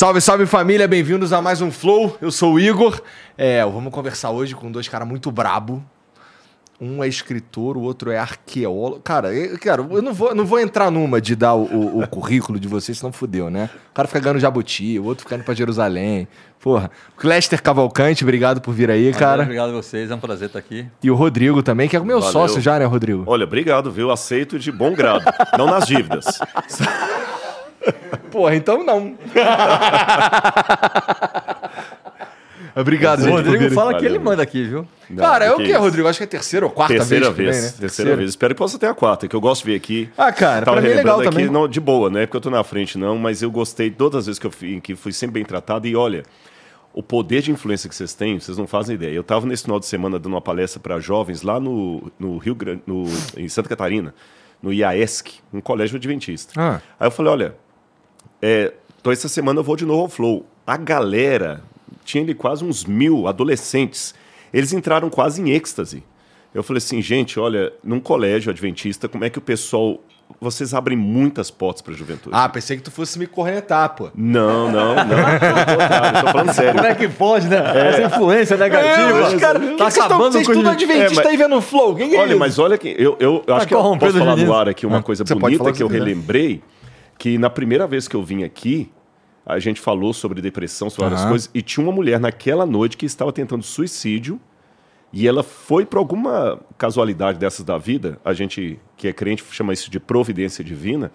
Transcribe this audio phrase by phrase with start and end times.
[0.00, 2.16] Salve, salve família, bem-vindos a mais um Flow.
[2.22, 3.02] Eu sou o Igor.
[3.36, 5.84] É, vamos conversar hoje com dois caras muito brabo.
[6.80, 9.02] Um é escritor, o outro é arqueólogo.
[9.02, 12.08] Cara, eu, cara, eu não vou, não vou entrar numa de dar o, o, o
[12.08, 13.68] currículo de vocês, senão fudeu, né?
[13.90, 16.26] O cara fica ganhando Jabuti, o outro fica indo pra Jerusalém.
[16.58, 16.90] Porra.
[17.22, 19.42] Lester Cavalcante, obrigado por vir aí, cara.
[19.42, 20.86] Obrigado a vocês, é um prazer estar aqui.
[21.02, 22.32] E o Rodrigo também, que é o meu Valeu.
[22.32, 23.24] sócio já, né, Rodrigo?
[23.26, 24.10] Olha, obrigado, viu?
[24.10, 25.24] Aceito de bom grado.
[25.58, 26.38] não nas dívidas.
[28.40, 29.18] Porra, então não.
[32.74, 33.32] Obrigado, gente.
[33.32, 34.88] O Rodrigo fala que ele manda aqui, viu?
[35.10, 36.08] Não, Cara, é o que, Rodrigo?
[36.08, 37.36] Acho que é a terceira ou quarta terceira vez.
[37.36, 37.60] vez vem, né?
[37.60, 38.30] Terceira, terceira vez.
[38.30, 40.08] Espero que possa ter a quarta, que eu gosto de vir aqui.
[40.16, 41.50] Ah, cara, Tava pra mim é legal aqui, também.
[41.50, 44.20] Não, de boa, não é porque eu tô na frente, não, mas eu gostei todas
[44.20, 45.86] as vezes que eu fui, que fui sempre bem tratado.
[45.86, 46.22] E olha,
[46.94, 49.12] o poder de influência que vocês têm, vocês não fazem ideia.
[49.12, 52.54] Eu estava nesse final de semana dando uma palestra para jovens lá no, no Rio
[52.54, 53.04] Grande, no,
[53.36, 54.14] em Santa Catarina,
[54.62, 56.52] no IAESC, um colégio adventista.
[56.56, 56.80] Ah.
[56.98, 57.54] Aí eu falei, olha,
[58.40, 60.46] é, então essa semana eu vou de novo ao Flow.
[60.66, 61.62] A galera,
[62.04, 64.14] tinha ali quase uns mil adolescentes,
[64.52, 66.02] eles entraram quase em êxtase.
[66.52, 70.00] Eu falei assim, gente, olha, num colégio adventista, como é que o pessoal
[70.40, 72.30] vocês abrem muitas portas para a juventude.
[72.32, 74.10] Ah, pensei que tu fosse me cornetar, pô.
[74.14, 76.14] Não, não, não.
[76.14, 76.74] Estou falando sério.
[76.74, 77.56] Como é que pode, né?
[77.56, 77.88] É.
[77.88, 79.32] Essa influência negativa.
[79.32, 81.26] É, cara, tá acabando vocês com tudo adventista é, mas...
[81.26, 81.96] aí vendo o flow.
[81.96, 84.54] Quem é olha, mas olha que eu, eu, eu acho que eu posso falar no
[84.54, 86.62] ar aqui uma ah, coisa bonita que eu relembrei,
[87.20, 88.90] que na primeira vez que eu vim aqui,
[89.44, 93.04] a gente falou sobre depressão, sobre várias coisas, e tinha uma mulher naquela noite que
[93.04, 94.40] estava tentando suicídio
[95.12, 99.74] e ela foi para alguma casualidade dessas da vida, a gente que é crente chama
[99.74, 101.12] isso de providência divina,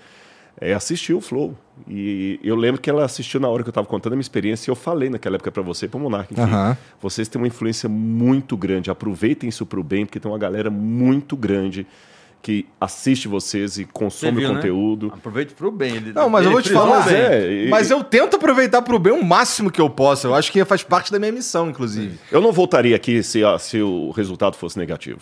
[0.61, 1.57] é, assistiu o Flow.
[1.87, 4.69] E eu lembro que ela assistiu na hora que eu estava contando a minha experiência
[4.69, 6.75] e eu falei naquela época para você, para o Monark, enfim, uhum.
[7.01, 10.69] vocês têm uma influência muito grande, aproveitem isso para o bem, porque tem uma galera
[10.69, 11.87] muito grande
[12.45, 14.55] que assiste vocês e consome viu, o né?
[14.59, 15.07] conteúdo.
[15.07, 15.13] Né?
[15.15, 15.95] Aproveite pro bem.
[15.95, 17.11] Ele, não, mas ele eu vou te falar.
[17.11, 20.27] É, mas eu tento aproveitar pro bem o máximo que eu posso.
[20.27, 22.19] Eu acho que faz parte da minha missão, inclusive.
[22.31, 25.21] Eu não voltaria aqui se, se o resultado fosse negativo.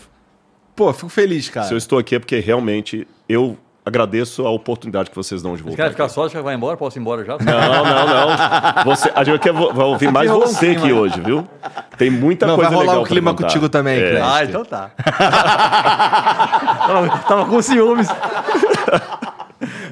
[0.76, 1.66] Pô, fico feliz, cara.
[1.66, 5.64] Se eu estou aqui é porque realmente eu agradeço a oportunidade que vocês dão de
[5.64, 5.84] voltar.
[5.84, 6.78] Quer ficar só, já vai embora?
[6.78, 7.38] Posso ir embora já?
[7.38, 8.84] Não, não, não.
[8.86, 11.48] Você, a gente quer vai ouvir mais você aqui hoje, viu?
[11.98, 12.86] Tem muita não, coisa legal.
[12.86, 14.22] Vai rolar o clima contigo também, é.
[14.22, 14.92] Ah, então tá.
[16.88, 18.08] tava, tava com ciúmes.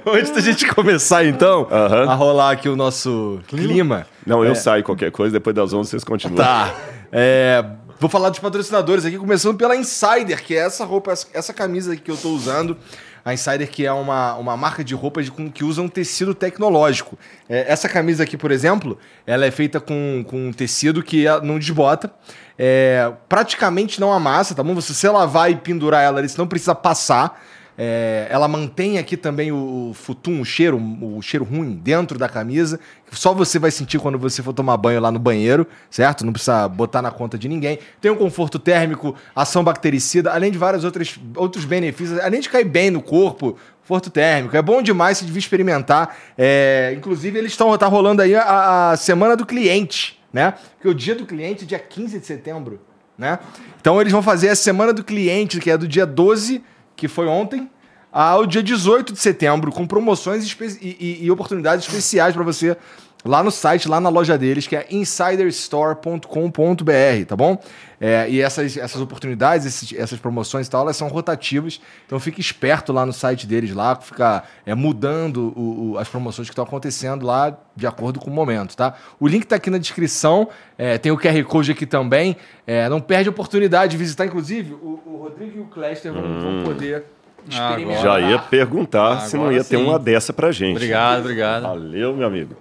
[0.06, 4.06] Antes da gente começar, então, a rolar aqui o nosso clima.
[4.26, 4.56] Não, eu é...
[4.56, 6.38] saio qualquer coisa, depois das 11 vocês continuam.
[6.38, 6.74] Tá.
[7.12, 7.64] É,
[8.00, 12.02] vou falar dos patrocinadores aqui, começando pela Insider, que é essa roupa, essa camisa aqui
[12.02, 12.78] que eu tô usando.
[13.24, 17.18] A Insider, que é uma, uma marca de roupas de, que usa um tecido tecnológico.
[17.48, 21.60] É, essa camisa aqui, por exemplo, ela é feita com, com um tecido que não
[21.60, 22.12] desbota.
[22.58, 24.80] É, praticamente não amassa, tá bom?
[24.82, 27.42] Se você lavar e pendurar ela, você não precisa passar.
[27.78, 32.80] É, ela mantém aqui também o futum, o cheiro, o cheiro ruim dentro da camisa.
[33.12, 36.26] Só você vai sentir quando você for tomar banho lá no banheiro, certo?
[36.26, 37.80] Não precisa botar na conta de ninguém.
[38.00, 42.66] Tem um conforto térmico, ação bactericida, além de vários outros, outros benefícios, além de cair
[42.66, 44.56] bem no corpo, conforto térmico.
[44.56, 46.16] É bom demais se devia experimentar.
[46.38, 50.54] É, inclusive, eles estão tá rolando aí a, a semana do cliente, né?
[50.76, 52.80] Porque o dia do cliente é dia 15 de setembro,
[53.18, 53.40] né?
[53.80, 56.64] Então eles vão fazer a semana do cliente, que é do dia 12
[57.02, 57.68] que foi ontem,
[58.12, 62.78] ao dia 18 de setembro, com promoções e, e, e oportunidades especiais para você
[63.24, 67.62] lá no site, lá na loja deles, que é insiderstore.com.br, tá bom?
[68.00, 72.42] É, e essas, essas oportunidades, esses, essas promoções e tal, elas são rotativas, então fique
[72.42, 76.64] esperto lá no site deles, lá, fica é, mudando o, o, as promoções que estão
[76.64, 78.96] acontecendo lá de acordo com o momento, tá?
[79.20, 82.36] O link está aqui na descrição, é, tem o QR Code aqui também,
[82.66, 86.24] é, não perde a oportunidade de visitar, inclusive, o, o Rodrigo e o Cléster vão,
[86.24, 86.40] hum.
[86.40, 87.04] vão poder
[87.48, 88.02] experimentar.
[88.02, 89.70] Já ia perguntar Agora se não ia sim.
[89.70, 90.76] ter uma dessa pra gente.
[90.76, 91.64] Obrigado, obrigado.
[91.64, 92.56] Valeu, meu amigo.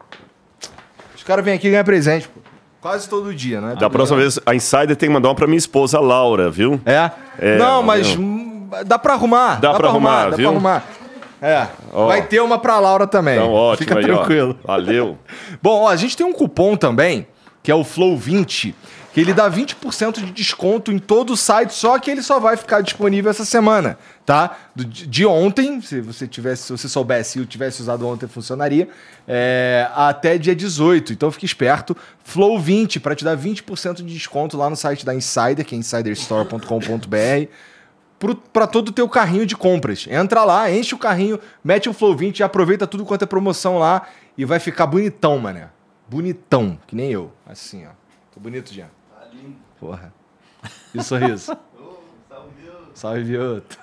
[1.30, 2.40] Caras vêm aqui ganhar presente, pô.
[2.80, 3.76] Quase todo dia, né?
[3.78, 6.80] Da próxima vez, a Insider tem que mandar uma pra minha esposa, Laura, viu?
[6.84, 7.08] É?
[7.38, 8.18] é não, mas
[8.84, 9.60] dá pra arrumar.
[9.60, 10.52] Dá, dá pra, pra arrumar, arrumar, viu?
[10.52, 10.84] Dá pra arrumar.
[11.40, 11.68] É.
[11.92, 12.08] Ó.
[12.08, 13.36] Vai ter uma pra Laura também.
[13.36, 13.86] Então, ótimo.
[13.86, 14.58] Fica aí, tranquilo.
[14.64, 14.66] Ó.
[14.66, 15.16] Valeu.
[15.62, 17.28] Bom, ó, a gente tem um cupom também,
[17.62, 18.74] que é o Flow20
[19.12, 22.56] que ele dá 20% de desconto em todo o site, só que ele só vai
[22.56, 24.56] ficar disponível essa semana, tá?
[24.74, 28.88] De ontem, se você tivesse, se você soubesse e tivesse usado ontem, funcionaria,
[29.26, 31.12] é, até dia 18.
[31.12, 31.96] Então fique esperto.
[32.22, 35.78] Flow 20 para te dar 20% de desconto lá no site da Insider, que é
[35.78, 37.50] insiderstore.com.br
[38.52, 40.06] para todo o teu carrinho de compras.
[40.08, 43.78] Entra lá, enche o carrinho, mete o Flow 20 e aproveita tudo quanto é promoção
[43.78, 45.68] lá e vai ficar bonitão, mané.
[46.08, 47.32] Bonitão, que nem eu.
[47.46, 47.90] Assim, ó.
[48.32, 48.99] Tô bonito, Jean.
[49.80, 50.12] Porra.
[50.94, 51.56] E o sorriso?
[52.94, 53.78] Salve, Vioto.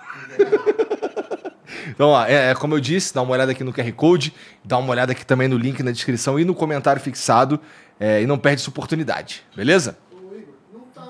[1.89, 4.77] Então, ó, é, é, como eu disse, dá uma olhada aqui no QR Code, dá
[4.77, 7.59] uma olhada aqui também no link na descrição e no comentário fixado.
[7.99, 9.97] É, e não perde essa oportunidade, beleza?
[10.93, 11.07] Tá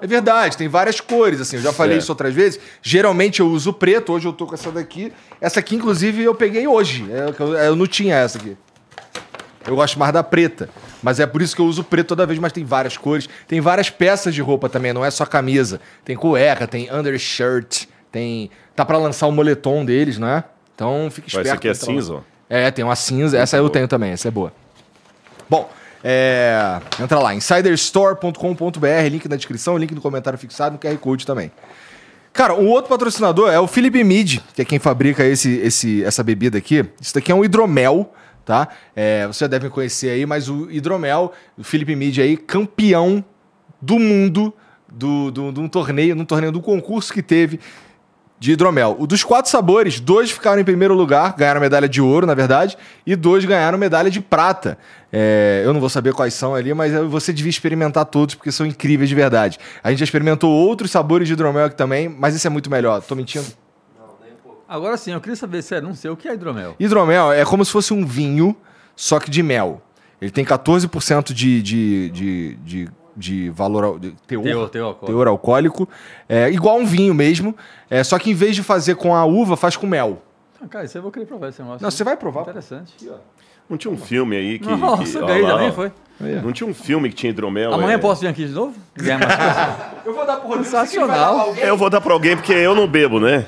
[0.00, 1.98] é verdade, tem várias cores, assim, eu já falei é.
[1.98, 2.60] isso outras vezes.
[2.80, 5.12] Geralmente eu uso preto, hoje eu tô com essa daqui.
[5.40, 7.04] Essa aqui, inclusive, eu peguei hoje.
[7.10, 8.56] É, eu, eu não tinha essa aqui.
[9.66, 10.70] Eu gosto mais da preta.
[11.02, 13.28] Mas é por isso que eu uso preto toda vez, mas tem várias cores.
[13.46, 15.80] Tem várias peças de roupa também, não é só camisa.
[16.04, 18.50] Tem cueca, tem undershirt, tem.
[18.74, 20.44] Tá para lançar o moletom deles, né?
[20.74, 21.46] Então fica esperto.
[21.46, 22.20] Essa aqui é cinza, ó.
[22.48, 23.38] É, tem uma cinza.
[23.38, 24.52] Essa eu tenho também, essa é boa.
[25.48, 25.70] Bom,
[26.04, 26.80] é...
[27.00, 31.50] entra lá, insiderstore.com.br, link na descrição, link no comentário fixado, no QR Code também.
[32.32, 36.22] Cara, um outro patrocinador é o Philip Mid, que é quem fabrica esse, esse, essa
[36.22, 36.84] bebida aqui.
[37.00, 38.12] Isso daqui é um hidromel
[38.48, 38.66] tá?
[38.96, 43.22] É, vocês já devem conhecer aí, mas o hidromel, o Felipe Midi aí, campeão
[43.78, 44.54] do mundo
[44.90, 47.60] do, do, um torneio, num torneio do concurso que teve
[48.40, 48.96] de hidromel.
[48.98, 52.78] O dos quatro sabores, dois ficaram em primeiro lugar, ganharam medalha de ouro, na verdade,
[53.06, 54.78] e dois ganharam medalha de prata.
[55.12, 58.64] É, eu não vou saber quais são ali, mas você devia experimentar todos, porque são
[58.64, 59.58] incríveis de verdade.
[59.84, 63.02] A gente já experimentou outros sabores de hidromel aqui também, mas esse é muito melhor.
[63.02, 63.67] Tô mentindo?
[64.68, 66.76] Agora sim, eu queria saber, sério, não sei o que é hidromel.
[66.78, 68.54] Hidromel é como se fosse um vinho,
[68.94, 69.80] só que de mel.
[70.20, 75.26] Ele tem 14% de, de, de, de de valor de teor, teor, teor alcoólico, teor
[75.26, 75.88] alcoólico
[76.28, 77.52] é, igual um vinho mesmo,
[77.90, 80.22] é, só que em vez de fazer com a uva, faz com mel.
[80.62, 81.82] Ah, cara, isso eu vou querer provar esse negócio.
[81.82, 82.42] Não, você vai provar.
[82.42, 82.94] Interessante.
[83.68, 84.68] Não tinha um filme aí que.
[84.68, 85.92] Nossa, que, ganhei lá, também, foi.
[86.42, 87.72] Não tinha um filme que tinha hidromel?
[87.72, 87.98] Amanhã é...
[87.98, 88.74] posso vir aqui de novo?
[90.06, 90.64] eu vou dar pro Rodrigo.
[90.64, 91.54] Sensacional.
[91.56, 93.46] Eu vou dar para alguém porque eu não bebo, né?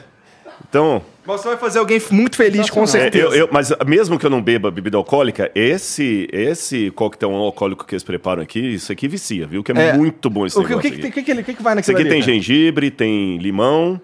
[0.71, 1.03] Então.
[1.27, 3.27] Você vai fazer alguém muito feliz, com certeza.
[3.27, 7.85] É, eu, eu, mas mesmo que eu não beba bebida alcoólica, esse esse coquetel alcoólico
[7.85, 9.63] que eles preparam aqui, isso aqui vicia, viu?
[9.63, 10.79] Que é, é muito bom esse o negócio.
[10.79, 12.33] O que, que, que, que, que, que vai naquilo Isso aqui ali, tem cara?
[12.33, 14.01] gengibre, tem limão,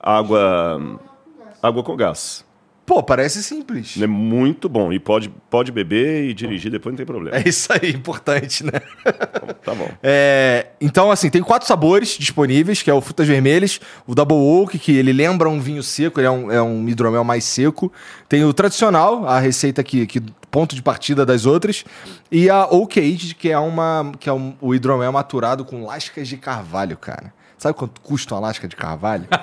[0.00, 1.00] água,
[1.62, 2.44] água com gás.
[2.88, 4.00] Pô, parece simples.
[4.00, 4.90] É muito bom.
[4.90, 7.36] E pode, pode beber e dirigir, depois não tem problema.
[7.36, 8.80] É isso aí, importante, né?
[9.62, 9.90] Tá bom.
[10.02, 14.78] É, então, assim, tem quatro sabores disponíveis, que é o frutas vermelhas, o Double Oak,
[14.78, 17.92] que ele lembra um vinho seco, ele é um, é um hidromel mais seco.
[18.26, 21.84] Tem o tradicional, a receita que, que ponto de partida das outras.
[22.32, 26.26] E a Oak Age, que é, uma, que é um, o hidromel maturado com lascas
[26.26, 27.34] de carvalho, cara.
[27.58, 29.26] Sabe quanto custa uma lasca de carvalho?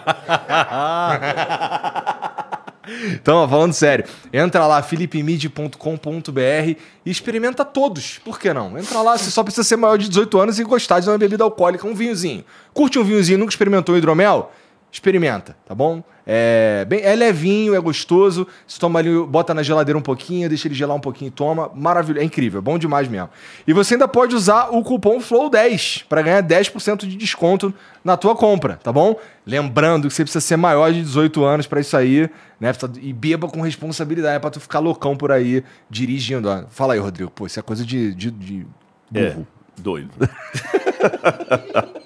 [3.13, 8.19] Então, falando sério, entra lá, philipemid.com.br e experimenta todos.
[8.19, 8.77] Por que não?
[8.77, 11.43] Entra lá, você só precisa ser maior de 18 anos e gostar de uma bebida
[11.43, 12.43] alcoólica, um vinhozinho.
[12.73, 14.51] Curte um vinhozinho, nunca experimentou hidromel?
[14.95, 16.01] Experimenta, tá bom?
[16.25, 18.47] É, bem, é levinho, é gostoso.
[18.65, 21.69] Você toma ali, bota na geladeira um pouquinho, deixa ele gelar um pouquinho e toma.
[21.75, 23.29] Maravilhoso, é incrível, é bom demais mesmo.
[23.67, 27.73] E você ainda pode usar o cupom FLOW10 para ganhar 10% de desconto
[28.05, 29.19] na tua compra, tá bom?
[29.45, 32.71] Lembrando que você precisa ser maior de 18 anos para isso aí, né?
[33.01, 36.47] E beba com responsabilidade, é para tu ficar loucão por aí dirigindo.
[36.69, 37.29] Fala aí, Rodrigo.
[37.31, 38.65] Pô, isso é coisa de, de, de
[39.11, 39.45] burro.
[39.77, 40.11] É, doido.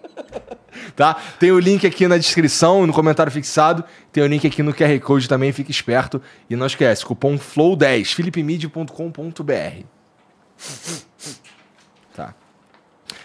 [0.95, 1.15] tá?
[1.39, 3.83] Tem o link aqui na descrição, no comentário fixado.
[4.11, 6.21] Tem o link aqui no QR Code também, fique esperto.
[6.49, 9.83] E não esquece, cupom FLOW10, philipmid.com.br.
[12.15, 12.33] Tá.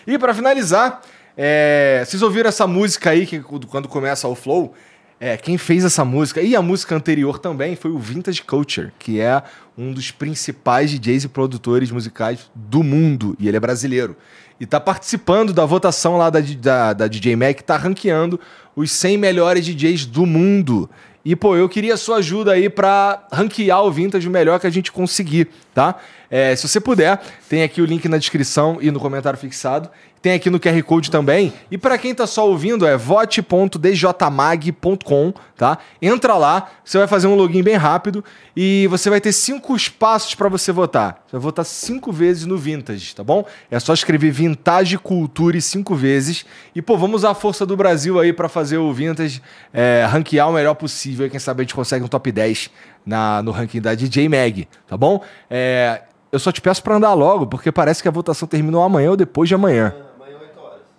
[0.06, 1.00] E para finalizar,
[1.36, 4.74] é, vocês ouviram essa música aí, que quando começa o flow,
[5.18, 9.20] é, quem fez essa música e a música anterior também foi o Vintage Culture, que
[9.20, 9.42] é
[9.76, 14.16] um dos principais DJs e produtores musicais do mundo, e ele é brasileiro.
[14.60, 18.38] E tá participando da votação lá da, da, da DJ Mac, tá ranqueando
[18.76, 20.88] os 100 melhores DJs do mundo.
[21.24, 24.66] E, pô, eu queria a sua ajuda aí para ranquear o Vintage o melhor que
[24.66, 25.96] a gente conseguir, tá?
[26.30, 27.18] É, se você puder,
[27.48, 29.88] tem aqui o link na descrição e no comentário fixado.
[30.24, 31.52] Tem aqui no QR Code também.
[31.70, 35.76] E para quem tá só ouvindo, é vote.djmag.com, tá?
[36.00, 38.24] Entra lá, você vai fazer um login bem rápido
[38.56, 41.22] e você vai ter cinco espaços para você votar.
[41.26, 43.44] Você vai votar cinco vezes no Vintage, tá bom?
[43.70, 46.46] É só escrever Vintage Culture cinco vezes.
[46.74, 49.42] E, pô, vamos usar a força do Brasil aí para fazer o Vintage
[49.74, 51.28] é, ranquear o melhor possível.
[51.28, 52.70] Quem sabe a gente consegue um top 10
[53.04, 55.22] na, no ranking da DJ Mag, tá bom?
[55.50, 56.00] É,
[56.32, 59.18] eu só te peço para andar logo, porque parece que a votação terminou amanhã ou
[59.18, 59.94] depois de amanhã.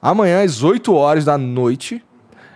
[0.06, 2.00] Amanhã, às 8 horas da noite,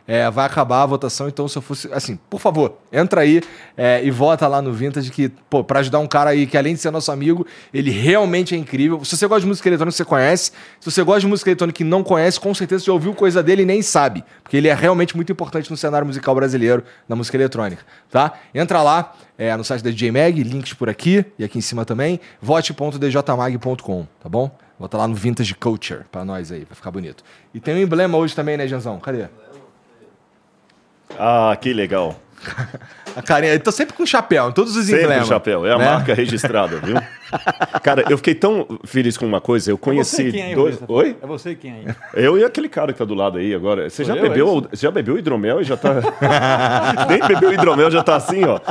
[0.07, 1.27] é, vai acabar a votação.
[1.27, 1.91] Então, se eu fosse.
[1.91, 3.41] Assim, por favor, entra aí
[3.75, 6.75] é, e vota lá no Vintage, que, pô, pra ajudar um cara aí que, além
[6.75, 9.03] de ser nosso amigo, ele realmente é incrível.
[9.03, 10.51] Se você gosta de música eletrônica, você conhece.
[10.79, 13.63] Se você gosta de música eletrônica e não conhece, com certeza já ouviu coisa dele
[13.63, 14.23] e nem sabe.
[14.43, 18.33] Porque ele é realmente muito importante no cenário musical brasileiro, na música eletrônica, tá?
[18.53, 21.83] Entra lá é, no site da DJ Mag, links por aqui e aqui em cima
[21.83, 22.19] também.
[22.39, 24.55] vote.djmag.com, tá bom?
[24.79, 27.21] Bota lá no Vintage Culture pra nós aí, pra ficar bonito.
[27.53, 28.97] E tem um emblema hoje também, né, Janzão?
[28.97, 29.25] Cadê?
[31.17, 32.15] Ah, que legal.
[33.13, 35.27] a carinha, eu tô sempre com chapéu, em todos os sempre emblemas.
[35.27, 35.83] Sempre chapéu, é a né?
[35.83, 36.95] marca registrada, viu?
[37.83, 40.79] cara, eu fiquei tão feliz com uma coisa, eu conheci é quem dois...
[40.87, 41.17] Oi?
[41.21, 41.95] É você quem aí?
[42.13, 43.89] Eu e aquele cara que tá do lado aí agora.
[43.89, 45.95] Você já eu, bebeu, é já bebeu hidromel e já tá
[47.09, 48.61] Nem bebeu hidromel, já tá assim, ó.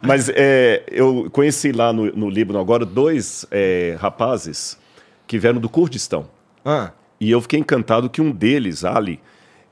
[0.00, 4.78] Mas é, eu conheci lá no, no Líbano agora dois é, rapazes
[5.28, 6.28] que vieram do Kurdistão.
[6.64, 6.90] Ah.
[7.20, 9.20] E eu fiquei encantado que um deles, Ali,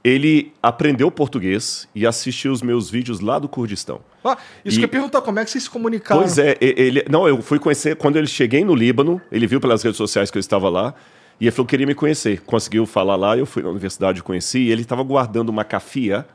[0.04, 4.00] ele aprendeu português e assistiu os meus vídeos lá do Kurdistão.
[4.24, 4.78] Ah, isso e...
[4.78, 6.20] que eu perguntar, como é que vocês se comunicaram?
[6.20, 9.82] Pois é, ele, não, eu fui conhecer, quando ele cheguei no Líbano, ele viu pelas
[9.82, 10.94] redes sociais que eu estava lá,
[11.40, 12.40] e ele falou que queria me conhecer.
[12.42, 16.26] Conseguiu falar lá, eu fui na universidade, conheci, e ele estava guardando uma cafia,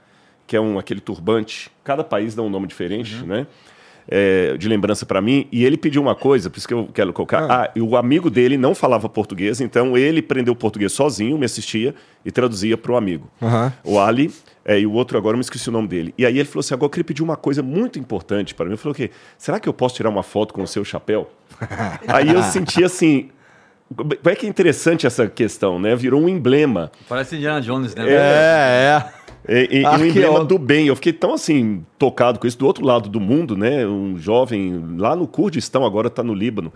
[0.45, 3.27] que é um, aquele turbante, cada país dá um nome diferente, uhum.
[3.27, 3.47] né?
[4.07, 7.13] É, de lembrança para mim, e ele pediu uma coisa, por isso que eu quero
[7.13, 7.43] colocar.
[7.49, 7.71] Ah.
[7.75, 12.31] ah, o amigo dele não falava português, então ele aprendeu português sozinho, me assistia e
[12.31, 13.29] traduzia para o amigo.
[13.41, 13.71] Uhum.
[13.83, 14.31] O Ali,
[14.63, 16.13] é, e o outro agora eu me esqueci o nome dele.
[16.17, 18.71] E aí ele falou assim: agora eu queria pedir uma coisa muito importante para mim.
[18.71, 19.09] Ele falou: o quê?
[19.37, 21.29] Será que eu posso tirar uma foto com o seu chapéu?
[22.07, 23.29] aí eu senti assim.
[23.93, 25.93] Como é que é interessante essa questão, né?
[25.97, 26.89] Virou um emblema.
[27.09, 28.05] Parece Indiana Jones, né?
[28.07, 29.13] É, é.
[29.47, 30.87] E, e, um emblema do bem.
[30.87, 32.57] Eu fiquei tão assim, tocado com isso.
[32.57, 33.85] Do outro lado do mundo, né?
[33.85, 36.71] Um jovem lá no Kurdistão, agora está no Líbano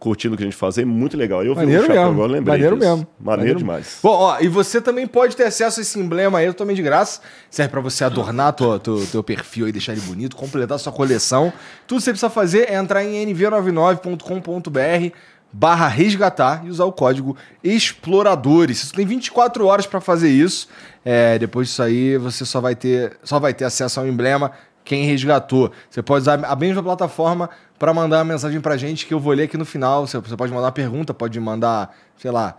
[0.00, 1.44] curtindo o que a gente faz, é muito legal.
[1.44, 2.10] Eu Maneiro vi o mesmo.
[2.10, 2.88] agora, lembrei Maneiro disso.
[2.88, 3.06] mesmo.
[3.20, 3.98] Maneiro, Maneiro demais.
[4.02, 7.20] Bom, ó, e você também pode ter acesso a esse emblema aí totalmente de graça.
[7.50, 11.52] Serve para você adornar teu, teu, teu perfil e deixar ele bonito, completar sua coleção.
[11.86, 15.14] Tudo que você precisa fazer é entrar em nv99.com.br
[15.52, 18.78] barra resgatar e usar o código exploradores.
[18.78, 20.68] Você tem 24 horas para fazer isso.
[21.04, 24.52] É, depois disso aí, você só vai ter, só vai ter acesso ao emblema
[24.84, 25.70] quem resgatou.
[25.88, 29.32] Você pode usar a mesma plataforma para mandar uma mensagem pra gente que eu vou
[29.32, 30.06] ler aqui no final.
[30.06, 32.56] Você, pode mandar uma pergunta, pode mandar, sei lá,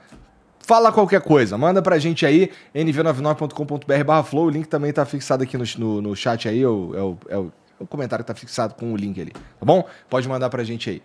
[0.59, 1.57] fala qualquer coisa.
[1.57, 4.45] Manda pra gente aí, nv99.com.br barra flow.
[4.45, 7.01] O link também tá fixado aqui no, no, no chat aí, é é, o, é,
[7.01, 7.37] o, é
[7.83, 9.85] o comentário que tá fixado com o link ali, tá bom?
[10.09, 11.01] Pode mandar pra gente aí.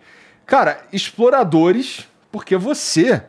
[0.47, 3.21] Cara, exploradores, porque você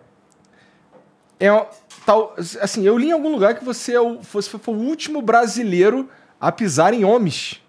[1.41, 1.67] é
[2.07, 5.21] tal, assim, eu li em algum lugar que você é o, você foi o último
[5.21, 6.09] brasileiro
[6.41, 7.61] a pisar em homens.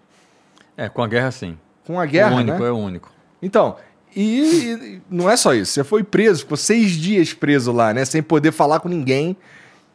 [0.76, 1.58] É, com a guerra sim.
[1.84, 2.68] Com a guerra, o único, né?
[2.68, 3.12] é o único.
[3.42, 3.76] Então,
[4.14, 5.72] e, e, não é só isso.
[5.72, 8.04] Você foi preso, ficou seis dias preso lá, né?
[8.04, 9.36] Sem poder falar com ninguém.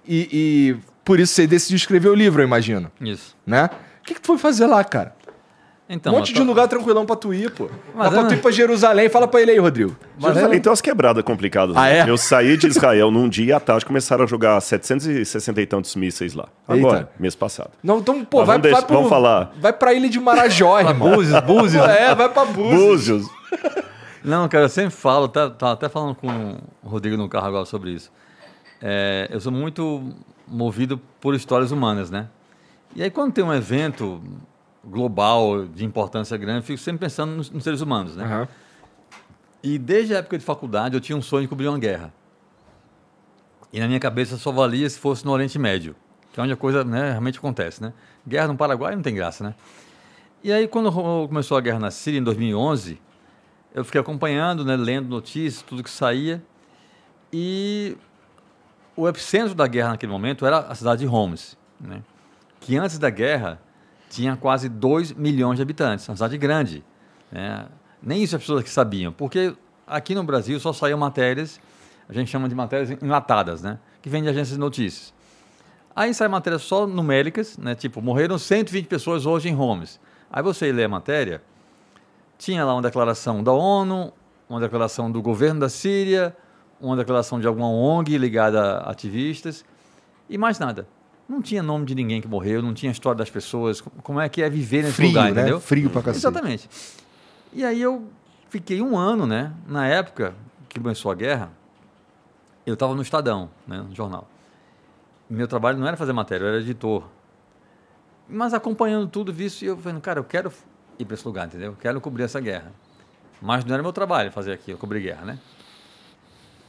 [0.05, 2.91] E, e por isso você decidiu escrever o livro, eu imagino.
[3.01, 3.35] Isso.
[3.47, 3.69] Né?
[4.01, 5.15] O que, que tu foi fazer lá, cara?
[5.87, 6.39] Então, um monte tô...
[6.39, 7.69] de lugar tranquilão pra tu ir, pô.
[7.93, 9.07] Mas Dá pra tu ir pra Jerusalém.
[9.07, 9.95] Fala pra ele aí, Rodrigo.
[10.15, 10.59] Mas Jerusalém é...
[10.59, 11.75] tem umas quebradas complicadas.
[11.77, 11.99] Ah, né?
[11.99, 12.09] é?
[12.09, 16.33] Eu saí de Israel num dia à tarde começaram a jogar 760 e tantos mísseis
[16.33, 16.47] lá.
[16.67, 17.11] Agora, Eita.
[17.19, 17.69] mês passado.
[17.83, 19.53] Não, então, pô, vai, vamos, vai pro, vamos falar.
[19.59, 21.11] Vai pra ilha de Marajó, irmão.
[21.11, 21.83] Búzios, Búzios.
[21.83, 22.79] é, vai pra Búzios.
[22.79, 23.29] Búzios.
[24.23, 27.65] Não, cara, eu sempre falo, tá, tá até falando com o Rodrigo no carro agora
[27.65, 28.11] sobre isso.
[28.81, 30.15] É, eu sou muito
[30.47, 32.27] movido por histórias humanas, né?
[32.95, 34.19] E aí quando tem um evento
[34.85, 38.25] global, de importância grande, fico sempre pensando nos, nos seres humanos, né?
[38.25, 38.47] Uhum.
[39.63, 42.13] E desde a época de faculdade eu tinha um sonho de cobrir uma guerra.
[43.73, 45.95] E na minha cabeça só valia se fosse no Oriente Médio,
[46.31, 47.91] que é onde a coisa né, realmente acontece, né?
[48.27, 49.55] Guerra no Paraguai não tem graça, né?
[50.43, 50.91] E aí quando
[51.27, 53.01] começou a guerra na Síria em 2011,
[53.73, 56.41] eu fiquei acompanhando, né, lendo notícias, tudo que saía,
[57.33, 57.97] e
[58.95, 62.01] o epicentro da guerra naquele momento era a cidade de Homs, né?
[62.61, 63.59] Que antes da guerra
[64.09, 66.83] tinha quase 2 milhões de habitantes, uma cidade grande.
[67.31, 67.65] Né?
[68.01, 71.59] Nem isso as pessoas que sabiam, porque aqui no Brasil só saíam matérias,
[72.07, 73.79] a gente chama de matérias enlatadas, né?
[74.01, 75.13] que vem de agências de notícias.
[75.95, 77.73] Aí saem matérias só numéricas, né?
[77.73, 79.99] tipo, morreram 120 pessoas hoje em Homes.
[80.29, 81.41] Aí você lê a matéria,
[82.37, 84.11] tinha lá uma declaração da ONU,
[84.49, 86.35] uma declaração do governo da Síria,
[86.79, 89.65] uma declaração de alguma ONG ligada a ativistas,
[90.29, 90.87] e mais nada.
[91.27, 94.43] Não tinha nome de ninguém que morreu, não tinha história das pessoas, como é que
[94.43, 95.41] é viver nesse Frio, lugar, né?
[95.41, 95.59] entendeu?
[95.59, 96.17] Frio pra cacete.
[96.19, 96.69] Exatamente.
[97.51, 98.07] E aí eu
[98.49, 99.51] fiquei um ano, né?
[99.67, 100.35] Na época
[100.69, 101.51] que começou a guerra,
[102.65, 104.29] eu estava no Estadão, né, no jornal.
[105.29, 107.03] Meu trabalho não era fazer matéria, eu era editor.
[108.29, 110.51] Mas acompanhando tudo, visto, eu falei, cara, eu quero
[110.99, 111.71] ir para esse lugar, entendeu?
[111.71, 112.71] Eu quero cobrir essa guerra.
[113.41, 115.39] Mas não era meu trabalho fazer aquilo, cobrir guerra, né?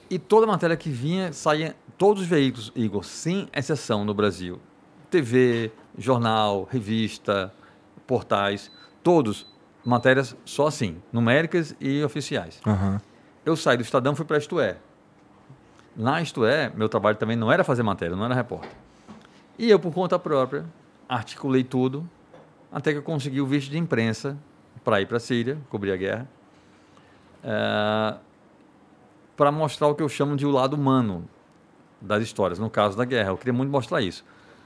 [0.09, 4.61] E toda matéria que vinha, saía, todos os veículos, Igor, sem exceção no Brasil,
[5.11, 7.53] TV, jornal, revista,
[8.07, 8.71] portais,
[9.03, 9.47] todos,
[9.85, 12.61] matérias só assim, numéricas e oficiais.
[12.67, 12.99] Uhum.
[13.45, 14.77] Eu saí do Estadão e fui para Isto É.
[15.97, 18.71] Na Isto É, meu trabalho também não era fazer matéria, não era repórter.
[19.59, 20.65] E eu, por conta própria,
[21.09, 22.09] articulei tudo,
[22.71, 24.37] até que eu consegui o visto de imprensa
[24.85, 26.29] para ir para a Síria, cobrir a guerra.
[27.43, 28.26] Uh,
[29.37, 31.29] para mostrar o que eu chamo de o lado humano
[32.01, 33.31] das histórias, no caso da guerra.
[33.31, 34.25] Eu queria muito mostrar isso.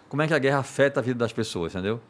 [0.08, 2.00] Como é que a guerra afeta a vida das pessoas, entendeu?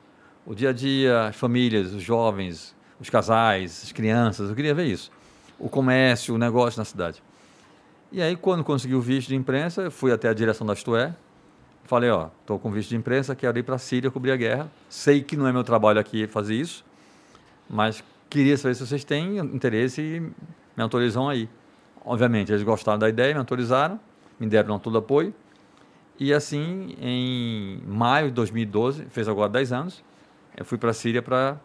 [0.47, 4.87] O dia a dia, as famílias, os jovens, os casais, as crianças, eu queria ver
[4.87, 5.11] isso.
[5.59, 7.23] O comércio, o negócio na cidade.
[8.13, 11.15] E aí, quando consegui o visto de imprensa, eu fui até a direção da Istoé,
[11.85, 14.71] falei, ó, estou com visto de imprensa, quero ir para a Síria cobrir a guerra.
[14.89, 16.85] Sei que não é meu trabalho aqui fazer isso,
[17.69, 21.49] mas queria saber se vocês têm interesse e me autorizam aí.
[22.05, 24.01] Obviamente, eles gostaram da ideia, me autorizaram,
[24.39, 25.35] me deram todo apoio.
[26.19, 30.05] E assim, em maio de 2012, fez agora 10 anos,
[30.57, 31.57] eu fui para a Síria para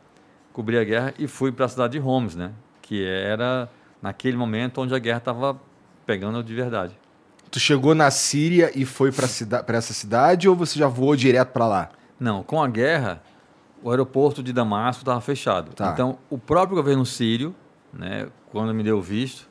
[0.53, 2.51] cobrir a guerra e fui para a cidade de Homs, né?
[2.85, 3.67] que era
[4.01, 5.59] naquele momento onde a guerra estava
[6.05, 6.95] pegando de verdade.
[7.49, 11.67] Tu chegou na Síria e foi para essa cidade ou você já voou direto para
[11.67, 11.89] lá?
[12.19, 13.23] Não, com a guerra,
[13.81, 15.73] o aeroporto de Damasco estava fechado.
[15.73, 15.91] Tá.
[15.91, 17.55] Então, o próprio governo sírio,
[17.91, 19.47] né, quando me deu visto,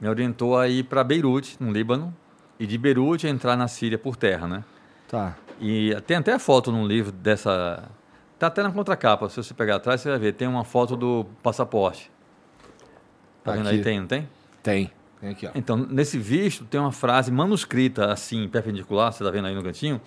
[0.00, 2.14] me orientou a ir para Beirute, no Líbano,
[2.58, 4.64] e de Beirute entrar na Síria por terra, né?
[5.08, 5.36] Tá.
[5.60, 7.88] E tem até a foto num livro dessa.
[8.38, 10.32] Tá até na contracapa, se você pegar atrás, você vai ver.
[10.32, 12.10] Tem uma foto do passaporte.
[13.44, 13.82] Tá vendo aí?
[13.82, 14.28] Tem, não tem?
[14.62, 14.90] Tem.
[15.20, 15.50] Tem aqui, ó.
[15.54, 20.00] Então, nesse visto, tem uma frase manuscrita, assim, perpendicular, você está vendo aí no cantinho,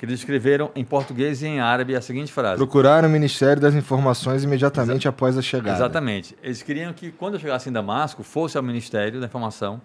[0.00, 3.74] que eles escreveram em português e em árabe a seguinte frase: Procurar o Ministério das
[3.74, 5.76] Informações imediatamente Exa após a chegada.
[5.76, 6.34] Exatamente.
[6.42, 9.78] Eles queriam que, quando eu chegasse em Damasco, fosse ao Ministério da Informação.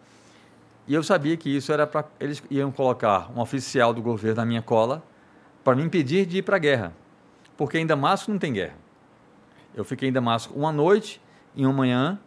[0.87, 2.05] E eu sabia que isso era para.
[2.17, 5.03] Eles iam colocar um oficial do governo na minha cola
[5.65, 6.93] para me impedir de ir para a guerra.
[7.57, 8.75] Porque em Damasco não tem guerra.
[9.75, 11.19] Eu fiquei em Damasco uma noite
[11.57, 12.17] e uma manhã,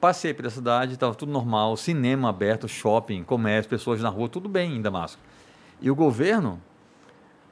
[0.00, 4.76] passei pela cidade, estava tudo normal, cinema aberto, shopping, comércio, pessoas na rua, tudo bem
[4.76, 5.20] em Damasco.
[5.82, 6.62] E o governo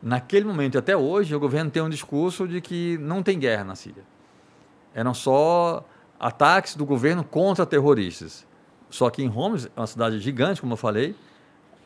[0.05, 3.75] Naquele momento, até hoje, o governo tem um discurso de que não tem guerra na
[3.75, 4.03] Síria.
[4.95, 5.83] Eram só
[6.21, 8.47] ataques do governo contra terroristas.
[8.91, 11.17] Só que em Homs, uma cidade gigante, como eu falei,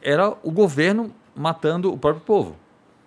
[0.03, 2.57] era o governo matando o próprio povo.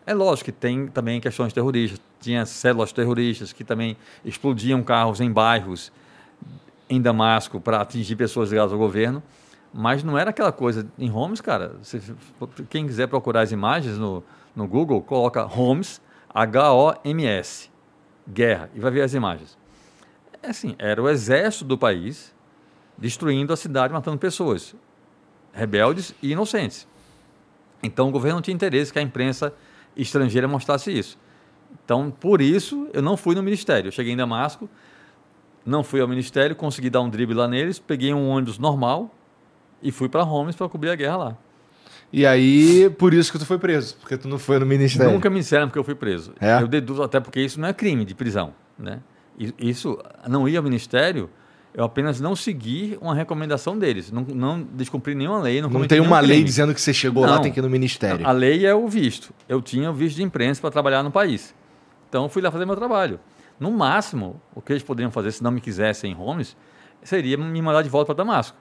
[0.06, 2.00] É lógico que tem também questões terroristas.
[2.21, 5.91] Tinha células terroristas que também explodiam carros em bairros
[6.89, 9.21] em Damasco para atingir pessoas ligadas ao governo.
[9.74, 10.88] Mas não era aquela coisa.
[10.97, 12.02] Em Homs, cara, se,
[12.69, 14.24] quem quiser procurar as imagens no,
[14.55, 16.01] no Google, coloca Homs,
[16.33, 17.69] H-O-M-S,
[18.27, 19.57] guerra, e vai ver as imagens.
[20.41, 22.33] É assim, era o exército do país
[22.97, 24.75] destruindo a cidade, matando pessoas,
[25.53, 26.87] rebeldes e inocentes.
[27.83, 29.53] Então o governo não tinha interesse que a imprensa
[29.95, 31.17] estrangeira mostrasse isso.
[31.83, 33.87] Então, por isso, eu não fui no ministério.
[33.87, 34.69] Eu cheguei em Damasco,
[35.65, 39.09] não fui ao ministério, consegui dar um drible lá neles, peguei um ônibus normal
[39.81, 41.37] e fui para Homs para cobrir a guerra lá.
[42.13, 45.13] E aí, por isso que tu foi preso, porque tu não foi no ministério.
[45.13, 46.34] Nunca me disseram porque eu fui preso.
[46.41, 46.62] É?
[46.62, 49.00] Eu deduzo até porque isso não é crime de prisão, né?
[49.58, 49.97] Isso,
[50.28, 51.30] não ir ao ministério,
[51.74, 54.12] eu apenas não segui uma recomendação deles.
[54.12, 55.62] Não, não descumpri nenhuma lei.
[55.62, 57.69] Não, não tem uma lei dizendo que você chegou não, lá, tem que ir no
[57.69, 58.28] ministério.
[58.28, 59.34] A lei é o visto.
[59.47, 61.56] Eu tinha o visto de imprensa para trabalhar no país.
[62.10, 63.19] Então, fui lá fazer meu trabalho.
[63.58, 66.58] No máximo, o que eles poderiam fazer se não me quisessem em Homes,
[67.04, 68.58] seria me mandar de volta para Damasco.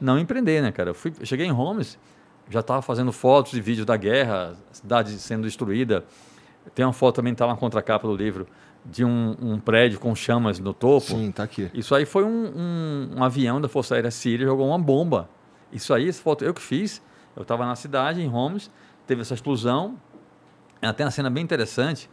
[0.00, 0.90] Não empreender, né, cara?
[0.90, 1.96] Eu, fui, eu cheguei em Homes,
[2.50, 6.04] já estava fazendo fotos e vídeos da guerra, cidade sendo destruída.
[6.74, 8.46] Tem uma foto também, está na contracapa do livro,
[8.84, 11.06] de um, um, prédio com chamas no topo.
[11.06, 11.70] Sim, está aqui.
[11.74, 15.28] Isso aí foi um, um, um, avião da Força Aérea Síria, jogou uma bomba.
[15.72, 17.02] Isso aí, essa foto eu que fiz.
[17.36, 18.70] Eu estava na cidade, em Homs,
[19.06, 19.96] teve essa explosão.
[20.96, 22.08] Tem uma cena bem interessante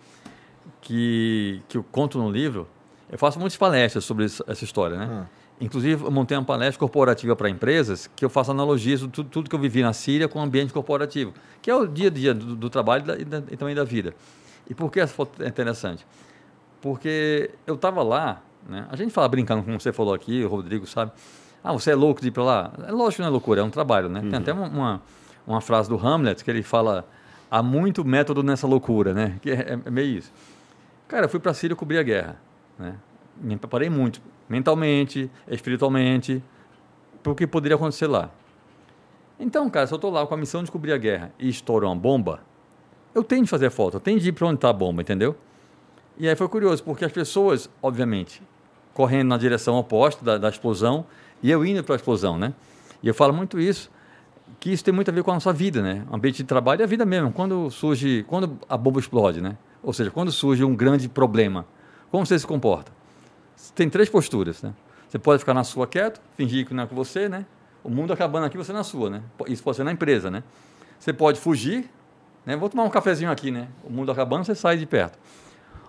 [0.81, 2.67] que, que eu conto no livro.
[3.09, 5.07] Eu faço muitas palestras sobre essa história, né?
[5.09, 5.25] Ah.
[5.59, 9.49] Inclusive, eu montei uma palestra corporativa para empresas que eu faço analogias de tudo, tudo,
[9.49, 12.33] que eu vivi na Síria com o ambiente corporativo, que é o dia a dia
[12.33, 14.13] do, do trabalho e, da, e, também da vida.
[14.69, 16.05] E por que essa foto é interessante?
[16.81, 18.85] Porque eu estava lá, né?
[18.89, 21.13] a gente fala brincando, como você falou aqui, o Rodrigo sabe,
[21.63, 22.73] ah, você é louco de ir para lá?
[22.85, 24.19] É lógico que não é loucura, é um trabalho, né?
[24.19, 24.29] Uhum.
[24.29, 25.01] Tem até uma, uma,
[25.47, 27.07] uma, frase do Hamlet que ele fala,
[27.49, 29.37] há muito método nessa loucura, né?
[29.41, 30.31] Que é, é meio isso.
[31.07, 32.37] Cara, eu fui para a Síria cobrir a guerra,
[32.77, 32.95] né?
[33.41, 36.43] Me preparei muito mentalmente, espiritualmente,
[37.25, 38.29] o que poderia acontecer lá.
[39.39, 41.85] Então, cara, se eu estou lá com a missão de cobrir a guerra e estoura
[41.85, 42.41] uma bomba,
[43.13, 45.35] eu tenho de fazer foto, eu tenho de ir para onde está a bomba, entendeu?
[46.17, 48.41] E aí foi curioso, porque as pessoas, obviamente,
[48.93, 51.05] correndo na direção oposta da, da explosão
[51.43, 52.53] e eu indo para a explosão, né?
[53.03, 53.91] E eu falo muito isso,
[54.59, 56.05] que isso tem muito a ver com a nossa vida, né?
[56.09, 57.31] O ambiente de trabalho é a vida mesmo.
[57.31, 59.57] Quando surge, quando a bomba explode, né?
[59.83, 61.65] Ou seja, quando surge um grande problema,
[62.09, 62.94] como você se comporta?
[63.73, 64.73] Tem três posturas, né?
[65.07, 67.45] Você pode ficar na sua quieto, fingir que não é com você, né?
[67.83, 69.21] O mundo acabando aqui, você na sua, né?
[69.47, 70.43] Isso pode ser na empresa, né?
[70.99, 71.89] Você pode fugir,
[72.45, 72.55] né?
[72.55, 73.67] Vou tomar um cafezinho aqui, né?
[73.83, 75.17] O mundo acabando, você sai de perto.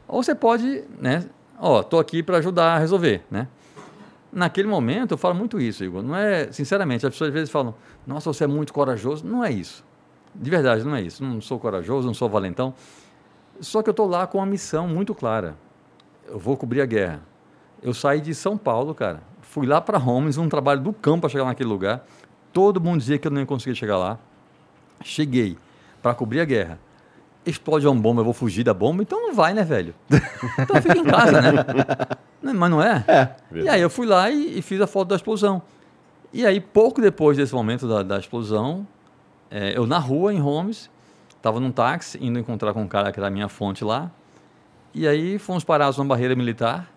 [0.06, 1.24] Ou você pode, né?
[1.58, 3.48] Ó, tô aqui para ajudar a resolver, né?
[4.30, 6.02] Naquele momento, eu falo muito isso, Igor.
[6.02, 7.74] Não é, sinceramente, as pessoas às vezes falam:
[8.06, 9.26] "Nossa, você é muito corajoso".
[9.26, 9.84] Não é isso.
[10.34, 11.24] De verdade, não é isso.
[11.24, 12.74] Não sou corajoso, não sou valentão.
[13.60, 15.56] Só que eu estou lá com uma missão muito clara.
[16.28, 17.22] Eu vou cobrir a guerra
[17.86, 19.22] eu saí de São Paulo, cara.
[19.42, 22.04] Fui lá para Holmes, um trabalho do campo para chegar naquele lugar.
[22.52, 24.18] Todo mundo dizia que eu não ia conseguir chegar lá.
[25.04, 25.56] Cheguei
[26.02, 26.80] para cobrir a guerra.
[27.46, 29.04] Explode uma bomba, eu vou fugir da bomba.
[29.04, 29.94] Então não vai, né, velho?
[30.58, 31.52] Então fica em casa, né?
[32.42, 33.04] Mas não é?
[33.06, 33.36] É.
[33.52, 35.62] E aí eu fui lá e, e, fiz a foto da explosão.
[36.32, 38.84] E aí, pouco depois desse momento da, da explosão,
[39.48, 40.90] é, eu na rua, em Holmes,
[41.36, 44.10] estava num táxi, indo encontrar com um cara que era a minha fonte lá.
[44.92, 46.95] E aí fomos parados numa barreira militar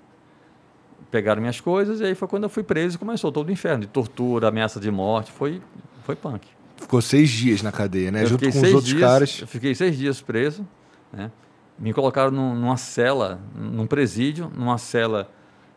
[1.11, 3.81] pegaram minhas coisas e aí foi quando eu fui preso e começou todo o inferno
[3.81, 5.31] de tortura, ameaça de morte.
[5.31, 5.61] Foi,
[6.03, 6.47] foi punk.
[6.77, 8.23] Ficou seis dias na cadeia, né?
[8.23, 9.37] Eu Junto com os outros dias, caras.
[9.41, 10.65] Eu fiquei seis dias preso,
[11.11, 11.31] né?
[11.79, 15.31] me colocaram num, numa cela, num presídio, numa cela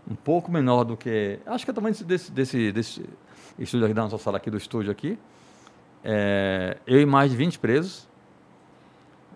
[0.08, 1.38] um pouco menor do que.
[1.46, 3.04] Acho que é o tamanho desse, desse, desse
[3.58, 5.16] estúdio aqui, da nossa sala aqui do estúdio aqui.
[6.02, 8.08] É, eu e mais de 20 presos.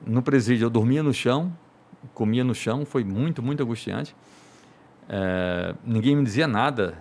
[0.04, 1.52] No presídio eu dormia no chão,
[2.12, 4.14] comia no chão, foi muito, muito angustiante.
[5.08, 6.98] É, ninguém me dizia nada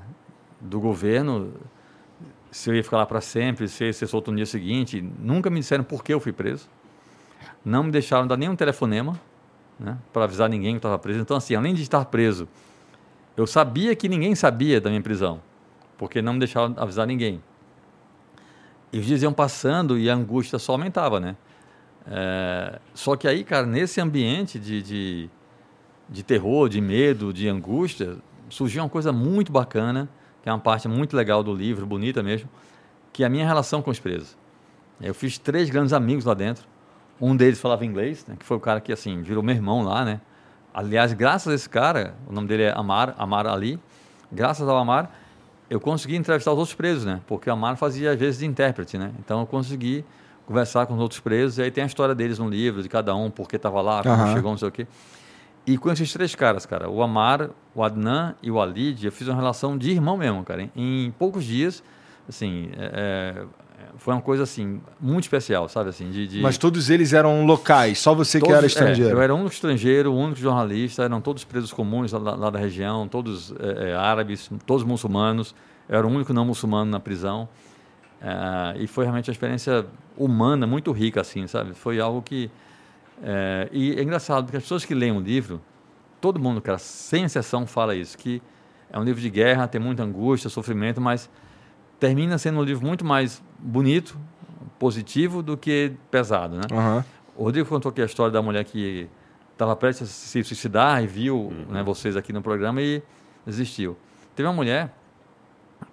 [0.60, 1.54] do governo,
[2.52, 5.02] se eu ia ficar lá para sempre, se eu ia ser solto no dia seguinte.
[5.20, 6.70] Nunca me disseram por que eu fui preso.
[7.64, 9.20] Não me deixaram dar nenhum telefonema
[9.80, 11.20] né, para avisar ninguém que estava preso.
[11.20, 12.48] Então, assim, além de estar preso,
[13.36, 15.42] eu sabia que ninguém sabia da minha prisão,
[15.98, 17.42] porque não me deixavam avisar ninguém.
[18.94, 21.36] E os dias iam passando e a angústia só aumentava, né?
[22.08, 25.30] É, só que aí, cara, nesse ambiente de, de,
[26.10, 28.18] de, terror, de medo, de angústia,
[28.50, 30.10] surgiu uma coisa muito bacana,
[30.42, 32.50] que é uma parte muito legal do livro, bonita mesmo,
[33.12, 34.38] que é a minha relação com os presos.
[35.02, 36.66] Eu fiz três grandes amigos lá dentro.
[37.20, 40.04] Um deles falava inglês, né, que foi o cara que assim virou meu irmão lá,
[40.04, 40.20] né?
[40.74, 43.80] Aliás, graças a esse cara, o nome dele é Amar, Amar Ali.
[44.30, 45.10] Graças ao Amar,
[45.70, 47.22] eu consegui entrevistar os outros presos, né?
[47.26, 49.14] Porque o Amar fazia às vezes de intérprete, né?
[49.20, 50.04] Então eu consegui
[50.46, 53.16] conversar com os outros presos e aí tem a história deles no livro de cada
[53.16, 54.34] um, porque estava lá, como uhum.
[54.34, 54.86] chegou, não sei o quê.
[55.68, 59.28] E com esses três caras, cara, o Amar, o Adnan e o Alid, eu fiz
[59.28, 60.62] uma relação de irmão mesmo, cara.
[60.62, 61.84] Em, em poucos dias,
[62.28, 63.66] assim, é, é
[63.98, 66.42] foi uma coisa assim muito especial, sabe assim, de, de...
[66.42, 69.10] Mas todos eles eram locais, só você todos, que era estrangeiro.
[69.10, 72.50] É, eu era o único estrangeiro, o único jornalista, eram todos presos comuns lá, lá
[72.50, 75.56] da região, todos é, é, árabes, todos muçulmanos.
[75.88, 77.48] Eu era o único não muçulmano na prisão.
[78.22, 79.86] É, e foi realmente uma experiência
[80.18, 81.74] humana muito rica, assim, sabe?
[81.74, 82.50] Foi algo que
[83.24, 85.62] é, e é engraçado porque as pessoas que leem o livro,
[86.20, 88.42] todo mundo, cara, sem exceção, fala isso, que
[88.90, 91.30] é um livro de guerra, tem muita angústia, sofrimento, mas
[92.00, 94.20] termina sendo um livro muito mais bonito,
[94.78, 96.64] positivo, do que pesado, né?
[96.72, 97.04] Uhum.
[97.36, 99.10] O Rodrigo contou aqui a história da mulher que
[99.52, 101.66] estava prestes a se suicidar e viu uhum.
[101.70, 103.02] né, vocês aqui no programa e
[103.46, 103.98] desistiu.
[104.36, 104.94] Teve uma mulher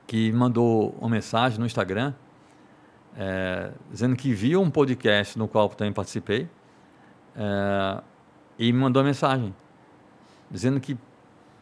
[0.06, 2.12] que mandou uma mensagem no Instagram
[3.16, 6.48] é, dizendo que viu um podcast no qual eu também participei
[7.36, 8.02] é,
[8.58, 9.54] e me mandou uma mensagem
[10.50, 10.96] dizendo que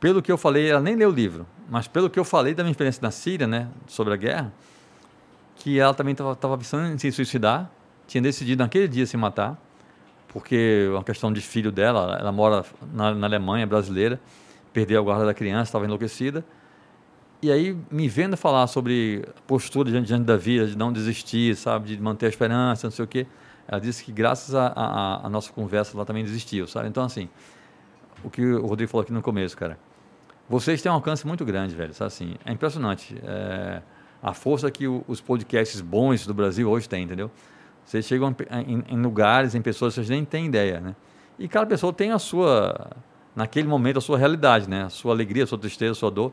[0.00, 2.62] pelo que eu falei, ela nem leu o livro, mas pelo que eu falei da
[2.62, 4.52] minha experiência na Síria, né, sobre a guerra,
[5.56, 7.70] que ela também estava pensando em se suicidar,
[8.06, 9.60] tinha decidido naquele dia se matar,
[10.28, 14.18] porque é uma questão de filho dela, ela mora na, na Alemanha, brasileira,
[14.72, 16.44] perdeu a guarda da criança, estava enlouquecida.
[17.42, 21.96] E aí, me vendo falar sobre postura diante, diante da vida, de não desistir, sabe,
[21.96, 23.26] de manter a esperança, não sei o quê,
[23.68, 26.88] ela disse que graças à nossa conversa ela também desistiu, sabe?
[26.88, 27.28] Então, assim,
[28.24, 29.78] o que o Rodrigo falou aqui no começo, cara,
[30.48, 31.94] vocês têm um alcance muito grande, velho.
[31.94, 33.16] Sabe assim, é impressionante.
[33.24, 33.80] É,
[34.22, 37.30] a força que o, os podcasts bons do Brasil hoje têm, entendeu?
[37.84, 38.34] Vocês chegam
[38.66, 40.96] em, em, lugares, em pessoas que vocês nem têm ideia, né?
[41.38, 42.90] E cada pessoa tem a sua,
[43.34, 44.84] naquele momento, a sua realidade, né?
[44.84, 46.32] A sua alegria, a sua tristeza, a sua dor.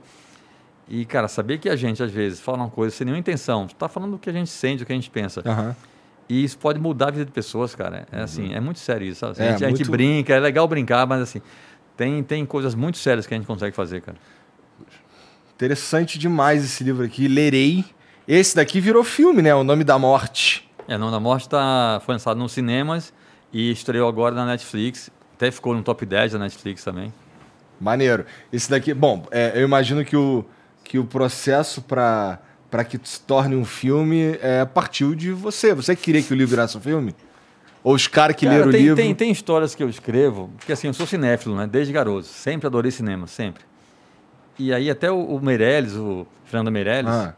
[0.89, 3.87] E, cara, saber que a gente, às vezes, fala uma coisa sem nenhuma intenção, está
[3.87, 5.41] falando do que a gente sente, do que a gente pensa.
[5.45, 5.75] Uhum.
[6.29, 8.05] E isso pode mudar a vida de pessoas, cara.
[8.11, 8.55] É assim, uhum.
[8.55, 9.19] é muito sério isso.
[9.19, 9.39] Sabe?
[9.39, 9.73] É, a, gente, muito...
[9.73, 11.41] a gente brinca, é legal brincar, mas assim,
[11.95, 14.17] tem, tem coisas muito sérias que a gente consegue fazer, cara.
[15.55, 17.27] Interessante demais esse livro aqui.
[17.27, 17.83] Lerei.
[18.27, 19.55] Esse daqui virou filme, né?
[19.55, 20.69] O Nome da Morte.
[20.87, 23.13] É, O Nome da Morte tá, foi lançado nos cinemas
[23.51, 25.09] e estreou agora na Netflix.
[25.35, 27.13] Até ficou no top 10 da Netflix também.
[27.79, 28.25] Maneiro.
[28.51, 30.45] Esse daqui, bom, é, eu imagino que o,
[30.83, 35.73] que o processo para para que se torne um filme é, partiu de você.
[35.73, 37.15] Você queria que o livro virasse um filme?
[37.83, 38.95] Ou os caras que Cara, leram tem, o livro.
[38.97, 41.65] Tem, tem histórias que eu escrevo, porque assim, eu sou cinéfilo, né?
[41.65, 42.27] Desde garoto.
[42.27, 43.63] Sempre adorei cinema, sempre.
[44.59, 47.33] E aí até o, o Meirelles, o Fernando Meirelles, ah.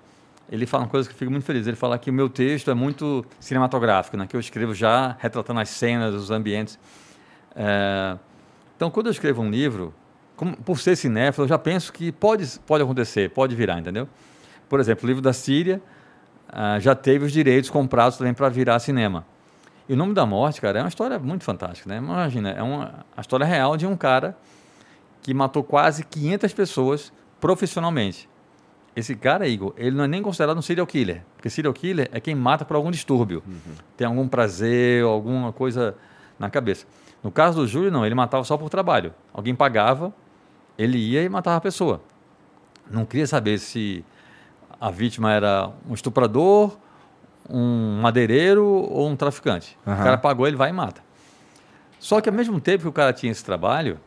[0.52, 1.68] ele fala uma coisa que eu fico muito feliz.
[1.68, 4.26] Ele fala que o meu texto é muito cinematográfico, né?
[4.28, 6.80] Que eu escrevo já retratando as cenas, os ambientes.
[7.56, 8.18] É...
[8.76, 9.94] Então, quando eu escrevo um livro,
[10.36, 14.08] como, por ser cinéfilo, eu já penso que pode, pode acontecer, pode virar, entendeu?
[14.70, 15.82] Por exemplo, o livro da Síria
[16.50, 19.26] uh, já teve os direitos comprados também para virar cinema.
[19.88, 21.98] E o Nome da Morte, cara, é uma história muito fantástica, né?
[21.98, 24.38] Imagina, é uma a história real de um cara
[25.22, 28.30] que matou quase 500 pessoas profissionalmente.
[28.96, 32.20] Esse cara, Igor, ele não é nem considerado um serial killer, porque serial killer é
[32.20, 33.74] quem mata por algum distúrbio, uhum.
[33.98, 35.96] tem algum prazer, alguma coisa
[36.38, 36.86] na cabeça.
[37.24, 39.14] No caso do Júlio, não, ele matava só por trabalho.
[39.34, 40.14] Alguém pagava,
[40.78, 42.02] ele ia e matava a pessoa.
[42.90, 44.04] Não queria saber se
[44.80, 46.78] a vítima era um estuprador
[47.50, 49.76] um madeireiro ou um traficante.
[49.86, 49.94] Uhum.
[49.94, 51.02] O cara pagou, ele vai e mata.
[52.00, 54.00] Só que ao mesmo tempo que o cara tinha esse trabalho,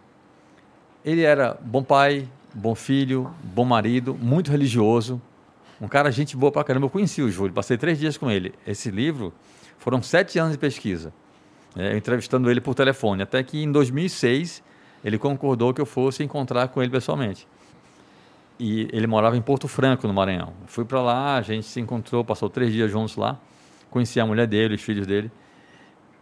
[1.04, 5.20] ele era bom pai, bom filho, bom marido, muito religioso,
[5.80, 6.86] um cara gente boa pra caramba.
[6.86, 8.54] Eu conheci o Júlio, passei três dias com ele.
[8.66, 9.34] Esse livro
[9.78, 11.12] foram sete anos de pesquisa.
[11.76, 13.22] é, entrevistando ele por telefone.
[13.22, 14.62] Até que em 2006
[15.04, 17.48] ele concordou que eu fosse encontrar com ele pessoalmente.
[18.58, 20.52] E ele morava em Porto Franco, no Maranhão.
[20.66, 23.38] fui para lá, a gente se encontrou, passou três dias juntos lá.
[23.90, 25.30] Conheci a mulher dele, os filhos dele.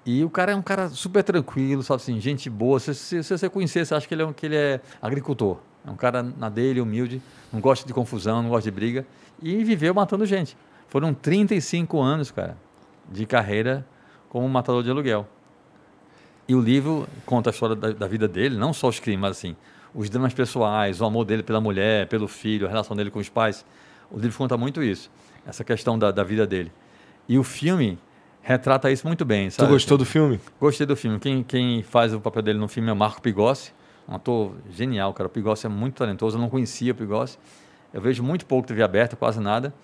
[0.05, 2.81] E o cara é um cara super tranquilo, sabe assim, gente boa.
[2.81, 5.59] Se, se, se você conhecer, você acha que ele, é, que ele é agricultor.
[5.87, 9.07] É um cara na dele, humilde, não gosta de confusão, não gosta de briga.
[9.43, 10.57] E viveu matando gente.
[10.88, 12.57] Foram 35 anos, cara,
[13.11, 13.87] de carreira
[14.29, 15.27] como matador de aluguel.
[16.49, 19.31] E o livro conta a história da, da, vida dele, não só os crimes, mas
[19.33, 19.55] assim,
[19.94, 23.29] os dramas pessoais, o amor dele pela mulher, pelo filho, a relação dele com os
[23.29, 23.64] pais.
[24.11, 25.11] O livro conta muito isso,
[25.46, 26.72] essa questão da, da vida dele.
[27.29, 27.98] E o filme
[28.42, 29.50] retrata isso muito bem.
[29.50, 29.68] Sabe?
[29.68, 30.40] Tu gostou do filme?
[30.61, 31.18] Gostei do filme.
[31.18, 33.72] Quem, quem faz o papel dele no filme é Marco Pigossi,
[34.09, 35.26] um ator genial, cara.
[35.29, 37.38] O Pigossi é muito talentoso, eu não conhecia o Pigossi.
[37.92, 39.74] Eu vejo muito pouco TV aberta, quase nada.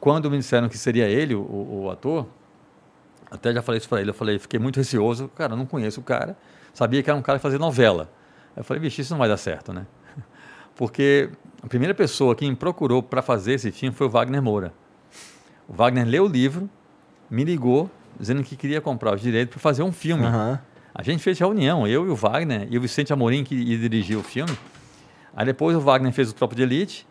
[0.00, 2.26] Quando me disseram que seria ele, o, o ator,
[3.30, 6.02] até já falei isso para ele, eu falei, fiquei muito receoso, cara, não conheço o
[6.02, 6.36] cara,
[6.72, 8.10] sabia que era um cara que fazia novela.
[8.56, 9.86] Eu falei, bicho, isso não vai dar certo, né?
[10.74, 11.30] Porque
[11.62, 14.72] a primeira pessoa que me procurou para fazer esse filme foi o Wagner Moura.
[15.68, 16.68] O Wagner leu o livro,
[17.30, 20.24] me ligou, dizendo que queria comprar os direitos para fazer um filme.
[20.24, 20.58] Uhum.
[20.94, 24.16] A gente fez reunião, eu e o Wagner, e o Vicente Amorim, que ia dirigir
[24.18, 24.56] o filme.
[25.34, 27.06] Aí depois o Wagner fez o Tropa de Elite,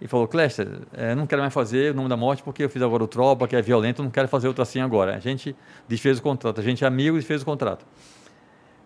[0.00, 2.82] e falou, Cléster, é, não quero mais fazer o Nome da Morte porque eu fiz
[2.82, 5.16] agora o Tropa, que é violento, não quero fazer outro assim agora.
[5.16, 5.56] A gente
[5.88, 7.86] desfez o contrato, a gente é amigo e desfez o contrato.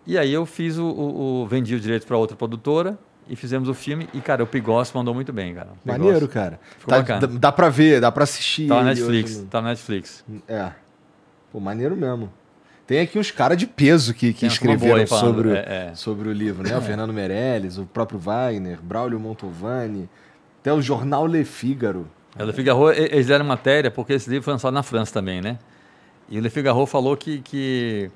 [0.08, 3.68] E aí eu fiz o, o, o vendi o direito para outra produtora e fizemos
[3.68, 5.68] o filme e, cara, o Pigos mandou muito bem, cara.
[5.84, 6.58] Maneiro, cara.
[6.86, 8.68] Tá, dá, dá pra ver, dá pra assistir.
[8.68, 9.46] Tá na Netflix, hoje.
[9.50, 10.24] tá na Netflix.
[10.48, 10.70] É.
[11.52, 12.32] Pô, maneiro mesmo.
[12.86, 15.94] Tem aqui uns caras de peso que, que escreveram sobre, é, é.
[15.94, 16.74] sobre o livro, né?
[16.74, 20.08] O Fernando Meirelles, o próprio Wagner, Braulio Montovani,
[20.62, 22.08] até o jornal Le Figaro.
[22.34, 25.42] É, o Le Figaro, eles deram matéria porque esse livro foi lançado na França também,
[25.42, 25.58] né?
[26.30, 28.10] E o Le Figaro falou que, que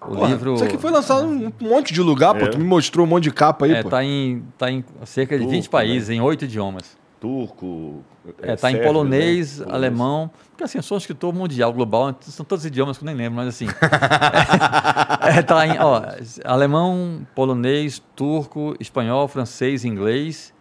[0.00, 0.54] o Porra, livro...
[0.54, 2.40] Isso aqui foi lançado em um monte de lugar, é.
[2.40, 2.50] pô.
[2.50, 3.90] Tu me mostrou um monte de capa aí, é, pô.
[3.90, 6.14] Tá em, tá em cerca de Turco, 20 países, né?
[6.14, 6.98] em oito idiomas.
[7.20, 8.02] Turco,
[8.42, 9.66] é, é tá sérvio, em polonês, né?
[9.68, 13.14] alemão, porque assim, eu sou um escritor mundial, global, são todos idiomas que eu nem
[13.14, 13.66] lembro, mas assim.
[15.22, 16.02] é, é, tá em ó,
[16.46, 20.54] alemão, polonês, turco, espanhol, francês, inglês,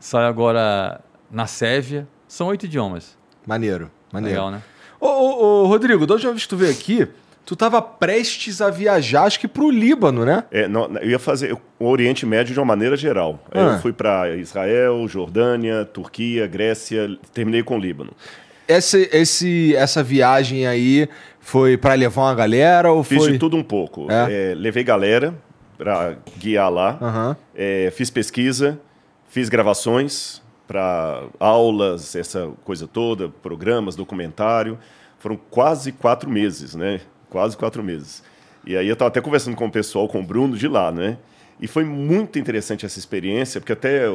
[0.00, 2.08] sai agora na Sérvia.
[2.26, 3.16] São oito idiomas.
[3.46, 4.36] Maneiro, maneiro.
[4.36, 4.62] Legal, né?
[5.00, 7.08] Ô, ô, ô Rodrigo, da última vez que tu veio aqui,
[7.44, 10.44] tu estava prestes a viajar, acho que para o Líbano, né?
[10.50, 13.38] É, não, eu ia fazer o Oriente Médio de uma maneira geral.
[13.52, 13.74] Ah.
[13.74, 18.12] Eu fui para Israel, Jordânia, Turquia, Grécia, terminei com o Líbano.
[18.66, 23.32] Esse, esse, essa viagem aí foi para levar uma galera ou Fiz foi...
[23.32, 24.10] de tudo um pouco.
[24.10, 24.52] É?
[24.52, 25.34] É, levei galera
[25.76, 27.90] para guiar lá, uhum.
[27.90, 28.78] fiz pesquisa,
[29.34, 34.78] Fiz gravações para aulas, essa coisa toda, programas, documentário.
[35.18, 37.00] Foram quase quatro meses, né?
[37.34, 38.22] Quase quatro meses.
[38.64, 41.18] E aí eu estava até conversando com o pessoal, com o Bruno de lá, né?
[41.60, 44.08] E foi muito interessante essa experiência, porque até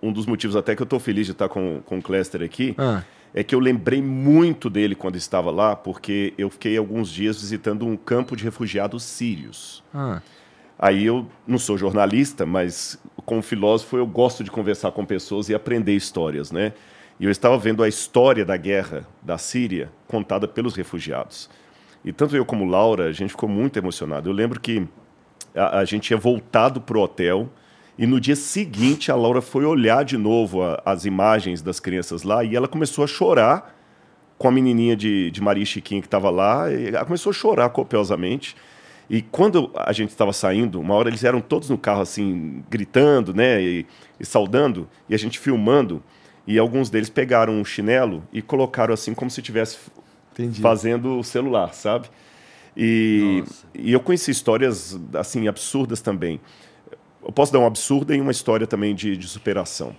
[0.00, 2.76] um dos motivos até que eu estou feliz de estar com, com o Cléster aqui
[2.78, 3.02] ah.
[3.34, 7.84] é que eu lembrei muito dele quando estava lá, porque eu fiquei alguns dias visitando
[7.84, 9.82] um campo de refugiados sírios.
[9.92, 10.22] Ah.
[10.78, 15.56] Aí eu não sou jornalista, mas como filósofo eu gosto de conversar com pessoas e
[15.56, 16.72] aprender histórias, né?
[17.18, 21.50] E eu estava vendo a história da guerra da Síria contada pelos refugiados.
[22.04, 24.28] E tanto eu como Laura, a gente ficou muito emocionado.
[24.28, 24.86] Eu lembro que
[25.54, 27.48] a, a gente tinha voltado para o hotel
[27.98, 32.22] e no dia seguinte a Laura foi olhar de novo a, as imagens das crianças
[32.22, 33.76] lá e ela começou a chorar
[34.38, 36.72] com a menininha de, de Maria Chiquinha que estava lá.
[36.72, 38.56] E ela começou a chorar copiosamente.
[39.10, 43.34] E quando a gente estava saindo, uma hora eles eram todos no carro assim, gritando,
[43.34, 43.86] né, e,
[44.20, 46.00] e, saudando, e a gente filmando,
[46.46, 49.42] e alguns deles pegaram um chinelo e colocaram assim como se
[50.48, 52.08] estivesse fazendo o celular, sabe?
[52.76, 56.40] E, e, eu conheci histórias assim absurdas também.
[57.22, 59.94] Eu posso dar uma absurda e uma história também de, de superação.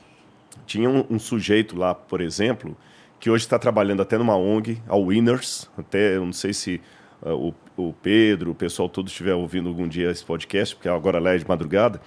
[0.65, 2.75] Tinha um, um, sujeito lá, por exemplo,
[3.19, 6.81] que hoje está trabalhando até numa ONG, a Winners, até eu não sei se
[7.21, 11.19] uh, o, o Pedro, o pessoal todo estiver ouvindo algum dia esse podcast, porque agora
[11.19, 12.01] lá é de madrugada,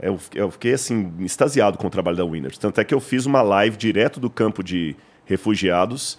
[0.00, 2.58] eu, eu fiquei assim, extasiado com o trabalho da Winners.
[2.58, 6.18] Tanto é que eu fiz uma live direto do campo de refugiados,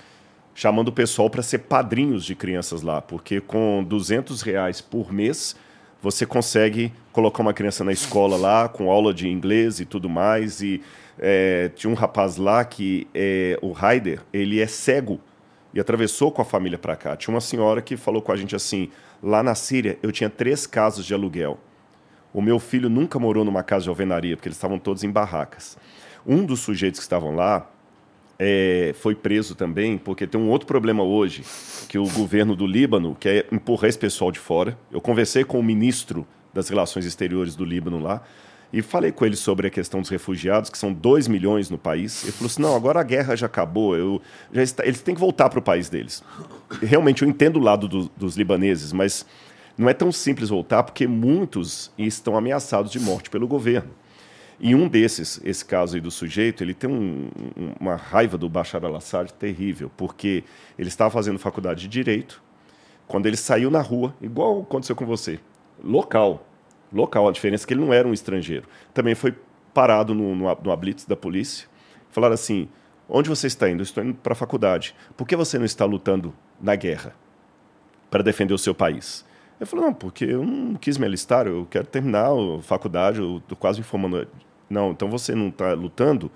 [0.53, 5.55] chamando o pessoal para ser padrinhos de crianças lá, porque com 200 reais por mês
[6.01, 10.61] você consegue colocar uma criança na escola lá, com aula de inglês e tudo mais.
[10.61, 10.81] E
[11.17, 15.19] é, tinha um rapaz lá que é, o Raider, ele é cego
[15.73, 17.15] e atravessou com a família para cá.
[17.15, 18.89] Tinha uma senhora que falou com a gente assim:
[19.21, 21.59] lá na Síria eu tinha três casas de aluguel.
[22.33, 25.77] O meu filho nunca morou numa casa de alvenaria, porque eles estavam todos em barracas.
[26.25, 27.69] Um dos sujeitos que estavam lá,
[28.39, 31.43] é, foi preso também, porque tem um outro problema hoje,
[31.89, 34.79] que o governo do Líbano quer empurrar esse pessoal de fora.
[34.89, 38.23] Eu conversei com o ministro das Relações Exteriores do Líbano lá,
[38.71, 42.23] e falei com ele sobre a questão dos refugiados, que são 2 milhões no país.
[42.23, 44.21] Ele falou assim: não, agora a guerra já acabou, eu,
[44.53, 46.23] já está, eles têm que voltar para o país deles.
[46.81, 49.25] Realmente, eu entendo o lado do, dos libaneses, mas
[49.75, 53.89] não é tão simples voltar, porque muitos estão ameaçados de morte pelo governo.
[54.59, 57.29] E um desses, esse caso aí do sujeito, ele tem um,
[57.79, 60.43] uma raiva do Bashar al-Assad terrível, porque
[60.77, 62.43] ele estava fazendo faculdade de Direito,
[63.07, 65.39] quando ele saiu na rua, igual aconteceu com você,
[65.83, 66.45] local,
[66.91, 67.27] local.
[67.27, 68.67] A diferença é que ele não era um estrangeiro.
[68.93, 69.33] Também foi
[69.73, 71.67] parado no, no, no blitz da polícia.
[72.09, 72.67] Falaram assim:
[73.07, 73.81] onde você está indo?
[73.81, 74.95] Estou indo para a faculdade.
[75.15, 77.15] Por que você não está lutando na guerra
[78.11, 79.25] para defender o seu país?
[79.59, 83.37] Ele falou: não, porque eu não quis me alistar, eu quero terminar a faculdade, eu
[83.37, 84.27] estou quase me formando.
[84.69, 86.31] Não, então você não está lutando,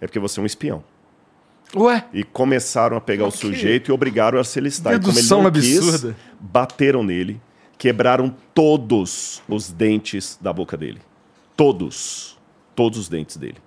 [0.00, 0.82] é porque você é um espião.
[1.74, 2.04] Ué?
[2.12, 4.92] E começaram a pegar o sujeito e obrigaram a se alistar.
[4.92, 6.14] Dedução e como ele não absurda.
[6.14, 7.40] Quis, bateram nele,
[7.76, 11.00] quebraram todos os dentes da boca dele.
[11.56, 12.38] Todos.
[12.74, 13.58] Todos os dentes dele.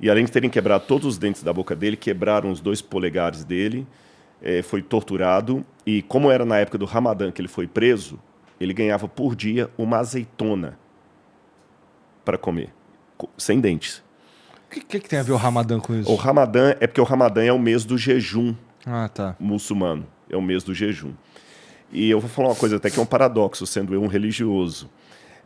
[0.00, 3.44] E além de terem quebrado todos os dentes da boca dele, quebraram os dois polegares
[3.44, 3.86] dele,
[4.40, 5.64] é, foi torturado.
[5.84, 8.18] E como era na época do Ramadã que ele foi preso,
[8.60, 10.78] ele ganhava por dia uma azeitona
[12.24, 12.72] para comer,
[13.36, 14.02] sem dentes.
[14.66, 16.10] O que, que, que, tem a ver o Ramadã com isso?
[16.10, 18.54] O Ramadã é porque o Ramadã é o mês do jejum
[18.86, 19.36] ah, tá.
[19.38, 20.06] muçulmano.
[20.30, 21.12] É o mês do jejum.
[21.90, 24.90] E eu vou falar uma coisa até que é um paradoxo, sendo eu um religioso.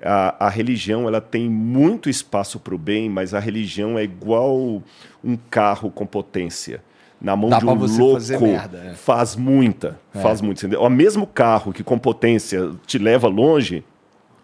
[0.02, 4.82] A, a religião ela tem muito espaço para o bem, mas a religião é igual
[5.22, 6.82] um carro com potência.
[7.20, 8.94] Na mão Dá de um louco, merda, é.
[8.94, 10.20] faz muita, é.
[10.20, 10.66] faz muito.
[10.76, 13.84] O mesmo carro que com potência te leva longe,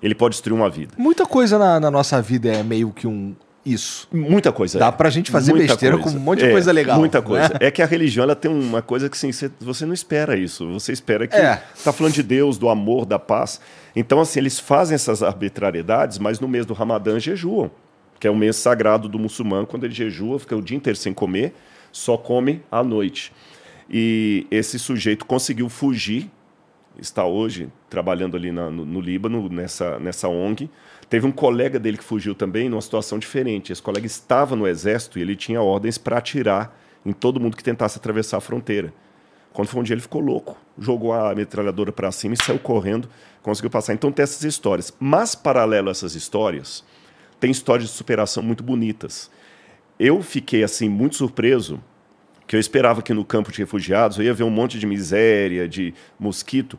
[0.02, 0.94] ele pode destruir uma vida.
[0.96, 3.34] Muita coisa na, na nossa vida é meio que um
[3.68, 4.08] isso.
[4.10, 4.78] Muita coisa.
[4.78, 4.92] Dá é.
[4.92, 6.16] pra gente fazer muita besteira coisa.
[6.16, 6.98] com um monte de é, coisa legal.
[6.98, 7.48] Muita coisa.
[7.50, 7.58] Né?
[7.60, 9.30] É que a religião ela tem uma coisa que assim,
[9.60, 10.66] você não espera isso.
[10.72, 11.62] Você espera que é.
[11.84, 13.60] tá falando de Deus, do amor, da paz.
[13.94, 17.70] Então, assim, eles fazem essas arbitrariedades, mas no mês do Ramadã jejuam.
[18.18, 21.12] Que é o mês sagrado do muçulmano, quando ele jejua, fica o dia inteiro sem
[21.12, 21.54] comer,
[21.92, 23.32] só come à noite.
[23.88, 26.30] E esse sujeito conseguiu fugir,
[26.98, 30.70] está hoje trabalhando ali na, no, no Líbano, nessa, nessa ONG
[31.08, 33.72] Teve um colega dele que fugiu também numa situação diferente.
[33.72, 37.64] Esse colega estava no exército e ele tinha ordens para atirar em todo mundo que
[37.64, 38.92] tentasse atravessar a fronteira.
[39.52, 43.08] Quando foi um dia ele ficou louco, jogou a metralhadora para cima e saiu correndo,
[43.42, 43.94] conseguiu passar.
[43.94, 44.92] Então tem essas histórias.
[45.00, 46.84] Mas paralelo a essas histórias,
[47.40, 49.30] tem histórias de superação muito bonitas.
[49.98, 51.82] Eu fiquei assim muito surpreso
[52.46, 55.66] que eu esperava que no campo de refugiados eu ia ver um monte de miséria,
[55.66, 56.78] de mosquito.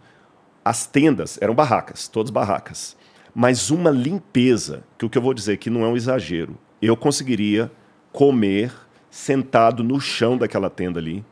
[0.70, 2.96] As tendas eram barracas, todas barracas
[3.34, 6.58] mas uma limpeza, que o que eu vou dizer que não é um exagero.
[6.82, 7.72] Eu conseguiria
[8.12, 8.72] comer
[9.10, 11.24] sentado no chão daquela tenda ali,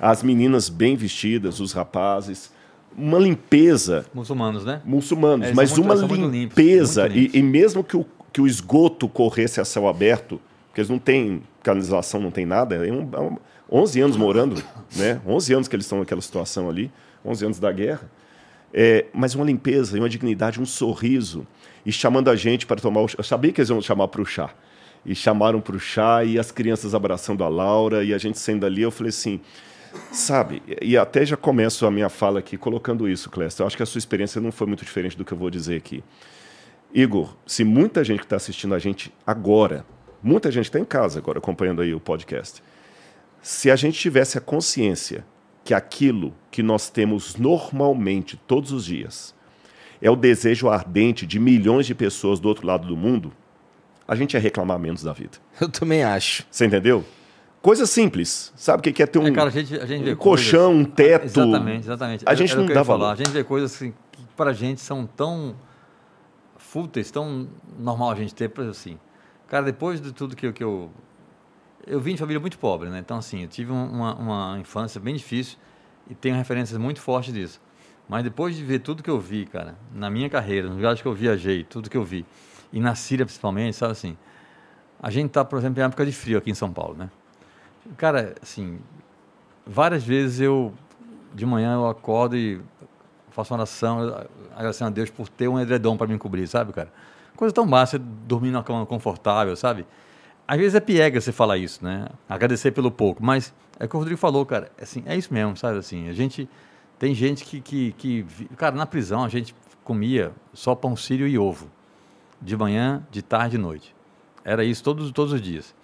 [0.00, 2.50] as meninas bem vestidas, os rapazes,
[2.96, 4.06] uma limpeza.
[4.12, 4.80] Muçulmanos, né?
[4.84, 7.08] Muçulmanos, é, mas uma limpeza.
[7.08, 10.98] e, e, mesmo que o, que o esgoto corresse a céu aberto, porque eles não
[10.98, 13.36] têm canalização, não tem nada, é um, é um,
[13.70, 14.62] 11 anos morando,
[14.96, 15.20] né?
[15.26, 16.90] 11 anos que eles estão naquela situação ali,
[17.24, 18.10] 11 anos da guerra.
[18.72, 21.46] É, mas uma limpeza, uma dignidade, um sorriso.
[21.84, 23.16] E chamando a gente para tomar o chá.
[23.18, 24.50] Eu sabia que eles iam chamar para o chá.
[25.04, 28.64] E chamaram para o chá, e as crianças abraçando a Laura, e a gente sendo
[28.64, 28.82] ali.
[28.82, 29.40] Eu falei assim,
[30.10, 30.62] sabe?
[30.80, 33.62] E até já começo a minha fala aqui colocando isso, Clécio.
[33.62, 35.76] Eu acho que a sua experiência não foi muito diferente do que eu vou dizer
[35.76, 36.02] aqui.
[36.94, 39.84] Igor, se muita gente que está assistindo a gente agora,
[40.22, 42.62] muita gente está em casa agora acompanhando aí o podcast,
[43.40, 45.24] se a gente tivesse a consciência
[45.64, 49.34] que aquilo que nós temos normalmente todos os dias
[50.00, 53.32] é o desejo ardente de milhões de pessoas do outro lado do mundo,
[54.06, 55.38] a gente ia reclamar menos da vida.
[55.60, 56.44] Eu também acho.
[56.50, 57.04] Você entendeu?
[57.62, 58.52] Coisa simples.
[58.56, 60.84] Sabe o que é ter um, é, cara, a gente, a gente um colchão, um
[60.84, 61.26] teto?
[61.26, 62.24] Exatamente, exatamente.
[62.26, 63.06] A gente não dá valor.
[63.06, 65.54] A gente vê coisas assim, que para a gente são tão
[66.56, 67.46] fúteis, tão
[67.78, 68.98] normal a gente ter, assim.
[69.46, 70.90] Cara, depois de tudo que, que eu
[71.86, 72.98] eu vim de família muito pobre, né?
[72.98, 75.58] Então, assim, eu tive uma, uma infância bem difícil
[76.08, 77.60] e tenho referências muito fortes disso.
[78.08, 81.06] Mas depois de ver tudo que eu vi, cara, na minha carreira, nos lugares que
[81.06, 82.26] eu viajei, tudo que eu vi,
[82.72, 84.16] e na Síria principalmente, sabe assim,
[85.00, 87.10] a gente tá, por exemplo, em época de frio aqui em São Paulo, né?
[87.96, 88.78] Cara, assim,
[89.66, 90.72] várias vezes eu,
[91.34, 92.60] de manhã eu acordo e
[93.30, 96.92] faço uma oração, agradecendo a Deus por ter um edredom para me cobrir, sabe, cara?
[97.34, 99.86] Coisa tão básica, dormir numa cama confortável, sabe?
[100.46, 102.06] Às vezes é piega você falar isso, né?
[102.28, 104.70] Agradecer pelo pouco, mas é o que o Rodrigo falou, cara.
[104.80, 105.78] Assim, é isso mesmo, sabe?
[105.78, 106.48] Assim, a gente
[106.98, 108.26] tem gente que, que, que,
[108.56, 111.70] cara, na prisão a gente comia só pão sírio e ovo,
[112.40, 113.94] de manhã, de tarde de noite.
[114.44, 115.74] Era isso todos, todos os dias.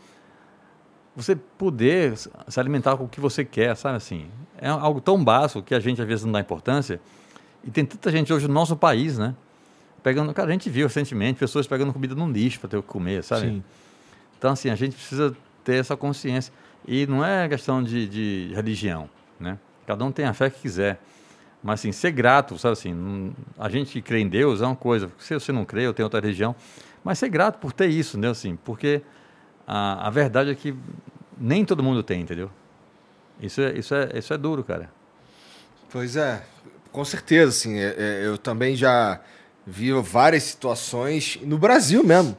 [1.15, 4.29] você poder se alimentar com o que você quer, sabe assim?
[4.61, 7.01] É algo tão básico que a gente às vezes não dá importância.
[7.65, 9.35] E tem tanta gente hoje no nosso país, né?
[10.03, 12.89] Pegando, cara, a gente viu recentemente pessoas pegando comida no lixo para ter o que
[12.89, 13.49] comer, sabe?
[13.49, 13.65] Sim.
[14.39, 16.53] Então, assim, a gente precisa ter essa consciência.
[16.87, 19.59] E não é questão de, de religião, né?
[19.87, 21.01] Cada um tem a fé que quiser.
[21.63, 23.35] Mas, assim, ser grato, sabe assim?
[23.59, 25.11] A gente que crê em Deus é uma coisa.
[25.19, 26.55] Se você não crê, eu tenho outra religião.
[27.03, 28.29] Mas ser grato por ter isso, né?
[28.29, 29.03] Assim, porque
[29.67, 30.75] a, a verdade é que
[31.37, 32.51] nem todo mundo tem, entendeu?
[33.41, 34.91] Isso é, isso é, isso é duro, cara.
[35.91, 36.43] Pois é,
[36.93, 39.21] com certeza, assim, é, é, eu também já
[39.67, 42.37] vi várias situações no Brasil mesmo,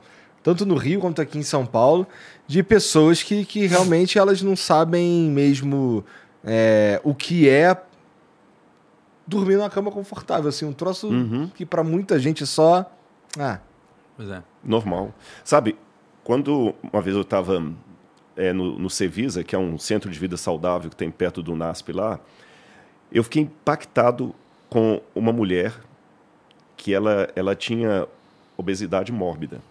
[0.49, 2.07] tanto no Rio quanto aqui em São Paulo,
[2.47, 6.03] de pessoas que, que realmente elas não sabem mesmo
[6.43, 7.79] é, o que é
[9.27, 11.49] dormir numa cama confortável, assim, um troço uhum.
[11.53, 12.91] que para muita gente é só,
[13.37, 13.59] ah,
[14.17, 15.13] pois é, normal.
[15.43, 15.77] Sabe,
[16.23, 17.63] quando uma vez eu estava
[18.35, 21.55] é, no, no Cevisa, que é um centro de vida saudável que tem perto do
[21.55, 22.19] NASP lá,
[23.11, 24.33] eu fiquei impactado
[24.67, 25.73] com uma mulher
[26.75, 28.07] que ela, ela tinha
[28.57, 29.61] obesidade mórbida.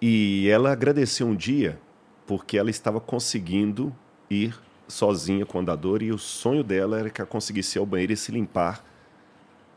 [0.00, 1.78] E ela agradeceu um dia
[2.26, 3.94] porque ela estava conseguindo
[4.30, 4.54] ir
[4.86, 8.12] sozinha com o andador e o sonho dela era que ela conseguisse ir ao banheiro
[8.12, 8.84] e se limpar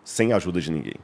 [0.04, 0.96] sem a ajuda de ninguém.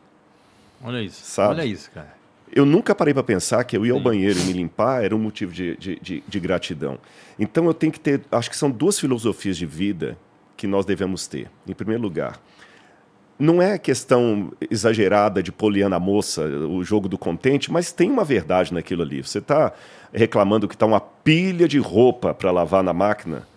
[0.83, 1.21] Olha isso.
[1.23, 1.55] Sabe?
[1.55, 2.15] Olha isso, cara.
[2.51, 5.19] Eu nunca parei para pensar que eu ir ao banheiro e me limpar era um
[5.19, 6.97] motivo de, de, de, de, gratidão.
[7.37, 8.21] Então eu tenho que ter.
[8.31, 10.17] Acho que são duas filosofias de vida
[10.55, 11.49] que nós devemos ter.
[11.67, 12.39] Em primeiro lugar,
[13.39, 18.73] não é questão exagerada de poliana moça, o jogo do contente, mas tem uma verdade
[18.73, 19.21] naquilo ali.
[19.21, 19.71] Você está
[20.11, 23.47] reclamando que está uma pilha de roupa para lavar na máquina,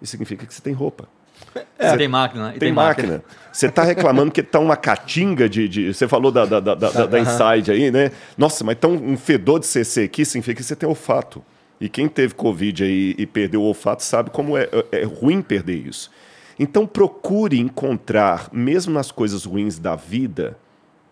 [0.00, 1.08] isso significa que você tem roupa.
[1.76, 2.50] É, você tem máquina.
[2.50, 3.14] Tem, tem, máquina.
[3.14, 3.24] máquina.
[3.52, 7.06] Você está reclamando que está uma catinga de, de, Você falou da, da, da, da,
[7.06, 8.12] da Inside aí, né?
[8.38, 11.44] Nossa, mas está um fedor de CC aqui, significa que você tem olfato.
[11.80, 15.42] E quem teve Covid aí e perdeu o olfato sabe como é, é, é ruim
[15.42, 16.10] perder isso.
[16.58, 20.56] Então procure encontrar, mesmo nas coisas ruins da vida,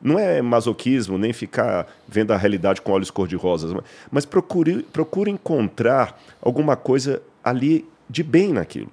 [0.01, 3.72] não é masoquismo, nem ficar vendo a realidade com olhos cor-de-rosas,
[4.11, 8.90] mas procure, procure encontrar alguma coisa ali de bem naquilo.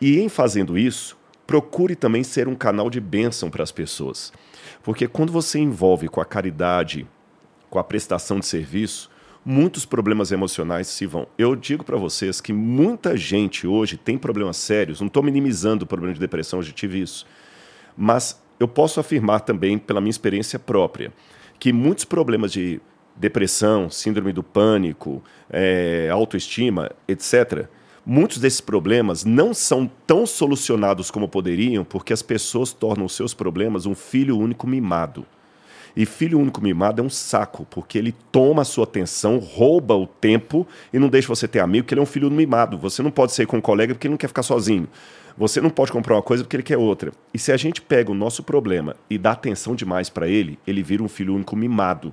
[0.00, 1.16] E em fazendo isso,
[1.46, 4.32] procure também ser um canal de bênção para as pessoas.
[4.82, 7.06] Porque quando você envolve com a caridade,
[7.68, 9.10] com a prestação de serviço,
[9.44, 11.26] muitos problemas emocionais se vão.
[11.36, 15.86] Eu digo para vocês que muita gente hoje tem problemas sérios, não estou minimizando o
[15.86, 17.26] problema de depressão, eu já tive isso.
[17.96, 21.12] Mas eu posso afirmar também, pela minha experiência própria,
[21.58, 22.80] que muitos problemas de
[23.16, 27.68] depressão, síndrome do pânico, é, autoestima, etc.,
[28.06, 33.32] Muitos desses problemas não são tão solucionados como poderiam porque as pessoas tornam os seus
[33.32, 35.24] problemas um filho único mimado.
[35.96, 40.06] E filho único mimado é um saco, porque ele toma a sua atenção, rouba o
[40.06, 42.76] tempo e não deixa você ter amigo, porque ele é um filho mimado.
[42.78, 44.88] Você não pode sair com um colega porque ele não quer ficar sozinho.
[45.36, 47.12] Você não pode comprar uma coisa porque ele quer outra.
[47.32, 50.82] E se a gente pega o nosso problema e dá atenção demais para ele, ele
[50.82, 52.12] vira um filho único mimado.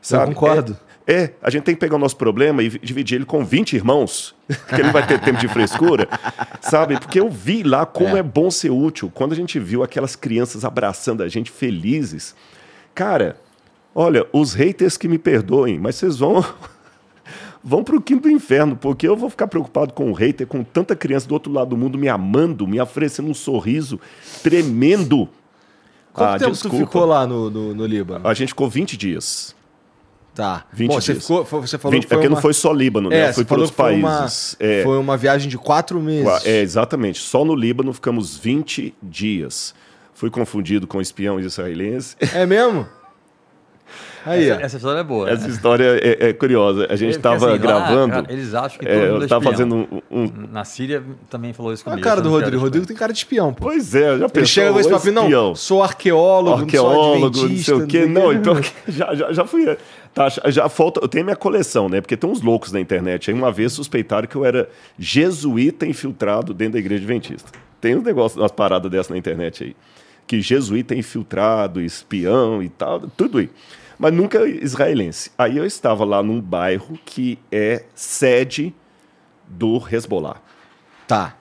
[0.00, 0.32] Sabe?
[0.32, 0.76] Eu concordo.
[1.06, 3.74] É, é, a gente tem que pegar o nosso problema e dividir ele com 20
[3.74, 4.34] irmãos,
[4.68, 6.08] que ele vai ter tempo de frescura,
[6.60, 6.98] sabe?
[6.98, 8.20] Porque eu vi lá como é.
[8.20, 9.10] é bom ser útil.
[9.12, 12.34] Quando a gente viu aquelas crianças abraçando a gente felizes,
[12.94, 13.36] cara,
[13.94, 16.44] olha, os haters que me perdoem, mas vocês vão
[17.62, 20.96] vão para o quinto inferno, porque eu vou ficar preocupado com o hater, com tanta
[20.96, 24.00] criança do outro lado do mundo me amando, me oferecendo um sorriso
[24.42, 25.28] tremendo.
[26.12, 26.76] Quanto ah, tempo desculpa.
[26.76, 28.26] tu ficou lá no, no, no Líbano?
[28.26, 29.54] A gente ficou 20 dias.
[30.34, 30.64] Tá.
[30.72, 31.04] 20 Bom, dias.
[31.04, 32.34] Você, ficou, você falou 20, que foi é uma...
[32.34, 33.28] não foi só Líbano, né?
[33.28, 34.56] É, foi para outros países.
[34.58, 36.44] Foi uma, é, foi uma viagem de quatro meses.
[36.44, 37.20] É, exatamente.
[37.20, 39.74] Só no Líbano ficamos 20 dias.
[40.22, 42.14] Fui confundido com espião israelense.
[42.32, 42.86] É mesmo?
[44.24, 45.28] Aí, essa, essa, história é boa.
[45.28, 45.52] Essa né?
[45.52, 46.86] história é, é, curiosa.
[46.88, 48.14] A gente estava assim, gravando.
[48.14, 51.52] Lá, eles acham que todo é, mundo é estava fazendo um, um, Na Síria também
[51.52, 52.00] falou isso comigo.
[52.00, 52.62] A cara do Rodrigo.
[52.62, 53.64] Rodrigo tem cara de espião, pô.
[53.64, 54.30] Pois é, já pensou.
[54.36, 58.06] Ele chega com esse papinho, não, sou arqueólogo, arqueólogo, não, não sei o quê.
[58.06, 58.54] Não, então
[58.86, 59.76] já, já, já fui.
[60.14, 61.00] Tá, já falta.
[61.02, 62.00] Eu tenho minha coleção, né?
[62.00, 63.28] Porque tem uns loucos na internet.
[63.28, 67.50] Aí uma vez suspeitaram que eu era jesuíta infiltrado dentro da igreja adventista.
[67.80, 69.76] Tem uns negócios, umas paradas dessas na internet aí.
[70.32, 73.50] Que jesuíta infiltrado, espião e tal, tudo aí
[73.98, 75.30] mas nunca israelense.
[75.36, 78.74] Aí eu estava lá num bairro que é sede
[79.46, 80.38] do Hezbollah.
[81.06, 81.36] Tá.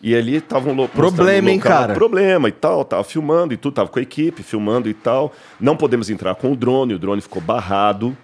[0.00, 1.92] E ali estavam Problema, hein, cara?
[1.92, 5.30] Problema e tal, tava filmando e tudo, tava com a equipe, filmando e tal.
[5.60, 8.16] Não podemos entrar com o drone, o drone ficou barrado.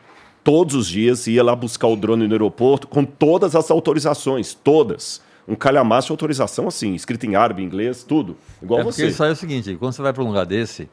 [0.43, 5.20] Todos os dias ia lá buscar o drone no aeroporto com todas as autorizações, todas.
[5.53, 8.38] Um calhamaço de autorização assim, escrito em árabe, inglês, tudo.
[8.62, 9.03] Igual é você.
[9.03, 10.88] Porque isso aí é o seguinte, quando você vai para um lugar desse,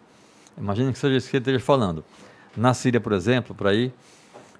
[0.57, 2.03] imagine que seja isso que ele esteja falando.
[2.57, 3.93] Na Síria, por exemplo, para ir,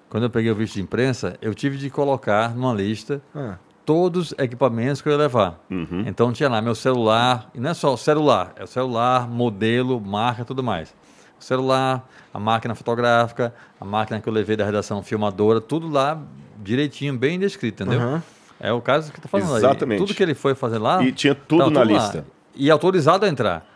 [0.08, 3.56] quando eu peguei o visto de imprensa, eu tive de colocar numa lista ah.
[3.84, 5.62] todos os equipamentos que eu ia levar.
[5.70, 6.04] Uhum.
[6.06, 10.00] Então tinha lá meu celular, e não é só o celular, é o celular, modelo,
[10.00, 10.94] marca, tudo mais.
[11.38, 16.18] O celular, a máquina fotográfica, a máquina que eu levei da redação filmadora, tudo lá
[16.62, 18.00] direitinho, bem descrito, entendeu?
[18.00, 18.22] Uhum.
[18.60, 20.00] É o caso que tô falando Exatamente.
[20.00, 20.06] aí.
[20.06, 21.02] Tudo que ele foi fazer lá.
[21.02, 22.18] E tinha tudo na tudo lista.
[22.18, 22.24] Lá.
[22.54, 23.66] E autorizado a entrar.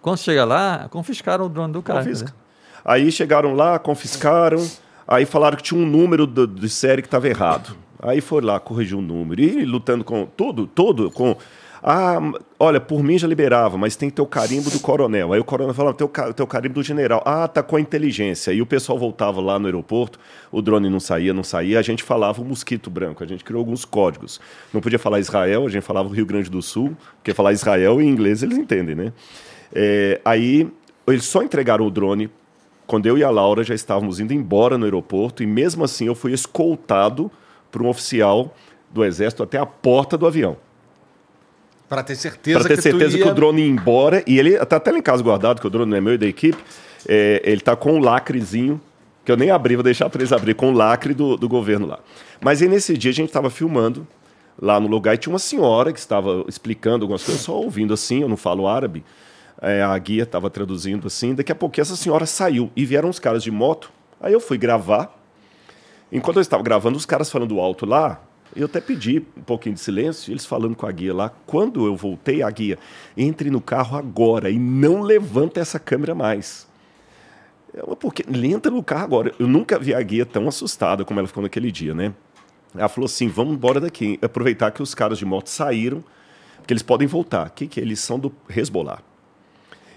[0.00, 2.04] Quando chega lá, confiscaram o drone do cara.
[2.04, 2.32] Confisca.
[2.84, 4.64] Aí chegaram lá, confiscaram.
[5.06, 7.76] Aí falaram que tinha um número do, de série que estava errado.
[8.00, 9.40] Aí foi lá, corrigiu o número.
[9.40, 11.36] E lutando com tudo, tudo, com.
[11.82, 12.18] Ah,
[12.58, 15.32] olha, por mim já liberava, mas tem que ter o carimbo do coronel.
[15.32, 17.22] Aí o coronel falava, tem o, tem o carimbo do general.
[17.24, 18.52] Ah, tá com a inteligência.
[18.52, 20.18] E o pessoal voltava lá no aeroporto,
[20.50, 23.60] o drone não saía, não saía, a gente falava o mosquito branco, a gente criou
[23.60, 24.40] alguns códigos.
[24.72, 28.00] Não podia falar Israel, a gente falava o Rio Grande do Sul, porque falar Israel
[28.00, 29.12] em inglês eles entendem, né?
[29.72, 30.70] É, aí
[31.06, 32.30] eles só entregaram o drone
[32.86, 36.14] quando eu e a Laura já estávamos indo embora no aeroporto, e mesmo assim eu
[36.14, 37.30] fui escoltado
[37.70, 38.54] por um oficial
[38.90, 40.56] do Exército até a porta do avião.
[41.88, 43.24] Para ter certeza, pra ter que, certeza ia...
[43.24, 44.22] que o drone ia embora.
[44.26, 46.18] E ele está até lá em casa guardado, que o drone não é meu e
[46.18, 46.58] da equipe.
[47.08, 48.80] É, ele está com um lacrezinho,
[49.24, 51.86] que eu nem abri, vou deixar para eles abrir, com o lacre do, do governo
[51.86, 51.98] lá.
[52.40, 54.06] Mas aí nesse dia a gente estava filmando
[54.60, 58.22] lá no lugar e tinha uma senhora que estava explicando algumas coisas, só ouvindo assim,
[58.22, 59.04] eu não falo árabe
[59.60, 61.34] é, a guia estava traduzindo assim.
[61.34, 63.90] Daqui a pouco essa senhora saiu e vieram uns caras de moto.
[64.20, 65.14] Aí eu fui gravar.
[66.10, 68.20] Enquanto eu estava gravando, os caras falando alto lá,
[68.56, 71.32] eu até pedi um pouquinho de silêncio, eles falando com a guia lá.
[71.46, 72.78] Quando eu voltei, a guia,
[73.16, 76.66] entre no carro agora e não levanta essa câmera mais.
[77.72, 79.34] Eu, porque entra no carro agora.
[79.38, 82.12] Eu nunca vi a guia tão assustada como ela ficou naquele dia, né?
[82.74, 84.18] Ela falou assim: vamos embora daqui.
[84.22, 86.02] Aproveitar que os caras de moto saíram,
[86.56, 87.48] porque eles podem voltar.
[87.48, 87.82] O que, que é?
[87.82, 89.00] Eles são do Hezbollah.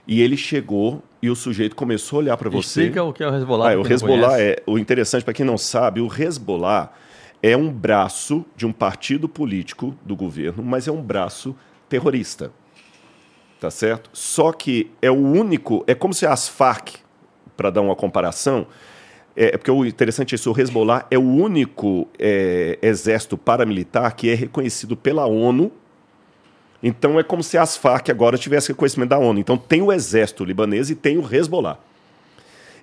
[0.08, 2.82] E ele chegou e o sujeito começou a olhar para você.
[2.82, 3.72] Explica o que é o Hezbollah.
[3.72, 6.91] Ah, o Hezbollah é o interessante para quem não sabe, o Hezbollah
[7.42, 11.56] é um braço de um partido político do governo, mas é um braço
[11.89, 12.52] terrorista.
[13.60, 14.10] Tá certo?
[14.14, 16.96] Só que é o único, é como se as Farc,
[17.56, 18.66] para dar uma comparação,
[19.36, 24.16] é, é porque o interessante é isso, o Hezbollah é o único é, exército paramilitar
[24.16, 25.72] que é reconhecido pela ONU
[26.84, 29.39] então é como se as Farc agora tivessem conhecimento da ONU.
[29.39, 31.78] Então tem o exército libanês e tem o Hezbollah.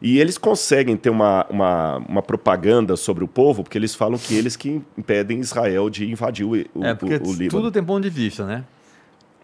[0.01, 4.35] E eles conseguem ter uma, uma, uma, propaganda sobre o povo, porque eles falam que
[4.35, 7.51] eles que impedem Israel de invadir o, o, é porque o, o Líbano.
[7.51, 8.65] Tudo tem ponto de vista, né?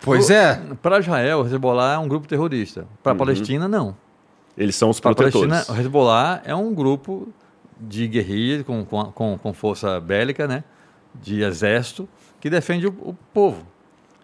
[0.01, 0.61] Pois é.
[0.83, 2.87] Para Israel, o Hezbollah é um grupo terrorista.
[3.03, 3.19] Para a uhum.
[3.19, 3.97] Palestina, não.
[4.57, 5.49] Eles são os pra protetores.
[5.49, 7.29] Palestina, o Hezbollah é um grupo
[7.81, 10.63] de guerrilha com, com, com força bélica, né?
[11.15, 12.09] De exército,
[12.41, 13.67] que defende o, o povo.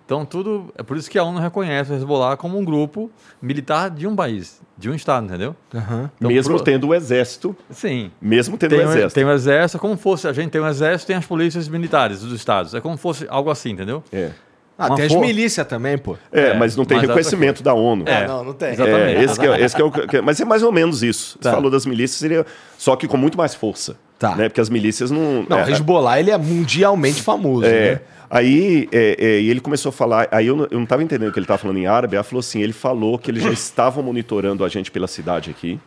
[0.04, 0.72] Então, tudo.
[0.76, 3.10] É por isso que a ONU reconhece o Hezbollah como um grupo
[3.40, 5.54] militar de um país, de um Estado, entendeu?
[5.74, 6.08] Uhum.
[6.16, 6.64] Então, mesmo pro...
[6.64, 7.54] tendo o exército.
[7.70, 8.10] Sim.
[8.20, 9.14] Mesmo tendo o exército.
[9.14, 10.26] Tem o exército, como fosse.
[10.26, 12.74] A gente tem o exército tem as polícias militares dos Estados.
[12.74, 14.02] É como fosse algo assim, entendeu?
[14.10, 14.30] É.
[14.78, 15.16] Ah, Uma tem for...
[15.16, 16.16] as milícias também, pô.
[16.32, 18.04] É, é mas não tem mas reconhecimento da ONU.
[18.06, 18.72] É, não, não tem.
[18.72, 19.16] Exatamente.
[19.16, 19.92] É, esse, que é, esse que é o,
[20.24, 21.38] mas é mais ou menos isso.
[21.38, 21.50] Tá.
[21.50, 22.46] Você falou das milícias, seria,
[22.78, 23.96] só que com muito mais força.
[24.18, 24.34] Tá.
[24.34, 24.48] Né?
[24.48, 25.44] Porque as milícias não.
[25.46, 27.66] Não, é, o Hezbollah ele é mundialmente famoso.
[27.66, 27.96] É.
[27.96, 28.00] Né?
[28.30, 31.38] Aí é, é, ele começou a falar, aí eu, eu não estava entendendo o que
[31.40, 34.64] ele estava falando em árabe, ela falou assim, ele falou que eles já estavam monitorando
[34.64, 35.80] a gente pela cidade aqui,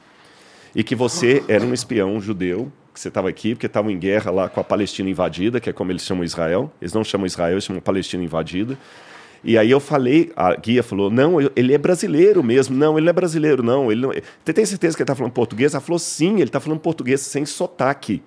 [0.76, 4.30] e que você era um espião judeu, que você estava aqui, porque estavam em guerra
[4.30, 7.54] lá com a Palestina invadida, que é como eles chamam Israel, eles não chamam Israel,
[7.54, 8.78] eles chamam Palestina invadida,
[9.44, 12.78] e aí eu falei, a guia falou, não, ele é brasileiro mesmo.
[12.78, 13.92] Não, ele não é brasileiro, não.
[13.92, 14.12] Ele não...
[14.12, 15.74] Você tem certeza que ele está falando português?
[15.74, 18.24] Ela falou, sim, ele está falando português sem sotaque.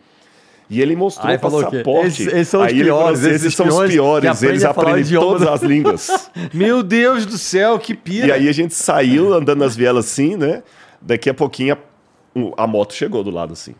[0.68, 2.06] E ele mostrou o passaporte.
[2.06, 3.20] Esses, esses, são os aí piores.
[3.20, 4.42] Assim, esses são os piores.
[4.42, 6.30] Eles aprendem todas as línguas.
[6.52, 8.26] Meu Deus do céu, que pira.
[8.26, 10.62] E aí a gente saiu andando nas vielas assim, né?
[11.00, 13.74] Daqui a pouquinho a, a moto chegou do lado assim.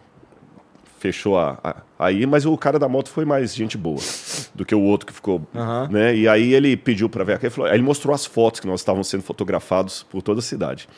[0.99, 4.01] Fechou a, a, aí, mas o cara da moto foi mais gente boa
[4.55, 5.89] do que o outro que ficou, uhum.
[5.91, 6.17] né?
[6.17, 9.23] E aí ele pediu para ver, aí ele mostrou as fotos que nós estávamos sendo
[9.23, 10.89] fotografados por toda a cidade.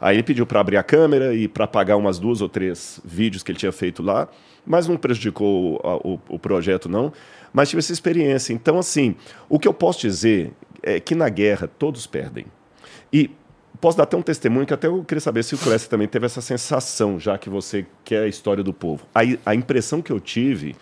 [0.00, 3.42] Aí ele pediu para abrir a câmera e para apagar umas duas ou três vídeos
[3.42, 4.28] que ele tinha feito lá
[4.66, 7.12] mas não prejudicou o, o, o projeto, não.
[7.52, 8.52] Mas tive essa experiência.
[8.52, 9.14] Então, assim,
[9.48, 12.46] o que eu posso dizer é que na guerra todos perdem.
[13.12, 13.30] E
[13.80, 16.26] posso dar até um testemunho que até eu queria saber se o Clécio também teve
[16.26, 19.06] essa sensação, já que você quer a história do povo.
[19.14, 20.74] A, a impressão que eu tive,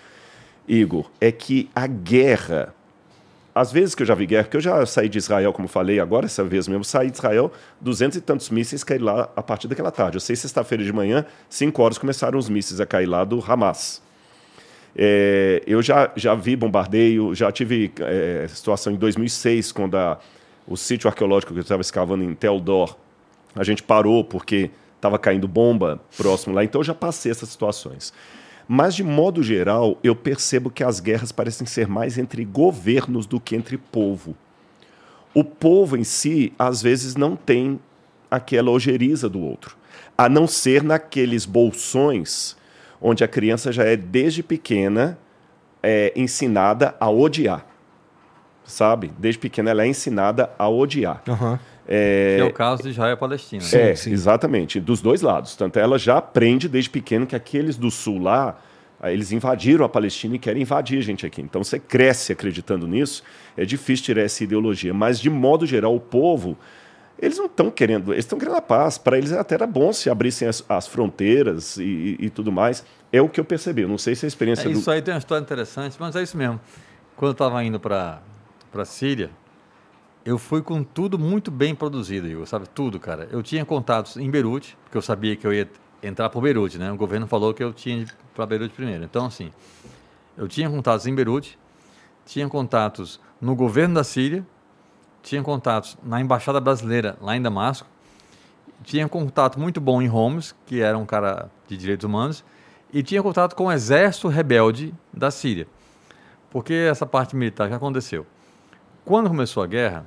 [0.67, 2.75] Igor, é que a guerra
[3.55, 6.01] às vezes que eu já vi guerra, porque eu já saí de Israel, como falei
[6.01, 9.69] agora, essa vez mesmo, saí de Israel, duzentos e tantos mísseis caíram lá a partir
[9.69, 10.17] daquela tarde.
[10.17, 14.03] Eu sei, sexta-feira de manhã, cinco horas, começaram os mísseis a cair lá do Hamas.
[14.97, 20.19] É, eu já, já vi bombardeio, já tive é, situação em 2006, quando a,
[20.67, 22.97] o sítio arqueológico que eu estava escavando em Tel Dor,
[23.55, 28.13] a gente parou porque estava caindo bomba próximo lá, então eu já passei essas situações.
[28.67, 33.41] Mas, de modo geral, eu percebo que as guerras parecem ser mais entre governos do
[33.41, 34.37] que entre povo.
[35.35, 37.81] O povo em si, às vezes, não tem
[38.31, 39.77] aquela ojeriza do outro,
[40.17, 42.57] a não ser naqueles bolsões
[43.01, 45.19] onde a criança já é, desde pequena,
[45.83, 47.67] é, ensinada a odiar.
[48.65, 49.13] Sabe?
[49.19, 51.21] Desde pequena ela é ensinada a odiar.
[51.27, 51.59] Uhum.
[51.87, 52.37] É...
[52.37, 53.63] Que é o caso de Israel e Palestina.
[53.63, 54.13] Sim, é, sim.
[54.13, 54.81] exatamente.
[54.81, 55.57] Dos dois lados.
[55.57, 58.59] Tanto ela já aprende desde pequeno que aqueles do sul lá,
[59.05, 61.43] eles invadiram a Palestina e querem invadir a gente aqui.
[61.43, 63.23] Então você cresce acreditando nisso,
[63.57, 64.95] é difícil tirar essa ideologia.
[64.95, 66.57] Mas, de modo geral, o povo,
[67.19, 68.99] eles não estão querendo, eles estão querendo a paz.
[68.99, 72.85] Para eles até era bom se abrissem as, as fronteiras e, e, e, tudo mais.
[73.13, 73.83] É o que eu percebi.
[73.83, 74.69] Eu não sei se a experiência.
[74.69, 74.91] É, isso do...
[74.91, 76.61] aí tem uma história interessante, mas é isso mesmo.
[77.17, 78.21] Quando eu estava indo para
[78.73, 79.31] a Síria,
[80.25, 82.69] eu fui com tudo muito bem produzido, Igor, sabe?
[82.69, 83.29] Tudo, cara.
[83.31, 85.69] Eu tinha contatos em Beirute, porque eu sabia que eu ia
[86.03, 86.93] entrar por Beirute, né?
[86.93, 89.05] O governo falou que eu tinha para Beirute primeiro.
[89.05, 89.51] Então, assim,
[90.37, 91.59] eu tinha contatos em Beirute,
[92.25, 94.47] tinha contatos no governo da Síria,
[95.23, 97.87] tinha contatos na embaixada brasileira lá em Damasco,
[98.85, 102.45] tinha contato muito bom em Homs, que era um cara de direitos humanos,
[102.93, 105.67] e tinha contato com o exército rebelde da Síria.
[106.51, 108.27] Porque essa parte militar já aconteceu.
[109.05, 110.07] Quando começou a guerra,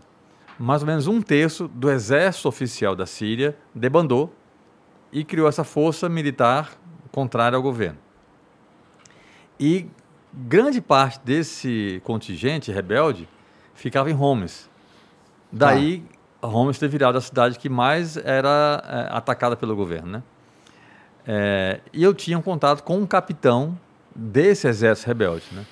[0.58, 4.34] mais ou menos um terço do exército oficial da Síria debandou
[5.12, 6.72] e criou essa força militar
[7.12, 7.98] contrária ao governo.
[9.60, 9.88] E
[10.34, 13.28] grande parte desse contingente rebelde
[13.74, 14.70] ficava em Homs.
[15.52, 16.04] Daí,
[16.42, 16.48] ah.
[16.48, 20.24] Homs ter virado a cidade que mais era é, atacada pelo governo, né?
[21.28, 23.78] É, e eu tinha um contato com um capitão
[24.16, 25.66] desse exército rebelde, né?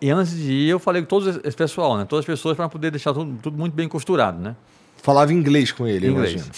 [0.00, 2.06] E antes de ir, eu falei com todo esse pessoal, né?
[2.06, 4.56] Todas as pessoas para poder deixar tudo, tudo, muito bem costurado, né?
[4.96, 6.32] Falava inglês com ele, inglês.
[6.32, 6.52] imagino.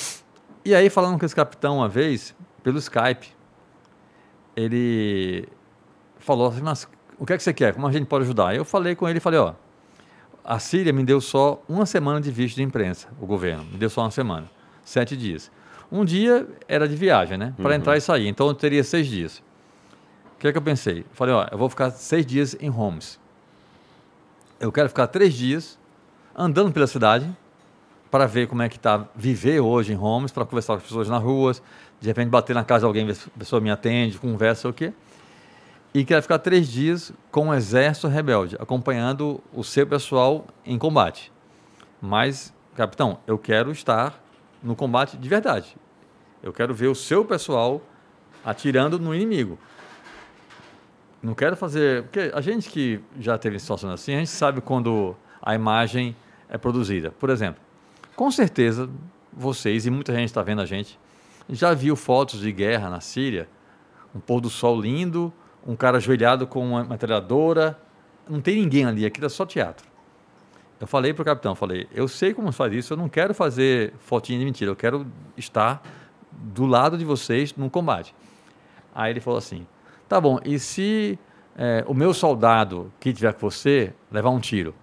[0.64, 3.28] E aí, falando com esse capitão uma vez, pelo Skype,
[4.54, 5.48] ele
[6.18, 6.86] falou assim, mas
[7.18, 7.74] o que é que você quer?
[7.74, 8.54] Como a gente pode ajudar?
[8.54, 9.54] Eu falei com ele e falei, ó,
[10.44, 13.90] a Síria me deu só uma semana de visto de imprensa, o governo, me deu
[13.90, 14.48] só uma semana,
[14.84, 15.50] sete dias.
[15.90, 17.54] Um dia era de viagem, né?
[17.56, 17.76] Para uhum.
[17.76, 19.42] entrar e sair, então eu teria seis dias.
[20.36, 21.04] O que é que eu pensei?
[21.12, 23.20] Falei, ó, eu vou ficar seis dias em Homs
[24.62, 25.76] eu quero ficar três dias
[26.36, 27.28] andando pela cidade
[28.12, 31.08] para ver como é que está viver hoje em Homes, para conversar com as pessoas
[31.08, 31.60] nas ruas,
[32.00, 34.72] de repente bater na casa de alguém, ver se a pessoa me atende, conversa, o
[34.72, 34.92] quê.
[35.92, 41.32] E quero ficar três dias com o exército rebelde, acompanhando o seu pessoal em combate.
[42.00, 44.22] Mas, capitão, eu quero estar
[44.62, 45.76] no combate de verdade.
[46.40, 47.82] Eu quero ver o seu pessoal
[48.44, 49.58] atirando no inimigo.
[51.22, 52.02] Não quero fazer.
[52.04, 56.16] Porque a gente que já teve situações assim, a gente sabe quando a imagem
[56.48, 57.10] é produzida.
[57.12, 57.60] Por exemplo,
[58.16, 58.90] com certeza
[59.32, 60.98] vocês e muita gente está vendo a gente
[61.48, 63.48] já viu fotos de guerra na Síria,
[64.14, 65.32] um pôr do sol lindo,
[65.66, 67.78] um cara ajoelhado com uma metralhadora.
[68.28, 69.86] Não tem ninguém ali, aquilo é só teatro.
[70.80, 73.94] Eu falei para o capitão, falei, eu sei como faz isso, eu não quero fazer
[74.00, 75.06] fotinha de mentira, eu quero
[75.36, 75.82] estar
[76.32, 78.14] do lado de vocês no combate.
[78.94, 79.66] Aí ele falou assim,
[80.12, 81.18] Tá bom, e se
[81.56, 84.74] é, o meu soldado que tiver com você levar um tiro?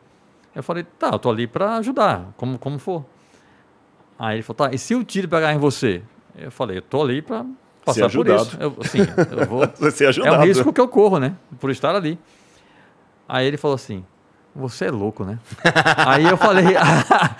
[0.55, 3.05] Eu falei, tá, eu tô ali para ajudar, como, como for.
[4.17, 6.01] Aí ele falou, tá, e se o tiro pegar em você?
[6.35, 7.45] Eu falei, eu tô ali para
[7.85, 8.57] passar por isso.
[8.59, 9.01] Eu, assim,
[9.39, 9.61] eu vou.
[10.25, 11.35] É um risco que eu corro, né?
[11.59, 12.17] Por estar ali.
[13.27, 14.03] Aí ele falou assim:
[14.55, 15.37] você é louco, né?
[16.07, 16.73] aí eu falei.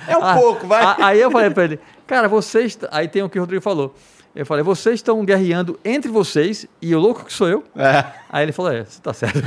[0.07, 0.95] é um pouco, vai.
[1.01, 2.77] Aí eu falei para ele, cara, vocês.
[2.91, 3.95] Aí tem o que o Rodrigo falou.
[4.35, 7.63] Eu falei, vocês estão guerreando entre vocês e o louco que sou eu?
[7.75, 8.05] É.
[8.29, 9.39] Aí ele falou, é, você tá certo.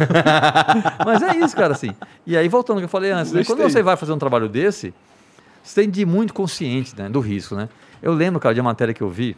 [1.06, 1.90] Mas é isso, cara, assim.
[2.26, 3.44] E aí, voltando ao que eu falei antes, né?
[3.44, 4.92] quando você vai fazer um trabalho desse,
[5.62, 7.68] você tem de ir muito consciente né, do risco, né?
[8.02, 9.36] Eu lembro, cara, de uma matéria que eu vi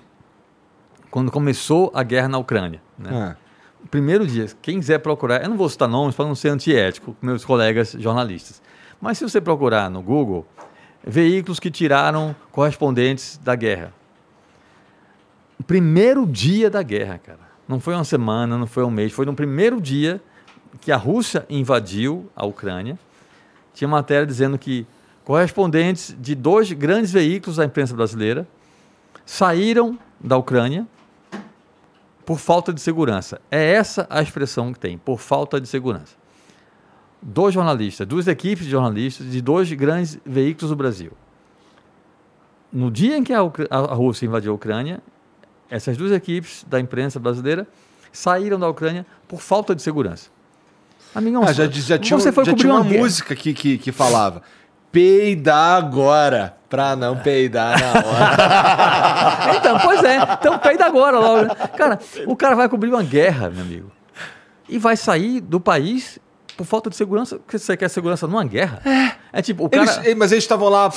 [1.11, 3.37] quando começou a guerra na Ucrânia, né?
[3.39, 3.45] É.
[3.91, 7.27] Primeiro dia, quem quiser procurar, eu não vou citar nomes para não ser antiético com
[7.27, 8.63] meus colegas jornalistas,
[8.99, 10.47] mas se você procurar no Google,
[11.07, 13.93] veículos que tiraram correspondentes da guerra,
[15.63, 17.45] primeiro dia da guerra, cara.
[17.67, 20.21] Não foi uma semana, não foi um mês, foi no primeiro dia
[20.81, 22.99] que a Rússia invadiu a Ucrânia.
[23.73, 24.87] Tinha matéria dizendo que
[25.25, 28.47] correspondentes de dois grandes veículos da imprensa brasileira
[29.25, 30.87] saíram da Ucrânia
[32.25, 33.41] por falta de segurança.
[33.51, 36.17] É essa a expressão que tem, por falta de segurança.
[37.21, 41.13] Dois jornalistas, duas equipes de jornalistas de dois grandes veículos do Brasil.
[42.71, 45.01] No dia em que a, a Rússia invadiu a Ucrânia,
[45.75, 47.67] essas duas equipes da imprensa brasileira
[48.13, 50.31] saíram da Ucrânia por falta de segurança.
[51.13, 53.91] Amigão, ah, já, já tinha, você foi já tinha uma, uma música que, que, que
[53.91, 54.43] falava
[54.93, 59.57] peidar agora, pra não peidar na hora.
[59.59, 60.19] então, pois é.
[60.39, 61.53] Então peida agora logo.
[61.77, 63.91] Cara, o cara vai cobrir uma guerra, meu amigo.
[64.69, 66.21] e vai sair do país
[66.57, 68.81] por falta de segurança, porque você quer segurança numa guerra.
[68.85, 69.39] É.
[69.41, 70.03] É tipo, o cara...
[70.05, 70.89] Eles, mas eles estavam lá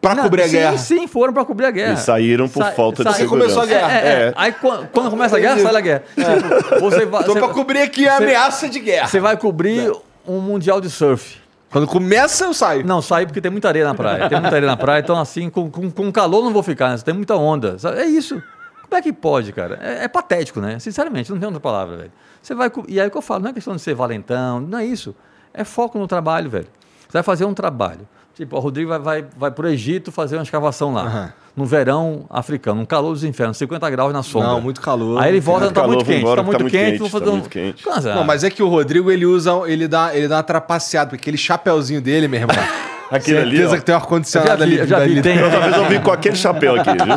[0.00, 0.78] para cobrir a sim, guerra.
[0.78, 1.92] Sim, foram para cobrir a guerra.
[1.94, 3.54] E saíram por Sa falta de segurança.
[3.54, 3.92] começou a guerra.
[3.92, 4.32] É, é, é.
[4.34, 6.04] Aí quando, começa a guerra, sai a guerra.
[6.14, 9.08] Tipo, você vai, Tô para cobrir aqui a você, ameaça de guerra.
[9.08, 9.92] Você vai cobrir
[10.26, 11.38] um mundial de surf.
[11.70, 12.84] Quando começa, eu saio.
[12.84, 14.28] Não, saio porque tem muita areia na praia.
[14.28, 16.98] Tem muita areia na praia, então assim, com, com, com calor não vou ficar, né?
[16.98, 17.76] tem muita onda.
[17.96, 18.42] É isso.
[18.82, 19.78] Como é que pode, cara?
[19.80, 20.80] É, é, patético, né?
[20.80, 22.12] Sinceramente, não tem outra palavra, velho.
[22.42, 22.72] Você vai.
[22.88, 25.14] E aí o que eu falo, não é questão de ser valentão, não é isso.
[25.54, 26.66] É foco no trabalho, velho.
[27.02, 28.08] Você vai fazer um trabalho.
[28.40, 31.04] Tipo, o Rodrigo vai, vai, vai para o Egito fazer uma escavação lá.
[31.04, 31.28] Uhum.
[31.58, 34.48] No verão africano, um calor dos infernos, 50 graus na sombra.
[34.48, 35.20] Não, muito calor.
[35.20, 37.34] Aí ele volta, está muito quente, está muito, tá muito quente, vou fazer tá um...
[37.34, 37.84] muito quente.
[38.14, 41.20] Não, mas é que o Rodrigo, ele usa, ele dá, ele dá uma trapaceada, porque
[41.20, 42.56] aquele chapéuzinho dele, meu irmão.
[43.10, 43.76] Aquele ali, ó.
[43.76, 44.78] que tem um ar-condicionado ali.
[44.78, 45.42] Eu já vi, tem.
[45.42, 47.16] Outra vez eu vim com aquele chapéu aqui, viu?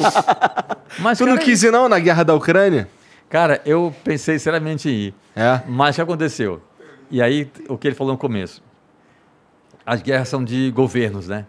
[0.97, 2.89] Mas, tu cara, não quis ir não na guerra da Ucrânia?
[3.29, 5.13] Cara, eu pensei seriamente em ir.
[5.35, 5.61] É?
[5.67, 6.59] Mas o que aconteceu?
[7.11, 8.59] E aí, o que ele falou no começo.
[9.85, 11.45] As guerras são de governos, né?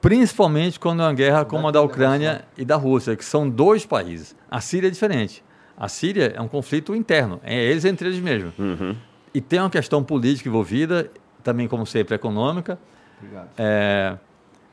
[0.00, 3.84] Principalmente quando é uma guerra como a da Ucrânia e da Rússia, que são dois
[3.84, 4.36] países.
[4.50, 5.44] A Síria é diferente.
[5.76, 8.56] A Síria é um conflito interno, é eles entre eles mesmos.
[8.58, 8.96] Uhum.
[9.34, 11.10] E tem uma questão política envolvida,
[11.42, 12.78] também, como sempre, econômica.
[13.18, 13.48] Obrigado.
[13.56, 14.16] É,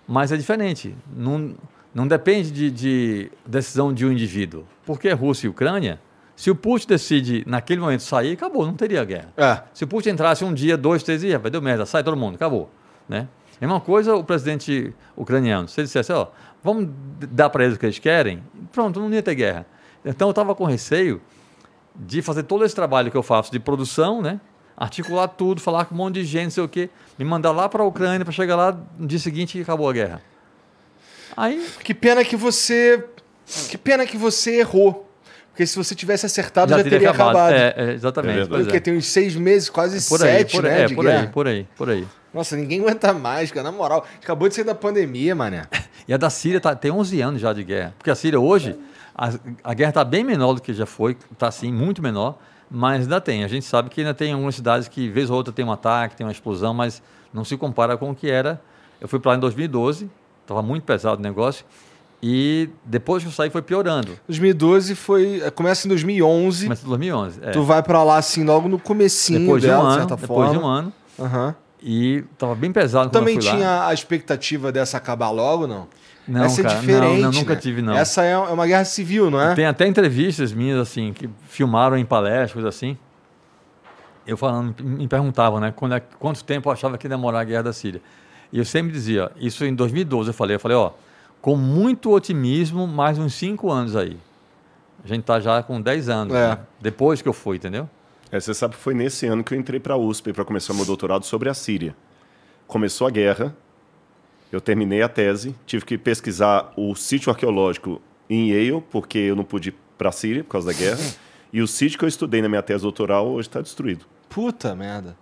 [0.08, 0.96] mas é diferente.
[1.16, 1.56] Não,
[1.94, 4.66] não depende de, de, decisão de um indivíduo.
[4.86, 6.00] Porque Rússia e Ucrânia,
[6.36, 9.34] se o Putin decide naquele momento sair, acabou, não teria guerra.
[9.38, 9.62] É.
[9.74, 12.36] Se o Putin entrasse um dia, dois, três dias, vai deu merda, sai todo mundo,
[12.36, 12.70] acabou.
[13.08, 13.28] Né?
[13.60, 15.68] Mesma coisa o presidente ucraniano.
[15.68, 16.28] Se ele dissesse, ó,
[16.64, 16.90] vamos
[17.32, 19.66] dar para eles o que eles querem, pronto, não ia ter guerra.
[20.04, 21.22] Então eu estava com receio
[21.96, 24.40] de fazer todo esse trabalho que eu faço de produção, né?
[24.78, 27.70] articular tudo, falar com um monte de gente, não sei o quê, me mandar lá
[27.70, 30.22] para a Ucrânia para chegar lá no dia seguinte e acabou a guerra.
[31.36, 31.66] Aí.
[31.84, 33.04] Que pena que você.
[33.70, 35.05] Que pena que você errou.
[35.56, 37.38] Porque se você tivesse acertado, já, já teria, teria acabado.
[37.38, 37.54] acabado.
[37.54, 38.42] É, é, exatamente.
[38.42, 38.80] É Porque é.
[38.82, 40.82] tem uns seis meses, quase é por sete, aí, por, né?
[40.82, 41.22] É, por guerra.
[41.22, 42.08] aí, por aí, por aí.
[42.34, 43.64] Nossa, ninguém aguenta mais, cara.
[43.64, 45.66] Na moral, acabou de sair da pandemia, mané.
[46.06, 47.96] e a da Síria tá, tem 11 anos já de guerra.
[47.98, 48.76] Porque a Síria hoje,
[49.16, 49.30] a,
[49.64, 52.38] a guerra está bem menor do que já foi, está assim, muito menor,
[52.70, 53.46] mas ainda tem.
[53.46, 56.18] A gente sabe que ainda tem algumas cidades que, vez ou outra, tem um ataque,
[56.18, 57.02] tem uma explosão, mas
[57.34, 58.62] não se compara com o que era.
[59.00, 60.10] Eu fui para lá em 2012,
[60.42, 61.66] estava muito pesado o negócio.
[62.22, 64.18] E depois que eu saí foi piorando.
[64.28, 65.42] 2012 foi.
[65.54, 66.66] Começa em 2011.
[66.66, 67.40] Começa em 2011.
[67.44, 67.52] É.
[67.52, 70.22] Tu vai para lá assim logo no comecinho depois dela, de um ano, de certa
[70.22, 70.60] depois forma.
[70.60, 70.94] de um ano.
[71.18, 71.54] Uhum.
[71.88, 73.90] E tava bem pesado Também tinha lá.
[73.90, 75.88] a expectativa dessa acabar logo, não?
[76.28, 77.22] Não, Essa cara, é diferente.
[77.22, 77.60] Não, não nunca né?
[77.60, 77.94] tive, não.
[77.94, 79.54] Essa é uma guerra civil, não é?
[79.54, 82.98] Tem até entrevistas minhas, assim, que filmaram em palestras, coisas assim.
[84.26, 87.64] Eu falando, me perguntavam, né, quando, quanto tempo eu achava que ia demorar a guerra
[87.64, 88.02] da Síria.
[88.52, 90.92] E eu sempre dizia, isso em 2012 eu falei, eu falei, ó,
[91.46, 94.18] com muito otimismo, mais uns 5 anos aí.
[95.04, 96.50] A gente está já com 10 anos, é.
[96.50, 96.60] né?
[96.82, 97.88] depois que eu fui, entendeu?
[98.32, 100.74] É, você sabe que foi nesse ano que eu entrei para a USP para começar
[100.74, 101.96] meu doutorado sobre a Síria.
[102.66, 103.56] Começou a guerra,
[104.52, 109.44] eu terminei a tese, tive que pesquisar o sítio arqueológico em Yale, porque eu não
[109.44, 110.98] pude ir para a Síria por causa da guerra.
[111.54, 114.04] E o sítio que eu estudei na minha tese doutoral hoje está destruído.
[114.28, 115.16] Puta merda.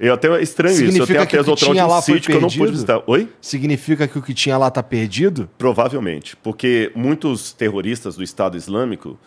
[0.00, 1.12] Eu até é estranho Significa isso.
[1.12, 3.02] Eu tenho a tese doutoral de um sítio que eu não pude visitar.
[3.06, 3.28] Oi?
[3.38, 5.48] Significa que o que tinha lá está perdido?
[5.58, 6.34] Provavelmente.
[6.36, 9.18] Porque muitos terroristas do Estado Islâmico,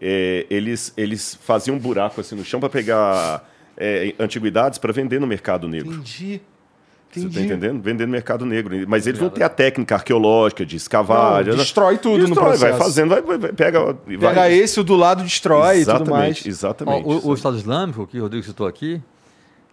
[0.00, 3.44] é, eles, eles faziam um buraco assim no chão para pegar
[3.76, 5.94] é, antiguidades para vender no mercado negro.
[5.94, 6.40] Entendi.
[7.10, 7.34] Entendi.
[7.34, 7.82] Você está entendendo?
[7.82, 8.72] Vender no mercado negro.
[8.86, 11.44] Mas eles vão ter a técnica arqueológica de escavar.
[11.44, 12.78] Não, destrói tudo destrói, no processo.
[12.78, 13.94] Vai fazendo, vai, vai, pega...
[13.94, 14.54] Pega vai...
[14.54, 16.46] esse, o do lado destrói exatamente, e tudo mais.
[16.46, 17.04] Exatamente.
[17.04, 19.02] Ó, o, o Estado Islâmico, que o Rodrigo citou aqui,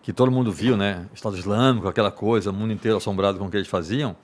[0.07, 1.05] que todo mundo viu, né?
[1.13, 4.15] Estado Islâmico, aquela coisa, o mundo inteiro assombrado com o que eles faziam.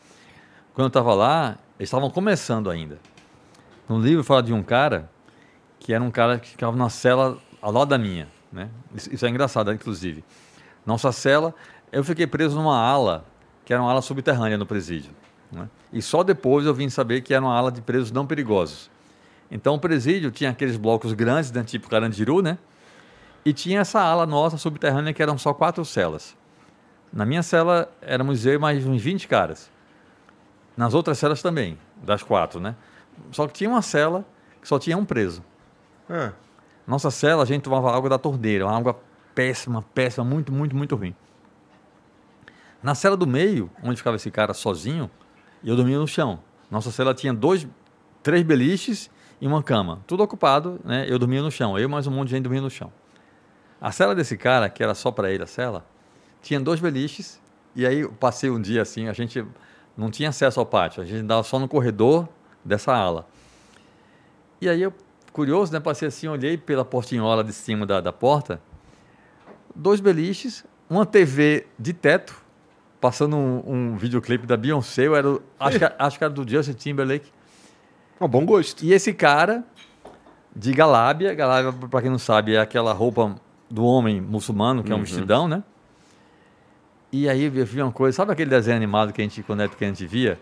[0.73, 2.99] Quando eu estava lá, eles estavam começando ainda.
[3.89, 5.11] No livro fala de um cara
[5.77, 8.69] que era um cara que ficava na cela ao lado da minha, né?
[8.95, 10.23] Isso, isso é engraçado, inclusive.
[10.85, 11.53] Nossa cela,
[11.91, 13.25] eu fiquei preso numa ala
[13.65, 15.11] que era uma ala subterrânea no presídio.
[15.51, 15.67] Né?
[15.91, 18.89] E só depois eu vim saber que era uma ala de presos não perigosos.
[19.51, 22.57] Então o presídio tinha aqueles blocos grandes, né, tipo Carandiru, né?
[23.45, 26.35] E tinha essa ala nossa subterrânea que eram só quatro celas.
[27.11, 29.69] Na minha cela éramos eu e mais uns 20 caras.
[30.75, 32.75] Nas outras celas também, das quatro, né?
[33.31, 34.25] Só que tinha uma cela
[34.61, 35.43] que só tinha um preso.
[36.09, 36.31] Ah.
[36.87, 38.99] Nossa cela a gente tomava água da torneira, uma água
[39.35, 41.15] péssima, péssima, muito, muito, muito ruim.
[42.81, 45.09] Na cela do meio, onde ficava esse cara sozinho,
[45.63, 46.39] eu dormia no chão.
[46.71, 47.67] Nossa cela tinha dois,
[48.21, 50.01] três beliches e uma cama.
[50.07, 51.05] Tudo ocupado, né?
[51.07, 51.77] Eu dormia no chão.
[51.77, 52.91] Eu mais um monte de gente dormia no chão.
[53.83, 55.85] A cela desse cara, que era só para ele a cela,
[56.41, 57.41] tinha dois beliches.
[57.75, 59.45] E aí eu passei um dia assim, a gente
[59.97, 61.03] não tinha acesso ao pátio.
[61.03, 62.29] A gente andava só no corredor
[62.63, 63.27] dessa ala.
[64.61, 64.93] E aí eu
[65.33, 65.81] curioso, né?
[65.81, 68.61] Passei assim, olhei pela portinhola de cima da, da porta,
[69.75, 72.41] dois beliches, uma TV de teto,
[73.01, 75.27] passando um, um videoclipe da Beyoncé, eu era,
[75.59, 77.29] acho, que, acho que era do Justin Timberlake.
[78.21, 78.85] Um bom gosto.
[78.85, 79.61] E esse cara
[80.55, 83.35] de galábia, galábia, para quem não sabe, é aquela roupa
[83.73, 84.93] do homem muçulmano, que uhum.
[84.93, 85.05] é um uhum.
[85.05, 85.63] vestidão, né?
[87.11, 89.67] E aí eu vi uma coisa, sabe aquele desenho animado que a gente, quando é
[89.67, 90.39] pequeno, a gente via?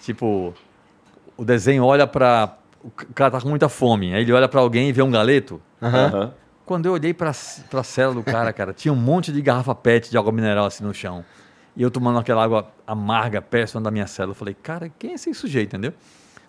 [0.00, 0.52] Tipo,
[1.36, 4.88] o desenho olha para o cara tá com muita fome, aí ele olha para alguém
[4.88, 5.60] e vê um galeto.
[5.80, 6.32] Uhum.
[6.66, 10.10] Quando eu olhei para a cela do cara, cara, tinha um monte de garrafa PET
[10.10, 11.24] de água mineral assim no chão.
[11.76, 14.30] E eu tomando aquela água amarga, péssima da minha cela.
[14.30, 15.92] Eu falei, cara, quem é esse sujeito, entendeu?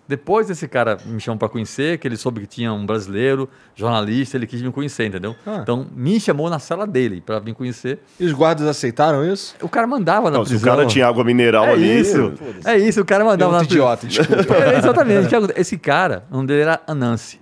[0.06, 4.36] Depois esse cara me chamou para conhecer, que ele soube que tinha um brasileiro, jornalista,
[4.36, 5.34] ele quis me conhecer, entendeu?
[5.46, 5.60] Ah.
[5.62, 8.00] Então me chamou na sala dele para vir conhecer.
[8.18, 9.54] E os guardas aceitaram isso?
[9.62, 10.58] O cara mandava na Não, prisão.
[10.58, 12.00] Se o cara tinha água mineral é ali.
[12.00, 12.34] Isso.
[12.64, 13.56] É isso, o cara mandava.
[13.56, 14.42] Muito idiota, desculpa.
[14.62, 15.28] É, exatamente.
[15.56, 17.40] Esse cara, o nome dele era Anansi.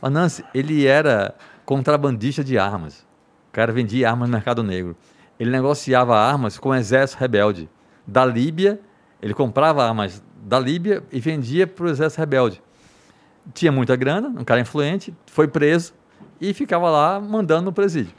[0.00, 1.34] O Anansi, ele era
[1.64, 3.00] contrabandista de armas.
[3.50, 4.96] O cara vendia armas no mercado negro.
[5.38, 7.68] Ele negociava armas com o exército rebelde
[8.06, 8.80] da Líbia.
[9.20, 12.62] Ele comprava armas da Líbia e vendia para o exército rebelde.
[13.52, 15.92] Tinha muita grana, um cara influente, foi preso
[16.40, 18.14] e ficava lá mandando no presídio.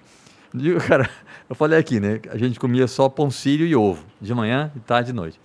[0.53, 1.09] Digo, cara,
[1.49, 2.19] eu falei aqui, né?
[2.29, 5.39] A gente comia só pão sírio e ovo, de manhã, de tarde e de noite.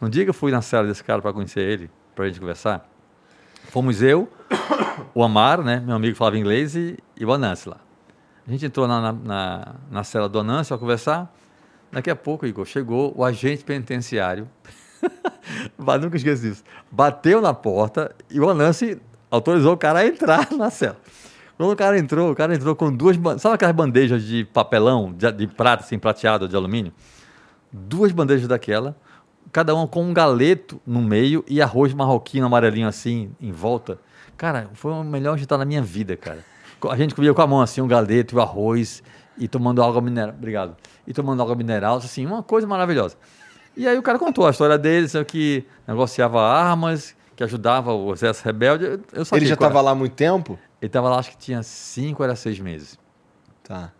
[0.00, 2.40] Um dia que eu fui na cela desse cara para conhecer ele, para a gente
[2.40, 2.88] conversar,
[3.70, 4.28] fomos eu,
[5.14, 5.80] o Amar, né?
[5.86, 7.78] Meu amigo falava inglês, e, e o Anansi lá.
[8.46, 11.32] A gente entrou na, na, na cela do Anansi para conversar.
[11.92, 14.48] Daqui a pouco, Igor, chegou o agente penitenciário
[16.00, 16.64] nunca esqueço disso.
[16.90, 19.00] Bateu na porta e o Anansi
[19.30, 20.96] autorizou o cara a entrar na cela.
[21.56, 23.16] Quando o cara entrou, o cara entrou com duas.
[23.38, 26.92] Sabe aquelas bandejas de papelão, de, de prata, assim, prateado, de alumínio?
[27.72, 28.96] Duas bandejas daquela,
[29.52, 33.98] cada uma com um galeto no meio e arroz marroquino amarelinho assim em volta.
[34.36, 36.44] Cara, foi o melhor jantar da minha vida, cara.
[36.90, 39.02] A gente comia com a mão assim, um galeto, o arroz
[39.38, 40.34] e tomando água mineral.
[40.36, 40.76] Obrigado.
[41.06, 43.16] E tomando água mineral, assim, uma coisa maravilhosa.
[43.76, 48.46] E aí o cara contou a história dele, que negociava armas, que ajudava o exército
[48.46, 48.84] rebelde.
[48.84, 50.58] Eu ele já estava lá há muito tempo?
[50.80, 52.98] Ele estava lá, acho que tinha cinco, era seis meses.
[53.62, 53.92] Tá.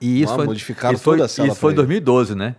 [0.00, 2.56] E isso ah, foi, modificaram isso foi, Isso foi em 2012, né?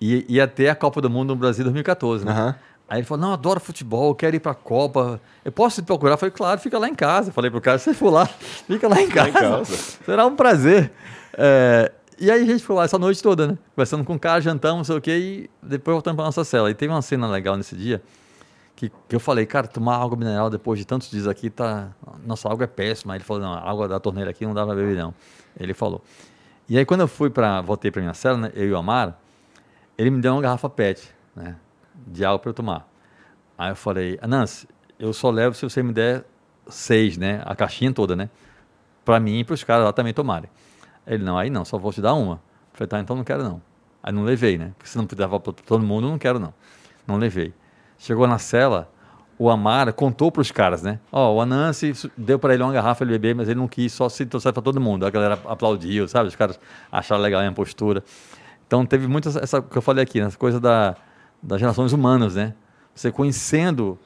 [0.00, 2.32] E ia ter a Copa do Mundo no Brasil em 2014, né?
[2.32, 2.54] Uhum.
[2.88, 5.20] Aí ele falou, não, adoro futebol, quero ir para a Copa.
[5.44, 6.14] Eu posso te procurar?
[6.14, 7.28] Eu falei, claro, fica lá em casa.
[7.28, 8.26] Eu falei pro cara, se você for lá,
[8.66, 9.28] fica lá em casa.
[9.28, 9.76] Em casa.
[10.04, 10.90] Será um prazer.
[11.34, 13.58] É, e aí a gente ficou lá essa noite toda, né?
[13.74, 16.70] Conversando com o cara, jantamos, sei o quê, e depois voltando para nossa cela.
[16.70, 18.02] E teve uma cena legal nesse dia,
[18.76, 21.88] que, que eu falei, cara, tomar água mineral depois de tantos dias aqui, tá...
[22.24, 23.14] Nossa água é péssima.
[23.14, 25.14] Aí ele falou, não, a água da torneira aqui não dá para beber, não.
[25.58, 26.02] Ele falou.
[26.68, 29.14] E aí quando eu fui para voltei para minha cela, né, eu e o Amaro,
[29.98, 31.56] ele me deu uma garrafa PET, né?
[32.06, 32.88] De água para eu tomar.
[33.58, 34.68] Aí eu falei, Anansi,
[34.98, 36.24] eu só levo se você me der
[36.68, 37.42] seis, né?
[37.44, 38.30] A caixinha toda, né?
[39.04, 40.48] Para mim e para os caras lá também tomarem.
[41.10, 42.40] Ele, não, aí não, só vou te dar uma.
[42.72, 43.60] falei, tá, então não quero não.
[44.00, 44.72] Aí não levei, né?
[44.78, 46.54] Porque se não puder para todo mundo, não quero não.
[47.04, 47.52] Não levei.
[47.98, 48.88] Chegou na cela,
[49.36, 51.00] o Amara contou para os caras, né?
[51.10, 53.92] Ó, oh, o Anansi deu para ele uma garrafa de bebê, mas ele não quis,
[53.92, 55.04] só se trouxer para todo mundo.
[55.04, 56.28] A galera aplaudiu, sabe?
[56.28, 56.60] Os caras
[56.92, 58.04] acharam legal a minha postura.
[58.64, 60.28] Então teve muito essa, essa que eu falei aqui, né?
[60.28, 60.94] essa coisa da,
[61.42, 62.54] das relações humanas, né?
[62.94, 63.98] Você conhecendo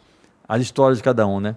[0.48, 1.54] as histórias de cada um, né?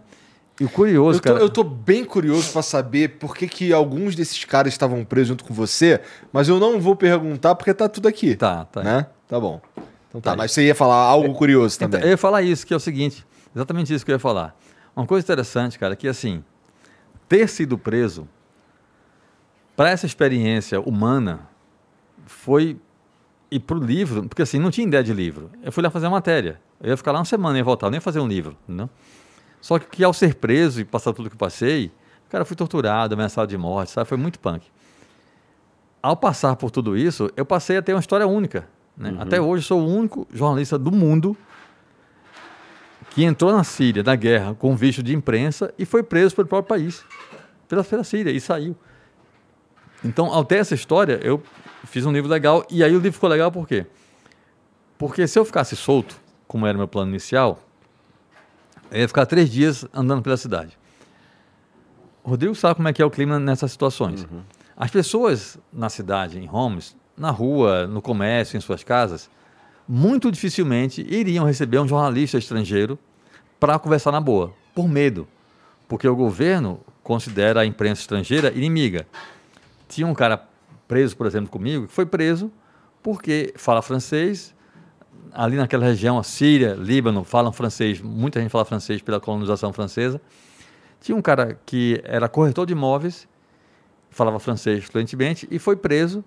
[0.59, 1.39] E o curioso, eu tô, cara.
[1.43, 5.43] Eu tô bem curioso para saber por que, que alguns desses caras estavam presos junto
[5.43, 6.01] com você,
[6.33, 8.35] mas eu não vou perguntar porque tá tudo aqui.
[8.35, 8.83] Tá, tá.
[8.83, 9.05] Né?
[9.27, 9.61] Tá bom.
[10.09, 12.07] Então tá, tá mas você ia falar algo curioso então, também.
[12.07, 14.57] eu ia falar isso, que é o seguinte, exatamente isso que eu ia falar.
[14.95, 16.43] Uma coisa interessante, cara, que assim,
[17.29, 18.27] ter sido preso
[19.75, 21.41] para essa experiência humana
[22.25, 22.79] foi
[23.51, 25.51] e pro livro, porque assim, não tinha ideia de livro.
[25.61, 26.59] Eu fui lá fazer a matéria.
[26.81, 28.89] Eu ia ficar lá uma semana e ia voltar, nem ia fazer um livro, não?
[29.61, 31.91] Só que, ao ser preso e passar tudo que eu passei,
[32.29, 34.07] cara, fui torturado, ameaçado de morte, sabe?
[34.07, 34.65] Foi muito punk.
[36.01, 38.67] Ao passar por tudo isso, eu passei a ter uma história única.
[38.95, 39.11] Né?
[39.11, 39.21] Uhum.
[39.21, 41.35] Até hoje sou o único jornalista do mundo
[43.11, 46.69] que entrou na Síria, na guerra, com visto de imprensa e foi preso pelo próprio
[46.77, 47.03] país,
[47.67, 48.75] pela, pela Síria, e saiu.
[50.03, 51.41] Então, ao ter essa história, eu
[51.85, 53.85] fiz um livro legal, e aí o livro ficou legal por quê?
[54.97, 56.15] Porque se eu ficasse solto,
[56.47, 57.59] como era o meu plano inicial,
[58.91, 60.77] eu ia ficar três dias andando pela cidade.
[62.23, 64.23] O Rodrigo sabe como é que é o clima nessas situações.
[64.23, 64.41] Uhum.
[64.75, 69.29] As pessoas na cidade, em Homes, na rua, no comércio, em suas casas,
[69.87, 72.99] muito dificilmente iriam receber um jornalista estrangeiro
[73.59, 75.27] para conversar na boa, por medo.
[75.87, 79.07] Porque o governo considera a imprensa estrangeira inimiga.
[79.87, 80.45] Tinha um cara
[80.87, 82.51] preso, por exemplo, comigo, que foi preso
[83.01, 84.53] porque fala francês
[85.33, 90.21] ali naquela região, a Síria, Líbano, falam francês, muita gente fala francês pela colonização francesa.
[91.01, 93.27] Tinha um cara que era corretor de imóveis,
[94.09, 96.23] falava francês fluentemente e foi preso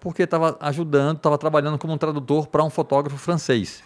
[0.00, 3.82] porque estava ajudando, estava trabalhando como um tradutor para um fotógrafo francês.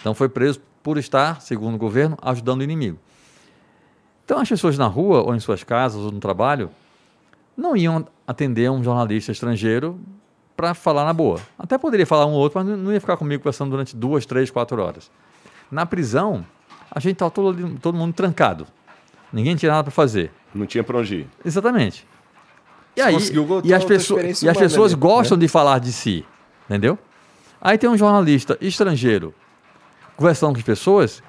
[0.00, 2.98] Então foi preso por estar, segundo o governo, ajudando o inimigo.
[4.24, 6.70] Então as pessoas na rua, ou em suas casas, ou no trabalho,
[7.56, 10.00] não iam atender um jornalista estrangeiro
[10.60, 11.40] para falar na boa.
[11.58, 14.50] Até poderia falar um ou outro, mas não ia ficar comigo conversando durante duas, três,
[14.50, 15.10] quatro horas.
[15.70, 16.44] Na prisão,
[16.90, 18.66] a gente estava todo, todo mundo trancado.
[19.32, 20.30] Ninguém tinha nada para fazer.
[20.54, 21.28] Não tinha para onde ir.
[21.42, 22.06] Exatamente.
[22.94, 23.16] E, aí,
[23.64, 25.40] e as, pessoas, e as pessoas ali, gostam né?
[25.40, 26.26] de falar de si,
[26.68, 26.98] entendeu?
[27.58, 29.34] Aí tem um jornalista estrangeiro
[30.14, 31.22] conversando com as pessoas.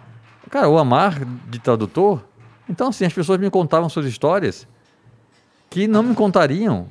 [0.49, 2.21] Cara, o Amar de tradutor.
[2.67, 4.67] Então, assim, as pessoas me contavam suas histórias
[5.69, 6.89] que não me contariam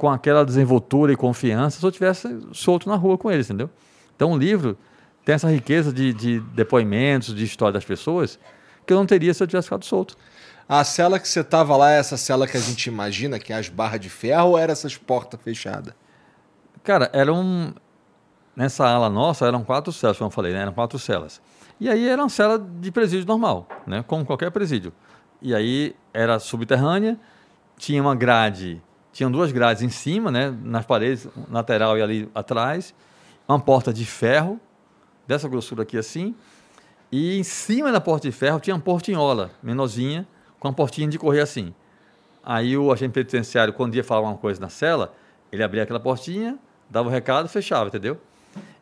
[0.00, 3.68] com aquela desenvoltura e confiança se eu tivesse solto na rua com eles, entendeu?
[4.16, 4.78] Então o livro
[5.26, 8.38] tem essa riqueza de, de depoimentos, de história das pessoas,
[8.86, 10.16] que eu não teria se eu tivesse ficado solto.
[10.66, 13.56] A cela que você tava lá é essa cela que a gente imagina, que é
[13.56, 15.92] as barras de ferro, ou era essas portas fechadas?
[16.82, 17.70] Cara, era um.
[18.56, 20.62] Nessa ala nossa eram quatro celas, como eu falei, né?
[20.62, 21.42] Eram quatro celas.
[21.78, 24.02] E aí era uma cela de presídio normal, né?
[24.06, 24.94] Como qualquer presídio.
[25.42, 27.20] E aí era subterrânea,
[27.76, 28.80] tinha uma grade
[29.20, 32.94] tinham duas grades em cima, né, nas paredes, lateral e ali atrás,
[33.46, 34.58] uma porta de ferro,
[35.26, 36.34] dessa grossura aqui assim,
[37.12, 40.26] e em cima da porta de ferro tinha uma portinhola menorzinha,
[40.58, 41.74] com uma portinha de correr assim.
[42.42, 45.14] Aí o agente penitenciário, quando ia falar uma coisa na cela,
[45.52, 46.58] ele abria aquela portinha,
[46.88, 48.18] dava o recado fechava, entendeu?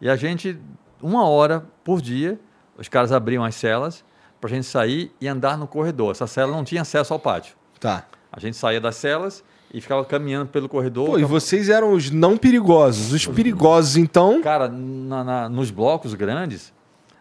[0.00, 0.56] E a gente,
[1.02, 2.38] uma hora por dia,
[2.76, 4.04] os caras abriam as celas
[4.40, 6.12] para a gente sair e andar no corredor.
[6.12, 7.56] Essa cela não tinha acesso ao pátio.
[7.80, 8.06] Tá.
[8.30, 9.42] A gente saía das celas
[9.72, 11.10] e ficava caminhando pelo corredor.
[11.10, 13.12] Pô, e vocês eram os não perigosos.
[13.12, 14.40] Os perigosos, então.
[14.40, 16.72] Cara, na, na, nos blocos grandes,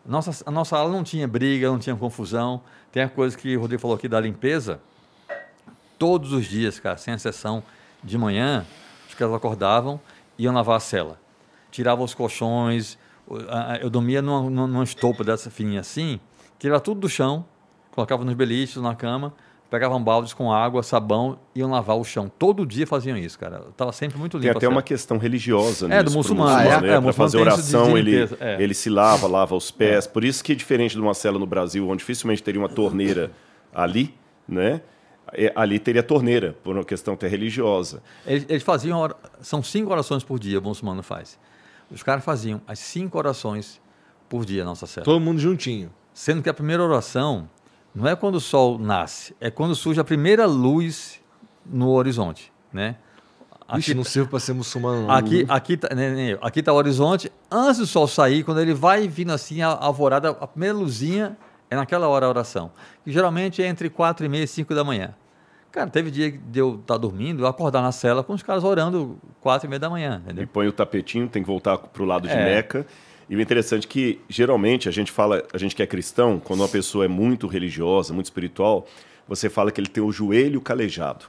[0.05, 2.61] nossa, a nossa aula não tinha briga, não tinha confusão.
[2.91, 4.79] Tem a coisa que o Rodrigo falou aqui da limpeza.
[5.99, 7.63] Todos os dias, cara, sem exceção,
[8.03, 8.65] de manhã,
[9.09, 9.99] os caras acordavam
[10.37, 11.19] e iam lavar a cela.
[11.71, 12.97] Tiravam os colchões.
[13.81, 16.17] Eu dormia numa, numa estopa dessa fininha assim,
[16.57, 17.43] tirava tudo do chão,
[17.91, 19.33] colocava nos beliches, na cama
[19.69, 22.31] pegavam baldes com água, sabão, iam lavar o chão.
[22.39, 23.65] Todo dia faziam isso, cara.
[23.75, 24.47] Tava sempre muito limpo.
[24.53, 26.57] Tem até uma questão religiosa É, do muçulmano.
[26.57, 26.93] Ah, é, né?
[26.95, 28.61] é, Para fazer oração, ele, é.
[28.61, 30.05] ele se lava, lava os pés.
[30.05, 30.09] É.
[30.09, 33.31] Por isso que, diferente de uma cela no Brasil, onde dificilmente teria uma torneira
[33.73, 34.13] ali,
[34.47, 34.81] né?
[35.33, 38.01] É, ali teria torneira, por uma questão até religiosa.
[38.25, 39.09] Eles, eles faziam...
[39.41, 41.37] São cinco orações por dia, o muçulmano faz.
[41.91, 43.81] Os caras faziam as cinco orações
[44.29, 45.03] por dia na nossa cela.
[45.03, 45.91] Todo mundo juntinho.
[46.13, 47.49] Sendo que a primeira oração
[47.93, 51.19] não é quando o sol nasce, é quando surge a primeira luz
[51.65, 52.95] no horizonte, né?
[53.67, 55.07] Aqui, Ixi, não serve para ser muçulmano.
[55.07, 55.11] Não.
[55.11, 57.29] Aqui, aqui, tá, né, né, aqui tá o horizonte.
[57.51, 61.37] Antes do sol sair, quando ele vai vindo assim, a alvorada, a primeira luzinha
[61.69, 62.71] é naquela hora a oração.
[63.03, 65.13] Que geralmente é entre quatro e meia e cinco da manhã.
[65.69, 68.63] Cara, teve dia de eu estar tá dormindo, eu acordar na cela com os caras
[68.63, 70.21] orando quatro e meia da manhã.
[70.23, 70.43] Entendeu?
[70.45, 72.55] E põe o tapetinho, tem que voltar para o lado de é.
[72.55, 72.85] Meca.
[73.29, 76.61] E o interessante é que, geralmente, a gente fala, a gente que é cristão, quando
[76.61, 78.87] uma pessoa é muito religiosa, muito espiritual,
[79.27, 81.25] você fala que ele tem o joelho calejado.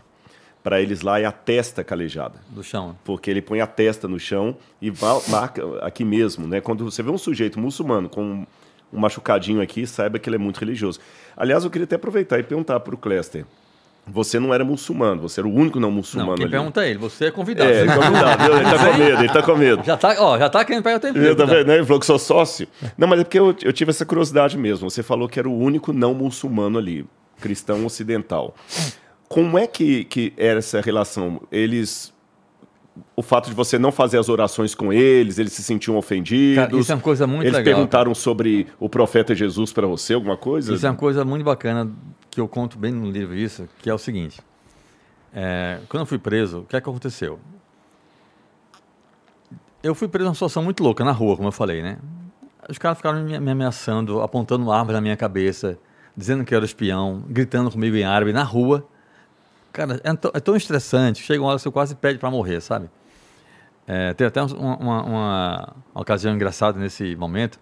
[0.62, 2.40] Para eles lá é a testa calejada.
[2.50, 2.96] Do chão.
[3.04, 4.92] Porque ele põe a testa no chão e
[5.28, 6.60] marca aqui mesmo, né?
[6.60, 8.46] Quando você vê um sujeito muçulmano com
[8.92, 11.00] um machucadinho aqui, saiba que ele é muito religioso.
[11.36, 13.44] Aliás, eu queria até aproveitar e perguntar para o Cléster.
[14.10, 16.30] Você não era muçulmano, você era o único não muçulmano.
[16.30, 16.52] Não, quem ali.
[16.52, 17.70] pergunta é ele, você é convidado.
[17.70, 19.82] É, convidado, ele tá com medo, ele tá com medo.
[19.84, 21.14] Já tá, ó, já tá querendo pegar o tempo.
[21.36, 21.74] Tá vendo, né?
[21.76, 22.66] Ele falou que sou sócio.
[22.96, 24.90] Não, mas é porque eu, eu tive essa curiosidade mesmo.
[24.90, 27.06] Você falou que era o único não muçulmano ali,
[27.40, 28.54] cristão ocidental.
[29.28, 31.42] Como é que, que era essa relação?
[31.52, 32.12] Eles
[33.14, 36.64] o fato de você não fazer as orações com eles, eles se sentiam ofendidos.
[36.64, 37.60] Cara, isso é uma coisa muito eles legal.
[37.66, 40.74] Eles perguntaram sobre o profeta Jesus para você, alguma coisa?
[40.74, 41.90] Isso é uma coisa muito bacana
[42.38, 44.40] que eu conto bem no livro isso, que é o seguinte.
[45.34, 47.40] É, quando eu fui preso, o que é que aconteceu?
[49.82, 51.98] Eu fui preso numa situação muito louca, na rua, como eu falei, né?
[52.68, 55.76] Os caras ficaram me, me ameaçando, apontando armas na minha cabeça,
[56.16, 58.86] dizendo que eu era espião, gritando comigo em árabe, na rua.
[59.72, 62.88] Cara, é, é tão estressante, chega uma hora que você quase pede para morrer, sabe?
[63.84, 67.58] É, tem até uma, uma, uma, ocasião engraçada nesse momento.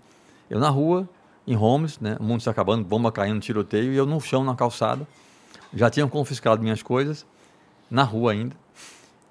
[0.51, 1.09] Eu na rua,
[1.47, 2.16] em Holmes, né?
[2.18, 5.06] O mundo está acabando, bomba caindo, tiroteio, e eu no chão, na calçada.
[5.73, 7.24] Já tinham confiscado minhas coisas,
[7.90, 8.56] na rua ainda.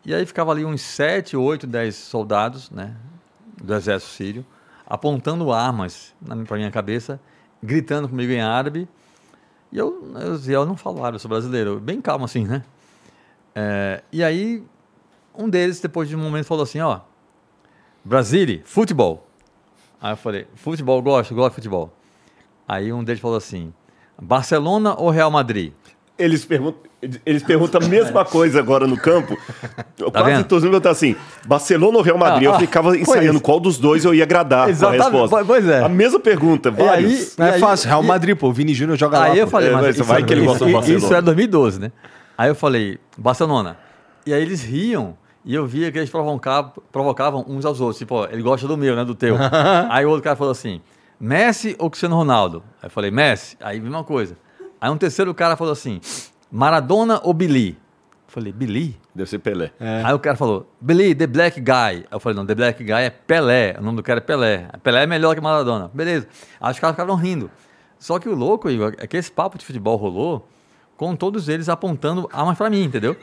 [0.06, 2.96] E aí ficava ali uns 7, 8, 10 soldados, né?
[3.62, 4.46] Do exército sírio,
[4.86, 6.14] apontando armas
[6.48, 7.20] para minha cabeça,
[7.62, 8.88] gritando comigo em árabe.
[9.72, 12.64] E eu, eu, eu não falo árabe, eu sou brasileiro, bem calmo assim, né?
[13.54, 14.64] É, e aí,
[15.34, 17.00] um deles, depois de um momento, falou assim: Ó,
[18.04, 19.28] Brasília, futebol.
[20.00, 21.92] Aí eu falei: Futebol, gosto, gosto de futebol.
[22.68, 23.74] Aí um deles falou assim:
[24.22, 25.74] Barcelona ou Real Madrid?
[26.18, 26.80] eles perguntam,
[27.26, 29.38] eles perguntam a mesma coisa agora no campo.
[29.98, 31.16] Tá Quase todos os perguntam assim:
[31.46, 32.50] Barcelona ou Real Madrid?
[32.50, 35.46] Ah, eu ficava ensaiando qual dos dois eu ia agradar Exatamente, a resposta.
[35.46, 35.84] Pois é.
[35.84, 37.36] A mesma pergunta, vários.
[37.38, 37.90] Não é fácil.
[37.90, 39.34] Real Madrid, pô, o Vini Júnior joga aí lá.
[39.34, 41.06] Aí eu falei, é, mas, isso, vai que ele gosta do Barcelona.
[41.06, 41.92] Isso era 2012, né?
[42.38, 43.78] Aí eu falei, Barcelona.
[44.26, 45.18] E aí eles riam.
[45.44, 48.00] E eu via que eles provocavam, provocavam uns aos outros.
[48.00, 49.06] Tipo, ó, ele gosta do meu, né?
[49.06, 49.36] Do teu.
[49.92, 50.82] aí o outro cara falou assim:
[51.20, 52.64] Messi ou Cristiano Ronaldo?
[52.82, 53.58] Aí eu falei, Messi.
[53.60, 54.38] Aí mesma coisa.
[54.80, 56.00] Aí um terceiro cara falou assim:
[56.52, 57.78] Maradona ou Billy?
[58.28, 59.00] Eu falei, Billy?
[59.14, 59.72] Deve ser Pelé.
[59.80, 60.02] É.
[60.04, 62.06] Aí o cara falou, Billy, The Black Guy.
[62.12, 63.76] Eu falei, não, The Black Guy é Pelé.
[63.80, 64.68] O nome do cara é Pelé.
[64.84, 65.90] Pelé é melhor que Maradona.
[65.94, 66.28] Beleza.
[66.60, 67.50] Aí os caras ficaram rindo.
[67.98, 70.48] Só que o louco, Igor, é que esse papo de futebol rolou
[70.98, 73.16] com todos eles apontando armas pra mim, entendeu?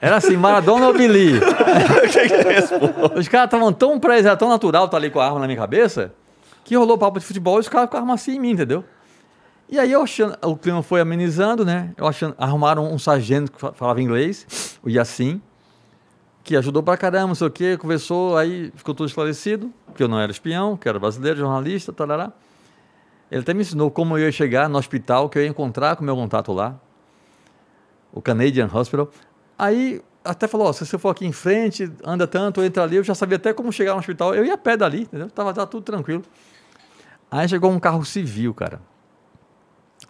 [0.00, 1.40] Era assim, Maradona ou Billy?
[2.10, 5.26] É os caras estavam tão pra eles, era tão natural estar tá ali com a
[5.26, 6.12] arma na minha cabeça,
[6.70, 8.84] que rolou papo de futebol e os caras ficaram assim em mim, entendeu?
[9.68, 11.92] E aí eu achando, o clima foi amenizando, né?
[11.96, 15.42] Eu achando, arrumaram um sargento que falava inglês, o Yassin,
[16.44, 20.06] que ajudou pra caramba, não sei o quê, conversou, aí ficou tudo esclarecido, que eu
[20.06, 22.30] não era espião, que era brasileiro, jornalista, tarará.
[23.32, 26.02] Ele até me ensinou como eu ia chegar no hospital, que eu ia encontrar com
[26.02, 26.78] o meu contato lá,
[28.12, 29.10] o Canadian Hospital.
[29.58, 33.16] Aí até falou, se você for aqui em frente, anda tanto, entra ali, eu já
[33.16, 34.36] sabia até como chegar no hospital.
[34.36, 35.28] Eu ia a pé dali, entendeu?
[35.30, 36.22] Tava, tava tudo tranquilo.
[37.30, 38.80] Aí chegou um carro civil, cara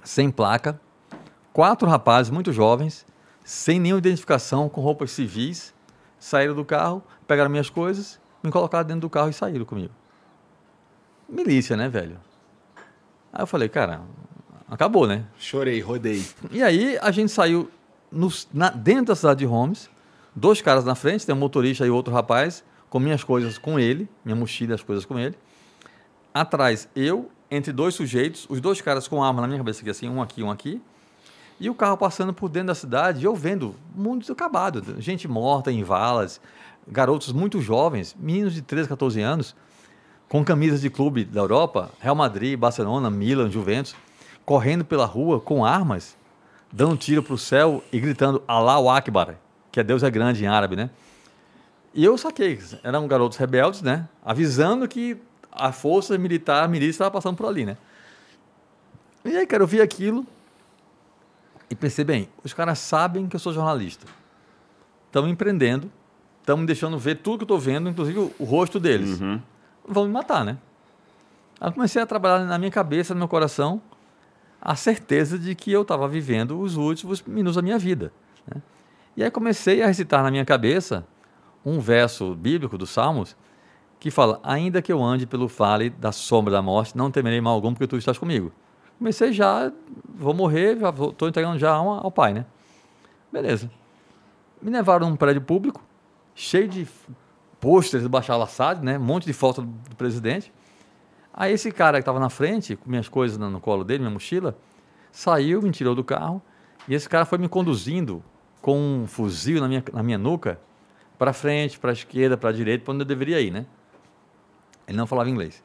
[0.05, 0.81] sem placa,
[1.53, 3.07] quatro rapazes muito jovens,
[3.45, 5.75] sem nenhuma identificação, com roupas civis,
[6.19, 9.93] saíram do carro, pegaram minhas coisas, me colocaram dentro do carro e saíram comigo.
[11.29, 12.19] Milícia, né, velho?
[13.33, 14.03] Aí eu falei, cara,
[14.69, 15.25] acabou, né?
[15.39, 16.25] Chorei, rodei.
[16.51, 17.71] E aí a gente saiu
[18.53, 19.89] na, dentro da cidade de Holmes,
[20.35, 24.09] dois caras na frente, tem um motorista e outro rapaz, com minhas coisas com ele,
[24.25, 25.37] minha mochila, as coisas com ele.
[26.33, 30.09] Atrás, eu entre dois sujeitos, os dois caras com arma na minha cabeça, aqui, assim,
[30.09, 30.81] um aqui, um aqui,
[31.59, 35.83] e o carro passando por dentro da cidade, eu vendo mundo acabado, gente morta em
[35.83, 36.41] valas,
[36.87, 39.57] garotos muito jovens, meninos de 13, 14 anos,
[40.29, 43.97] com camisas de clube da Europa, Real Madrid, Barcelona, Milan, Juventus,
[44.45, 46.17] correndo pela rua com armas,
[46.73, 49.35] dando tiro para o céu e gritando Allahu Akbar,
[49.73, 50.89] que é Deus é grande em árabe, né?
[51.93, 54.09] E eu saquei, eram garotos rebeldes, né?
[54.25, 55.21] Avisando que
[55.53, 57.77] a força militar, a milícia estava passando por ali, né?
[59.25, 60.27] E aí, cara, eu vi aquilo
[61.69, 64.07] e pensei, bem, os caras sabem que eu sou jornalista.
[65.07, 65.91] Estão empreendendo,
[66.41, 69.21] estão me deixando ver tudo que eu estou vendo, inclusive o, o rosto deles.
[69.21, 69.41] Uhum.
[69.87, 70.59] Vão me matar, né?
[71.61, 73.83] Aí eu comecei a trabalhar na minha cabeça, no meu coração,
[74.61, 78.13] a certeza de que eu estava vivendo os últimos minutos da minha vida.
[78.47, 78.63] Né?
[79.17, 81.07] E aí comecei a recitar na minha cabeça
[81.65, 83.37] um verso bíblico dos Salmos,
[84.01, 87.55] que fala: Ainda que eu ande pelo vale da sombra da morte, não temerei mal
[87.55, 88.51] algum, porque tu estás comigo.
[88.99, 89.71] Comecei já,
[90.09, 92.47] vou morrer, já estou entregando já ao pai, né?
[93.31, 93.71] Beleza.
[94.61, 95.83] Me levaram num prédio público,
[96.35, 96.89] cheio de
[97.61, 98.99] pôsteres do Bashar al-Assad, né?
[98.99, 100.53] Um monte de foto do presidente.
[101.33, 104.57] Aí esse cara que estava na frente, com minhas coisas no colo dele, minha mochila,
[105.13, 106.43] saiu, me tirou do carro,
[106.89, 108.23] e esse cara foi me conduzindo
[108.61, 110.59] com um fuzil na minha, na minha nuca,
[111.19, 113.67] para frente, para a esquerda, para a direita, para onde eu deveria ir, né?
[114.91, 115.63] Ele não falava inglês.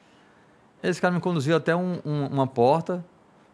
[0.84, 3.04] Esse cara me conduziu até um, um, uma porta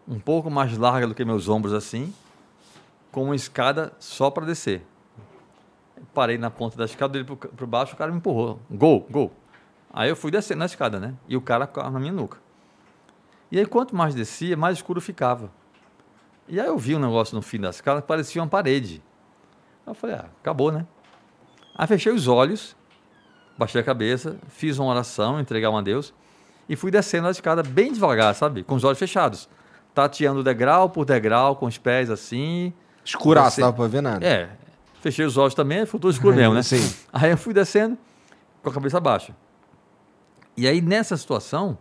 [0.06, 2.14] um pouco mais larga do que meus ombros assim,
[3.10, 4.86] com uma escada só para descer.
[6.14, 8.60] Parei na ponta da escada dele para baixo, o cara me empurrou.
[8.70, 9.32] Gol, gol.
[9.94, 11.14] Aí eu fui descendo na escada, né?
[11.26, 12.38] E o cara na minha nuca.
[13.50, 15.50] E aí, quanto mais descia, mais escuro ficava.
[16.50, 19.02] E aí eu vi um negócio no fim da escada que parecia uma parede.
[19.88, 20.86] Eu falei, ah, acabou, né?
[21.76, 22.76] Aí fechei os olhos
[23.62, 26.12] baixei a cabeça, fiz uma oração, entregar uma a Deus
[26.68, 28.64] e fui descendo a escada bem devagar, sabe?
[28.64, 29.48] Com os olhos fechados.
[29.94, 32.74] Tateando degrau por degrau, com os pés assim.
[33.06, 34.26] Escuraço, não dava pra ver nada.
[34.26, 34.50] É.
[35.00, 36.64] Fechei os olhos também, foi tudo escuro mesmo, né?
[36.64, 36.92] Sim.
[37.14, 37.96] Aí eu fui descendo
[38.64, 39.36] com a cabeça baixa.
[40.58, 41.78] E aí, nessa situação,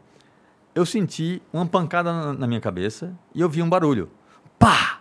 [0.75, 4.11] eu senti uma pancada na minha cabeça e eu vi um barulho.
[4.59, 5.01] Pá!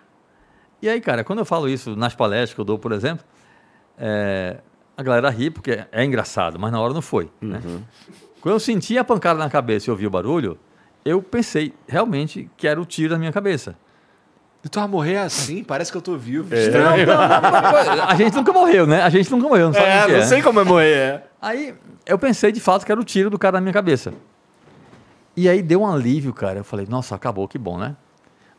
[0.82, 3.26] E aí, cara, quando eu falo isso nas palestras que eu dou, por exemplo,
[3.98, 4.62] é,
[5.00, 7.32] a galera ri porque é engraçado, mas na hora não foi.
[7.40, 7.62] Né?
[7.64, 7.76] Uhum.
[7.76, 7.82] Né?
[8.42, 10.60] Quando eu senti a pancada na cabeça e ouvi o barulho,
[11.06, 13.78] eu pensei realmente que era o tiro na minha cabeça.
[14.62, 15.64] E tu vai morrer assim?
[15.64, 16.54] Parece que eu tô vivo.
[16.54, 16.66] É.
[16.66, 17.08] Estranho.
[17.08, 19.02] Não, não, não, a gente nunca morreu, né?
[19.02, 20.26] A gente nunca morreu, não sabe é, não é.
[20.26, 21.24] sei como é morrer, é.
[21.42, 21.74] Aí
[22.06, 24.14] eu pensei de fato que era o tiro do cara na minha cabeça.
[25.34, 26.60] E aí deu um alívio, cara.
[26.60, 27.96] Eu falei, nossa, acabou, que bom, né?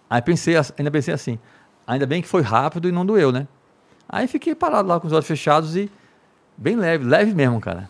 [0.08, 1.38] Aí pensei, ainda pensei assim,
[1.86, 3.46] ainda bem que foi rápido e não doeu, né?
[4.08, 5.90] Aí fiquei parado lá com os olhos fechados e
[6.60, 7.88] Bem leve, leve mesmo, cara.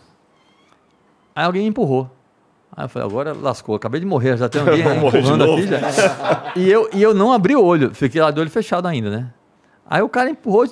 [1.35, 2.09] Aí alguém me empurrou.
[2.71, 6.53] Aí eu falei, agora lascou, acabei de morrer, já tem alguém empurrando aqui já.
[6.55, 9.33] e, eu, e eu não abri o olho, fiquei lá de olho fechado ainda, né?
[9.85, 10.63] Aí o cara empurrou,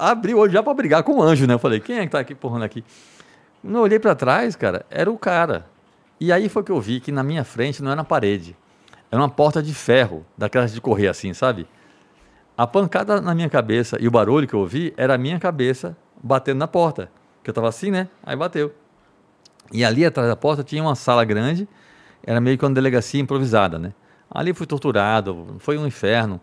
[0.00, 1.52] abriu o olho já para brigar com o anjo, né?
[1.52, 2.82] Eu falei, quem é que tá aqui empurrando aqui?
[3.60, 5.66] Quando eu olhei para trás, cara, era o cara.
[6.18, 8.56] E aí foi que eu vi que na minha frente não era na parede.
[9.10, 11.66] Era uma porta de ferro, daquelas de correr assim, sabe?
[12.56, 15.94] A pancada na minha cabeça e o barulho que eu ouvi era a minha cabeça
[16.22, 17.10] batendo na porta.
[17.42, 18.08] Que eu tava assim, né?
[18.22, 18.74] Aí bateu.
[19.72, 21.68] E ali atrás da porta tinha uma sala grande,
[22.22, 23.92] era meio que uma delegacia improvisada, né?
[24.30, 26.40] Ali fui torturado, foi um inferno.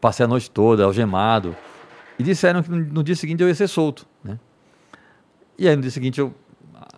[0.00, 1.56] Passei a noite toda algemado.
[2.18, 4.38] E disseram que no dia seguinte eu ia ser solto, né?
[5.58, 6.34] E aí no dia seguinte eu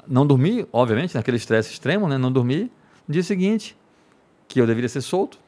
[0.07, 2.19] não dormi, obviamente, naquele estresse extremo, né?
[2.19, 2.71] Não dormi.
[3.07, 3.77] No dia seguinte,
[4.49, 5.39] que eu deveria ser solto,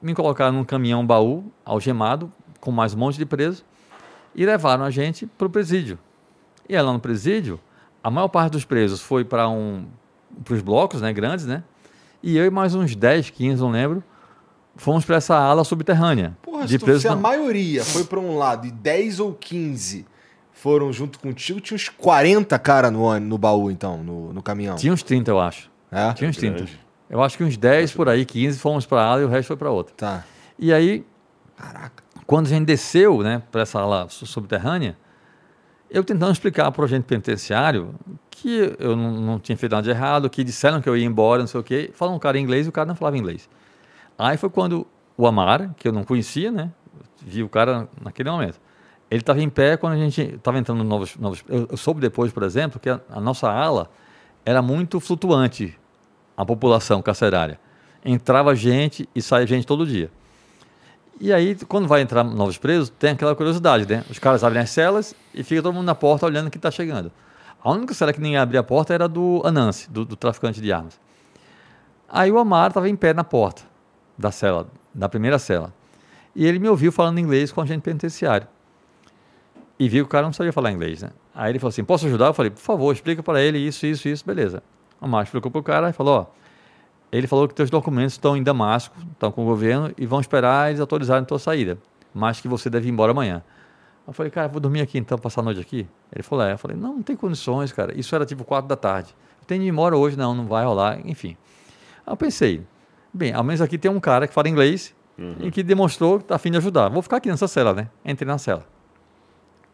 [0.00, 3.64] me colocaram num caminhão baú, algemado, com mais um monte de presos,
[4.34, 5.98] e levaram a gente para o presídio.
[6.68, 7.60] E lá no presídio,
[8.02, 9.86] a maior parte dos presos foi para um,
[10.50, 11.62] os blocos né, grandes, né?
[12.22, 14.02] E eu e mais uns 10, 15, não lembro,
[14.76, 16.36] fomos para essa ala subterrânea.
[16.42, 20.06] Porra, de presos se a maioria foi para um lado e 10 ou 15
[20.52, 24.76] foram junto contigo, tinha uns 40 cara no, no baú, então, no, no caminhão.
[24.76, 25.70] Tinha uns 30, eu acho.
[25.92, 26.12] É?
[26.14, 26.56] Tinha uns 30.
[26.56, 26.80] Grande.
[27.10, 29.48] Eu acho que uns 10 por aí, 15 fomos para a ala e o resto
[29.48, 29.94] foi para outra.
[29.94, 30.24] Tá.
[30.58, 31.04] E aí,
[31.56, 32.02] Caraca.
[32.26, 34.96] quando a gente desceu né, para essa ala subterrânea,
[35.94, 37.94] eu tentando explicar para o agente penitenciário
[38.28, 41.40] que eu não, não, tinha feito nada de errado, que disseram que eu ia embora,
[41.40, 41.90] não sei o quê.
[41.94, 43.48] Falou um cara em inglês e o cara não falava inglês.
[44.18, 46.72] Aí foi quando o Amar, que eu não conhecia, né?
[47.22, 48.60] Vi o cara naquele momento.
[49.08, 51.16] Ele estava em pé quando a gente estava entrando novos.
[51.16, 53.88] novos eu, eu, soube depois, por exemplo, que a, a, nossa ala
[54.44, 55.78] era muito flutuante,
[56.36, 57.60] a população carcerária.
[58.04, 60.10] Entrava gente e saía gente todo dia.
[61.20, 64.04] E aí, quando vai entrar novos presos, tem aquela curiosidade, né?
[64.10, 67.10] Os caras abrem as celas e fica todo mundo na porta olhando que está chegando.
[67.62, 70.72] A única cela que nem abria a porta era do Anansi, do, do traficante de
[70.72, 71.00] armas.
[72.08, 73.62] Aí o Amar estava em pé na porta
[74.18, 75.72] da cela, da primeira cela.
[76.34, 78.46] E ele me ouviu falando inglês com o agente penitenciário.
[79.78, 81.10] E viu que o cara não sabia falar inglês, né?
[81.34, 82.26] Aí ele falou assim: Posso ajudar?
[82.26, 84.62] Eu falei: Por favor, explica para ele isso, isso, isso, beleza.
[85.00, 86.43] O Amar explicou para o cara e falou: Ó
[87.18, 90.70] ele falou que teus documentos estão em Damasco, estão com o governo e vão esperar
[90.70, 91.78] eles autorizarem a tua saída,
[92.12, 93.42] mas que você deve ir embora amanhã.
[94.06, 95.86] Eu falei, cara, vou dormir aqui então, passar a noite aqui?
[96.12, 96.52] Ele falou, é.
[96.52, 97.98] Eu falei, não, não tem condições, cara.
[97.98, 99.14] Isso era tipo quatro da tarde.
[99.40, 101.36] Eu tenho de ir embora hoje, não, não vai rolar, enfim.
[102.06, 102.66] Aí eu pensei,
[103.12, 105.36] bem, ao menos aqui tem um cara que fala inglês uhum.
[105.40, 106.88] e que demonstrou que está afim de ajudar.
[106.88, 107.88] Vou ficar aqui nessa cela, né?
[108.04, 108.66] Entrei na cela.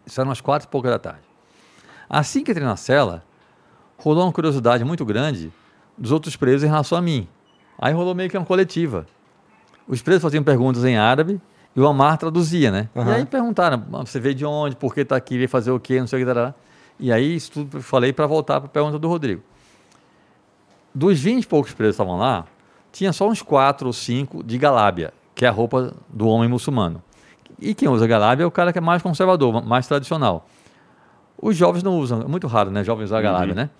[0.06, 1.22] Isso era umas quatro e pouca da tarde.
[2.08, 3.24] Assim que entrei na cela,
[3.96, 5.52] rolou uma curiosidade muito grande
[6.00, 7.28] dos outros presos em relação a mim.
[7.78, 9.06] Aí rolou meio que uma coletiva.
[9.86, 11.40] Os presos faziam perguntas em árabe
[11.76, 12.88] e o Amar traduzia, né?
[12.94, 13.06] Uhum.
[13.06, 16.00] E aí perguntaram, você veio de onde, por que está aqui, veio fazer o quê,
[16.00, 16.54] não sei o que, dará.
[16.98, 19.42] E aí isso tudo falei para voltar para a pergunta do Rodrigo.
[20.94, 22.46] Dos 20 e poucos presos que estavam lá,
[22.90, 27.02] tinha só uns 4 ou 5 de galábia, que é a roupa do homem muçulmano.
[27.60, 30.46] E quem usa galábia é o cara que é mais conservador, mais tradicional.
[31.40, 32.82] Os jovens não usam, é muito raro, né?
[32.84, 33.60] Jovens usar galábia, uhum.
[33.60, 33.70] né?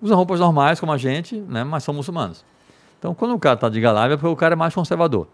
[0.00, 1.64] Usam roupas normais, como a gente, né?
[1.64, 2.44] mas são muçulmanos.
[2.98, 5.28] Então, quando o cara está de galábia, é o cara é mais conservador.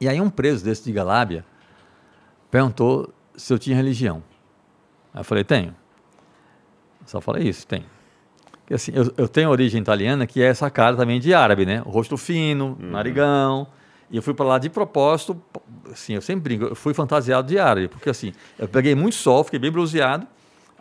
[0.00, 1.44] E aí, um preso desse de galábia
[2.50, 4.22] perguntou se eu tinha religião.
[5.12, 5.74] Aí eu falei, tenho.
[7.06, 7.84] Só falei isso, tenho.
[8.60, 11.82] Porque, assim, eu, eu, tenho origem italiana, que é essa cara também de árabe, né?
[11.84, 12.90] O rosto fino, uhum.
[12.90, 13.66] narigão.
[14.10, 15.40] E eu fui para lá de propósito,
[15.90, 19.42] assim, eu sempre brinco, eu fui fantasiado de árabe, porque assim, eu peguei muito sol,
[19.42, 20.26] fiquei bem bronzeado,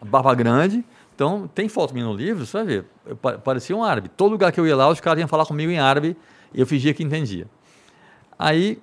[0.06, 4.10] barba grande, então, tem foto minha no livro, você vai ver, eu parecia um árabe.
[4.10, 6.18] Todo lugar que eu ia lá, os caras iam falar comigo em árabe
[6.54, 7.48] e eu fingia que entendia.
[8.38, 8.82] Aí,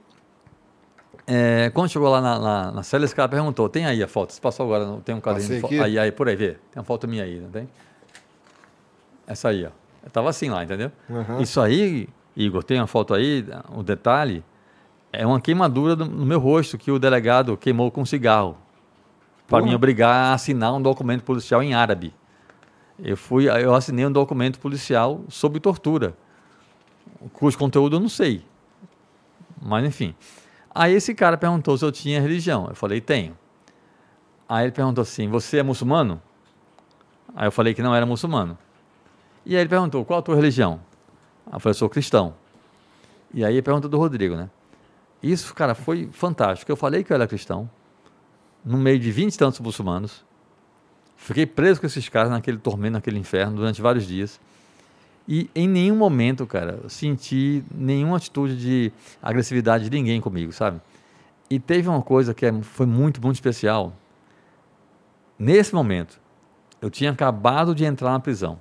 [1.26, 4.32] é, quando chegou lá na, na, na cela, esse cara perguntou: tem aí a foto?
[4.32, 6.52] Você passou agora, não tem um caderno de Aí, aí, por aí, vê.
[6.52, 7.68] Tem uma foto minha aí, não tem?
[9.26, 9.70] Essa aí, ó.
[10.02, 10.90] Eu tava assim lá, entendeu?
[11.08, 11.40] Uhum.
[11.40, 14.44] Isso aí, Igor, tem uma foto aí, o um detalhe,
[15.12, 18.56] é uma queimadura no meu rosto que o delegado queimou com cigarro
[19.48, 22.14] para me obrigar a assinar um documento policial em árabe.
[23.02, 26.14] Eu fui, eu assinei um documento policial sobre tortura,
[27.32, 28.44] cujo conteúdo eu não sei.
[29.60, 30.14] Mas enfim.
[30.74, 32.66] Aí esse cara perguntou se eu tinha religião.
[32.68, 33.36] Eu falei, tenho.
[34.50, 36.20] Aí ele perguntou assim: Você é muçulmano?
[37.36, 38.58] Aí eu falei que não era muçulmano.
[39.46, 40.80] E aí ele perguntou: Qual a tua religião?
[41.46, 42.34] Aí eu falei: Sou cristão.
[43.32, 44.50] E aí ele pergunta do Rodrigo, né?
[45.22, 46.72] Isso, cara, foi fantástico.
[46.72, 47.70] Eu falei que eu era cristão,
[48.64, 50.24] no meio de vinte e tantos muçulmanos.
[51.22, 54.40] Fiquei preso com esses caras naquele tormento, naquele inferno, durante vários dias.
[55.28, 58.90] E em nenhum momento, cara, senti nenhuma atitude de
[59.22, 60.80] agressividade de ninguém comigo, sabe?
[61.48, 63.92] E teve uma coisa que é, foi muito, muito especial.
[65.38, 66.18] Nesse momento,
[66.80, 68.58] eu tinha acabado de entrar na prisão.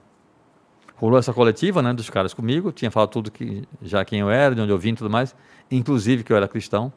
[0.98, 4.54] Rolou essa coletiva, né, dos caras comigo, tinha falado tudo que já quem eu era,
[4.54, 5.34] de onde eu vim e tudo mais,
[5.72, 6.92] inclusive que eu era cristão.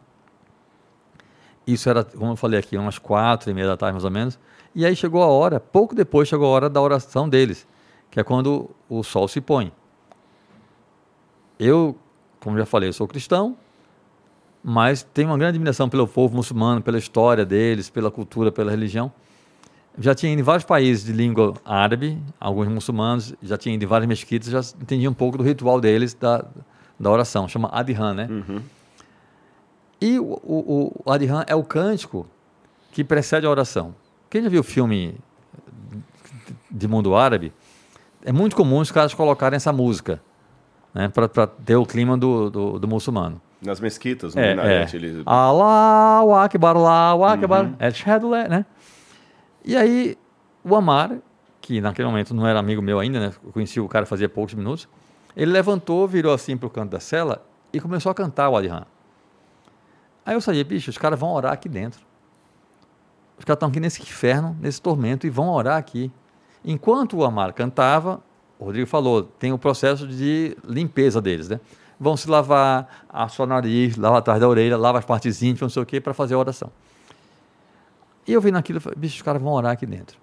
[1.65, 4.39] Isso era, como eu falei aqui, umas quatro e meia da tarde, mais ou menos.
[4.75, 7.67] E aí chegou a hora, pouco depois chegou a hora da oração deles,
[8.11, 9.73] que é quando o sol se põe.
[11.59, 11.97] Eu,
[12.41, 13.57] como já falei, sou cristão,
[14.65, 19.13] mas tenho uma grande admiração pelo povo muçulmano, pela história deles, pela cultura, pela religião.
[19.99, 23.87] Já tinha ido em vários países de língua árabe, alguns muçulmanos, já tinha ido em
[23.87, 26.45] várias mesquitas, já entendi um pouco do ritual deles, da,
[26.99, 28.29] da oração, chama Adhan, né?
[28.31, 28.63] Uhum.
[30.01, 32.27] E o, o, o Adhan é o cântico
[32.91, 33.95] que precede a oração.
[34.33, 35.15] Quem já viu o filme
[36.71, 37.53] de mundo árabe,
[38.25, 40.23] é muito comum os caras colocarem essa música,
[40.95, 43.39] né, para ter o clima do, do, do muçulmano.
[43.61, 44.97] Nas mesquitas, no é, Minarete.
[44.97, 44.99] É.
[44.99, 45.23] Eles...
[45.27, 48.49] Allahu Akbar, Allahu Akbar, uhum.
[48.49, 48.65] né?
[49.63, 50.17] E aí,
[50.65, 51.19] o Amar,
[51.61, 53.33] que naquele momento não era amigo meu ainda, né?
[53.45, 54.89] Eu conheci o cara fazia poucos minutos.
[55.37, 58.87] Ele levantou, virou assim para o canto da cela e começou a cantar o Adhan.
[60.25, 62.12] Aí eu sabia, bicho, os caras vão orar aqui dentro.
[63.47, 66.11] Estão aqui nesse inferno, nesse tormento, e vão orar aqui.
[66.65, 68.23] Enquanto o Amar cantava,
[68.59, 71.59] o Rodrigo falou, tem o processo de limpeza deles, né?
[71.99, 75.69] Vão se lavar, a sua nariz, lava atrás da orelha, lava as partes íntimas, não
[75.71, 76.71] sei o quê, para fazer a oração.
[78.27, 80.17] E eu vi naquilo, bicho, os caras vão orar aqui dentro.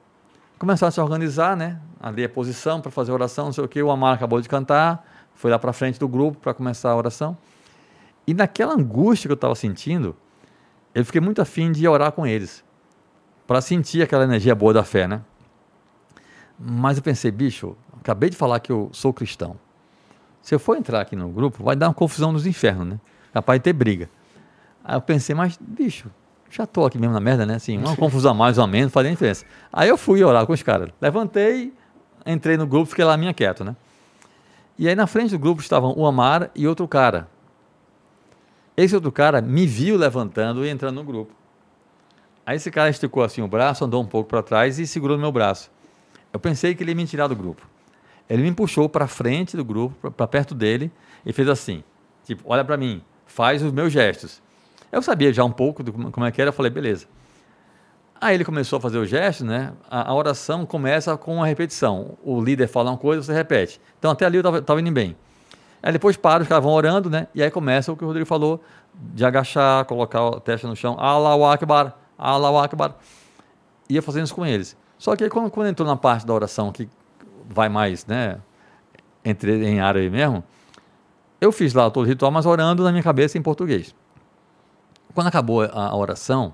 [0.58, 1.80] Começaram a se organizar, né?
[2.00, 3.84] Ali a posição para fazer a oração, não sei o quê.
[3.84, 7.38] O Amar acabou de cantar, foi lá para frente do grupo para começar a oração.
[8.26, 10.16] E naquela angústia que eu estava sentindo,
[10.94, 12.64] eu fiquei muito afim de orar com eles
[13.50, 15.22] para sentir aquela energia boa da fé, né?
[16.60, 19.56] Mas eu pensei, bicho, acabei de falar que eu sou cristão.
[20.40, 23.00] Se eu for entrar aqui no grupo, vai dar uma confusão nos infernos, né?
[23.34, 24.08] Capaz de ter briga.
[24.84, 26.12] Aí eu pensei, mas, bicho,
[26.48, 27.56] já tô aqui mesmo na merda, né?
[27.56, 29.44] Assim, uma confusão a mais ou a menos, fazia diferença.
[29.74, 30.92] Aí eu fui orar com os caras.
[31.02, 31.74] Levantei,
[32.28, 33.76] entrei no grupo, fiquei lá minha quieto, né?
[34.78, 37.28] E aí na frente do grupo estavam o Amar e outro cara.
[38.78, 41.39] Esse outro cara me viu levantando e entrando no grupo.
[42.50, 45.22] Aí esse cara esticou assim o braço, andou um pouco para trás e segurou no
[45.22, 45.70] meu braço.
[46.34, 47.62] Eu pensei que ele ia me tirar do grupo.
[48.28, 50.92] Ele me puxou para frente do grupo, para perto dele,
[51.24, 51.84] e fez assim:
[52.24, 54.42] tipo, olha para mim, faz os meus gestos.
[54.92, 57.06] Eu sabia já um pouco do como é que era, eu falei, beleza.
[58.20, 59.72] Aí ele começou a fazer o gesto, né?
[59.88, 62.18] A, a, oração começa com uma repetição.
[62.24, 63.80] O líder fala uma coisa, você repete.
[64.00, 65.16] Então até ali eu estava indo bem.
[65.84, 67.28] Aí depois para, os caras vão orando, né?
[67.36, 68.60] E aí começa o que o Rodrigo falou,
[68.92, 72.96] de agachar, colocar a testa no chão, Allahu Akbar, Allahu Akbar.
[73.90, 74.78] Ia fazendo isso com eles.
[74.98, 76.90] Só que aí, quando, quando entrou na parte da oração que
[77.50, 78.38] vai mais, né,
[79.24, 80.44] entre, em árabe mesmo,
[81.40, 83.96] eu fiz lá todo o ritual, mas orando na minha cabeça em português.
[85.16, 86.54] Quando acabou a, a oração,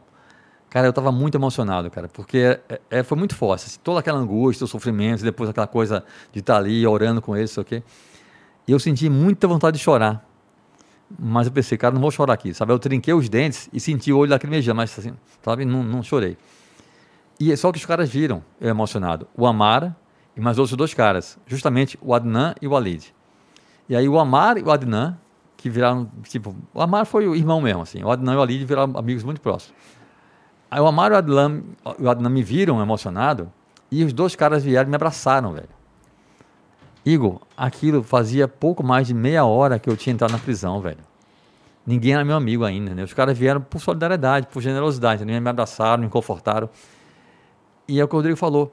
[0.70, 3.66] cara, eu estava muito emocionado, cara, porque é, é, foi muito forte.
[3.66, 7.52] Assim, toda aquela angústia, o sofrimento, depois aquela coisa de estar ali orando com eles,
[7.52, 7.84] sei o quê.
[8.68, 10.24] E eu senti muita vontade de chorar.
[11.20, 12.74] Mas eu pensei, cara, não vou chorar aqui, sabe?
[12.74, 15.14] Eu trinquei os dentes e senti o olho lacrimejando, mas assim,
[15.44, 15.64] sabe?
[15.64, 16.38] Não, não chorei.
[17.40, 19.28] E é só que os caras viram eu emocionado.
[19.36, 19.96] O Amara
[20.36, 23.14] e mais outros dois caras, justamente o Adnan e o Walid.
[23.88, 25.18] E aí o Amar e o Adnan,
[25.56, 28.04] que viraram, tipo, o Amar foi o irmão mesmo, assim.
[28.04, 29.76] O Adnan e o Walid viraram amigos muito próximos.
[30.70, 31.62] Aí o Amar e o Adnan,
[32.00, 33.52] o Adnan me viram emocionado
[33.92, 35.75] e os dois caras vieram e me abraçaram, velho.
[37.06, 41.04] Igor, aquilo fazia pouco mais de meia hora que eu tinha entrado na prisão, velho.
[41.86, 43.04] Ninguém era meu amigo ainda, né?
[43.04, 45.40] Os caras vieram por solidariedade, por generosidade, né?
[45.40, 46.68] me abraçaram, me confortaram.
[47.88, 48.72] E é o que o Rodrigo falou.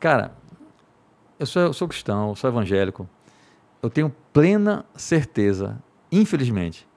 [0.00, 0.32] Cara,
[1.38, 3.06] eu sou, eu sou cristão, eu sou evangélico.
[3.82, 5.78] Eu tenho plena certeza,
[6.10, 6.88] infelizmente,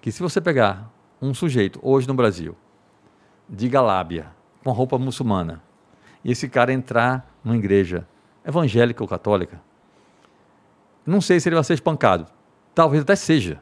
[0.00, 0.90] que se você pegar
[1.22, 2.56] um sujeito hoje no Brasil,
[3.48, 4.26] de Galábia,
[4.64, 5.62] com roupa muçulmana,
[6.24, 8.06] e esse cara entrar numa igreja
[8.44, 9.60] evangélica ou católica,
[11.06, 12.26] não sei se ele vai ser espancado.
[12.74, 13.60] Talvez até seja.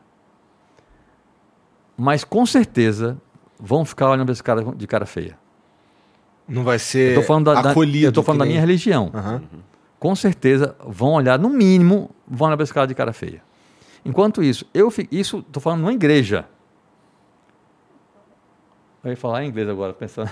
[1.96, 3.20] Mas com certeza
[3.60, 5.38] vão ficar olhando para esse cara de cara feia.
[6.48, 8.06] Não vai ser eu falando da, acolhido.
[8.06, 9.10] eu estou falando da minha religião.
[9.14, 9.60] Uhum.
[9.98, 13.42] Com certeza vão olhar, no mínimo, vão olhar para esse cara de cara feia.
[14.04, 16.46] Enquanto isso, eu isso estou falando numa igreja.
[19.02, 20.30] Eu ia falar em inglês agora, pensando.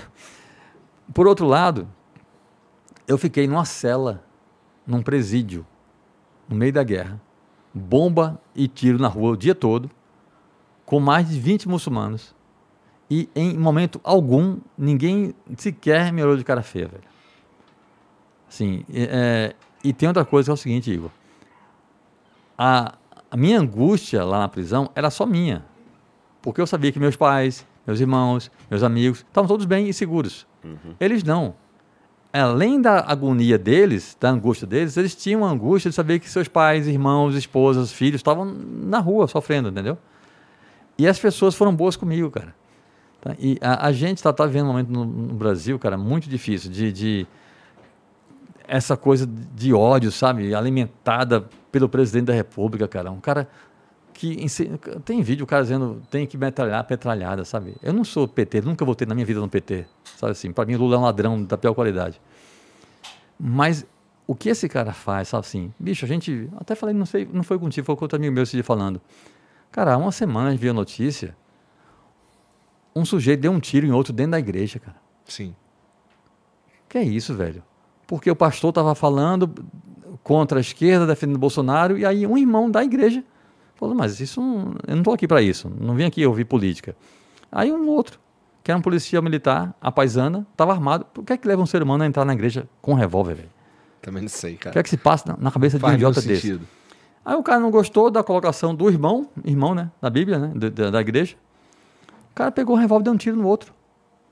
[1.13, 1.87] Por outro lado,
[3.07, 4.23] eu fiquei numa cela,
[4.85, 5.65] num presídio,
[6.47, 7.21] no meio da guerra,
[7.73, 9.89] bomba e tiro na rua o dia todo,
[10.85, 12.35] com mais de 20 muçulmanos.
[13.09, 17.03] E em momento algum, ninguém sequer me olhou de cara feia, velho.
[18.47, 21.09] Assim, é, e tem outra coisa que é o seguinte, Igor.
[22.57, 22.93] A,
[23.29, 25.65] a minha angústia lá na prisão era só minha.
[26.41, 30.45] Porque eu sabia que meus pais, meus irmãos, meus amigos estavam todos bem e seguros.
[30.63, 30.95] Uhum.
[30.99, 31.55] Eles não
[32.41, 36.47] além da agonia deles, da angústia deles, eles tinham a angústia de saber que seus
[36.47, 39.97] pais, irmãos, esposas, filhos estavam na rua sofrendo, entendeu?
[40.97, 42.55] E as pessoas foram boas comigo, cara.
[43.21, 43.35] Tá?
[43.39, 46.71] E a, a gente está tá vivendo um momento no, no, Brasil, cara, muito difícil
[46.71, 47.27] de, de
[48.67, 50.55] essa coisa de ódio, sabe?
[50.55, 53.11] Alimentada pelo presidente da República, cara.
[53.11, 53.47] Um cara
[54.23, 54.69] que
[55.03, 57.75] tem vídeo o cara dizendo tem que metralhar petralhada, sabe?
[57.83, 59.85] Eu não sou PT, nunca votei na minha vida no PT,
[60.15, 60.53] sabe assim?
[60.53, 62.21] Para mim Lula é um ladrão da pior qualidade.
[63.37, 63.85] Mas
[64.25, 65.73] o que esse cara faz, sabe assim?
[65.77, 68.43] Bicho, a gente até falei, não sei, não foi contigo, foi com outro amigo meu
[68.43, 69.01] esse dia falando.
[69.71, 71.35] Cara, há uma semana a gente viu a notícia,
[72.95, 74.97] um sujeito deu um tiro em outro dentro da igreja, cara.
[75.25, 75.53] Sim.
[76.87, 77.61] Que é isso, velho?
[78.07, 79.53] Porque o pastor estava falando
[80.23, 83.23] contra a esquerda, defendendo Bolsonaro, e aí um irmão da igreja
[83.83, 86.95] Falou, mas isso não, eu não estou aqui para isso, não vim aqui ouvir política.
[87.51, 88.17] Aí um outro,
[88.63, 91.03] que era um policial militar, a paisana, estava armado.
[91.03, 93.35] Por que é que leva um ser humano a entrar na igreja com um revólver,
[93.35, 93.49] velho?
[94.01, 94.69] Também não sei, cara.
[94.69, 96.47] O que é que se passa na, na cabeça de um idiota desse?
[96.47, 96.65] Sentido.
[97.25, 100.89] Aí o cara não gostou da colocação do irmão, irmão, né, da Bíblia, né, da,
[100.89, 101.35] da igreja.
[102.31, 103.73] O cara pegou o revólver e deu um tiro no outro.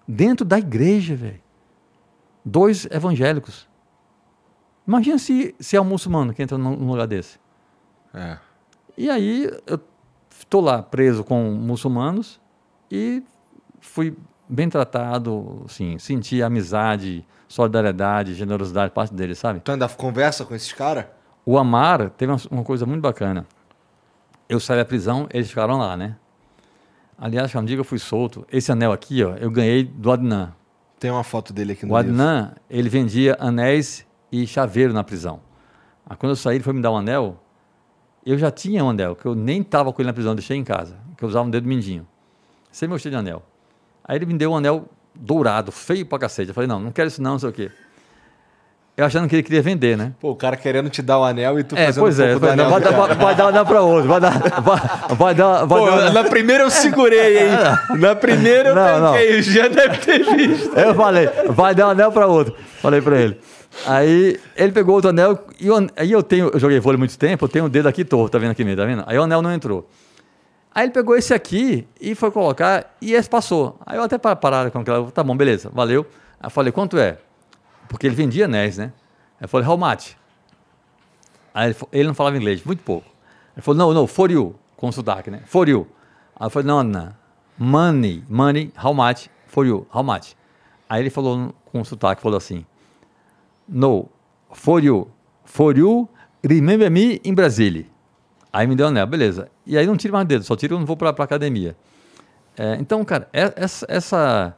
[0.07, 1.41] Dentro da igreja, velho.
[2.45, 3.67] Dois evangélicos.
[4.87, 7.37] Imagina se, se é um muçulmano que entra num lugar desse.
[8.13, 8.37] É.
[9.01, 9.81] E aí eu
[10.29, 12.39] estou lá preso com muçulmanos
[12.91, 13.23] e
[13.79, 14.15] fui
[14.47, 19.59] bem tratado, assim, senti amizade, solidariedade, generosidade parte deles, sabe?
[19.59, 21.05] Tu ainda conversa com esses caras?
[21.43, 23.47] O Amar teve uma, coisa muito bacana.
[24.47, 26.15] Eu saí da prisão, eles ficaram lá, né?
[27.17, 30.53] Aliás, quando digo eu fui solto, esse anel aqui, ó, eu ganhei do Adnan.
[30.99, 35.39] Tem uma foto dele aqui no O Adnan, ele vendia anéis e chaveiro na prisão.
[36.07, 37.41] Aí, quando eu saí, ele foi me dar um anel,
[38.25, 40.63] eu já tinha um anel, que eu nem estava com ele na prisão, deixei em
[40.63, 42.07] casa, que eu usava um dedo mindinho.
[42.71, 43.43] Sem mostrar de anel.
[44.03, 46.49] Aí ele me deu um anel dourado, feio pra cacete.
[46.49, 47.71] Eu falei, não, não quero isso não, não sei o quê.
[49.01, 50.13] Eu achando que ele queria vender, né?
[50.19, 52.23] Pô, o cara querendo te dar o um anel e tu é, fazendo pois um
[52.23, 52.69] é, pouco anel.
[52.69, 54.61] Vai, vai, vai, dar o anel pra outro, vai dar...
[54.61, 57.49] Vai, vai dar, vai Pô, dar na primeira eu segurei, hein?
[57.97, 59.41] Na primeira eu não, não.
[59.41, 60.77] já deve ter visto.
[60.77, 62.55] Eu falei, vai dar o um anel pra outro.
[62.79, 63.39] Falei pra ele.
[63.87, 67.45] Aí ele pegou outro anel e eu, aí eu tenho, eu joguei vôlei muito tempo,
[67.45, 69.03] eu tenho o dedo aqui torto, tá vendo aqui mesmo, tá vendo?
[69.07, 69.89] Aí o anel não entrou.
[70.75, 73.79] Aí ele pegou esse aqui e foi colocar e esse passou.
[73.83, 76.05] Aí eu até pararam com aquela, tá bom, beleza, valeu.
[76.39, 77.17] Aí eu falei, quanto é?
[77.91, 78.93] Porque ele vendia anéis, né?
[79.39, 80.15] Eu falei, how much?
[81.53, 83.05] Aí ele, ele não falava inglês, muito pouco.
[83.53, 85.41] Ele falou, não, não, for you, com sotaque, né?
[85.45, 85.85] For you.
[86.39, 87.13] Aí eu falei, não, não,
[87.57, 89.29] money, money, how much?
[89.45, 90.37] For you, how much?
[90.87, 92.65] Aí ele falou com sotaque, falou assim,
[93.67, 94.07] no,
[94.53, 95.11] for you,
[95.43, 96.07] for you,
[96.41, 97.85] remember me in Brasília.
[98.53, 99.51] Aí me deu anel, beleza.
[99.67, 101.75] E aí não tiro mais dedo, só tiro quando vou para academia.
[102.57, 104.57] É, então, cara, é, essa, essa,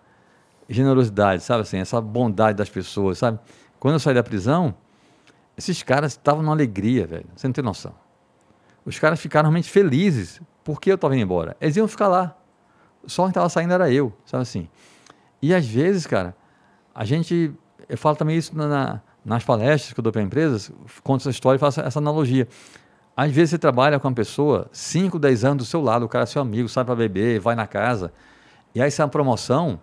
[0.70, 3.40] generosidade, sabe assim, essa bondade das pessoas, sabe?
[3.80, 4.74] Quando eu saí da prisão,
[5.58, 7.26] esses caras estavam numa alegria, velho.
[7.36, 7.94] Você não tem noção.
[8.86, 11.56] Os caras ficaram realmente felizes porque eu estava indo embora.
[11.60, 12.36] Eles iam ficar lá.
[13.06, 14.70] Só quem estava saindo era eu, sabe assim?
[15.42, 16.36] E às vezes, cara,
[16.96, 17.54] a gente
[17.88, 20.72] eu falo também isso na, nas palestras que eu dou para empresas,
[21.04, 22.48] conto essa história e faço essa analogia.
[23.16, 26.24] Às vezes você trabalha com uma pessoa 5, 10 anos do seu lado, o cara
[26.24, 28.12] é seu amigo, sai para beber, vai na casa,
[28.74, 29.80] e aí sai uma promoção,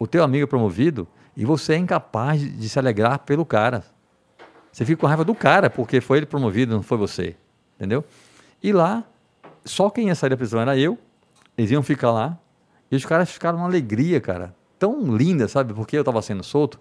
[0.00, 1.06] o teu amigo é promovido,
[1.36, 3.84] e você é incapaz de, se alegrar pelo cara.
[4.72, 7.36] Você fica com raiva do cara, porque foi ele promovido, não foi você.
[7.76, 8.02] Entendeu?
[8.62, 9.04] E lá,
[9.62, 10.98] só quem ia sair da prisão era eu,
[11.56, 12.38] eles iam ficar lá,
[12.90, 15.74] e os caras ficaram uma alegria, cara, tão linda, sabe?
[15.74, 16.80] Porque eu estava sendo solto.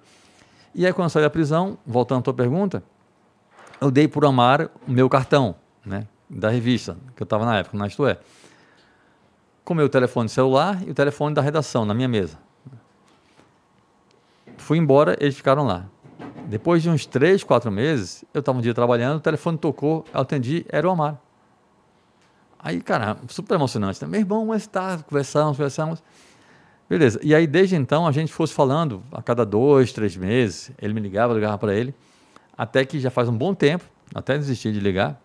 [0.74, 2.82] E aí, quando eu saí da prisão, voltando à tua pergunta,
[3.82, 5.56] eu dei por Amar o meu cartão,
[5.86, 6.08] né?
[6.30, 8.18] Da revista, que eu estava na época, na Isto É.
[9.66, 12.48] Com o meu telefone celular e o telefone da redação, na minha mesa.
[14.70, 15.90] Fui embora, eles ficaram lá.
[16.46, 20.22] Depois de uns três, quatro meses, eu estava um dia trabalhando, o telefone tocou, eu
[20.22, 21.20] atendi, era o Amar.
[22.60, 24.00] Aí, cara, super emocionante.
[24.04, 24.08] Né?
[24.08, 26.04] Meu irmão, mas está, conversamos, conversamos.
[26.88, 27.20] Beleza.
[27.24, 30.70] E aí, desde então, a gente fosse falando a cada dois, três meses.
[30.80, 31.91] Ele me ligava, eu ligava para ele.
[32.56, 33.84] Até que já faz um bom tempo,
[34.14, 35.20] até desistir de ligar.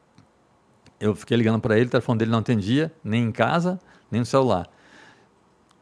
[0.98, 3.78] Eu fiquei ligando para ele, o telefone dele não atendia, nem em casa,
[4.10, 4.66] nem no celular.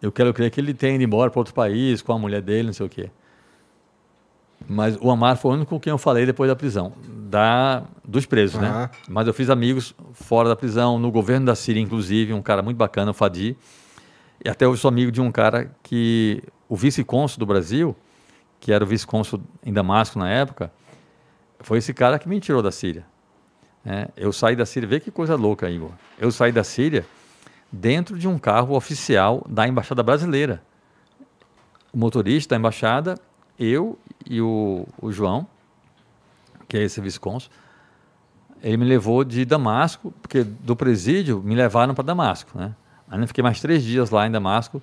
[0.02, 2.66] Eu quero crer que ele tenha ido embora para outro país, com a mulher dele,
[2.66, 3.08] não sei o quê.
[4.68, 8.26] Mas o Amar foi o único com quem eu falei depois da prisão, da, dos
[8.26, 8.62] presos, uhum.
[8.62, 8.90] né?
[9.08, 12.76] Mas eu fiz amigos fora da prisão, no governo da Síria, inclusive, um cara muito
[12.76, 13.56] bacana, o Fadi.
[14.44, 17.94] E até eu sou amigo de um cara que, o vice-cônsul do Brasil,
[18.58, 20.72] que era o vice-cônsul em Damasco na época,
[21.60, 23.04] foi esse cara que me tirou da Síria.
[23.84, 25.90] É, eu saí da Síria, vê que coisa louca, Igor.
[26.18, 27.04] Eu saí da Síria
[27.70, 30.62] dentro de um carro oficial da Embaixada Brasileira.
[31.92, 33.18] O motorista da embaixada,
[33.62, 35.46] eu e o, o João,
[36.68, 37.50] que é esse vice-cônsul,
[38.62, 42.74] ele me levou de Damasco, porque do presídio me levaram para Damasco, né?
[43.10, 44.80] Ainda fiquei mais três dias lá em Damasco,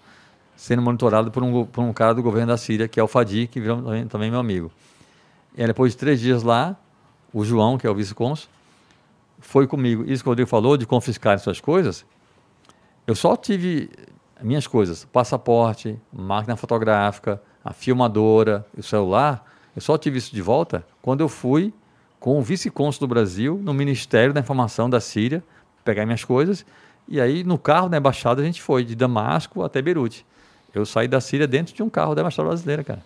[0.55, 3.47] sendo monitorado por um, por um cara do governo da Síria, que é o Fadi,
[3.47, 4.71] que virou também, também meu amigo.
[5.57, 6.75] E aí, depois de três dias lá,
[7.33, 8.49] o João, que é o vice-cônsul,
[9.39, 10.03] foi comigo.
[10.05, 12.05] Isso que o Rodrigo falou, de confiscar suas coisas,
[13.07, 13.89] eu só tive
[14.41, 20.83] minhas coisas, passaporte, máquina fotográfica, a filmadora, o celular, eu só tive isso de volta
[21.03, 21.71] quando eu fui
[22.19, 25.43] com o vice-cônsul do Brasil no Ministério da Informação da Síria,
[25.85, 26.65] pegar minhas coisas,
[27.07, 30.25] e aí no carro da embaixada a gente foi de Damasco até Beirute.
[30.73, 33.03] Eu saí da Síria dentro de um carro da embaixada brasileira, cara.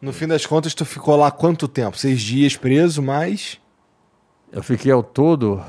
[0.00, 1.98] No fim das contas, tu ficou lá quanto tempo?
[1.98, 3.60] Seis dias preso, mais?
[4.50, 5.62] Eu fiquei ao todo,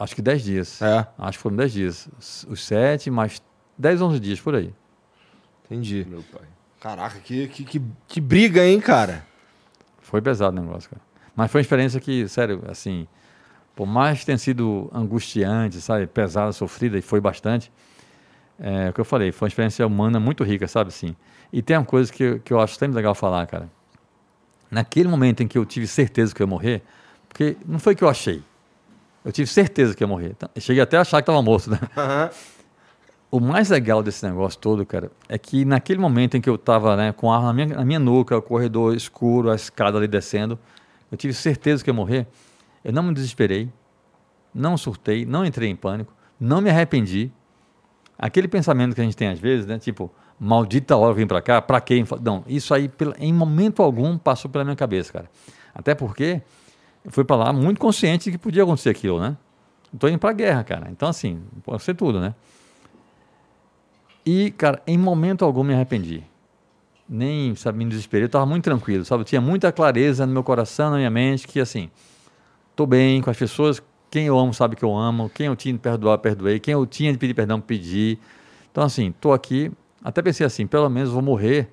[0.00, 0.82] acho que dez dias.
[0.82, 1.06] É.
[1.16, 2.08] Acho que foram dez dias.
[2.48, 3.40] Os sete, mais
[3.78, 4.74] dez, onze dias por aí.
[5.64, 6.04] Entendi.
[6.10, 6.53] Meu pai.
[6.84, 9.24] Caraca, que, que, que, que briga, hein, cara?
[10.02, 11.00] Foi pesado o negócio, cara.
[11.34, 13.08] Mas foi uma experiência que, sério, assim,
[13.74, 17.72] por mais que tenha sido angustiante, sabe, pesada, sofrida, e foi bastante,
[18.60, 21.16] é o que eu falei, foi uma experiência humana muito rica, sabe, assim.
[21.50, 23.66] E tem uma coisa que, que eu acho sempre legal falar, cara.
[24.70, 26.82] Naquele momento em que eu tive certeza que eu ia morrer,
[27.30, 28.42] porque não foi que eu achei,
[29.24, 30.32] eu tive certeza que ia morrer.
[30.36, 31.78] Então, cheguei até a achar que estava morto, né?
[31.80, 32.53] Uhum.
[33.34, 36.94] O mais legal desse negócio todo, cara, é que naquele momento em que eu estava
[36.94, 40.06] né, com a arma na minha, na minha nuca, o corredor escuro, a escada ali
[40.06, 40.56] descendo,
[41.10, 42.28] eu tive certeza que ia morrer.
[42.84, 43.68] Eu não me desesperei,
[44.54, 47.32] não surtei, não entrei em pânico, não me arrependi.
[48.16, 49.80] Aquele pensamento que a gente tem às vezes, né?
[49.80, 52.04] Tipo, maldita hora eu vim para cá, para quem?
[52.22, 52.88] Não, isso aí
[53.18, 55.28] em momento algum passou pela minha cabeça, cara.
[55.74, 56.40] Até porque
[57.04, 59.36] eu fui para lá muito consciente de que podia acontecer aquilo, né?
[59.92, 60.88] Estou indo para a guerra, cara.
[60.88, 62.32] Então, assim, pode ser tudo, né?
[64.26, 66.24] E, cara, em momento algum me arrependi.
[67.08, 68.24] Nem, sabe, me desesperei.
[68.24, 69.22] Eu estava muito tranquilo, sabe?
[69.22, 71.90] Eu tinha muita clareza no meu coração, na minha mente, que, assim,
[72.70, 73.82] estou bem com as pessoas.
[74.10, 75.28] Quem eu amo sabe que eu amo.
[75.28, 76.58] Quem eu tinha de perdoar, perdoei.
[76.58, 78.18] Quem eu tinha de pedir perdão, pedi.
[78.70, 79.70] Então, assim, estou aqui.
[80.02, 81.70] Até pensei assim, pelo menos vou morrer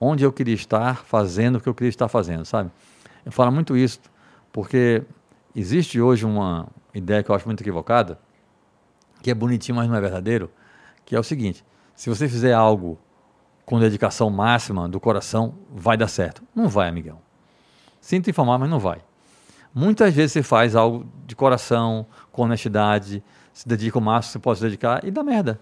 [0.00, 2.70] onde eu queria estar, fazendo o que eu queria estar fazendo, sabe?
[3.24, 4.00] Eu falo muito isso,
[4.52, 5.02] porque
[5.56, 8.18] existe hoje uma ideia que eu acho muito equivocada,
[9.22, 10.50] que é bonitinho, mas não é verdadeiro,
[11.06, 11.64] que é o seguinte:
[11.94, 12.98] se você fizer algo
[13.64, 16.42] com dedicação máxima do coração, vai dar certo.
[16.54, 17.18] Não vai, amigão.
[18.00, 19.00] Sinto informar, mas não vai.
[19.74, 23.22] Muitas vezes você faz algo de coração, com honestidade,
[23.52, 25.58] se dedica o máximo que você pode se dedicar e dá merda.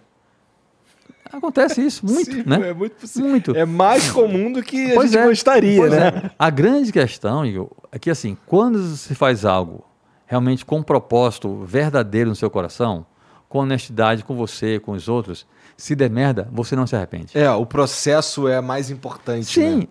[1.32, 2.70] Acontece isso, muito, Sim, né?
[2.70, 3.30] É muito possível.
[3.30, 3.56] Muito.
[3.56, 6.08] É mais comum do que pois a gente é, gostaria, né?
[6.08, 6.30] É.
[6.38, 9.84] A grande questão, Igor, é que assim, quando se faz algo
[10.26, 13.06] realmente com um propósito verdadeiro no seu coração,
[13.48, 15.46] com honestidade com você, com os outros,
[15.82, 17.36] se der merda, você não se arrepende.
[17.36, 19.46] É, o processo é mais importante.
[19.46, 19.88] Sim, né?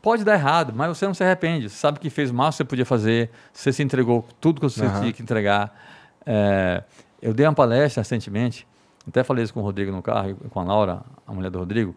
[0.00, 1.68] pode dar errado, mas você não se arrepende.
[1.68, 4.70] Você sabe que fez o máximo que você podia fazer, você se entregou tudo que
[4.70, 5.00] você uhum.
[5.00, 5.76] tinha que entregar.
[6.24, 6.84] É,
[7.20, 8.68] eu dei uma palestra recentemente,
[9.08, 11.92] até falei isso com o Rodrigo no carro, com a Laura, a mulher do Rodrigo.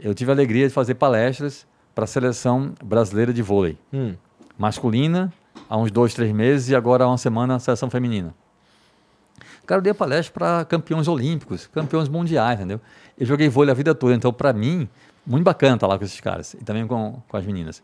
[0.00, 3.78] Eu tive a alegria de fazer palestras para a seleção brasileira de vôlei.
[3.92, 4.16] Hum.
[4.58, 5.32] Masculina,
[5.70, 8.34] há uns dois, três meses, e agora há uma semana a seleção feminina.
[9.66, 12.80] Cara, eu dei palestra para campeões olímpicos, campeões mundiais, entendeu?
[13.18, 14.88] Eu joguei vôlei a vida toda, então para mim,
[15.26, 17.82] muito bacana estar lá com esses caras e também com, com as meninas.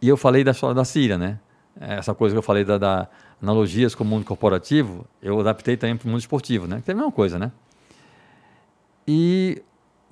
[0.00, 1.38] E eu falei da história da Síria, né?
[1.78, 3.08] Essa coisa que eu falei da, da
[3.40, 6.80] analogias com o mundo corporativo, eu adaptei também para o mundo esportivo, né?
[6.84, 7.52] Que é a mesma coisa, né?
[9.06, 9.62] E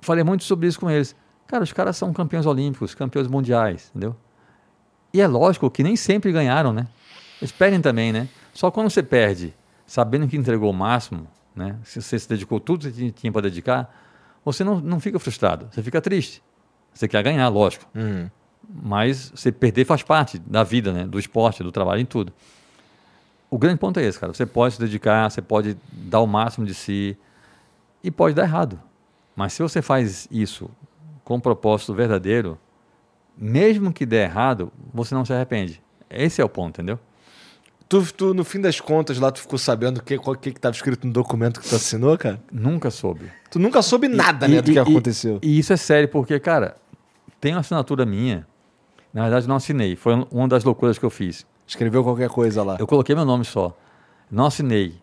[0.01, 1.15] falei muito sobre isso com eles.
[1.47, 4.15] Cara, os caras são campeões olímpicos, campeões mundiais, entendeu?
[5.13, 6.87] E é lógico que nem sempre ganharam, né?
[7.41, 8.27] Esperem também, né?
[8.53, 9.53] Só quando você perde
[9.91, 11.77] sabendo que entregou o máximo, né?
[11.83, 13.93] se você se dedicou tudo que tinha para dedicar,
[14.43, 16.41] você não, não fica frustrado, você fica triste.
[16.93, 17.85] Você quer ganhar, lógico.
[17.93, 18.29] Uhum.
[18.81, 21.05] Mas você perder faz parte da vida, né?
[21.05, 22.31] do esporte, do trabalho, em tudo.
[23.49, 24.33] O grande ponto é esse, cara.
[24.33, 27.17] Você pode se dedicar, você pode dar o máximo de si
[28.01, 28.79] e pode dar errado.
[29.35, 30.71] Mas se você faz isso
[31.25, 32.57] com um propósito verdadeiro,
[33.37, 35.81] mesmo que dê errado, você não se arrepende.
[36.09, 36.97] Esse é o ponto, entendeu?
[37.91, 40.59] Tu, tu, no fim das contas, lá tu ficou sabendo o que, o que, que
[40.61, 42.41] tava escrito no documento que tu assinou, cara?
[42.49, 43.29] Nunca soube.
[43.49, 45.39] Tu nunca soube nada, e, né, e, do que e, aconteceu.
[45.41, 46.77] E, isso é sério, porque, cara,
[47.41, 48.47] tem uma assinatura minha.
[49.13, 49.97] Na verdade, não assinei.
[49.97, 51.45] Foi uma das loucuras que eu fiz.
[51.67, 52.77] Escreveu qualquer coisa lá.
[52.79, 53.77] Eu coloquei meu nome só.
[54.31, 54.95] Não assinei.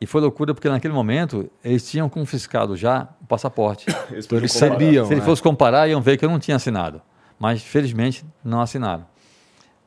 [0.00, 3.84] E foi loucura porque naquele momento eles tinham confiscado já o passaporte.
[4.10, 5.04] Eles, então, eles sabiam.
[5.04, 5.28] Se eles né?
[5.28, 7.02] fossem comparar, iam ver que eu não tinha assinado.
[7.38, 9.04] Mas felizmente não assinaram.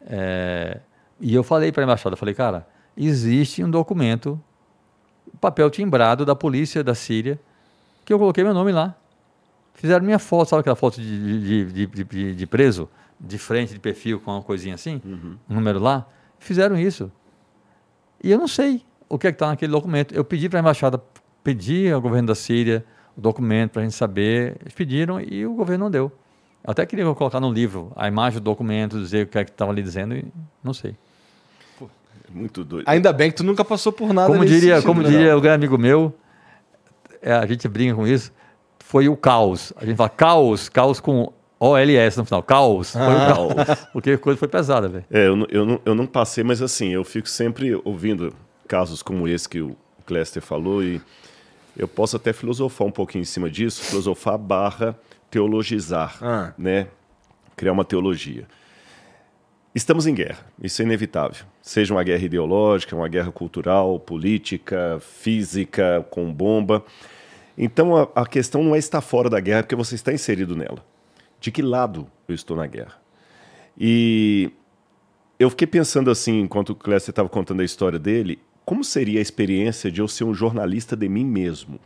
[0.05, 0.81] É...
[1.19, 4.39] E eu falei para a embaixada, falei, cara, existe um documento,
[5.39, 7.39] papel timbrado da polícia da Síria,
[8.03, 8.95] que eu coloquei meu nome lá.
[9.73, 12.89] Fizeram minha foto, sabe aquela foto de, de, de, de preso,
[13.19, 15.37] de frente, de perfil, com uma coisinha assim, uhum.
[15.49, 16.05] um número lá?
[16.39, 17.11] Fizeram isso.
[18.23, 20.13] E eu não sei o que é está naquele documento.
[20.13, 21.01] Eu pedi para a embaixada,
[21.43, 22.85] pedi ao governo da Síria
[23.15, 24.57] o documento para a gente saber.
[24.61, 26.11] Eles pediram e o governo não deu.
[26.65, 29.51] Eu até queria colocar no livro a imagem do documento, dizer o que é que
[29.51, 30.25] estava ali dizendo e
[30.63, 30.95] não sei.
[31.77, 31.87] Pô,
[32.27, 32.87] é muito doido.
[32.87, 35.63] Ainda bem que tu nunca passou por nada Como diria, sentido, como diria o grande
[35.63, 36.11] amigo meu,
[37.21, 38.31] é, a gente brinca com isso,
[38.79, 39.73] foi o caos.
[39.75, 42.95] A gente fala caos, caos com OLS no final, caos.
[42.95, 43.05] Ah.
[43.05, 43.65] Foi o ah.
[43.65, 43.87] caos.
[43.93, 45.05] Porque a coisa foi pesada, velho.
[45.11, 48.33] É, eu, eu, não, eu não passei, mas assim, eu fico sempre ouvindo
[48.67, 50.99] casos como esse que o Cléster falou e
[51.77, 54.97] eu posso até filosofar um pouquinho em cima disso, filosofar barra
[55.29, 56.53] teologizar, ah.
[56.57, 56.87] né?
[57.55, 58.47] Criar uma teologia.
[59.73, 61.45] Estamos em guerra, isso é inevitável.
[61.61, 66.85] Seja uma guerra ideológica, uma guerra cultural, política, física, com bomba.
[67.57, 70.83] Então a, a questão não é estar fora da guerra, porque você está inserido nela.
[71.41, 72.95] De que lado eu estou na guerra?
[73.77, 74.49] E
[75.37, 79.21] eu fiquei pensando assim, enquanto o Clécio estava contando a história dele, como seria a
[79.21, 81.79] experiência de eu ser um jornalista de mim mesmo?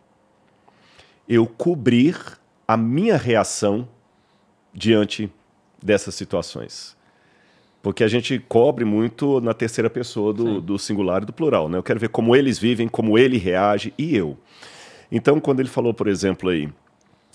[1.28, 2.16] Eu cobrir
[2.70, 3.88] a minha reação
[4.72, 5.28] diante
[5.82, 6.96] dessas situações.
[7.82, 11.68] Porque a gente cobre muito na terceira pessoa do, do, singular e do plural.
[11.68, 11.80] Né?
[11.80, 14.38] Eu quero ver como eles vivem, como ele reage e eu.
[15.12, 16.70] Então, quando ele falou, por exemplo, aí,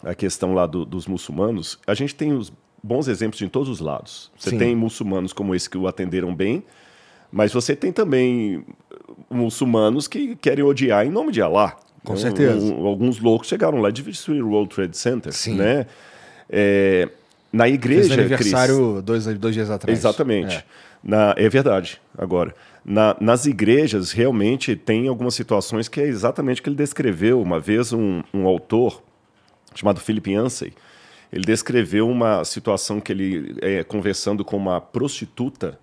[0.05, 3.81] a questão lá do, dos muçulmanos, a gente tem os bons exemplos em todos os
[3.81, 4.31] lados.
[4.37, 4.59] Você Sim.
[4.59, 6.63] tem muçulmanos como esse que o atenderam bem,
[7.33, 8.65] mas você tem também
[9.29, 11.77] muçulmanos que querem odiar em nome de Allah.
[12.05, 12.59] Com certeza.
[12.59, 15.57] Um, alguns loucos chegaram lá de destruir o World Trade Center, Sim.
[15.57, 15.87] né?
[16.49, 17.09] É,
[17.53, 19.99] na igreja, Fez aniversário Chris, dois, dois dias atrás.
[19.99, 20.57] Exatamente.
[20.57, 20.65] É,
[21.03, 22.55] na, é verdade, agora.
[22.85, 27.41] Na, nas igrejas, realmente, tem algumas situações que é exatamente o que ele descreveu.
[27.41, 29.03] Uma vez, um, um autor
[29.75, 30.73] chamado Philip Yancey,
[31.33, 35.79] ele descreveu uma situação que ele, é, conversando com uma prostituta,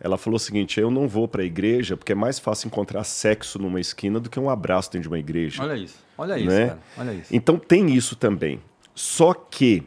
[0.00, 3.04] ela falou o seguinte: eu não vou para a igreja porque é mais fácil encontrar
[3.04, 5.62] sexo numa esquina do que um abraço dentro de uma igreja.
[5.62, 6.66] Olha isso, olha isso, né?
[6.68, 6.80] cara.
[6.98, 7.34] olha isso.
[7.34, 8.60] Então tem isso também.
[8.94, 9.84] Só que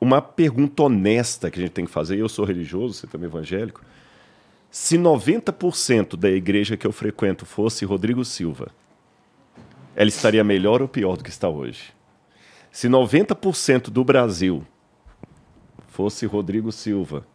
[0.00, 3.30] uma pergunta honesta que a gente tem que fazer, eu sou religioso, você também é
[3.30, 3.82] evangélico,
[4.70, 8.68] se 90% da igreja que eu frequento fosse Rodrigo Silva,
[9.96, 11.92] ela estaria melhor ou pior do que está hoje?
[12.70, 14.64] Se 90% do Brasil
[15.88, 17.26] fosse Rodrigo Silva,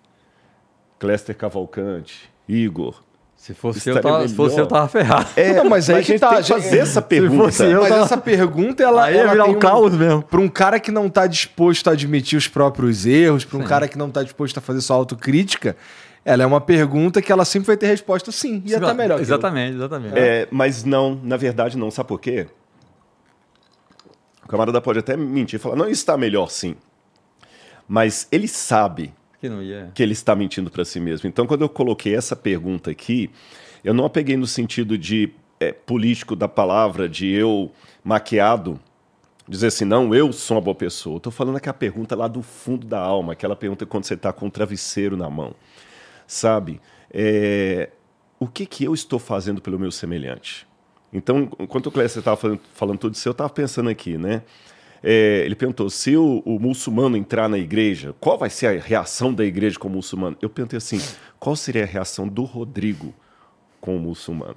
[1.04, 3.04] Cléster Cavalcante, Igor,
[3.36, 5.28] se fosse, eu tava, se fosse eu, tava ferrado.
[5.36, 6.30] É, não, mas aí mas que tá.
[6.30, 7.62] Tem que fazer essa pergunta.
[7.66, 8.04] Eu, mas tava...
[8.06, 10.24] essa pergunta, ela, aí ela virar um caos mesmo.
[10.24, 13.68] Para um cara que não tá disposto a admitir os próprios erros, para um sim.
[13.68, 15.76] cara que não tá disposto a fazer sua autocrítica,
[16.24, 18.64] ela é uma pergunta que ela sempre vai ter resposta sim.
[18.64, 19.20] E sim, até melhor.
[19.20, 20.18] Exatamente, exatamente.
[20.18, 21.92] É, mas não, na verdade não.
[21.92, 22.48] Sabe por quê?
[24.46, 26.78] O camarada pode até mentir e falar, não, está melhor sim.
[27.90, 29.14] Mas ele sabe
[29.44, 29.92] que, não ia.
[29.94, 31.28] que ele está mentindo para si mesmo.
[31.28, 33.30] Então, quando eu coloquei essa pergunta aqui,
[33.84, 37.70] eu não a peguei no sentido de é, político da palavra, de eu
[38.02, 38.80] maquiado,
[39.46, 41.18] dizer assim, não, eu sou uma boa pessoa.
[41.18, 44.46] Estou falando aquela pergunta lá do fundo da alma, aquela pergunta quando você está com
[44.46, 45.54] um travesseiro na mão.
[46.26, 46.80] Sabe?
[47.12, 47.90] É,
[48.40, 50.66] o que, que eu estou fazendo pelo meu semelhante?
[51.12, 54.42] Então, enquanto o Clécio estava falando, falando tudo isso, eu estava pensando aqui, né?
[55.04, 59.34] É, ele perguntou: se o, o, muçulmano entrar na igreja, qual vai ser a reação
[59.34, 60.38] da igreja com o muçulmano?
[60.42, 61.00] Eu perguntei assim:
[61.38, 63.14] qual seria a reação do Rodrigo
[63.82, 64.56] com o muçulmano?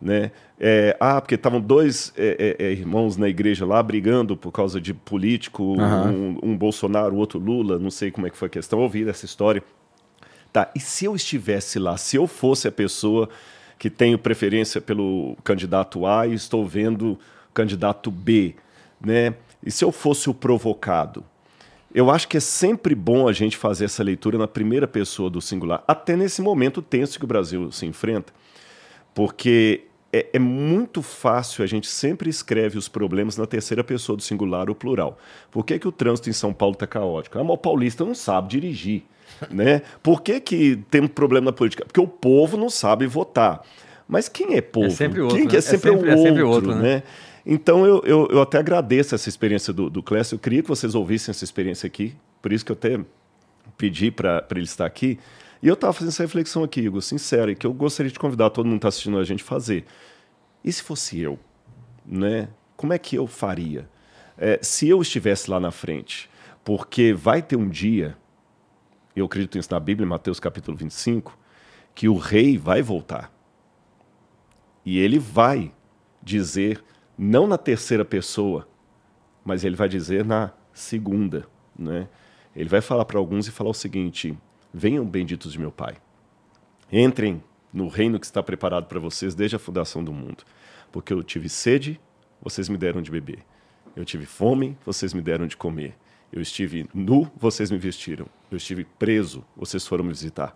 [0.00, 0.32] Né?
[0.58, 4.80] É, ah, porque estavam dois é, é, é, irmãos na igreja lá brigando por causa
[4.80, 6.38] de político, uhum.
[6.42, 9.08] um, um, Bolsonaro, o outro Lula, não sei como é que foi a questão, ouvi
[9.08, 9.62] essa história.
[10.52, 13.28] Tá, e se eu estivesse lá, se eu fosse a pessoa
[13.78, 17.18] que tenho preferência pelo candidato A e estou vendo o
[17.54, 18.56] candidato B,
[19.00, 19.34] né?
[19.64, 21.24] E se eu fosse o provocado?
[21.94, 25.40] Eu acho que é sempre bom a gente fazer essa leitura na primeira pessoa do
[25.40, 28.32] singular, até nesse momento tenso que o Brasil se enfrenta,
[29.14, 34.22] porque é, é, muito fácil, a gente sempre escreve os problemas na terceira pessoa do
[34.22, 35.18] singular ou plural.
[35.50, 37.38] Por que, que o trânsito em São Paulo está caótico?
[37.38, 39.02] Ah, mas o paulista não sabe dirigir.
[39.50, 39.82] Né?
[40.02, 41.84] Por que, que tem um problema na política?
[41.84, 43.62] Porque o povo não sabe votar.
[44.06, 44.86] Mas quem é povo?
[44.86, 45.36] É sempre outro.
[45.36, 45.56] Quem né?
[45.56, 46.96] é sempre, é sempre, um é sempre outro, outro né?
[46.96, 47.02] né?
[47.44, 50.36] Então eu, eu, eu, até agradeço essa experiência do, do Clécio.
[50.36, 52.14] Eu queria que vocês ouvissem essa experiência aqui.
[52.40, 53.00] Por isso que eu até
[53.76, 55.18] pedi para ele estar aqui.
[55.62, 58.50] E eu estava fazendo essa reflexão aqui, Igor, sincero, e que eu gostaria de convidar
[58.50, 59.84] todo mundo que está assistindo a gente fazer.
[60.64, 61.38] E se fosse eu?
[62.04, 62.48] Né?
[62.76, 63.88] Como é que eu faria?
[64.36, 66.28] É, se eu estivesse lá na frente,
[66.64, 68.16] porque vai ter um dia,
[69.14, 71.38] eu acredito nisso na Bíblia, Mateus capítulo 25,
[71.94, 73.32] que o rei vai voltar.
[74.84, 75.72] E ele vai
[76.20, 76.82] dizer
[77.16, 78.68] não na terceira pessoa,
[79.44, 81.46] mas ele vai dizer na segunda,
[81.78, 82.08] né?
[82.54, 84.36] Ele vai falar para alguns e falar o seguinte:
[84.72, 85.96] Venham benditos de meu Pai.
[86.90, 90.44] Entrem no reino que está preparado para vocês desde a fundação do mundo,
[90.90, 92.00] porque eu tive sede,
[92.40, 93.44] vocês me deram de beber.
[93.94, 95.94] Eu tive fome, vocês me deram de comer.
[96.32, 98.26] Eu estive nu, vocês me vestiram.
[98.50, 100.54] Eu estive preso, vocês foram me visitar.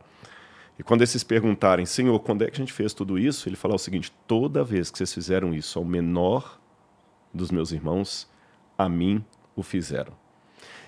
[0.79, 3.49] E quando esses perguntarem, Senhor, quando é que a gente fez tudo isso?
[3.49, 6.59] Ele fala o seguinte: toda vez que vocês fizeram isso ao menor
[7.33, 8.29] dos meus irmãos,
[8.77, 9.25] a mim
[9.55, 10.13] o fizeram.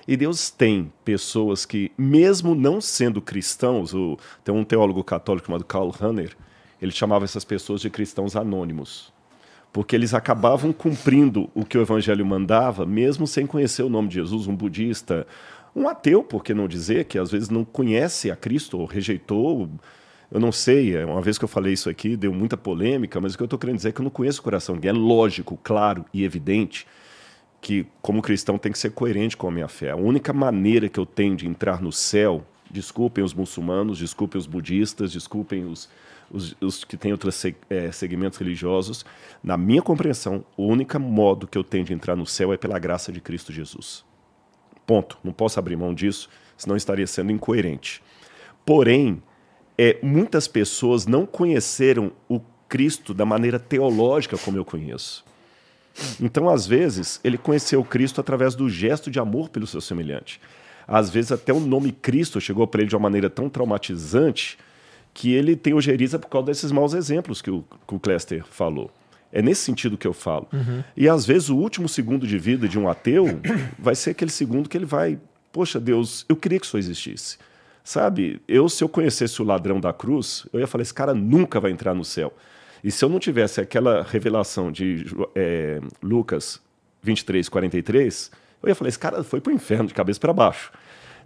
[0.06, 5.64] E Deus tem pessoas que, mesmo não sendo cristãos, o, tem um teólogo católico chamado
[5.64, 6.36] Karl Rahner,
[6.80, 9.12] ele chamava essas pessoas de cristãos anônimos
[9.72, 14.14] porque eles acabavam cumprindo o que o evangelho mandava, mesmo sem conhecer o nome de
[14.14, 15.26] Jesus, um budista,
[15.78, 19.68] um ateu, por que não dizer, que às vezes não conhece a Cristo ou rejeitou.
[20.30, 23.34] Eu não sei, é, uma vez que eu falei isso aqui, deu muita polêmica, mas
[23.34, 24.90] o que eu estou querendo dizer é que eu não conheço o coração de ninguém.
[24.90, 26.86] É lógico, claro e evidente
[27.60, 29.90] que, como cristão, tem que ser coerente com a minha fé.
[29.90, 34.46] A única maneira que eu tenho de entrar no céu, desculpem os muçulmanos, desculpem os
[34.46, 35.88] budistas, desculpem os,
[36.30, 39.04] os, os que têm outros é, segmentos religiosos,
[39.42, 42.78] na minha compreensão, o único modo que eu tenho de entrar no céu é pela
[42.78, 44.07] graça de Cristo Jesus.
[44.88, 45.18] Ponto.
[45.22, 48.02] Não posso abrir mão disso, senão estaria sendo incoerente.
[48.64, 49.22] Porém,
[49.76, 55.26] é, muitas pessoas não conheceram o Cristo da maneira teológica como eu conheço.
[56.18, 60.40] Então, às vezes, ele conheceu Cristo através do gesto de amor pelo seu semelhante.
[60.86, 64.56] Às vezes, até o nome Cristo chegou para ele de uma maneira tão traumatizante
[65.12, 68.90] que ele tem ojeriza por causa desses maus exemplos que o, que o Clester falou.
[69.32, 70.48] É nesse sentido que eu falo.
[70.52, 70.82] Uhum.
[70.96, 73.26] E às vezes o último segundo de vida de um ateu
[73.78, 75.18] vai ser aquele segundo que ele vai,
[75.52, 77.38] poxa Deus, eu queria que isso existisse.
[77.84, 81.58] Sabe, eu se eu conhecesse o ladrão da cruz, eu ia falar, esse cara nunca
[81.58, 82.34] vai entrar no céu.
[82.82, 86.60] E se eu não tivesse aquela revelação de é, Lucas
[87.02, 88.30] 23, 43,
[88.62, 90.70] eu ia falar, esse cara foi para o inferno de cabeça para baixo.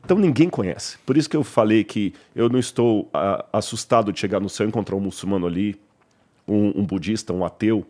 [0.04, 0.98] Então ninguém conhece.
[1.06, 4.66] Por isso que eu falei que eu não estou a, assustado de chegar no céu
[4.66, 5.80] e encontrar um muçulmano ali,
[6.46, 7.86] um, um, budista, um ateu.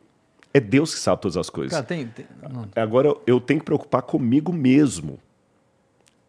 [0.55, 1.73] É Deus que sabe todas as coisas.
[1.73, 2.27] Cara, tem, tem...
[2.77, 5.19] Agora eu tenho que preocupar comigo mesmo.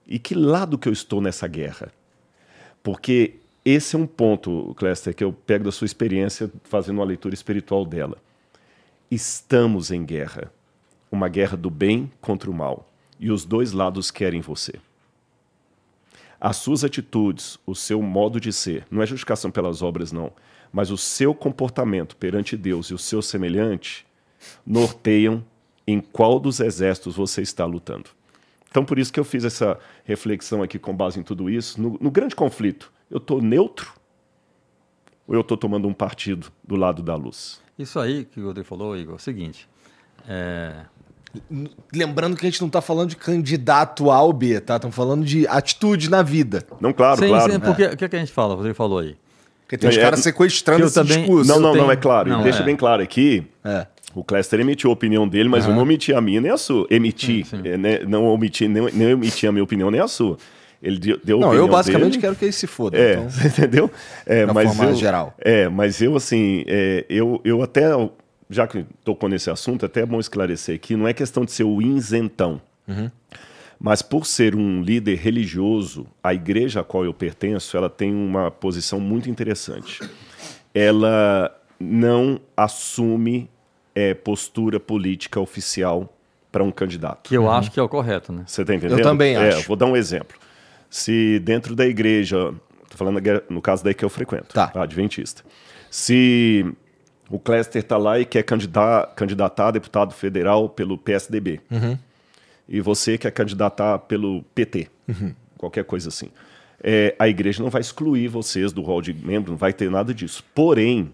[0.07, 1.91] E que lado que eu estou nessa guerra?
[2.81, 3.35] Porque
[3.65, 7.85] esse é um ponto, Cléster, que eu pego da sua experiência fazendo uma leitura espiritual
[7.85, 8.17] dela.
[9.09, 10.51] Estamos em guerra.
[11.11, 12.89] Uma guerra do bem contra o mal.
[13.19, 14.73] E os dois lados querem você.
[16.41, 20.29] As suas atitudes, o seu modo de ser, não é justificação pelas obras, não,
[20.73, 24.05] mas o seu comportamento perante Deus e o seu semelhante
[24.65, 25.45] norteiam
[25.85, 28.09] em qual dos exércitos você está lutando.
[28.69, 31.79] Então, por isso que eu fiz essa reflexão aqui com base em tudo isso.
[31.79, 33.93] No, no grande conflito, eu estou neutro
[35.27, 37.61] ou eu estou tomando um partido do lado da luz?
[37.77, 39.69] Isso aí que o Rodrigo falou, Igor, é o seguinte.
[40.27, 40.85] É,
[41.93, 44.75] Lembrando que a gente não está falando de candidato A ou B, tá?
[44.75, 46.63] Estamos falando de atitude na vida.
[46.79, 47.51] Não, claro, sim, claro.
[47.51, 48.55] Sim, porque o que, é que a gente fala?
[48.55, 49.17] Você falou aí.
[49.63, 51.49] Porque tem os é, caras sequestrando esse também, discurso.
[51.49, 51.83] Não, não, tenho...
[51.85, 52.29] não, é claro.
[52.29, 52.65] Não, deixa é.
[52.65, 53.45] bem claro aqui.
[53.63, 53.87] É.
[54.13, 56.85] O Cléster emitiu a opinião dele, mas eu não omiti a minha nem a sua.
[56.89, 57.43] Emiti.
[57.43, 57.99] Sim, é, né?
[58.07, 60.37] Não omiti, nem, nem emiti a minha opinião nem a sua.
[60.81, 62.21] Ele deu, deu Não, eu basicamente dele.
[62.21, 62.97] quero que ele se foda.
[62.97, 63.91] É, então, entendeu?
[64.25, 65.33] É, da mas forma eu, geral.
[65.39, 67.85] É, mas eu, assim, é, eu, eu até
[68.49, 71.63] já que tocou nesse assunto, até é bom esclarecer que não é questão de ser
[71.63, 72.61] o isentão.
[72.87, 73.09] Uhum.
[73.83, 78.49] Mas por ser um líder religioso, a igreja a qual eu pertenço, ela tem uma
[78.49, 79.99] posição muito interessante.
[80.73, 83.49] Ela não assume
[83.93, 86.17] é, postura política oficial
[86.49, 87.27] para um candidato.
[87.27, 87.51] Que eu uhum.
[87.51, 88.45] acho que é o correto, né?
[88.47, 88.99] Você está entendendo?
[88.99, 89.67] Eu também é, acho.
[89.67, 90.37] Vou dar um exemplo.
[90.89, 92.53] Se dentro da igreja,
[92.83, 94.71] estou falando no caso daí que eu frequento, tá.
[94.75, 95.43] adventista.
[95.91, 96.65] Se
[97.29, 101.59] o Cléster está lá e quer candidatar, candidatar a deputado federal pelo PSDB.
[101.69, 101.97] Uhum.
[102.67, 104.89] E você quer candidatar pelo PT.
[105.07, 105.33] Uhum.
[105.57, 106.29] Qualquer coisa assim.
[106.81, 110.13] É, a igreja não vai excluir vocês do rol de membro, não vai ter nada
[110.13, 110.43] disso.
[110.53, 111.13] Porém,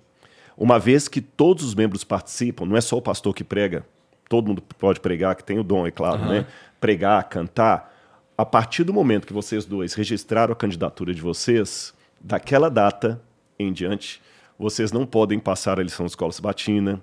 [0.58, 3.86] uma vez que todos os membros participam, não é só o pastor que prega,
[4.28, 6.30] todo mundo pode pregar, que tem o dom, é claro, uhum.
[6.30, 6.46] né?
[6.80, 7.96] Pregar, cantar.
[8.38, 13.22] A partir do momento que vocês dois registraram a candidatura de vocês, daquela data
[13.58, 14.22] em diante,
[14.58, 17.02] vocês não podem passar a lição de escola sabatina,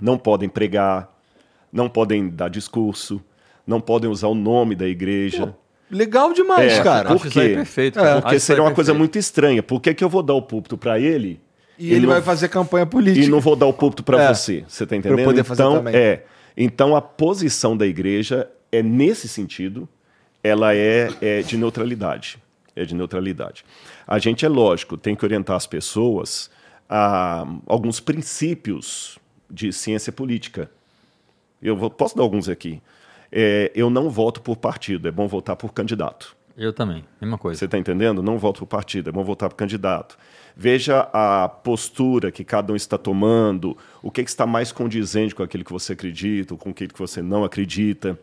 [0.00, 1.12] não podem pregar,
[1.72, 3.22] não podem dar discurso,
[3.66, 5.46] não podem usar o nome da igreja.
[5.46, 5.54] Pô,
[5.90, 7.08] legal demais, é, cara.
[7.08, 7.40] Por quê?
[7.40, 8.20] É perfeito, é.
[8.20, 9.62] Porque seria uma coisa muito estranha.
[9.62, 11.40] Por que, que eu vou dar o púlpito para ele?
[11.78, 13.26] E, ele, vai fazer campanha política.
[13.26, 14.34] E não vou dar o púlpito para é.
[14.34, 14.64] você.
[14.68, 15.16] Você está entendendo?
[15.16, 15.94] Pra eu poder fazer então, também.
[15.94, 16.24] é.
[16.56, 19.88] Então a posição da igreja é nesse sentido,
[20.42, 22.38] ela é, é de neutralidade.
[22.76, 23.64] É de neutralidade.
[24.06, 26.50] A gente é lógico, tem que orientar as pessoas
[26.88, 29.18] a alguns princípios
[29.50, 30.70] de ciência política.
[31.62, 32.82] Eu vou, posso dar alguns aqui.
[33.36, 36.36] É, eu não voto por partido, é bom votar por candidato.
[36.56, 37.58] Eu também, mesma coisa.
[37.58, 38.22] Você está entendendo?
[38.22, 40.16] Não voto o partido, é bom votar o candidato.
[40.56, 45.42] Veja a postura que cada um está tomando, o que, que está mais condizente com
[45.42, 48.16] aquilo que você acredita, com aquilo que você não acredita,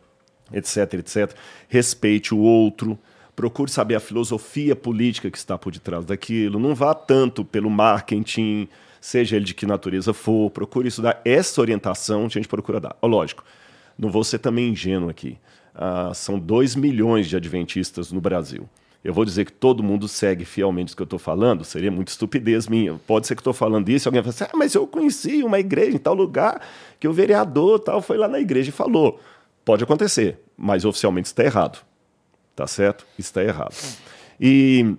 [0.53, 1.35] etc, etc.
[1.67, 2.97] Respeite o outro,
[3.35, 8.69] procure saber a filosofia política que está por detrás daquilo, não vá tanto pelo marketing,
[9.01, 12.95] seja ele de que natureza for, procure estudar essa orientação, a gente procura dar.
[13.03, 13.43] Lógico,
[14.01, 15.37] não vou ser também ingênuo aqui.
[15.73, 18.67] Ah, são 2 milhões de adventistas no Brasil
[19.03, 22.11] eu vou dizer que todo mundo segue fielmente o que eu estou falando, seria muita
[22.11, 22.99] estupidez minha.
[23.07, 25.95] Pode ser que estou falando isso alguém fala assim, ah, mas eu conheci uma igreja
[25.95, 26.61] em tal lugar
[26.99, 29.19] que o vereador tal foi lá na igreja e falou.
[29.65, 31.83] Pode acontecer, mas oficialmente está errado.
[32.55, 33.05] Tá certo?
[33.17, 33.75] Está errado.
[34.39, 34.95] E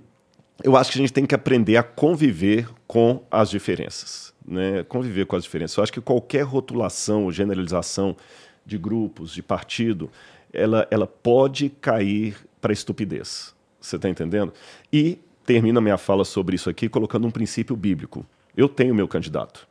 [0.64, 4.32] eu acho que a gente tem que aprender a conviver com as diferenças.
[4.44, 4.82] Né?
[4.88, 5.76] Conviver com as diferenças.
[5.76, 8.16] Eu acho que qualquer rotulação ou generalização
[8.64, 10.10] de grupos, de partido,
[10.52, 13.55] ela, ela pode cair para estupidez.
[13.80, 14.52] Você está entendendo?
[14.93, 18.24] E termino a minha fala sobre isso aqui colocando um princípio bíblico.
[18.56, 19.66] Eu tenho meu candidato.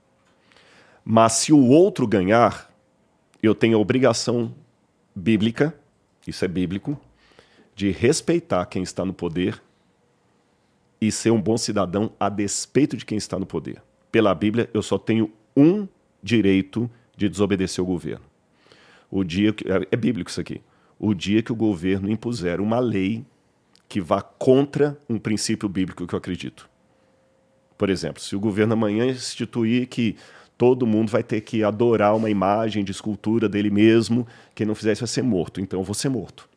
[1.04, 2.72] Mas se o outro ganhar,
[3.42, 4.54] eu tenho a obrigação
[5.16, 5.74] bíblica,
[6.28, 7.00] isso é bíblico,
[7.76, 9.62] de respeitar quem está no poder
[11.00, 13.82] e ser um bom cidadão a despeito de quem está no poder.
[14.12, 15.88] Pela Bíblia, eu só tenho um
[16.22, 18.31] direito de desobedecer o governo.
[19.12, 20.62] O dia que, é, é bíblico isso aqui.
[20.98, 23.26] O dia que o governo impuser uma lei
[23.90, 26.70] que vá contra um princípio bíblico que eu acredito.
[27.78, 30.16] Por exemplo, se o governo amanhã instituir que
[30.58, 34.26] todo mundo vai ter que adorar uma imagem de escultura dele mesmo,
[34.56, 36.48] quem não fizer isso vai ser morto, então eu vou ser morto.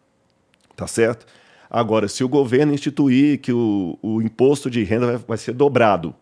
[0.77, 1.27] Tá certo?
[1.71, 6.15] Agora, se o governo instituir que o, o imposto de renda vai, vai ser dobrado,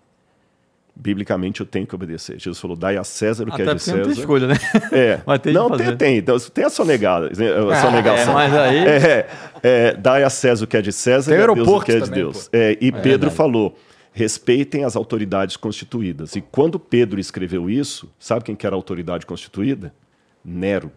[0.94, 2.39] biblicamente eu tenho que obedecer.
[2.39, 3.98] Jesus falou: dai a César o que é Até é de César.
[3.98, 4.55] Não tem escolha, né?
[4.93, 5.20] É.
[5.27, 6.19] Mas tem não, tem, tem.
[6.19, 7.27] Então, tem a sonegada.
[7.28, 8.40] A sonegação.
[8.40, 8.82] É, mas aí.
[8.93, 9.28] É,
[9.62, 11.93] é, dai a César o que é de César tem e a Deus o que
[11.93, 12.48] é de Deus.
[12.52, 13.35] É, e é Pedro verdade.
[13.35, 13.78] falou:
[14.12, 16.36] respeitem as autoridades constituídas.
[16.36, 19.93] E quando Pedro escreveu isso, sabe quem que era a autoridade constituída?
[20.44, 20.90] Nero.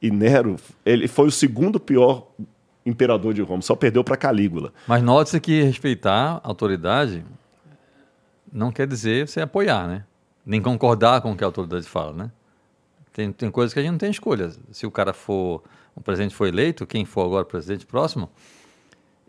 [0.00, 2.28] E Nero, ele foi o segundo pior
[2.86, 4.72] imperador de Roma, só perdeu para Calígula.
[4.86, 7.24] Mas note-se que respeitar a autoridade
[8.52, 10.04] não quer dizer você apoiar, né?
[10.44, 12.30] Nem concordar com o que a autoridade fala, né?
[13.12, 14.52] Tem, tem coisas que a gente não tem escolha.
[14.70, 15.62] Se o cara for,
[15.94, 18.30] o presidente for eleito, quem for agora presidente próximo,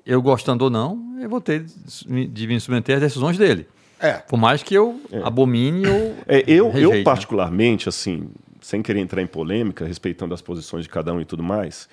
[0.05, 3.67] eu gostando ou não, eu vou ter de me submeter às decisões dele.
[3.99, 4.13] É.
[4.13, 5.21] Por mais que eu é.
[5.23, 6.15] abomine ou.
[6.27, 7.03] É, eu, rejeite, eu, né?
[7.03, 7.89] particularmente, né?
[7.89, 8.29] assim,
[8.61, 11.89] sem querer entrar em polêmica, respeitando as posições de cada um e tudo mais,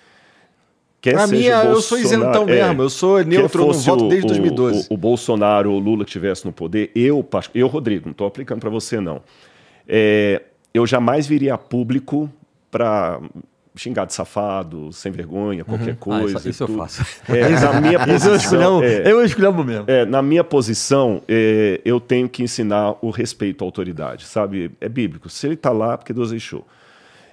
[1.01, 2.83] Quer pra mim, eu sou isentão é, mesmo.
[2.83, 4.89] Eu sou neutro, no voto desde 2012.
[4.91, 8.61] O, o, Bolsonaro ou o Lula estivesse no poder, eu, eu Rodrigo, não estou aplicando
[8.61, 9.23] para você, não.
[9.87, 10.43] É,
[10.75, 12.31] eu jamais viria a público
[12.71, 13.21] para
[13.77, 15.97] xingar de safado, sem vergonha, qualquer uhum.
[15.97, 16.39] coisa.
[16.39, 17.05] Ah, isso, isso eu faço.
[17.29, 19.85] É, na minha posição, eu escolho, é, mesmo.
[19.87, 24.71] É, na minha posição, é, eu tenho que ensinar o respeito à autoridade, sabe?
[24.81, 25.29] É bíblico.
[25.29, 26.67] Se ele está lá, porque Deus deixou.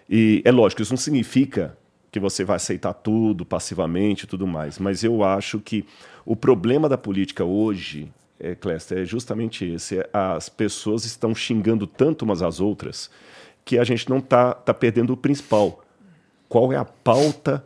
[0.10, 1.78] E é lógico, isso não significa
[2.14, 4.78] que você vai aceitar tudo passivamente e tudo mais.
[4.78, 5.84] Mas eu acho que
[6.24, 8.08] o problema da política hoje,
[8.40, 9.98] é, Cléster, é justamente esse.
[9.98, 13.10] É, as pessoas estão xingando tanto umas às outras
[13.66, 15.84] que a gente não está tá perdendo o principal.
[16.48, 17.66] Qual é a pauta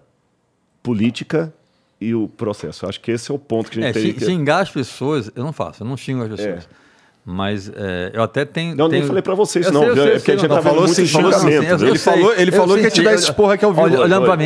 [0.82, 1.54] política
[2.00, 2.88] e o processo?
[2.88, 4.24] Acho que esse é o ponto que a gente é, tem que...
[4.24, 6.64] Xingar as pessoas, eu não faço, eu não xingo as pessoas.
[6.64, 6.87] É.
[7.30, 8.74] Mas é, eu até tenho.
[8.74, 9.02] Não, tenho...
[9.02, 9.84] nem falei para vocês, não.
[9.84, 12.78] Sei, sei, é porque a gente tá falou assim, falou assim, Ele falou, ele falou
[12.78, 13.98] que ia te dar esse porra que é o vivo.
[14.00, 14.46] Olhando para mim,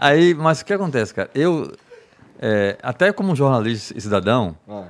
[0.00, 1.28] Aí, mas o que acontece, cara?
[1.34, 1.72] Eu,
[2.40, 4.84] é, até como jornalista e cidadão, ah.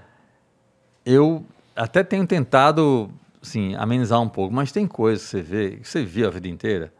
[1.06, 3.10] eu até tenho tentado,
[3.42, 6.46] assim, amenizar um pouco, mas tem coisas que você vê, que você viu a vida
[6.46, 6.92] inteira.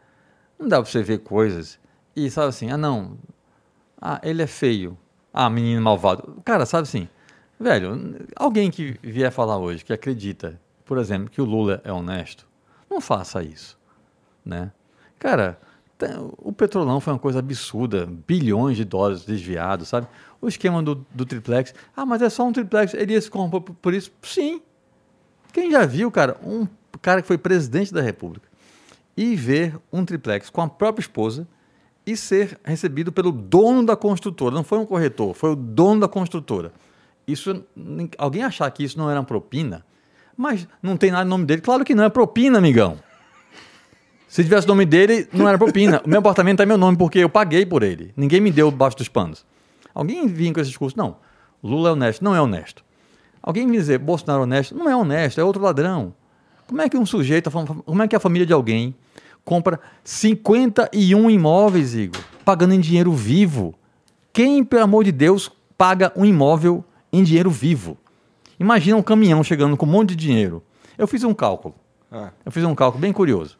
[0.57, 1.77] Não dá para você ver coisas
[2.15, 3.11] e sabe assim, ah, não,
[4.01, 4.97] ah, ele é feio.
[5.31, 6.41] Ah, menino malvado.
[6.43, 7.07] Cara, sabe assim
[7.61, 12.47] Velho, alguém que vier falar hoje que acredita, por exemplo, que o Lula é honesto,
[12.89, 13.77] não faça isso,
[14.43, 14.71] né?
[15.19, 15.59] Cara,
[16.39, 20.07] o petrolão foi uma coisa absurda, bilhões de dólares desviados, sabe?
[20.41, 23.61] O esquema do, do triplex, ah, mas é só um triplex, ele ia se corromper
[23.61, 24.11] por isso?
[24.23, 24.59] Sim.
[25.53, 26.67] Quem já viu, cara, um
[26.99, 28.49] cara que foi presidente da República
[29.15, 31.47] e ver um triplex com a própria esposa
[32.07, 36.07] e ser recebido pelo dono da construtora, não foi um corretor, foi o dono da
[36.07, 36.73] construtora
[37.27, 37.63] isso,
[38.17, 39.85] alguém achar que isso não era propina,
[40.35, 41.61] mas não tem nada no nome dele.
[41.61, 42.97] Claro que não é propina, amigão.
[44.27, 46.01] Se tivesse o nome dele, não era propina.
[46.05, 48.13] O meu apartamento é meu nome porque eu paguei por ele.
[48.15, 49.45] Ninguém me deu debaixo dos panos.
[49.93, 51.17] Alguém vinha com esse discurso, não.
[51.61, 52.23] Lula é honesto.
[52.23, 52.83] Não é honesto.
[53.43, 54.73] Alguém me dizer, Bolsonaro é honesto.
[54.73, 56.13] Não é honesto, é outro ladrão.
[56.65, 58.95] Como é que um sujeito, como é que a família de alguém
[59.43, 63.75] compra 51 imóveis, Igor, pagando em dinheiro vivo?
[64.31, 67.97] Quem, pelo amor de Deus, paga um imóvel em dinheiro vivo?
[68.59, 70.63] Imagina um caminhão chegando com um monte de dinheiro.
[70.97, 71.75] Eu fiz um cálculo.
[72.11, 72.29] Ah.
[72.45, 73.57] Eu fiz um cálculo bem curioso.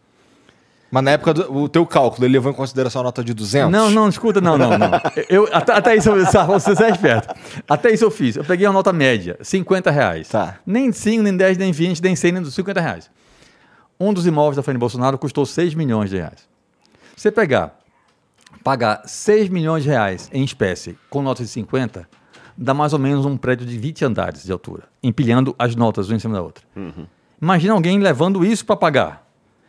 [0.91, 3.71] Mas na época do o teu cálculo, ele levou em consideração a nota de 200?
[3.71, 4.89] Não, não, escuta, não, não, não.
[5.29, 7.33] Eu, até, até isso, você é esperto.
[7.67, 8.35] Até isso eu fiz.
[8.35, 10.27] Eu peguei uma nota média, 50 reais.
[10.27, 10.59] Tá.
[10.65, 13.09] Nem 5, nem 10, nem 20, nem 100, nem 50 reais.
[13.97, 16.45] Um dos imóveis da família Bolsonaro custou 6 milhões de reais.
[17.15, 17.79] Você pegar,
[18.61, 22.07] pagar 6 milhões de reais em espécie com nota de 50,
[22.61, 26.15] dá mais ou menos um prédio de 20 andares de altura, empilhando as notas uma
[26.15, 26.63] em cima da outra.
[26.75, 27.07] Uhum.
[27.41, 29.27] Imagina alguém levando isso para pagar.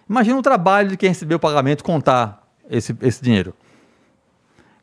[0.08, 3.54] Imagina o trabalho de quem recebeu o pagamento contar esse, esse dinheiro.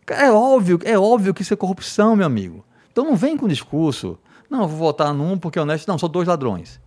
[0.08, 2.66] É óbvio, é óbvio que isso é corrupção, meu amigo.
[2.92, 4.18] Então não vem com discurso.
[4.50, 5.88] Não, vou votar num porque é honesto.
[5.88, 6.82] Não, são dois ladrões.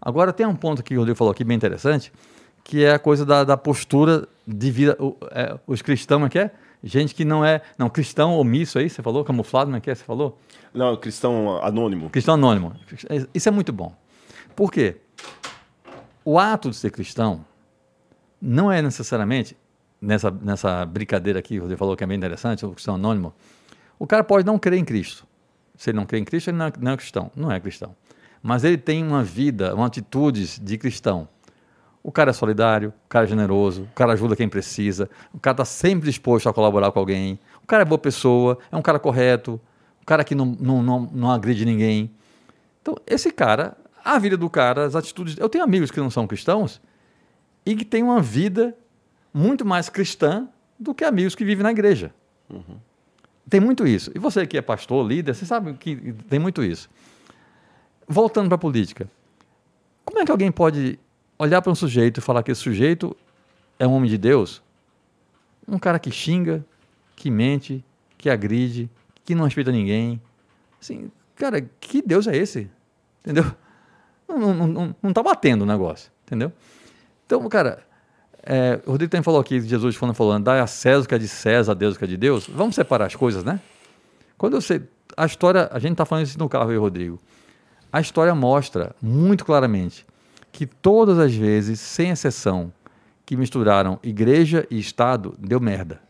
[0.00, 2.12] Agora tem um ponto que o Rodrigo falou aqui bem interessante,
[2.64, 4.96] que é a coisa da, da postura de vida.
[4.98, 6.50] O, é, os cristãos, é que é?
[6.86, 7.62] Gente que não é.
[7.76, 9.24] Não, cristão omisso aí, você falou?
[9.24, 9.94] Camuflado, não é que é?
[9.94, 10.38] Você falou?
[10.72, 12.08] Não, cristão anônimo.
[12.10, 12.74] Cristão anônimo.
[13.34, 13.92] Isso é muito bom.
[14.54, 14.98] Por quê?
[16.24, 17.44] O ato de ser cristão
[18.40, 19.56] não é necessariamente,
[20.00, 23.34] nessa, nessa brincadeira aqui, você falou que é bem interessante, o cristão anônimo,
[23.98, 25.26] o cara pode não crer em Cristo.
[25.74, 27.96] Se ele não crê em Cristo, ele não é, não é cristão, não é cristão.
[28.40, 31.28] Mas ele tem uma vida, uma atitudes de cristão.
[32.06, 35.54] O cara é solidário, o cara é generoso, o cara ajuda quem precisa, o cara
[35.54, 39.00] está sempre disposto a colaborar com alguém, o cara é boa pessoa, é um cara
[39.00, 39.60] correto,
[40.02, 42.08] o cara que não, não, não, não agride ninguém.
[42.80, 45.36] Então, esse cara, a vida do cara, as atitudes.
[45.36, 46.80] Eu tenho amigos que não são cristãos
[47.66, 48.72] e que têm uma vida
[49.34, 52.14] muito mais cristã do que amigos que vivem na igreja.
[52.48, 52.76] Uhum.
[53.50, 54.12] Tem muito isso.
[54.14, 56.88] E você que é pastor, líder, você sabe que tem muito isso.
[58.06, 59.10] Voltando para a política,
[60.04, 61.00] como é que alguém pode
[61.38, 63.16] olhar para um sujeito e falar que esse sujeito
[63.78, 64.62] é um homem de Deus?
[65.68, 66.64] Um cara que xinga,
[67.14, 67.84] que mente,
[68.16, 68.90] que agride,
[69.24, 70.20] que não respeita ninguém.
[70.80, 72.70] Assim, cara, que Deus é esse?
[73.22, 73.44] Entendeu?
[74.28, 76.52] Não, não, não, não tá batendo o negócio, entendeu?
[77.24, 77.84] Então, cara,
[78.42, 81.18] é, o Rodrigo também falou aqui, Jesus quando falando, dá a César o que é
[81.18, 82.46] de César, a Deus o que é de Deus.
[82.48, 83.60] Vamos separar as coisas, né?
[84.38, 84.82] Quando você.
[85.16, 87.18] A história, a gente está falando isso no carro, eu o Rodrigo.
[87.92, 90.04] A história mostra muito claramente
[90.56, 92.72] que todas as vezes, sem exceção,
[93.26, 96.00] que misturaram igreja e Estado, deu merda.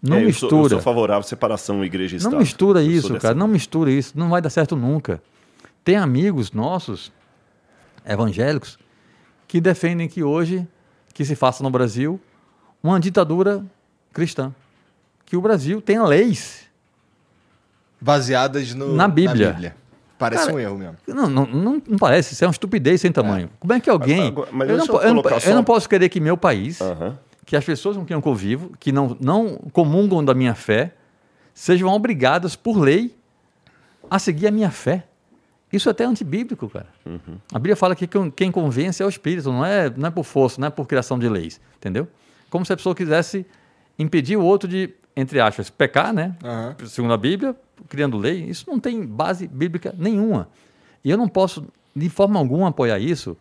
[0.00, 0.46] Não é, mistura.
[0.46, 2.30] Eu sou, eu sou favorável à separação igreja e Estado.
[2.30, 3.34] Não mistura isso, cara.
[3.34, 4.16] Não mistura isso.
[4.16, 5.20] Não vai dar certo nunca.
[5.82, 7.10] Tem amigos nossos,
[8.06, 8.78] evangélicos,
[9.48, 10.64] que defendem que hoje
[11.12, 12.20] que se faça no Brasil
[12.80, 13.64] uma ditadura
[14.12, 14.54] cristã,
[15.26, 16.70] que o Brasil tenha leis
[18.00, 19.46] baseadas no, na, Bíblia.
[19.46, 19.76] na Bíblia.
[20.24, 20.96] Parece Cara, um erro mesmo.
[21.06, 23.50] Não, não, não, não, parece, isso é uma estupidez sem tamanho.
[23.52, 23.56] É.
[23.60, 24.28] Como é que alguém.
[24.28, 25.48] Agora, mas eu, não, eu, não, só...
[25.50, 26.78] eu, não, posso querer que meu país,
[27.44, 30.94] que as pessoas com quem eu convivo, que não, não comungam da minha fé,
[31.52, 33.14] sejam obrigadas por lei
[34.10, 35.04] a seguir a minha fé.
[35.70, 36.86] Isso é até antibíblico, cara.
[37.04, 37.36] Uhum.
[37.52, 40.60] A Bíblia fala que quem convence é o Espírito, não é, não é por força,
[40.60, 42.08] não é por criação de leis, entendeu?
[42.48, 43.44] Como se a pessoa quisesse
[43.98, 46.36] impedir o outro de, entre aspas, pecar, né?
[46.42, 46.86] Uhum.
[46.86, 47.56] Segundo a Bíblia,
[47.88, 48.44] criando lei.
[48.44, 50.48] Isso não tem base bíblica nenhuma.
[51.04, 53.36] E eu não posso, de forma alguma, apoiar isso,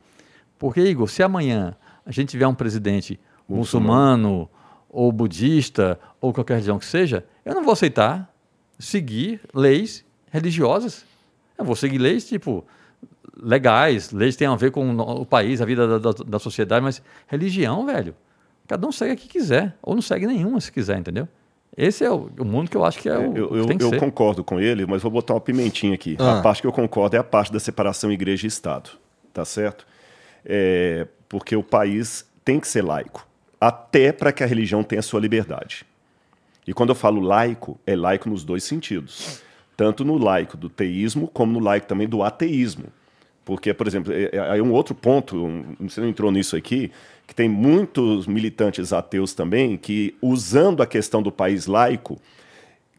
[0.59, 4.49] porque, Igor, se amanhã a gente tiver um presidente muçulmano, muçulmano
[4.89, 8.31] ou budista, ou qualquer religião que seja, eu não vou aceitar
[8.77, 11.05] seguir leis religiosas
[11.57, 12.65] eu vou seguir leis, tipo,
[13.41, 16.83] legais, leis que têm a ver com o país, a vida da, da, da sociedade,
[16.83, 18.15] mas religião, velho,
[18.67, 21.27] cada um segue a que quiser, ou não segue nenhuma se quiser, entendeu?
[21.75, 23.35] Esse é o, o, mundo que eu acho que é o.
[23.35, 26.15] Eu, eu, eu concordo com ele, mas vou botar uma pimentinha aqui.
[26.19, 26.39] Ah.
[26.39, 28.91] A parte que eu concordo é a parte da separação igreja e Estado.
[29.33, 29.87] Tá certo?
[30.45, 33.27] É, porque o país tem que ser laico,
[33.59, 35.85] até para que a religião tenha sua liberdade.
[36.67, 39.41] E quando eu falo laico, é laico nos dois sentidos
[39.75, 42.85] tanto no laico do teísmo, como no laico também do ateísmo.
[43.43, 46.91] Porque, por exemplo, é, é, aí um outro ponto, você não entrou nisso aqui,
[47.27, 52.19] que tem muitos militantes ateus também que, usando a questão do país laico,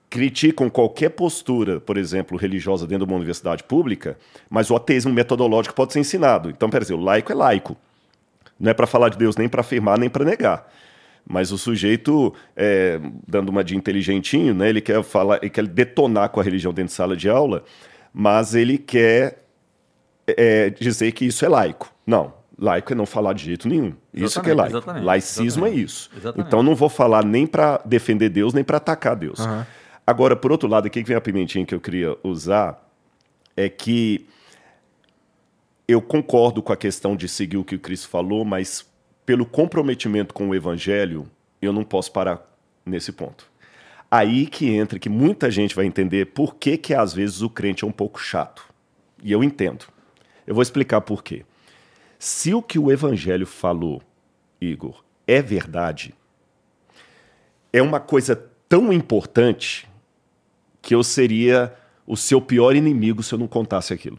[0.08, 4.16] criticam qualquer postura, por exemplo, religiosa dentro de uma universidade pública,
[4.48, 6.50] mas o ateísmo metodológico pode ser ensinado.
[6.50, 7.76] Então, quer dizer, o laico é laico.
[8.58, 10.70] Não é para falar de Deus nem para afirmar, nem para negar.
[11.26, 16.28] Mas o sujeito, é, dando uma de inteligentinho, né, ele quer falar, ele quer detonar
[16.28, 17.64] com a religião dentro de sala de aula,
[18.12, 19.42] mas ele quer
[20.26, 21.92] é, dizer que isso é laico.
[22.06, 22.32] Não,
[22.64, 23.92] laico é não falar de jeito nenhum.
[24.12, 24.76] Exatamente, isso que é laico.
[24.76, 26.10] Exatamente, Laicismo é exatamente, é isso.
[26.36, 29.38] Então não vou falar nem para defender Deus, nem para atacar Deus.
[29.40, 29.64] Uhum.
[30.06, 32.80] Agora, por outro lado, aqui que vem a pimentinha que eu queria usar
[33.56, 34.26] é que
[35.86, 38.86] eu concordo com a questão de seguir o que o Cristo falou, mas
[39.24, 41.26] pelo comprometimento com o evangelho,
[41.60, 42.40] eu não posso parar
[42.84, 43.46] nesse ponto.
[44.10, 47.84] Aí que entra, que muita gente vai entender por que, que às vezes o crente
[47.84, 48.64] é um pouco chato.
[49.22, 49.86] E eu entendo.
[50.46, 51.44] Eu vou explicar por quê.
[52.24, 54.00] Se o que o evangelho falou,
[54.58, 56.14] Igor, é verdade,
[57.70, 58.34] é uma coisa
[58.66, 59.86] tão importante
[60.80, 61.74] que eu seria
[62.06, 64.18] o seu pior inimigo se eu não contasse aquilo.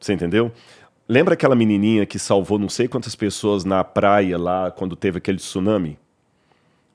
[0.00, 0.52] Você entendeu?
[1.08, 5.38] Lembra aquela menininha que salvou não sei quantas pessoas na praia lá quando teve aquele
[5.38, 5.98] tsunami?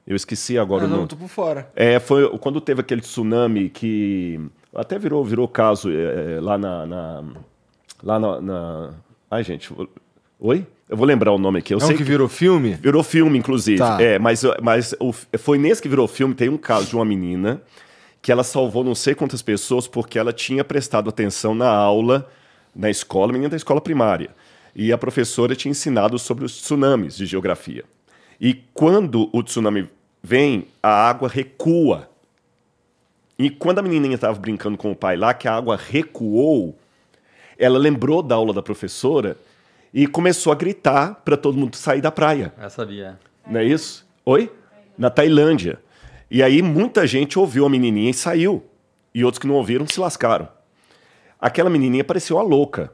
[0.07, 1.01] Eu esqueci agora ah, o nome.
[1.01, 1.69] Não, tô por fora.
[1.75, 4.39] É, foi quando teve aquele tsunami que
[4.73, 7.23] até virou, virou caso é, é lá na, na
[8.01, 8.93] lá na, na,
[9.35, 9.69] Ai, gente.
[10.39, 10.65] Oi?
[10.87, 11.73] Eu vou lembrar o nome aqui.
[11.73, 12.75] Eu é sei um que, que virou filme?
[12.75, 13.79] Virou filme, inclusive.
[13.79, 14.01] Tá.
[14.01, 16.33] É, mas, mas o, foi nesse que virou filme.
[16.33, 17.61] Tem um caso de uma menina
[18.21, 22.29] que ela salvou não sei quantas pessoas porque ela tinha prestado atenção na aula
[22.73, 24.29] na escola, menina da escola primária.
[24.73, 27.83] E a professora tinha ensinado sobre os tsunamis de geografia.
[28.39, 29.89] E quando o tsunami
[30.23, 32.09] vem, a água recua.
[33.37, 36.77] E quando a menininha estava brincando com o pai lá, que a água recuou,
[37.57, 39.37] ela lembrou da aula da professora
[39.93, 42.53] e começou a gritar para todo mundo sair da praia.
[42.61, 43.19] Eu sabia.
[43.47, 44.05] Não é isso?
[44.25, 44.51] Oi?
[44.97, 45.79] Na Tailândia.
[46.29, 48.63] E aí muita gente ouviu a menininha e saiu.
[49.13, 50.47] E outros que não ouviram se lascaram.
[51.39, 52.91] Aquela menininha parecia uma louca,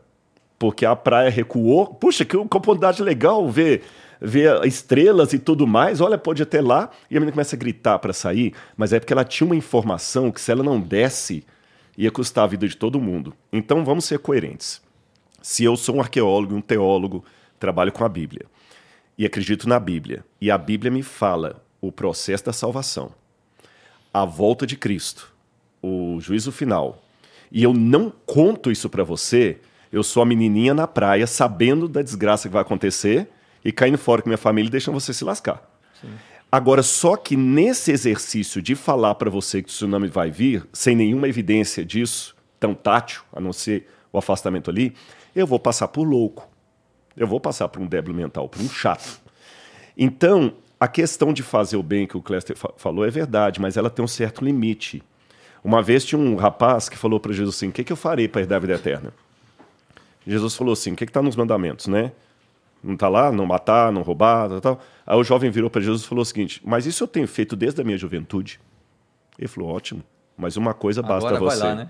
[0.59, 1.87] porque a praia recuou.
[1.87, 3.83] Puxa, que oportunidade legal ver
[4.21, 5.99] ver estrelas e tudo mais.
[5.99, 6.91] Olha, pode até lá.
[7.09, 10.31] E a menina começa a gritar para sair, mas é porque ela tinha uma informação
[10.31, 11.43] que se ela não desse,
[11.97, 13.33] ia custar a vida de todo mundo.
[13.51, 14.81] Então vamos ser coerentes.
[15.41, 17.25] Se eu sou um arqueólogo, um teólogo,
[17.59, 18.45] trabalho com a Bíblia
[19.17, 23.11] e acredito na Bíblia, e a Bíblia me fala o processo da salvação,
[24.13, 25.33] a volta de Cristo,
[25.81, 27.03] o juízo final,
[27.51, 29.59] e eu não conto isso para você,
[29.91, 33.27] eu sou a menininha na praia sabendo da desgraça que vai acontecer
[33.63, 35.69] e caindo fora com minha família e deixando você se lascar.
[35.99, 36.09] Sim.
[36.51, 40.95] Agora, só que nesse exercício de falar para você que o tsunami vai vir, sem
[40.95, 44.93] nenhuma evidência disso, tão tátil, a não ser o afastamento ali,
[45.33, 46.49] eu vou passar por louco.
[47.15, 49.21] Eu vou passar por um débil mental, por um chato.
[49.97, 53.89] Então, a questão de fazer o bem que o Cléster falou é verdade, mas ela
[53.89, 55.01] tem um certo limite.
[55.63, 58.27] Uma vez tinha um rapaz que falou para Jesus assim: O que, que eu farei
[58.27, 59.13] para herdar a vida eterna?
[60.25, 62.11] Jesus falou assim: O que está nos mandamentos, né?
[62.83, 63.31] Não está lá?
[63.31, 64.81] Não matar, não roubar, tal, tal.
[65.11, 67.53] Aí o jovem virou para Jesus e falou o seguinte: Mas isso eu tenho feito
[67.53, 68.61] desde a minha juventude.
[69.37, 70.01] Ele falou: Ótimo,
[70.37, 71.59] mas uma coisa basta Agora você.
[71.59, 71.89] Vai, lá, né?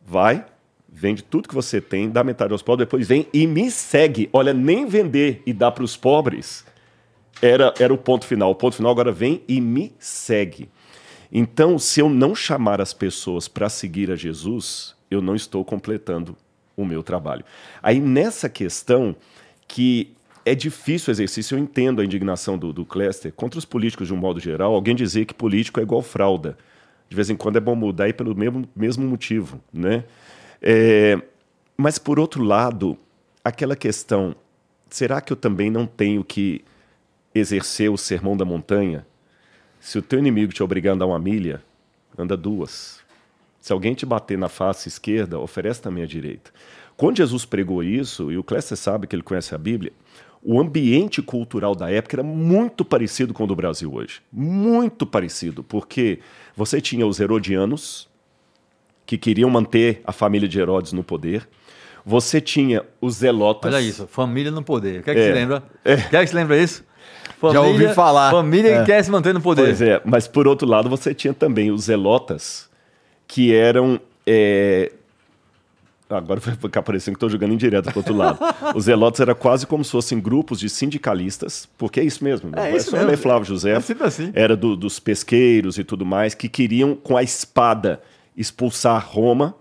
[0.00, 0.46] vai,
[0.88, 4.30] vende tudo que você tem, dá metade aos pobres, depois vem e me segue.
[4.32, 6.64] Olha, nem vender e dar para os pobres
[7.42, 8.52] era, era o ponto final.
[8.52, 10.68] O ponto final agora vem e me segue.
[11.32, 16.36] Então, se eu não chamar as pessoas para seguir a Jesus, eu não estou completando
[16.76, 17.44] o meu trabalho.
[17.82, 19.16] Aí, nessa questão,
[19.66, 20.14] que
[20.50, 24.14] é difícil o exercício, eu entendo a indignação do, do Cléster contra os políticos de
[24.14, 26.58] um modo geral, alguém dizer que político é igual fralda.
[27.08, 29.60] De vez em quando é bom mudar e pelo mesmo, mesmo motivo.
[29.72, 30.02] Né?
[30.60, 31.20] É,
[31.76, 32.98] mas, por outro lado,
[33.44, 34.34] aquela questão,
[34.88, 36.64] será que eu também não tenho que
[37.32, 39.06] exercer o sermão da montanha?
[39.78, 41.62] Se o teu inimigo te obrigar a andar uma milha,
[42.18, 43.00] anda duas.
[43.60, 46.50] Se alguém te bater na face esquerda, oferece também a direita.
[46.96, 49.92] Quando Jesus pregou isso, e o Cléster sabe que ele conhece a Bíblia,
[50.42, 54.22] o ambiente cultural da época era muito parecido com o do Brasil hoje.
[54.32, 56.20] Muito parecido, porque
[56.56, 58.08] você tinha os herodianos,
[59.04, 61.48] que queriam manter a família de Herodes no poder.
[62.06, 63.74] Você tinha os zelotas.
[63.74, 65.00] Olha isso, família no poder.
[65.00, 65.62] O que é você lembra?
[65.84, 65.94] É.
[65.94, 66.84] O que você lembra isso?
[67.38, 68.30] Família, Já ouvi falar.
[68.30, 68.78] Família é.
[68.80, 69.64] que quer se manter no poder.
[69.64, 72.70] Pois é, mas por outro lado você tinha também os zelotas,
[73.26, 74.92] que eram é,
[76.10, 78.38] Agora vai ficar parecendo que estou jogando indireto para outro lado.
[78.74, 82.50] Os Zelotes era quase como se fossem grupos de sindicalistas, porque é isso mesmo.
[82.56, 83.16] É, é isso só mesmo.
[83.16, 83.70] Flávio José.
[83.70, 84.32] É assim.
[84.34, 88.02] Era do, dos pesqueiros e tudo mais, que queriam, com a espada,
[88.36, 89.54] expulsar Roma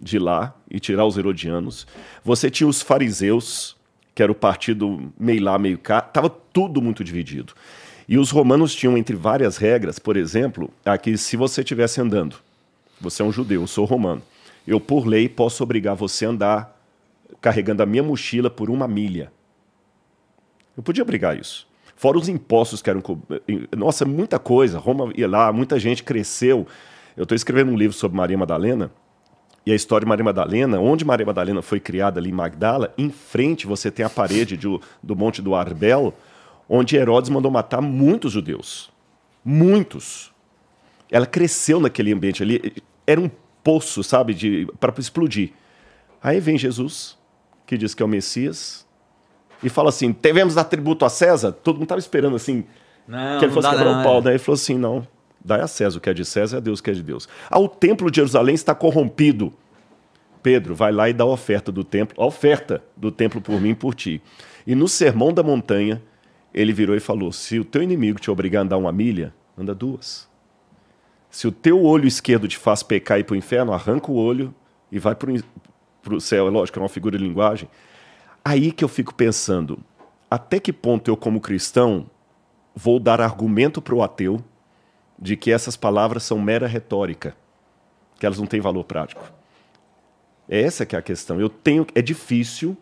[0.00, 1.84] de lá e tirar os herodianos.
[2.24, 3.76] Você tinha os fariseus,
[4.14, 5.98] que era o partido meio lá, meio cá.
[5.98, 7.54] Estava tudo muito dividido.
[8.08, 12.36] E os romanos tinham, entre várias regras, por exemplo, aqui, se você estivesse andando,
[13.00, 14.22] você é um judeu, eu sou romano
[14.68, 16.80] eu, por lei, posso obrigar você a andar
[17.40, 19.32] carregando a minha mochila por uma milha.
[20.76, 21.66] Eu podia obrigar isso.
[21.96, 23.02] Fora os impostos que eram.
[23.76, 24.78] Nossa, muita coisa.
[24.78, 26.66] Roma ia lá, muita gente cresceu.
[27.16, 28.92] Eu estou escrevendo um livro sobre Maria Madalena.
[29.64, 33.10] E a história de Maria Madalena, onde Maria Madalena foi criada ali em Magdala, em
[33.10, 34.68] frente você tem a parede de,
[35.02, 36.14] do Monte do Arbel,
[36.68, 38.90] onde Herodes mandou matar muitos judeus.
[39.44, 40.32] Muitos.
[41.10, 42.74] Ela cresceu naquele ambiente ali.
[43.06, 43.30] Era um
[43.68, 45.50] poço, sabe, de para explodir.
[46.22, 47.18] Aí vem Jesus,
[47.66, 48.86] que diz que é o Messias,
[49.62, 51.52] e fala assim: devemos dar tributo a César?
[51.52, 52.64] Todo mundo estava esperando assim,
[53.06, 54.18] não, que ele fosse quebrar o pau.
[54.18, 54.22] É.
[54.22, 55.06] Daí ele falou assim: não,
[55.44, 57.28] Dai a César o que é de César a Deus o que é de Deus.
[57.50, 59.52] Ah, o templo de Jerusalém está corrompido.
[60.42, 63.70] Pedro, vai lá e dá a oferta do templo, a oferta do templo por mim
[63.70, 64.22] e por ti.
[64.66, 66.00] E no sermão da montanha,
[66.54, 69.74] ele virou e falou: Se o teu inimigo te obrigar a andar uma milha, anda
[69.74, 70.27] duas.
[71.30, 74.16] Se o teu olho esquerdo te faz pecar e ir para o inferno, arranca o
[74.16, 74.54] olho
[74.90, 75.30] e vai para
[76.14, 76.46] o céu.
[76.46, 77.68] É lógico, é uma figura de linguagem.
[78.44, 79.78] Aí que eu fico pensando,
[80.30, 82.08] até que ponto eu, como cristão,
[82.74, 84.42] vou dar argumento para o ateu
[85.18, 87.36] de que essas palavras são mera retórica,
[88.18, 89.22] que elas não têm valor prático.
[90.48, 91.40] Essa que é a questão.
[91.40, 92.76] Eu tenho, é difícil,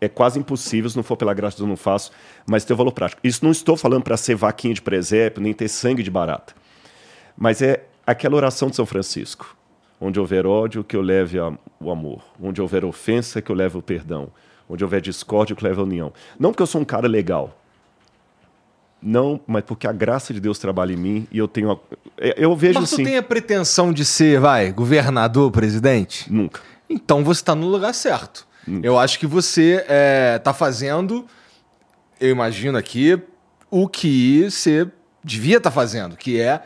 [0.00, 2.12] é quase impossível, se não for pela graça eu não faço,
[2.46, 3.20] mas tem valor prático.
[3.24, 6.54] Isso não estou falando para ser vaquinha de presépio, nem ter sangue de barata.
[7.36, 9.56] Mas é aquela oração de São Francisco.
[10.00, 11.38] Onde houver ódio, que eu leve
[11.80, 12.22] o amor.
[12.40, 14.28] Onde houver ofensa, que eu leve o perdão.
[14.68, 16.12] Onde houver discórdia, que eu leve a união.
[16.38, 17.56] Não porque eu sou um cara legal.
[19.00, 21.78] Não, mas porque a graça de Deus trabalha em mim e eu tenho.
[22.18, 23.04] É, eu vejo mas tu assim.
[23.04, 26.30] tem a pretensão de ser, vai, governador, presidente?
[26.32, 26.60] Nunca.
[26.88, 28.46] Então você está no lugar certo.
[28.66, 28.86] Nunca.
[28.86, 31.24] Eu acho que você está é, tá fazendo,
[32.20, 33.20] eu imagino aqui,
[33.70, 34.88] o que você
[35.22, 36.62] devia estar tá fazendo, que é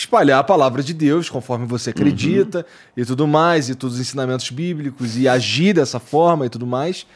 [0.00, 3.02] espalhar a palavra de Deus conforme você acredita uhum.
[3.02, 7.06] e tudo mais, e todos os ensinamentos bíblicos, e agir dessa forma e tudo mais.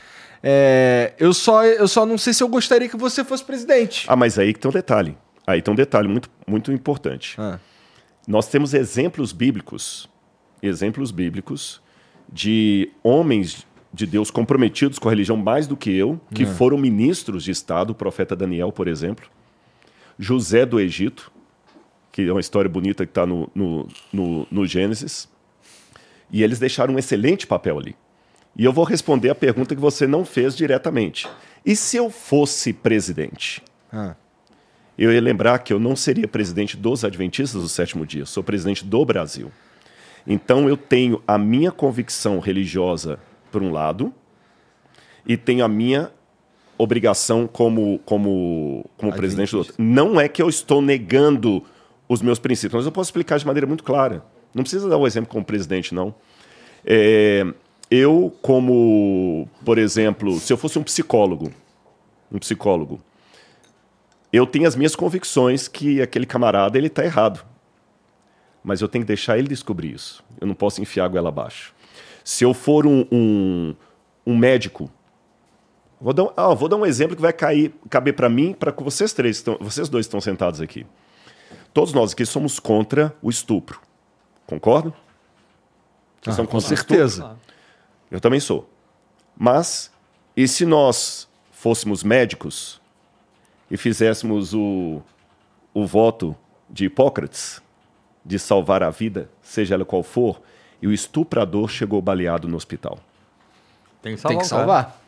[0.43, 4.05] É, eu, só, eu só não sei se eu gostaria que você fosse presidente.
[4.06, 5.16] Ah, mas aí que tem um detalhe.
[5.47, 7.36] Aí tem um detalhe muito, muito importante.
[7.39, 7.59] Ah.
[8.28, 10.09] Nós temos exemplos bíblicos,
[10.62, 11.81] exemplos bíblicos
[12.31, 16.47] de homens de Deus comprometidos com a religião mais do que eu, que ah.
[16.47, 19.27] foram ministros de Estado, o profeta Daniel, por exemplo,
[20.19, 21.32] José do Egito,
[22.15, 25.28] que é uma história bonita que está no, no, no, no Gênesis.
[26.31, 27.97] E eles deixaram um excelente papel ali.
[28.57, 31.28] E eu vou responder a pergunta que você não fez diretamente.
[31.66, 33.61] E se eu fosse presidente?
[33.93, 34.15] Ah.
[34.97, 38.85] Eu ia lembrar que eu não seria presidente dos Adventistas do sétimo dia, sou presidente
[38.85, 39.51] do Brasil.
[40.24, 43.19] Então eu tenho a minha convicção religiosa
[43.51, 44.15] por um lado
[45.27, 46.12] e tenho a minha
[46.78, 49.74] obrigação como, como, como presidente do outro.
[49.78, 51.65] Não é que eu estou negando
[52.09, 52.75] os meus princípios.
[52.75, 54.25] Mas eu posso explicar de maneira muito clara.
[54.55, 56.15] Não precisa dar o um exemplo como presidente, não.
[56.85, 57.45] É,
[57.91, 61.53] eu, como, por exemplo, se eu fosse um psicólogo,
[62.31, 63.01] um psicólogo,
[64.33, 67.45] eu tenho as minhas convicções que aquele camarada ele está errado.
[68.63, 70.25] Mas eu tenho que deixar ele descobrir isso.
[70.41, 71.75] Eu não posso enfiar a goela abaixo.
[72.25, 73.75] Se eu for um, um,
[74.27, 74.91] um médico,
[76.01, 79.13] vou dar, ah, vou dar um exemplo que vai cair, caber para mim, para vocês
[79.13, 80.87] três, vocês dois estão sentados aqui.
[81.75, 83.81] Todos nós aqui somos contra o estupro.
[84.47, 84.95] Concordam?
[86.23, 87.37] Vocês ah, com certeza.
[88.09, 88.71] Eu também sou.
[89.37, 89.91] Mas,
[90.37, 92.81] e se nós fôssemos médicos
[93.69, 95.03] e fizéssemos o,
[95.75, 96.37] o voto
[96.71, 97.61] de Hipócrates
[98.25, 100.41] de salvar a vida, seja ela qual for,
[100.81, 103.01] e o estuprador chegou baleado no hospital?
[104.01, 104.37] Tem que salvar.
[104.37, 105.04] Tem que salvar.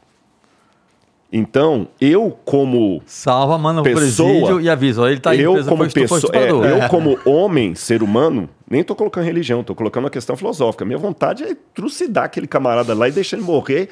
[1.32, 6.50] Então, eu como salva, manda pessoa, e avisa, ele tá aí, eu como pessoa, é,
[6.50, 10.84] eu como homem, ser humano, nem estou colocando religião, estou colocando uma questão filosófica.
[10.84, 13.88] Minha vontade é trucidar aquele camarada lá e deixar ele morrer,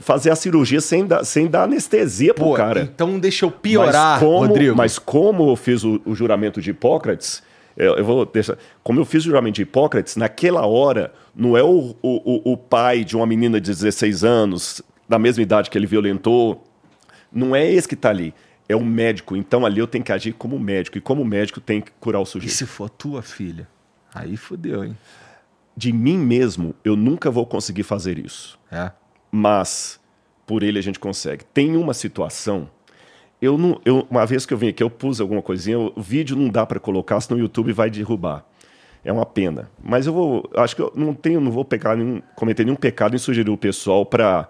[0.00, 2.82] fazer a cirurgia sem dar, sem dar anestesia Pô, pro cara.
[2.82, 4.76] Então deixa eu piorar, mas como, Rodrigo.
[4.76, 7.42] Mas como eu fiz o, o juramento de Hipócrates,
[7.76, 8.56] eu, eu, vou deixar.
[8.82, 13.04] Como eu fiz o juramento de Hipócrates, naquela hora, não é o, o, o pai
[13.04, 16.64] de uma menina de 16 anos, da mesma idade que ele violentou,
[17.32, 18.34] não é esse que está ali.
[18.68, 19.36] É o médico.
[19.36, 20.98] Então ali eu tenho que agir como médico.
[20.98, 22.52] E como médico tem que curar o sujeito.
[22.52, 23.66] E se for tua filha?
[24.14, 24.96] Aí fodeu, hein?
[25.76, 28.58] De mim mesmo, eu nunca vou conseguir fazer isso.
[28.70, 28.90] É.
[29.30, 30.00] Mas
[30.46, 31.44] por ele a gente consegue.
[31.44, 32.68] Tem uma situação.
[33.40, 35.78] Eu não, eu, uma vez que eu vim aqui, eu pus alguma coisinha.
[35.78, 38.44] O vídeo não dá para colocar, senão o YouTube vai derrubar.
[39.04, 39.70] É uma pena.
[39.82, 40.50] Mas eu vou.
[40.56, 43.56] Acho que eu não tenho, não vou pegar nenhum, cometer nenhum pecado em sugerir o
[43.56, 44.48] pessoal para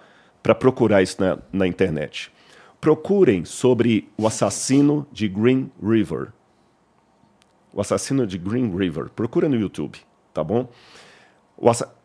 [0.59, 2.32] procurar isso na, na internet.
[2.80, 6.32] Procurem sobre o assassino de Green River.
[7.72, 9.10] O assassino de Green River.
[9.10, 9.98] Procura no YouTube,
[10.32, 10.68] tá bom?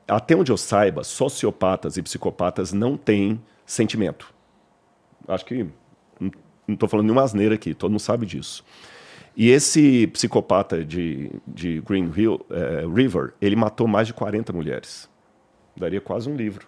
[0.08, 4.34] Até onde eu saiba, sociopatas e psicopatas não têm sentimento.
[5.28, 5.68] Acho que
[6.68, 8.64] não estou falando nenhuma asneira aqui, todo mundo sabe disso.
[9.36, 15.10] E esse psicopata de, de Green Hill, é, River, ele matou mais de 40 mulheres.
[15.76, 16.68] Daria quase um livro.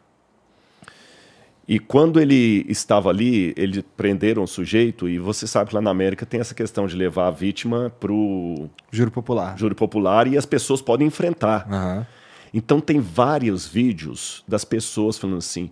[1.68, 5.90] E quando ele estava ali, eles prenderam o sujeito, e você sabe que lá na
[5.90, 8.70] América tem essa questão de levar a vítima para o.
[8.92, 9.58] Júri popular.
[9.58, 11.68] Júri popular, e as pessoas podem enfrentar.
[11.68, 12.06] Uhum.
[12.54, 15.72] Então tem vários vídeos das pessoas falando assim: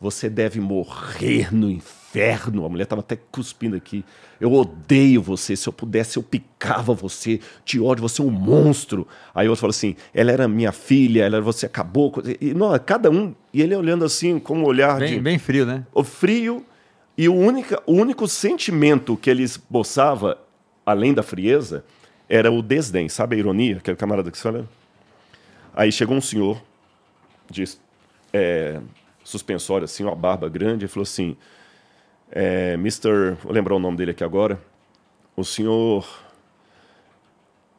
[0.00, 2.64] Você deve morrer no inferno.
[2.64, 4.04] A mulher estava até cuspindo aqui.
[4.40, 5.56] Eu odeio você.
[5.56, 7.40] Se eu pudesse, eu picava você.
[7.64, 9.08] Te ódio, você é um monstro.
[9.34, 12.12] Aí outro falou assim: ela era minha filha, ela você acabou.
[12.40, 13.34] E, não, cada um.
[13.52, 15.20] E ele olhando assim, com um olhar bem, de.
[15.20, 15.84] Bem frio, né?
[15.92, 16.64] O frio.
[17.16, 20.38] E o, única, o único sentimento que ele esboçava,
[20.86, 21.84] além da frieza,
[22.28, 23.08] era o desdém.
[23.08, 23.78] Sabe a ironia?
[23.78, 24.68] Aquele camarada que fala.
[25.74, 26.62] Aí chegou um senhor
[27.50, 27.64] de
[28.32, 28.80] é,
[29.28, 31.36] suspensório, assim, uma barba grande, e falou assim:
[32.30, 33.36] é, Mr.
[33.42, 34.60] Vou lembrar o nome dele aqui agora.
[35.36, 36.08] O senhor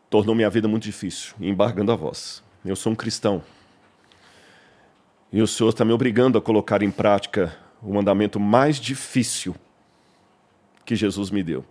[0.09, 2.43] tornou minha vida muito difícil, embargando a voz.
[2.63, 3.43] Eu sou um cristão.
[5.31, 9.55] E o senhor está me obrigando a colocar em prática o mandamento mais difícil
[10.85, 11.63] que Jesus me deu,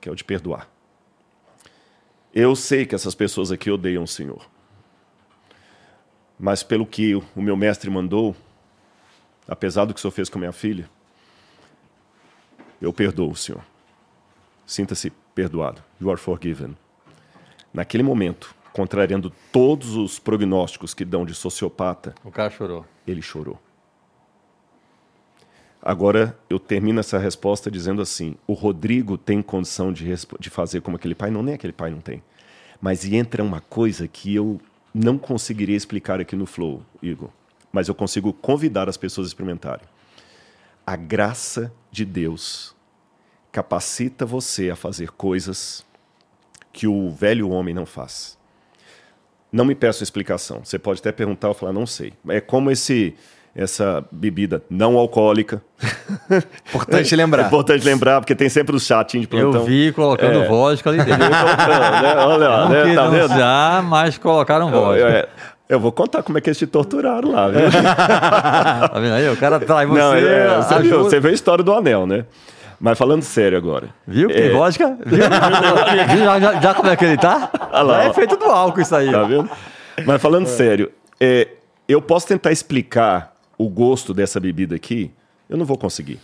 [0.00, 0.68] que é o de perdoar.
[2.32, 4.48] Eu sei que essas pessoas aqui odeiam o Senhor.
[6.40, 8.34] Mas pelo que o meu mestre mandou,
[9.46, 10.88] apesar do que o senhor fez com a minha filha,
[12.80, 13.62] eu perdoo o senhor.
[14.64, 15.82] Sinta-se perdoado.
[16.00, 16.74] You are forgiven.
[17.74, 22.86] Naquele momento, contrariando todos os prognósticos que dão de sociopata, o cara chorou.
[23.06, 23.60] Ele chorou.
[25.82, 30.06] Agora eu termino essa resposta dizendo assim: o Rodrigo tem condição de,
[30.38, 31.30] de fazer como aquele pai?
[31.30, 32.22] Não, nem aquele pai não tem.
[32.80, 34.58] Mas entra uma coisa que eu
[34.92, 37.30] não conseguiria explicar aqui no Flow, Igor
[37.72, 39.86] mas eu consigo convidar as pessoas a experimentarem.
[40.86, 42.74] A graça de Deus
[43.52, 45.84] capacita você a fazer coisas
[46.72, 48.38] que o velho homem não faz.
[49.52, 50.64] Não me peço explicação.
[50.64, 52.12] Você pode até perguntar ou falar, não sei.
[52.28, 53.14] É como esse
[53.54, 55.62] essa bebida não alcoólica.
[56.68, 57.42] Importante lembrar.
[57.44, 59.60] É importante lembrar, porque tem sempre o chatinho de plantão.
[59.60, 60.48] Eu vi colocando é.
[60.48, 61.18] vodka ali dentro.
[61.18, 62.14] né?
[62.16, 62.94] Olha lá, né?
[62.94, 63.28] Tá vendo?
[63.28, 65.08] Já, mas colocaram vodka.
[65.08, 65.28] É,
[65.68, 67.60] eu vou contar como é que eles te torturaram lá, viu?
[67.70, 69.28] tá vendo aí?
[69.28, 69.98] O cara trai você.
[69.98, 72.24] Não, é, você, viu, você vê a história do anel, né?
[72.80, 73.88] Mas falando sério agora.
[74.06, 74.28] Viu?
[74.28, 74.50] Que é...
[74.50, 74.96] vodka?
[75.04, 75.18] Viu?
[75.18, 77.50] já, já, já, como é que ele tá?
[77.70, 79.12] Ah lá, é feito do álcool isso aí.
[79.12, 79.50] Tá vendo?
[80.06, 80.48] Mas falando é.
[80.48, 80.90] sério,
[81.20, 81.48] é,
[81.86, 85.10] eu posso tentar explicar o gosto dessa bebida aqui?
[85.46, 86.18] Eu não vou conseguir.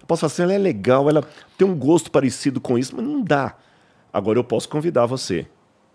[0.00, 1.22] Eu posso falar assim, ela é legal, ela
[1.58, 3.54] tem um gosto parecido com isso, mas não dá.
[4.10, 5.46] Agora eu posso convidar você.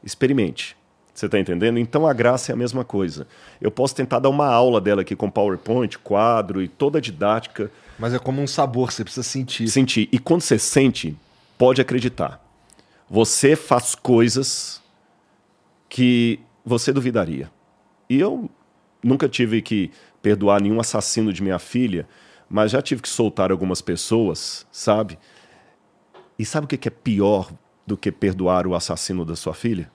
[0.04, 0.78] Experimente.
[1.16, 1.80] Você está entendendo?
[1.80, 3.28] Então a graça é a mesma coisa.
[3.60, 7.72] Eu posso tentar dar uma aula dela aqui com PowerPoint, quadro e toda a didática.
[7.98, 9.68] Mas é como um sabor, você precisa sentir.
[9.68, 10.08] Sentir.
[10.12, 11.18] E quando você sente,
[11.58, 12.40] pode acreditar.
[13.10, 14.80] Você faz coisas
[15.90, 17.50] que você duvidaria.
[18.08, 18.48] E eu
[19.04, 22.08] nunca tive que perdoar nenhum assassino de minha filha,
[22.50, 25.18] mas já tive que soltar algumas pessoas, sabe?
[26.38, 27.52] E sabe o que é pior
[27.86, 29.92] do que perdoar o assassino da sua filha?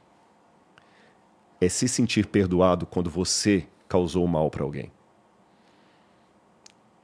[1.64, 4.90] é se sentir perdoado quando você causou mal para alguém.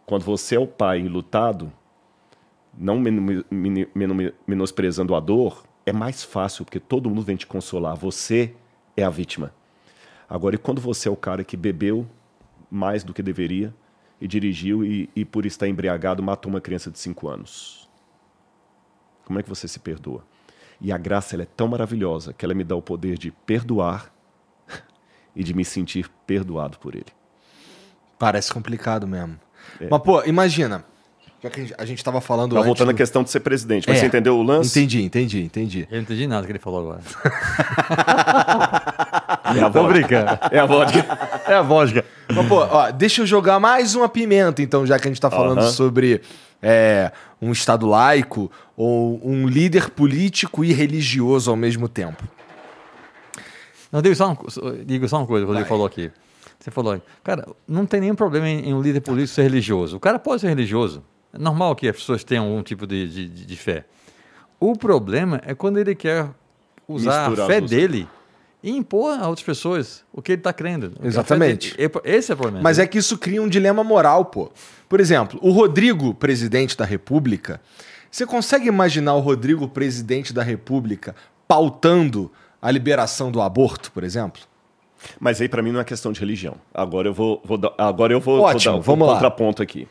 [0.06, 1.72] Quando você é o pai lutado,
[2.76, 3.00] não
[4.46, 7.96] menosprezando a dor, é mais fácil, porque todo mundo vem te consolar.
[7.96, 8.54] Você
[8.96, 9.54] é a vítima.
[10.28, 12.06] Agora, e quando você é o cara que bebeu
[12.70, 13.74] mais do que deveria
[14.20, 17.88] e dirigiu e, e por estar embriagado matou uma criança de 5 anos?
[19.24, 20.24] Como é que você se perdoa?
[20.80, 24.12] E a graça ela é tão maravilhosa que ela me dá o poder de perdoar
[25.36, 27.06] e de me sentir perdoado por ele.
[28.18, 29.38] Parece complicado mesmo.
[29.80, 29.88] É.
[29.90, 30.84] Mas, pô, imagina.
[31.42, 32.54] Já que a gente estava falando.
[32.54, 33.88] Tá voltando à questão de ser presidente.
[33.88, 34.00] Mas é.
[34.00, 34.78] você entendeu o lance?
[34.78, 35.88] Entendi, entendi, entendi.
[35.90, 37.00] Eu não entendi nada que ele falou agora.
[39.56, 39.80] é a vodka.
[39.80, 40.38] Tô brincando.
[40.50, 41.18] É a vodka.
[41.46, 42.04] É a vodka.
[42.28, 45.30] Mas, pô, ó, deixa eu jogar mais uma pimenta, então, já que a gente está
[45.30, 45.70] falando uh -huh.
[45.70, 46.22] sobre
[46.62, 47.10] é,
[47.40, 52.22] um Estado laico ou um líder político e religioso ao mesmo tempo.
[53.90, 54.36] Não, digo só, um,
[54.84, 56.10] digo só uma coisa, o Rodrigo falou aqui.
[56.58, 59.96] Você falou, cara, não tem nenhum problema em, em, um líder político ser religioso.
[59.96, 61.02] O cara pode ser religioso.
[61.32, 63.84] É normal que as pessoas tenham algum tipo de, de, de fé.
[64.58, 66.28] O problema é quando ele quer
[66.86, 68.06] usar Misturar a fé dele
[68.62, 70.92] e impor a outras pessoas o que ele está crendo.
[71.02, 71.74] Exatamente.
[72.04, 72.62] Esse é o problema.
[72.62, 74.50] Mas é que isso cria um dilema moral, pô.
[74.88, 77.60] Por exemplo, o Rodrigo, presidente da República,
[78.10, 81.14] você consegue imaginar o Rodrigo, presidente da República,
[81.46, 82.30] pautando
[82.60, 84.42] a liberação do aborto, por exemplo?
[85.18, 86.56] Mas aí para mim não é questão de religião.
[86.74, 89.64] Agora eu vou, vou dar, agora eu vou, Ótimo, vou dar um vamos contraponto lá.
[89.64, 89.88] aqui.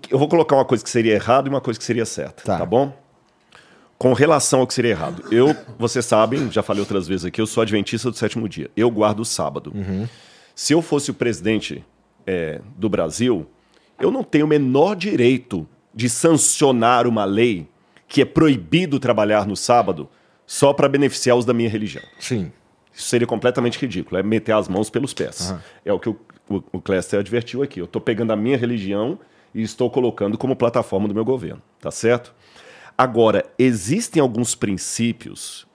[0.00, 2.42] Que, eu vou colocar uma coisa que seria errado e uma coisa que seria certa,
[2.44, 2.92] tá, tá bom?
[4.00, 5.22] Com relação ao que seria errado.
[5.30, 8.70] Eu, vocês sabem, já falei outras vezes aqui, eu sou adventista do sétimo dia.
[8.74, 9.70] Eu guardo o sábado.
[9.74, 10.08] Uhum.
[10.54, 11.84] Se eu fosse o presidente
[12.26, 13.46] é, do Brasil,
[14.00, 17.68] eu não tenho o menor direito de sancionar uma lei
[18.08, 20.08] que é proibido trabalhar no sábado
[20.46, 22.02] só para beneficiar os da minha religião.
[22.18, 22.50] Sim.
[22.94, 25.50] Isso seria completamente ridículo, é meter as mãos pelos pés.
[25.50, 25.58] Uhum.
[25.84, 26.18] É o que o,
[26.48, 27.78] o, o Cléster advertiu aqui.
[27.78, 29.18] Eu estou pegando a minha religião
[29.54, 32.34] e estou colocando como plataforma do meu governo, tá certo?
[33.00, 35.66] Agora, existem alguns princípios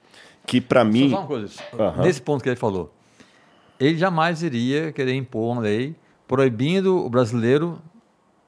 [0.46, 1.10] que, para mim.
[1.10, 1.54] Só uma coisa.
[1.72, 2.02] Uhum.
[2.04, 2.94] Nesse ponto que ele falou,
[3.80, 5.96] ele jamais iria querer impor uma lei
[6.28, 7.80] proibindo o brasileiro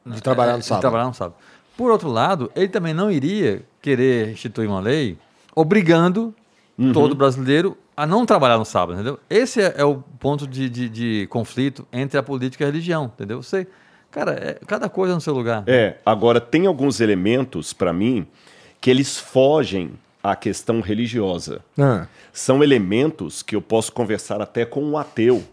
[0.06, 0.80] de trabalhar no sábado.
[0.80, 1.34] trabalhar no sábado.
[1.76, 5.18] Por outro lado, ele também não iria querer instituir uma lei
[5.56, 6.32] obrigando
[6.78, 6.92] uhum.
[6.92, 9.18] todo brasileiro a não trabalhar no sábado, entendeu?
[9.28, 13.10] Esse é, é o ponto de, de, de, conflito entre a política e a religião,
[13.12, 13.42] entendeu?
[13.42, 13.66] Você,
[14.09, 15.64] cara, é, cada coisa no seu lugar.
[15.66, 18.24] É, agora tem alguns elementos para mim
[18.89, 19.90] que eles fogem
[20.23, 21.60] à questão religiosa.
[21.78, 22.06] Ah.
[22.32, 25.44] São elementos que eu posso conversar até com um ateu,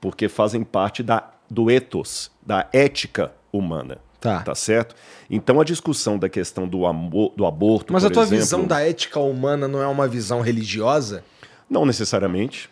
[0.00, 3.98] porque fazem parte da, do ethos, da ética humana.
[4.20, 4.42] Tá.
[4.42, 4.94] tá certo?
[5.28, 7.92] Então a discussão da questão do, amor, do aborto.
[7.92, 11.24] Mas a tua exemplo, visão da ética humana não é uma visão religiosa?
[11.68, 12.70] Não necessariamente.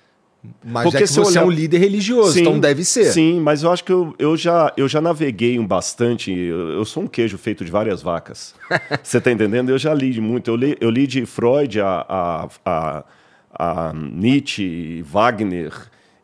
[0.64, 1.42] Mas Porque é se você olhar...
[1.42, 3.06] é um líder religioso, sim, então deve ser.
[3.06, 6.32] Sim, mas eu acho que eu, eu, já, eu já naveguei um bastante.
[6.32, 8.54] Eu, eu sou um queijo feito de várias vacas.
[9.02, 9.70] você está entendendo?
[9.70, 10.50] Eu já li muito.
[10.50, 13.04] Eu li, eu li de Freud a, a, a,
[13.58, 15.72] a Nietzsche, Wagner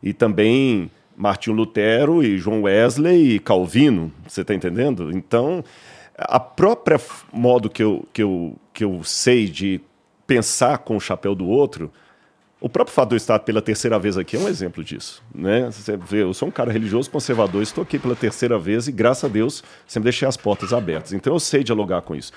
[0.01, 5.11] e também Martinho Lutero e João Wesley e Calvino, você está entendendo?
[5.15, 5.63] Então,
[6.17, 6.99] a própria
[7.31, 9.79] modo que eu, que, eu, que eu sei de
[10.25, 11.91] pensar com o chapéu do outro,
[12.63, 15.21] o próprio fato de eu estar pela terceira vez aqui é um exemplo disso.
[15.35, 15.69] Né?
[15.69, 19.25] Você vê, eu sou um cara religioso conservador, estou aqui pela terceira vez e, graças
[19.25, 21.11] a Deus, sempre deixei as portas abertas.
[21.11, 22.31] Então eu sei dialogar com isso.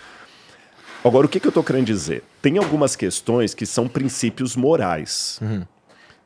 [1.04, 2.24] Agora, o que, que eu estou querendo dizer?
[2.42, 5.38] Tem algumas questões que são princípios morais.
[5.40, 5.64] Uhum.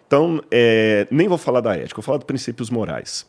[0.06, 3.27] Então, é, nem vou falar da ética, vou falar de princípios morais.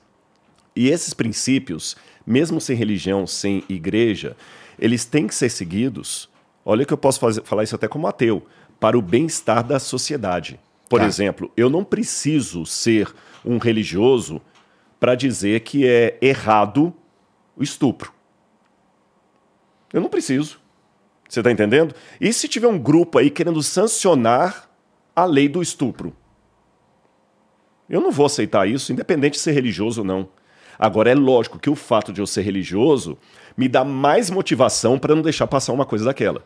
[0.73, 4.37] E esses princípios, mesmo sem religião, sem igreja,
[4.79, 6.29] eles têm que ser seguidos.
[6.63, 8.47] Olha que eu posso fazer, falar isso até como ateu,
[8.81, 10.59] para o bem-estar da sociedade.
[10.89, 11.05] Por tá.
[11.05, 13.13] exemplo, eu não preciso ser
[13.45, 14.41] um religioso
[14.99, 16.91] para dizer que é errado
[17.55, 18.11] o estupro.
[19.93, 20.59] Eu não preciso.
[21.29, 21.93] Você está entendendo?
[22.19, 24.67] E se tiver um grupo aí querendo sancionar
[25.15, 26.15] a lei do estupro?
[27.87, 30.27] Eu não vou aceitar isso, independente de ser religioso ou não.
[30.79, 33.15] Agora, é lógico que o fato de eu ser religioso
[33.55, 36.43] me dá mais motivação para não deixar passar uma coisa daquela.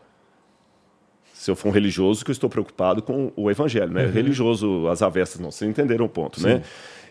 [1.45, 4.05] Se eu for um religioso, que eu estou preocupado com o evangelho, né?
[4.05, 4.11] Uhum.
[4.11, 5.51] Religioso, as avessas, não.
[5.51, 6.49] Vocês entenderam o ponto, né?
[6.49, 6.55] Sim.
[6.55, 6.63] né?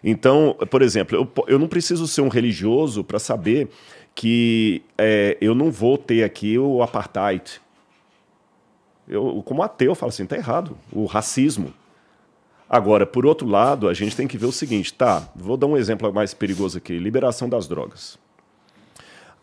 [0.03, 3.69] Então, por exemplo, eu, eu não preciso ser um religioso para saber
[4.13, 7.61] que é, eu não vou ter aqui o apartheid.
[9.07, 10.77] Eu, como ateu, eu falo assim, tá errado.
[10.91, 11.73] O racismo.
[12.69, 15.29] Agora, por outro lado, a gente tem que ver o seguinte, tá?
[15.37, 18.19] Vou dar um exemplo mais perigoso aqui: liberação das drogas.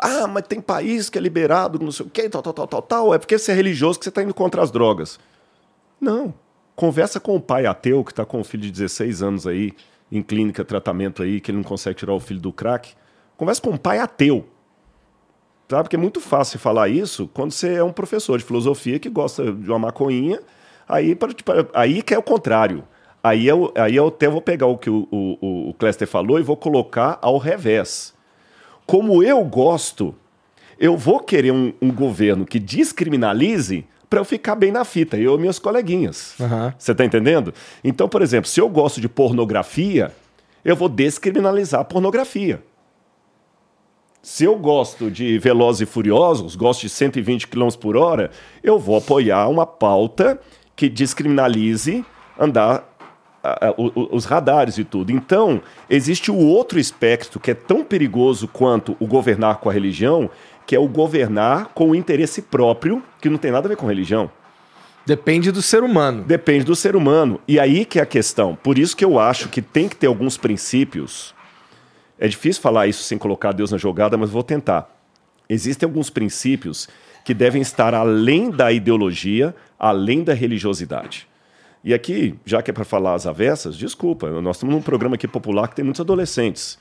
[0.01, 2.81] Ah, mas tem país que é liberado, não sei o quê, tal, tal, tal, tal,
[2.81, 3.13] tal.
[3.13, 5.19] É porque você é religioso que você está indo contra as drogas.
[5.99, 6.33] Não.
[6.75, 9.73] Conversa com o pai ateu que está com um filho de 16 anos aí,
[10.11, 12.93] em clínica, tratamento aí, que ele não consegue tirar o filho do crack.
[13.37, 14.47] Conversa com um pai ateu.
[15.69, 15.83] Sabe?
[15.83, 19.53] Porque é muito fácil falar isso quando você é um professor de filosofia que gosta
[19.53, 20.41] de uma maconhinha.
[20.89, 21.15] Aí,
[21.73, 22.83] aí que é o contrário.
[23.23, 26.43] Aí eu, aí eu até vou pegar o que o, o, o Cléster falou e
[26.43, 28.15] vou colocar ao revés.
[28.91, 30.13] Como eu gosto,
[30.77, 35.35] eu vou querer um, um governo que descriminalize para eu ficar bem na fita, eu
[35.35, 36.37] e minhas coleguinhas.
[36.37, 36.73] Uhum.
[36.77, 37.53] Você está entendendo?
[37.85, 40.11] Então, por exemplo, se eu gosto de pornografia,
[40.65, 42.61] eu vou descriminalizar a pornografia.
[44.21, 48.29] Se eu gosto de Velozes e Furiosos, gosto de 120 km por hora,
[48.61, 50.37] eu vou apoiar uma pauta
[50.75, 52.05] que descriminalize
[52.37, 52.90] andar
[53.77, 55.11] os radares e tudo.
[55.11, 60.29] Então, existe o outro espectro que é tão perigoso quanto o governar com a religião,
[60.65, 63.87] que é o governar com o interesse próprio, que não tem nada a ver com
[63.87, 64.29] religião.
[65.05, 66.23] Depende do ser humano.
[66.23, 67.41] Depende do ser humano.
[67.47, 68.55] E aí que é a questão.
[68.55, 71.33] Por isso que eu acho que tem que ter alguns princípios.
[72.19, 74.87] É difícil falar isso sem colocar Deus na jogada, mas vou tentar.
[75.49, 76.87] Existem alguns princípios
[77.25, 81.27] que devem estar além da ideologia, além da religiosidade.
[81.83, 85.27] E aqui, já que é para falar as avessas, desculpa, nós estamos num programa aqui
[85.27, 86.77] popular que tem muitos adolescentes.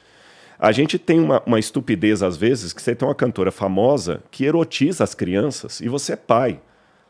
[0.59, 4.45] A gente tem uma, uma estupidez, às vezes, que você tem uma cantora famosa que
[4.45, 6.61] erotiza as crianças e você é pai.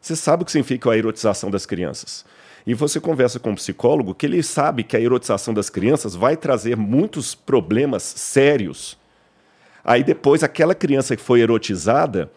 [0.00, 2.24] Você sabe o que significa a erotização das crianças.
[2.64, 6.36] E você conversa com um psicólogo que ele sabe que a erotização das crianças vai
[6.36, 8.96] trazer muitos problemas sérios.
[9.84, 12.30] Aí depois, aquela criança que foi erotizada,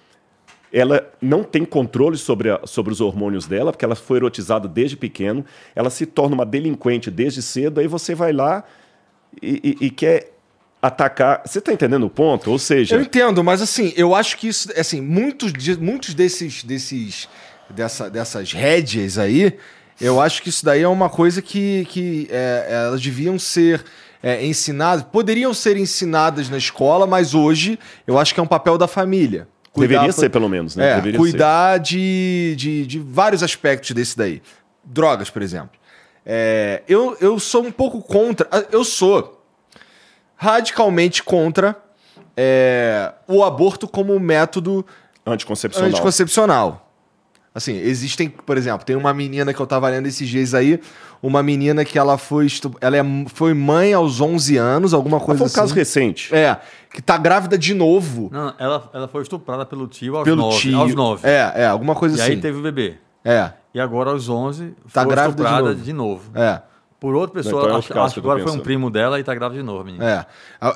[0.73, 4.97] ela não tem controle sobre, a, sobre os hormônios dela, porque ela foi erotizada desde
[4.97, 5.45] pequeno,
[5.75, 8.63] ela se torna uma delinquente desde cedo, aí você vai lá
[9.39, 10.33] e, e, e quer
[10.81, 11.43] atacar.
[11.45, 12.49] Você está entendendo o ponto?
[12.49, 12.95] Ou seja.
[12.95, 17.29] Eu entendo, mas assim, eu acho que isso, assim, muitos, muitos desses, desses
[17.69, 19.57] dessa, dessas rédeas aí,
[20.01, 23.85] Eu acho que isso daí é uma coisa que, que é, elas deviam ser
[24.23, 27.77] é, ensinadas, poderiam ser ensinadas na escola, mas hoje
[28.07, 29.47] eu acho que é um papel da família.
[29.73, 30.91] Cuidar, Deveria ser, pelo menos, né?
[30.91, 34.39] É, Deveria cuidar de, de, de, vários aspectos desse daí.
[34.83, 35.71] Drogas, por exemplo.
[36.23, 38.47] É, eu, eu sou um pouco contra.
[38.71, 39.43] Eu sou
[40.35, 41.75] radicalmente contra
[42.37, 44.85] é, o aborto como método
[45.25, 45.89] anticoncepcional.
[45.89, 46.91] anticoncepcional.
[47.55, 50.79] Assim, existem, por exemplo, tem uma menina que eu tava lendo esses dias aí,
[51.21, 52.47] uma menina que ela foi
[52.81, 55.55] ela é, foi mãe aos 11 anos, alguma coisa foi um assim.
[55.55, 56.33] caso recente.
[56.33, 56.59] É,
[56.93, 58.29] que tá grávida de novo.
[58.31, 60.59] Não, ela, ela foi estuprada pelo tio aos pelo 9.
[60.59, 60.79] Tio.
[60.79, 61.27] Aos 9.
[61.27, 62.31] É, é, alguma coisa e assim.
[62.31, 62.97] E aí teve o bebê.
[63.25, 63.51] É.
[63.73, 66.23] E agora aos 11 tá foi grávida estuprada de novo.
[66.23, 66.39] De novo.
[66.39, 66.61] É
[67.03, 67.63] por outra pessoa.
[67.63, 70.01] Então, acho, acho que agora foi um primo dela e tá grávida de novo, menino.
[70.05, 70.25] É,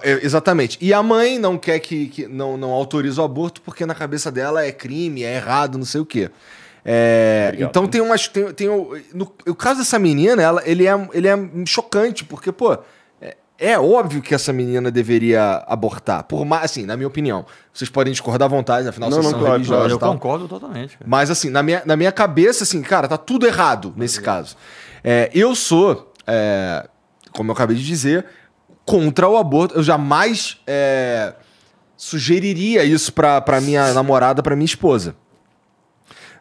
[0.04, 0.78] é, exatamente.
[0.82, 4.30] E a mãe não quer que, que não, não autorize o aborto porque na cabeça
[4.30, 6.30] dela é crime, é errado, não sei o quê.
[6.84, 8.28] É, então tem umas.
[8.28, 8.68] Tem, tem,
[9.14, 12.78] no, no caso dessa menina, ela, ele, é, ele é chocante, porque, pô,
[13.60, 16.24] é, óbvio que essa menina deveria abortar.
[16.24, 17.46] Por mais, assim, na minha opinião.
[17.74, 19.92] Vocês podem discordar à vontade, afinal, não, vocês não, são claro, claro.
[19.92, 20.98] Eu concordo totalmente.
[20.98, 21.10] Cara.
[21.10, 24.56] Mas, assim, na minha, na minha cabeça, assim, cara, tá tudo errado nesse caso.
[25.04, 26.90] É, eu sou é,
[27.38, 28.26] como eu acabei de dizer,
[28.86, 29.76] contra o aborto.
[29.76, 31.34] Eu jamais é,
[31.96, 35.16] sugeriria isso para minha namorada, para minha esposa.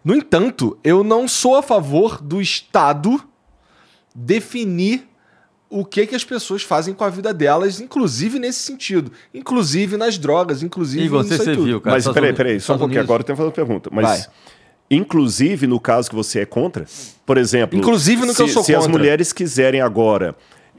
[0.02, 3.22] No entanto, eu não sou a favor do Estado
[4.14, 5.05] definir
[5.68, 9.10] o que, que as pessoas fazem com a vida delas, inclusive nesse sentido.
[9.34, 11.96] Inclusive nas drogas, inclusive e você, você viu, cara.
[11.96, 13.00] Mas peraí, peraí, só um pouquinho.
[13.00, 13.90] Agora eu tenho que fazer uma pergunta.
[13.92, 14.26] Mas Vai.
[14.90, 16.86] Inclusive no caso que você é contra,
[17.24, 17.76] por exemplo.
[17.76, 18.82] Inclusive no que se, eu sou se contra.
[18.82, 20.36] Se as mulheres quiserem agora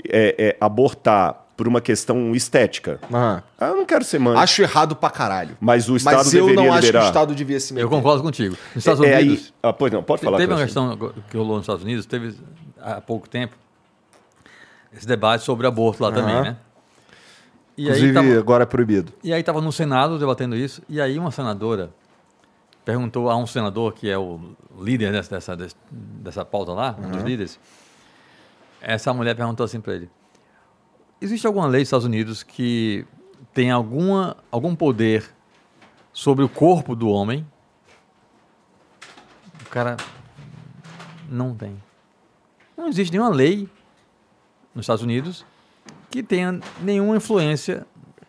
[0.08, 3.00] é, é, abortar por uma questão estética.
[3.10, 3.68] Uhum.
[3.68, 4.38] eu não quero ser mãe.
[4.38, 5.58] Acho errado pra caralho.
[5.60, 6.78] Mas o Estado Mas eu não liberar.
[6.78, 7.84] acho que o Estado devia se meter.
[7.84, 8.56] Eu concordo contigo.
[8.76, 9.46] Nos Estados é, Unidos.
[9.46, 9.54] Aí...
[9.64, 10.38] Ah, pois não, pode falar.
[10.38, 10.96] Teve uma questão
[11.30, 12.36] que rolou nos Estados Unidos, teve
[12.80, 13.58] há pouco tempo,
[14.92, 16.16] esse debate sobre aborto lá uhum.
[16.16, 16.58] também, né?
[17.78, 18.40] E Inclusive, tava...
[18.40, 19.14] agora é proibido.
[19.24, 21.92] E aí estava no Senado debatendo isso, e aí uma senadora
[22.84, 24.40] perguntou a um senador que é o
[24.80, 27.08] líder dessa, dessa, dessa pauta lá, uhum.
[27.08, 27.60] um dos líderes.
[28.82, 30.10] Essa mulher perguntou assim para ele:
[31.22, 33.06] existe alguma lei nos Estados Unidos que
[33.54, 35.30] tem alguma, algum poder
[36.14, 37.46] sobre o corpo do homem?
[39.62, 39.98] O cara
[41.30, 41.78] não tem.
[42.76, 43.70] Não existe nenhuma lei
[44.78, 45.44] nos Estados Unidos
[46.10, 47.86] que tenha nenhuma influência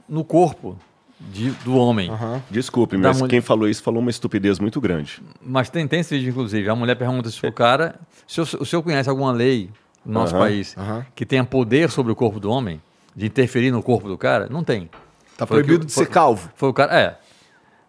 [0.08, 0.76] no corpo
[1.20, 2.10] de, do homem.
[2.10, 2.40] Uhum.
[2.50, 3.30] Desculpe, mas mulher...
[3.30, 5.22] quem falou isso falou uma estupidez muito grande.
[5.40, 6.68] Mas tem, tem esse vídeo, inclusive.
[6.68, 8.00] A mulher pergunta se o cara.
[8.26, 9.70] Se o, senhor conhece alguma lei
[10.04, 10.40] no nosso uhum.
[10.40, 11.04] país uhum.
[11.14, 12.80] que tenha poder sobre o corpo do homem,
[13.14, 14.48] de interferir no corpo do cara?
[14.48, 14.88] Não tem.
[15.36, 16.50] Tá foi proibido que, de foi, ser calvo.
[16.54, 16.98] Foi o cara.
[16.98, 17.18] É.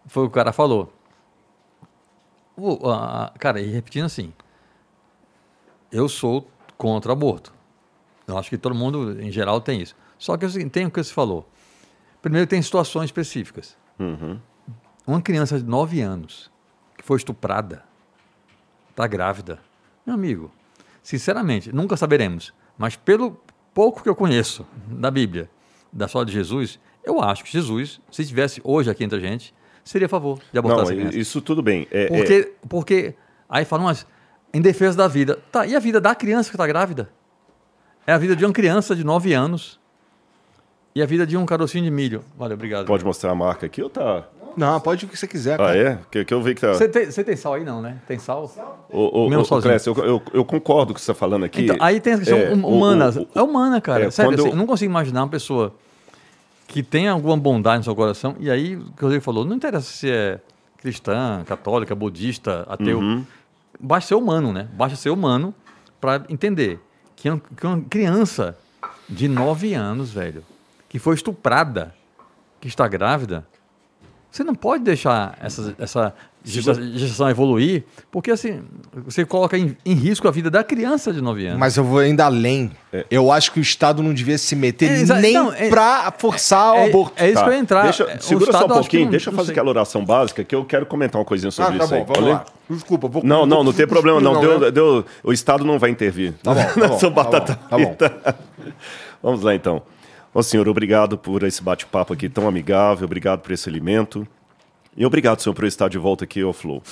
[0.06, 0.92] Foi o que o cara falou.
[2.56, 2.78] O,
[3.38, 4.32] cara, e repetindo assim.
[5.90, 7.52] Eu sou contra o aborto.
[8.32, 9.94] Eu acho que todo mundo, em geral, tem isso.
[10.18, 11.48] Só que assim, tem o que você falou.
[12.22, 13.76] Primeiro, tem situações específicas.
[13.98, 14.38] Uhum.
[15.06, 16.50] Uma criança de 9 anos
[16.96, 17.82] que foi estuprada,
[18.90, 19.58] está grávida.
[20.04, 20.50] Meu amigo,
[21.02, 22.52] sinceramente, nunca saberemos.
[22.76, 23.40] Mas pelo
[23.72, 25.50] pouco que eu conheço da Bíblia,
[25.92, 29.54] da história de Jesus, eu acho que Jesus, se estivesse hoje aqui entre a gente,
[29.82, 31.10] seria a favor de abortar Não.
[31.10, 31.88] Isso tudo bem.
[31.90, 32.66] É, porque, é...
[32.68, 33.14] porque
[33.48, 34.06] aí falam, mas
[34.52, 35.38] em defesa da vida.
[35.50, 37.10] Tá, e a vida da criança que está grávida?
[38.10, 39.78] É a vida de uma criança de 9 anos
[40.96, 42.24] e a vida de um carocinho de milho.
[42.36, 42.84] Valeu, obrigado.
[42.84, 44.24] Pode mostrar a marca aqui ou tá?
[44.56, 45.56] Não, pode o que você quiser.
[45.56, 45.70] Cara.
[45.70, 45.98] Ah, é?
[46.10, 46.74] Que, que eu vi que tá.
[46.74, 47.98] Você tem, você tem sal aí, não, né?
[48.08, 48.50] Tem sal?
[48.90, 51.44] O, o, Meu o, Clécio, eu, eu, eu, concordo com o que você está falando
[51.44, 51.62] aqui.
[51.62, 53.10] Então, aí tem a questão é, humana.
[53.10, 54.06] O, é humana, cara.
[54.06, 54.50] É, Sério, assim, eu...
[54.50, 55.72] eu não consigo imaginar uma pessoa
[56.66, 58.34] que tem alguma bondade no seu coração.
[58.40, 60.40] E aí, o que o Rodrigo falou, não interessa se é
[60.78, 62.98] cristã, católica, budista, ateu.
[62.98, 63.24] Uhum.
[63.78, 64.66] Basta ser humano, né?
[64.72, 65.54] Basta ser humano
[66.00, 66.80] para entender
[67.20, 68.56] que uma criança
[69.08, 70.44] de 9 anos, velho,
[70.88, 71.94] que foi estuprada,
[72.60, 73.46] que está grávida,
[74.30, 78.62] você não pode deixar essa, essa gestação evoluir, porque assim,
[79.04, 81.58] você coloca em, em, risco a vida da criança de 9 anos.
[81.58, 82.70] Mas eu vou ainda além.
[82.92, 83.04] É.
[83.10, 86.76] Eu acho que o Estado não devia se meter é, nem não, é, para forçar
[86.76, 87.22] é, o aborto.
[87.22, 87.42] É, isso tá.
[87.42, 87.82] que eu ia entrar.
[87.82, 90.86] Deixa, segura só um pouquinho, não, deixa eu fazer aquela oração básica que eu quero
[90.86, 92.06] comentar uma coisinha sobre ah, tá isso bom, aí.
[92.06, 92.44] Vamos lá.
[92.70, 94.40] Desculpa, vou, Não, não, não tem problema não.
[94.40, 94.70] Deu, né?
[94.70, 96.34] deu, o Estado não vai intervir.
[96.42, 96.98] Tá bom, tá bom.
[96.98, 98.32] Tá batata tá bom, tá bom.
[99.22, 99.82] Vamos lá então.
[100.32, 104.26] Ô, senhor, obrigado por esse bate-papo aqui tão amigável, obrigado por esse alimento.
[104.96, 106.82] E obrigado, senhor, por estar de volta aqui ao Flow.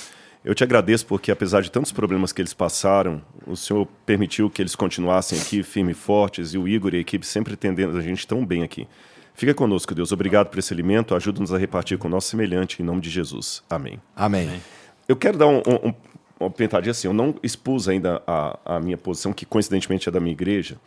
[0.43, 4.61] Eu te agradeço porque, apesar de tantos problemas que eles passaram, o senhor permitiu que
[4.61, 8.01] eles continuassem aqui firmes e fortes e o Igor e a equipe sempre atendendo a
[8.01, 8.87] gente tão bem aqui.
[9.33, 10.11] Fica conosco, Deus.
[10.11, 11.13] Obrigado por esse alimento.
[11.13, 13.63] Ajuda-nos a repartir com o nosso semelhante, em nome de Jesus.
[13.69, 13.99] Amém.
[14.15, 14.61] Amém.
[15.07, 15.93] Eu quero dar um, um,
[16.39, 20.19] uma pentadinha assim, eu não expus ainda a, a minha posição, que coincidentemente é da
[20.19, 20.77] minha igreja.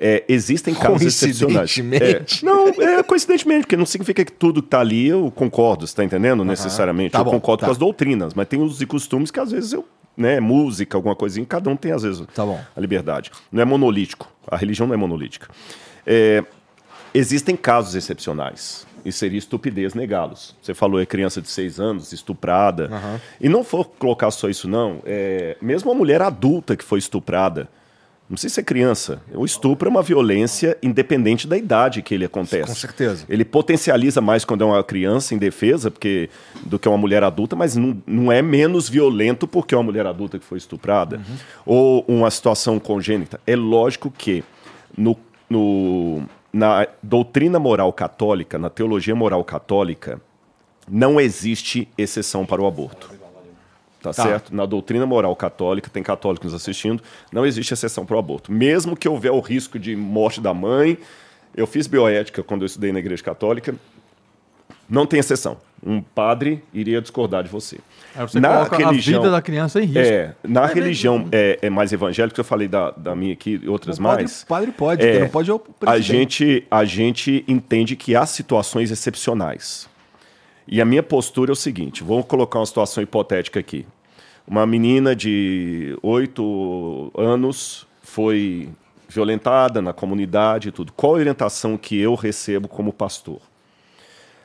[0.00, 1.78] É, existem casos excepcionais.
[1.78, 5.92] É, não, é coincidentemente, porque não significa que tudo que está ali eu concordo, você
[5.92, 6.40] está entendendo?
[6.40, 6.46] Uhum.
[6.46, 7.12] Necessariamente.
[7.12, 7.66] Tá eu bom, concordo tá.
[7.66, 9.84] com as doutrinas, mas tem os e costumes que às vezes eu.
[10.16, 13.32] Né, música, alguma coisinha, cada um tem às vezes tá a liberdade.
[13.50, 14.32] Não é monolítico.
[14.46, 15.48] A religião não é monolítica.
[16.06, 16.44] É,
[17.12, 20.54] existem casos excepcionais e seria estupidez negá-los.
[20.62, 22.88] Você falou é criança de seis anos, estuprada.
[22.90, 23.20] Uhum.
[23.40, 25.00] E não for colocar só isso, não.
[25.04, 27.68] É, mesmo uma mulher adulta que foi estuprada,
[28.28, 29.22] não precisa ser criança.
[29.34, 32.68] O estupro é uma violência independente da idade que ele acontece.
[32.68, 33.26] Com certeza.
[33.28, 36.30] Ele potencializa mais quando é uma criança indefesa porque,
[36.64, 40.06] do que uma mulher adulta, mas não, não é menos violento porque é uma mulher
[40.06, 41.16] adulta que foi estuprada.
[41.16, 41.36] Uhum.
[41.66, 43.38] Ou uma situação congênita.
[43.46, 44.42] É lógico que
[44.96, 45.16] no,
[45.48, 50.18] no, na doutrina moral católica, na teologia moral católica,
[50.88, 53.10] não existe exceção para o aborto.
[54.04, 54.54] Tá, tá, certo?
[54.54, 57.02] Na doutrina moral católica, tem católicos assistindo,
[57.32, 58.52] não existe exceção para o aborto.
[58.52, 60.98] Mesmo que houver o risco de morte da mãe,
[61.56, 63.74] eu fiz bioética quando eu estudei na igreja católica,
[64.86, 65.56] não tem exceção.
[65.82, 67.78] Um padre iria discordar de você.
[68.14, 70.00] você na religião, a vida da criança em risco.
[70.00, 73.68] É, na é religião é, é, mais evangélica, eu falei da, da minha aqui e
[73.68, 74.42] outras o mais.
[74.42, 78.26] O padre pode, é, não pode é o a gente, a gente entende que há
[78.26, 79.88] situações excepcionais.
[80.66, 83.86] E a minha postura é o seguinte: vou colocar uma situação hipotética aqui.
[84.46, 88.68] Uma menina de oito anos foi
[89.08, 90.92] violentada na comunidade e tudo.
[90.92, 93.40] Qual a orientação que eu recebo como pastor?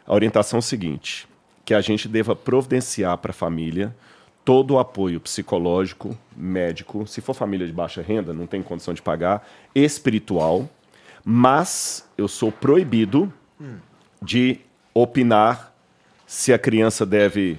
[0.05, 1.27] A orientação é a seguinte:
[1.65, 3.95] que a gente deva providenciar para a família
[4.43, 9.01] todo o apoio psicológico, médico, se for família de baixa renda, não tem condição de
[9.01, 10.67] pagar, espiritual,
[11.23, 13.31] mas eu sou proibido
[13.61, 13.77] hum.
[14.19, 14.59] de
[14.91, 15.68] opinar
[16.29, 17.57] se a criança deve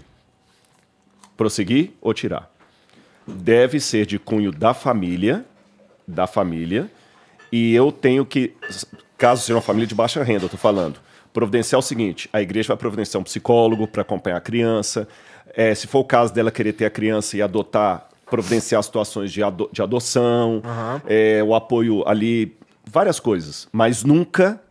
[1.36, 2.48] prosseguir ou tirar.
[3.26, 5.44] Deve ser de cunho da família,
[6.06, 6.88] da família,
[7.50, 8.54] e eu tenho que,
[9.18, 11.00] caso seja uma família de baixa renda, eu estou falando,
[11.32, 15.08] providenciar o seguinte: a igreja vai providenciar um psicólogo para acompanhar a criança.
[15.52, 19.42] É, se for o caso dela querer ter a criança e adotar, providenciar situações de,
[19.42, 21.00] ado de adoção, uhum.
[21.08, 23.66] é, o apoio ali, várias coisas.
[23.72, 24.62] Mas nunca,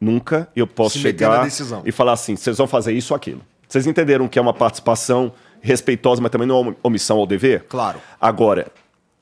[0.00, 1.46] nunca eu posso Se chegar
[1.84, 3.42] e falar assim: vocês vão fazer isso ou aquilo.
[3.68, 7.64] Vocês entenderam que é uma participação respeitosa, mas também não é uma omissão ao dever?
[7.68, 8.00] Claro.
[8.20, 8.68] Agora,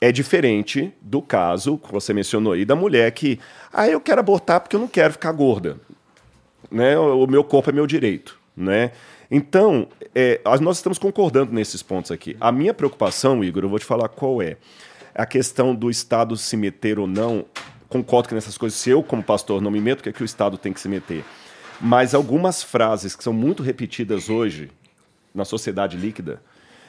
[0.01, 3.41] é diferente do caso que você mencionou aí da mulher que,
[3.73, 5.79] ah, eu quero abortar porque eu não quero ficar gorda.
[6.71, 6.99] Né?
[6.99, 8.39] O meu corpo é meu direito.
[8.57, 8.93] Né?
[9.31, 12.37] Então, é, nós estamos concordando nesses pontos aqui.
[12.41, 14.57] A minha preocupação, Igor, eu vou te falar qual é.
[15.15, 17.45] A questão do Estado se meter ou não,
[17.89, 20.25] concordo que nessas coisas, se eu, como pastor, não me meto, que é que o
[20.25, 21.25] Estado tem que se meter.
[21.81, 24.71] Mas algumas frases que são muito repetidas hoje,
[25.35, 26.41] na sociedade líquida,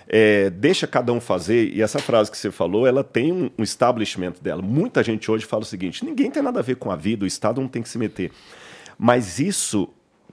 [0.07, 3.63] é, deixa cada um fazer, e essa frase que você falou, ela tem um, um
[3.63, 4.61] establishment dela.
[4.61, 7.27] Muita gente hoje fala o seguinte: ninguém tem nada a ver com a vida, o
[7.27, 8.31] Estado não tem que se meter.
[8.97, 9.89] Mas isso,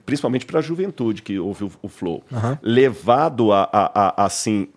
[0.06, 2.56] principalmente para a juventude que ouve o, o flow, uhum.
[2.62, 4.68] levado a, a, a, assim,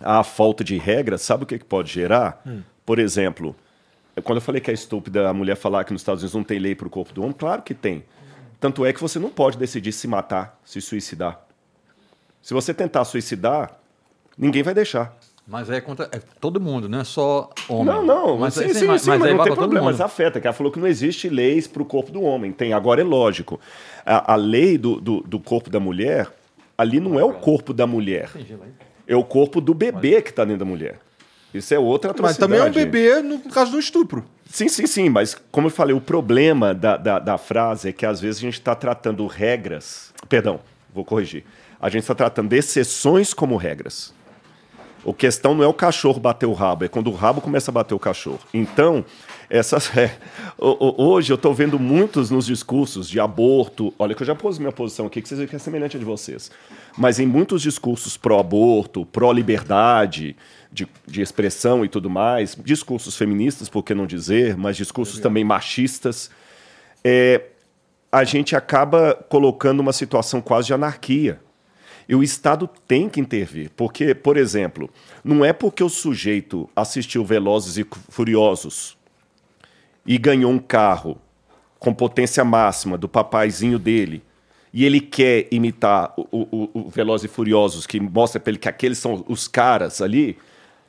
[0.00, 2.40] a falta de regras, sabe o que, que pode gerar?
[2.46, 2.62] Hum.
[2.86, 3.54] Por exemplo,
[4.22, 6.58] quando eu falei que é estúpida a mulher falar que nos Estados Unidos não tem
[6.58, 8.04] lei para o corpo do homem, claro que tem.
[8.60, 11.40] Tanto é que você não pode decidir se matar, se suicidar.
[12.42, 13.78] Se você tentar suicidar,
[14.36, 15.16] ninguém vai deixar.
[15.46, 17.86] Mas é contra é todo mundo, não é só homem.
[17.86, 20.38] Não, não, mas, sim, sim, sim, mas, sim, mas, mas não tem problema, mas afeta,
[20.38, 22.52] que ela falou que não existe leis para o corpo do homem.
[22.52, 23.58] Tem, agora é lógico.
[24.04, 26.30] A, a lei do, do, do, corpo da mulher,
[26.76, 28.30] ali não é o corpo da mulher.
[29.06, 31.00] É o corpo do bebê que está dentro da mulher.
[31.52, 32.40] Isso é outra atrocidade.
[32.40, 34.24] Mas também é um bebê no caso do estupro.
[34.50, 38.06] Sim, sim, sim, mas como eu falei, o problema da, da, da frase é que
[38.06, 40.12] às vezes a gente está tratando regras.
[40.28, 40.60] Perdão,
[40.94, 41.44] vou corrigir.
[41.80, 44.12] A gente está tratando exceções como regras.
[45.04, 47.72] O questão não é o cachorro bater o rabo, é quando o rabo começa a
[47.72, 48.40] bater o cachorro.
[48.52, 49.04] Então,
[49.48, 50.16] essas, é,
[50.58, 53.94] hoje eu estou vendo muitos nos discursos de aborto.
[53.98, 56.00] Olha, que eu já pus minha posição aqui, que vocês veem que é semelhante a
[56.00, 56.50] de vocês.
[56.96, 60.36] Mas em muitos discursos pró-aborto, pró-liberdade,
[60.70, 65.44] de, de, expressão e tudo mais, discursos feministas, por que não dizer, mas discursos também
[65.44, 66.30] machistas,
[67.02, 67.42] é,
[68.10, 71.40] a gente acaba colocando uma situação quase de anarquia.
[72.08, 74.88] E o Estado tem que intervir, porque, por exemplo,
[75.22, 78.96] não é porque o sujeito assistiu Velozes e Furiosos
[80.06, 81.18] e ganhou um carro
[81.78, 84.22] com potência máxima do papaizinho dele
[84.72, 88.68] e ele quer imitar o, o, o Velozes e Furiosos, que mostra para ele que
[88.68, 90.36] aqueles são os caras ali,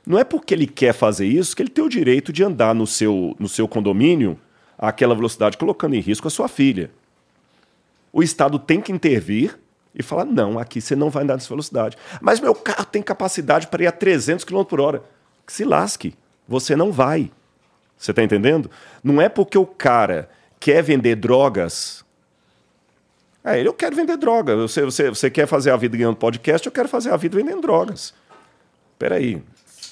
[0.09, 2.87] não é porque ele quer fazer isso que ele tem o direito de andar no
[2.87, 4.39] seu, no seu condomínio
[4.75, 6.89] àquela velocidade, colocando em risco a sua filha.
[8.11, 9.59] O Estado tem que intervir
[9.93, 11.95] e falar: não, aqui você não vai andar nessa velocidade.
[12.19, 15.03] Mas meu carro tem capacidade para ir a 300 km por hora.
[15.45, 16.15] Que se lasque,
[16.47, 17.31] você não vai.
[17.95, 18.71] Você está entendendo?
[19.03, 20.27] Não é porque o cara
[20.59, 22.03] quer vender drogas.
[23.43, 24.55] É, eu quero vender droga.
[24.55, 27.61] Você, você, você quer fazer a vida ganhando podcast, eu quero fazer a vida vendendo
[27.61, 28.11] drogas.
[28.97, 29.39] Peraí.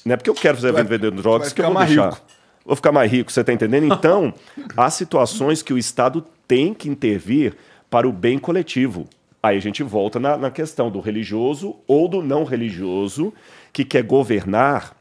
[0.07, 2.09] Não é porque eu quero fazer vida vendendo drogas que eu vou deixar.
[2.09, 2.21] Rico.
[2.65, 3.93] Vou ficar mais rico, você está entendendo?
[3.93, 4.33] Então,
[4.75, 7.55] há situações que o Estado tem que intervir
[7.89, 9.07] para o bem coletivo.
[9.41, 13.33] Aí a gente volta na, na questão do religioso ou do não religioso
[13.71, 14.95] que quer governar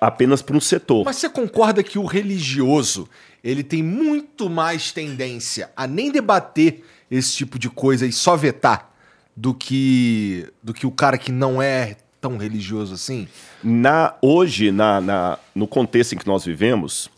[0.00, 1.04] apenas para um setor.
[1.04, 3.08] Mas você concorda que o religioso
[3.42, 8.90] ele tem muito mais tendência a nem debater esse tipo de coisa e só vetar
[9.36, 13.26] do que do que o cara que não é tão religioso assim?
[13.62, 17.10] Na hoje na, na no contexto em que nós vivemos,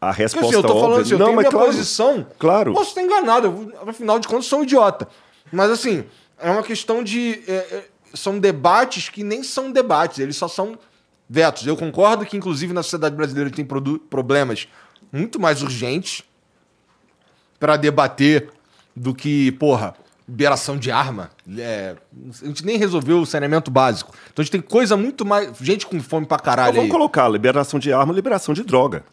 [0.00, 2.26] a resposta Porque, assim, eu tô falando assim, eu não, tenho minha claro, posição.
[2.38, 2.72] Claro.
[2.72, 5.08] Posso estar enganado, eu, afinal de contas sou um idiota.
[5.52, 6.04] Mas assim,
[6.38, 7.42] é uma questão de.
[7.48, 7.84] É, é,
[8.14, 10.78] são debates que nem são debates, eles só são
[11.28, 11.66] vetos.
[11.66, 13.66] Eu concordo que, inclusive, na sociedade brasileira tem
[14.08, 14.68] problemas
[15.12, 16.22] muito mais urgentes
[17.58, 18.50] para debater
[18.94, 19.94] do que, porra,
[20.28, 21.30] liberação de arma.
[21.56, 21.96] É,
[22.42, 24.12] a gente nem resolveu o saneamento básico.
[24.30, 25.56] Então a gente tem coisa muito mais.
[25.58, 26.70] Gente com fome pra caralho.
[26.70, 29.04] Então, vamos colocar liberação de arma liberação de droga.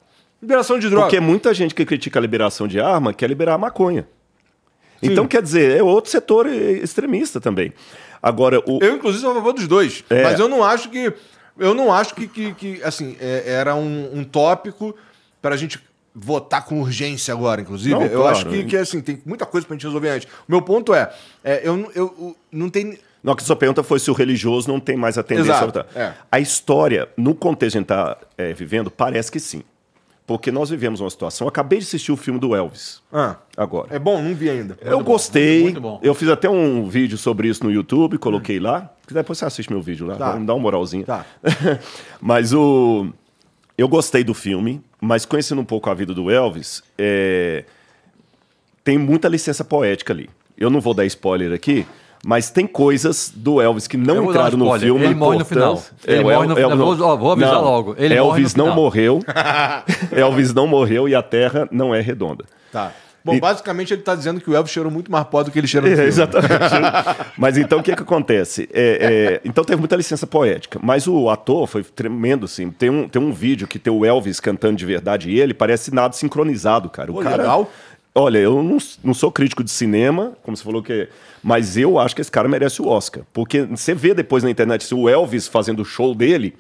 [0.41, 1.05] Liberação de droga.
[1.05, 4.05] Porque muita gente que critica a liberação de arma quer liberar a maconha.
[4.99, 5.11] Sim.
[5.11, 7.73] Então, quer dizer, é outro setor extremista também.
[8.21, 8.79] Agora, o...
[8.81, 10.03] Eu, inclusive, sou a favor dos dois.
[10.09, 10.23] É...
[10.23, 11.13] Mas eu não acho que.
[11.57, 14.93] Eu não acho que, que, que assim, é, era um, um tópico
[15.41, 15.79] para a gente
[16.15, 17.93] votar com urgência agora, inclusive.
[17.93, 20.27] Não, eu acho que, que, assim, tem muita coisa pra gente resolver antes.
[20.47, 21.11] O meu ponto é,
[21.43, 22.97] é eu, eu, eu não tem...
[23.21, 25.99] Não, que sua pergunta foi se o religioso não tem mais a tendência Exato, a
[25.99, 26.13] é.
[26.31, 29.63] A história, no contexto que a gente está é, vivendo, parece que sim.
[30.27, 31.45] Porque nós vivemos uma situação.
[31.45, 33.01] Eu acabei de assistir o filme do Elvis.
[33.13, 33.95] Ah, agora.
[33.95, 34.21] É bom?
[34.21, 34.75] Não vi ainda.
[34.81, 35.57] eu muito gostei.
[35.57, 35.99] Bom, muito, muito bom.
[36.01, 38.63] Eu fiz até um vídeo sobre isso no YouTube, coloquei hum.
[38.63, 38.89] lá.
[39.07, 40.15] Depois você assiste meu vídeo lá.
[40.15, 40.35] Tá.
[40.35, 41.05] Me dá uma moralzinha.
[41.05, 41.25] Tá.
[42.19, 43.07] Mas o.
[43.77, 47.63] Eu gostei do filme, mas conhecendo um pouco a vida do Elvis, é...
[48.83, 50.29] tem muita licença poética ali.
[50.57, 51.85] Eu não vou dar spoiler aqui,
[52.25, 55.05] mas tem coisas do Elvis que não entraram no filme.
[55.05, 55.83] Ele morre no final.
[56.03, 56.77] Ele é, morre no final.
[56.77, 57.95] Vou, vou avisar não, logo.
[57.99, 59.19] Ele Elvis não morreu.
[60.11, 62.45] Elvis não morreu e a Terra não é redonda.
[62.71, 62.91] Tá.
[63.25, 63.39] Bom, e...
[63.39, 65.89] basicamente ele está dizendo que o Elvis cheirou muito mais pó do que ele cheirou
[65.89, 66.53] no é, Exatamente.
[67.35, 68.69] mas então o que, que acontece?
[68.71, 70.79] É, é, então teve muita licença poética.
[70.83, 72.69] Mas o ator foi tremendo, assim.
[72.69, 75.91] Tem um, tem um vídeo que tem o Elvis cantando de verdade e ele parece
[75.91, 77.11] nada sincronizado, cara.
[77.11, 77.71] O Pô, cara legal.
[78.13, 81.09] Olha, eu não, não sou crítico de cinema, como você falou que é,
[81.43, 83.23] mas eu acho que esse cara merece o Oscar.
[83.33, 86.55] Porque você vê depois na internet o Elvis fazendo o show dele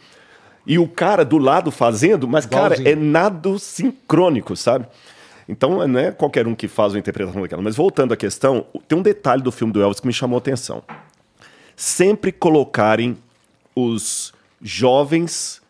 [0.65, 2.83] e o cara do lado fazendo, mas, Igualzinho.
[2.83, 4.87] cara, é nada sincrônico, sabe?
[5.47, 7.61] Então não é qualquer um que faz uma interpretação daquela.
[7.61, 10.39] Mas voltando à questão, tem um detalhe do filme do Elvis que me chamou a
[10.39, 10.83] atenção.
[11.75, 13.17] Sempre colocarem
[13.75, 15.61] os jovens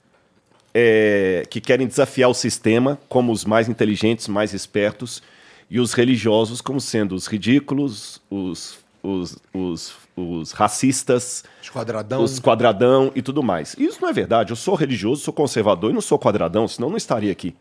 [0.74, 5.22] é, que querem desafiar o sistema como os mais inteligentes, mais espertos,
[5.70, 12.24] e os religiosos como sendo os ridículos, os, os, os, os racistas, os quadradão.
[12.24, 13.76] os quadradão e tudo mais.
[13.80, 14.52] Isso não é verdade.
[14.52, 17.56] Eu sou religioso, sou conservador e não sou quadradão, senão eu não estaria aqui.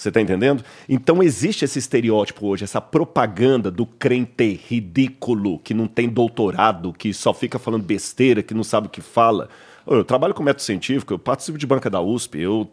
[0.00, 0.64] Você está entendendo?
[0.88, 7.12] Então existe esse estereótipo hoje, essa propaganda do crente ridículo, que não tem doutorado, que
[7.12, 9.50] só fica falando besteira, que não sabe o que fala.
[9.86, 12.66] Eu trabalho com método científico, eu participo de banca da USP, eu,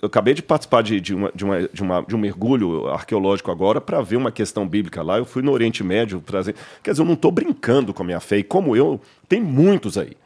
[0.00, 3.50] eu acabei de participar de, de, uma, de, uma, de, uma, de um mergulho arqueológico
[3.50, 5.18] agora para ver uma questão bíblica lá.
[5.18, 6.54] Eu fui no Oriente Médio trazer.
[6.84, 9.98] Quer dizer, eu não estou brincando com a minha fé, e como eu, tem muitos
[9.98, 10.16] aí.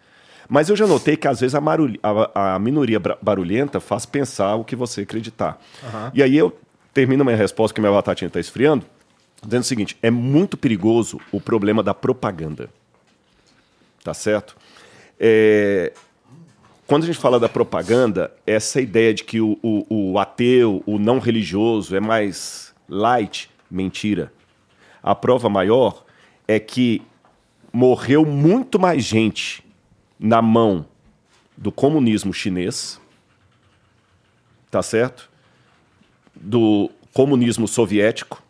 [0.49, 1.61] Mas eu já notei que às vezes a,
[2.03, 5.61] a, a minoria barulhenta faz pensar o que você acreditar.
[5.83, 6.11] Uhum.
[6.15, 6.57] E aí eu
[6.95, 8.87] termino minha resposta, que minha batatinha está esfriando,
[9.45, 12.71] dizendo o seguinte: é muito perigoso o problema da propaganda.
[14.03, 14.57] Tá certo?
[15.21, 15.93] É,
[16.87, 20.99] quando a gente fala da propaganda, essa ideia de que o, o, o, ateu, o
[20.99, 24.33] não religioso é mais light, mentira.
[25.03, 26.05] A prova maior
[26.47, 27.03] é que
[27.71, 29.68] morreu muito mais gente
[30.19, 30.87] na mão
[31.57, 33.01] do comunismo chinês,
[34.71, 35.29] tá certo?
[36.35, 38.43] Do comunismo soviético,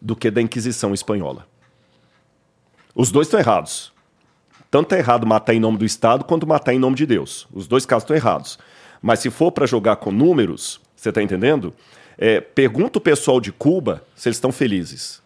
[0.00, 1.46] do que da Inquisição espanhola.
[2.94, 3.92] Os dois estão errados.
[4.70, 7.46] Tanto é errado matar em nome do Estado quanto matar em nome de Deus.
[7.52, 8.58] Os dois casos estão errados.
[9.00, 11.74] Mas se for para jogar com números, você está entendendo?
[12.16, 15.20] É, pergunta o pessoal de Cuba se eles estão felizes.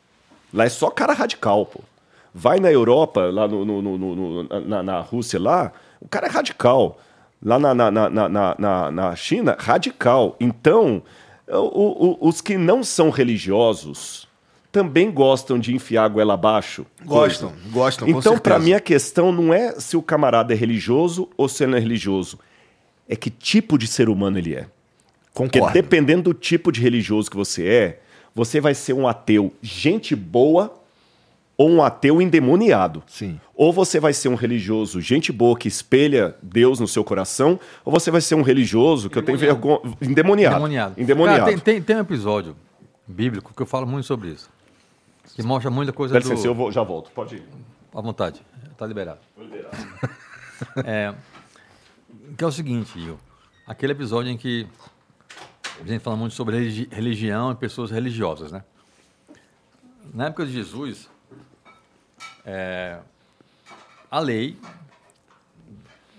[0.52, 1.81] Lá é só cara radical, pô.
[2.33, 6.99] Vai na Europa, lá no, no, no, na, na Rússia lá, o cara é radical.
[7.42, 10.36] Lá na, na, na, na, na China, radical.
[10.41, 11.02] Então,
[11.47, 14.26] o, o, os que não são religiosos
[14.73, 16.84] também gostam de enfiar a goela abaixo.
[17.05, 17.70] Gostam, coisa.
[17.70, 18.08] gostam.
[18.08, 21.73] Então, para mim, a questão não é se o camarada é religioso ou se ele
[21.73, 22.39] não é religioso.
[23.08, 24.66] É que tipo de ser humano ele é.
[25.33, 25.66] Concordo.
[25.66, 28.00] Porque dependendo do tipo de religioso que você é,
[28.34, 30.75] você vai ser um ateu gente boa
[31.57, 33.02] ou um ateu endemoniado.
[33.07, 33.41] Sim.
[33.56, 37.90] Ou você vai ser um religioso gente boa que espelha Deus no seu coração, ou
[37.90, 39.80] você vai ser um religioso que eu tenho vergonha.
[40.00, 40.56] Endemoniado.
[40.56, 41.00] Endemoniado.
[41.00, 41.38] endemoniado.
[41.38, 42.54] Cara, tem, tem, tem, um episódio
[43.06, 44.50] bíblico que eu falo muito sobre isso.
[45.34, 46.48] Que mostra muita coisa licença, do...
[46.48, 47.10] eu vou, já volto.
[47.12, 47.42] Pode ir.
[47.94, 48.42] À vontade.
[48.70, 49.20] Está liberado.
[49.38, 49.76] liberado.
[50.84, 51.14] é,
[52.36, 53.18] que é o seguinte, Gil.
[53.66, 54.66] Aquele episódio em que
[55.80, 58.62] a gente fala muito sobre religi religião e pessoas religiosas, né?
[60.12, 61.08] Na época de Jesus,
[62.44, 62.98] é,
[64.10, 64.58] a lei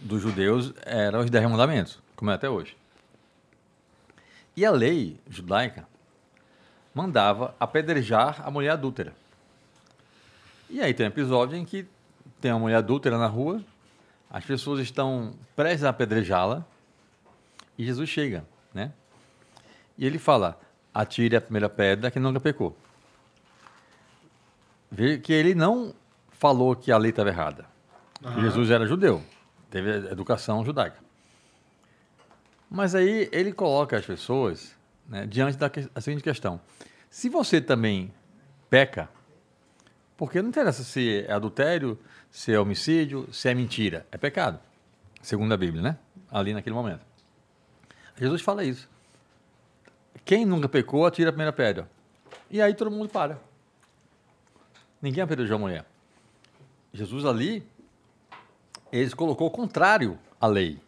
[0.02, 2.76] dos judeus era os dez mandamentos, como é até hoje.
[4.56, 5.88] E a lei judaica
[6.94, 9.14] mandava apedrejar a mulher adúltera.
[10.70, 11.88] E aí tem um episódio em que
[12.42, 13.64] tem uma mulher adúltera na rua,
[14.30, 16.66] as pessoas estão prestes a apedrejá-la
[17.78, 18.92] e Jesus chega, né?
[19.98, 20.60] E ele fala:
[20.94, 22.76] atire a primeira pedra que nunca pecou.
[24.92, 25.94] Vê que ele não
[26.32, 27.77] falou que a lei estava errada.
[28.24, 28.42] Uhum.
[28.42, 29.24] Jesus era judeu,
[29.70, 30.98] teve educação judaica.
[32.70, 34.76] Mas aí ele coloca as pessoas
[35.08, 36.60] né, diante da, da seguinte questão:
[37.10, 38.14] se você também
[38.70, 39.10] peca,
[40.18, 41.98] porque não interessa se é adultério,
[42.30, 44.60] se é homicídio, se é mentira, é pecado,
[45.22, 45.98] segundo a Bíblia, né?
[46.30, 47.06] Ali naquele momento.
[48.18, 48.90] Jesus fala isso.
[50.26, 51.90] Quem nunca pecou, atira a primeira pedra.
[52.50, 53.40] E aí todo mundo para.
[55.02, 55.86] Ninguém apedrejou a mulher.
[56.92, 57.66] Jesus ali,
[58.92, 60.80] ele colocou o contrário à lei.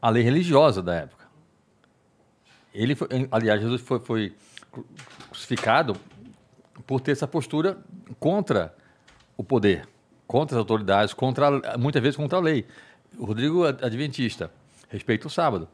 [0.00, 1.26] A lei religiosa da época.
[2.74, 4.36] Ele foi, aliás, Jesus foi, foi
[5.30, 5.96] crucificado
[6.86, 7.78] por ter essa postura
[8.20, 8.74] contra
[9.36, 9.88] o poder,
[10.26, 12.66] contra as autoridades, contra muitas vezes contra a lei.
[13.18, 14.50] O Rodrigo Adventista
[14.88, 15.68] respeita o sábado.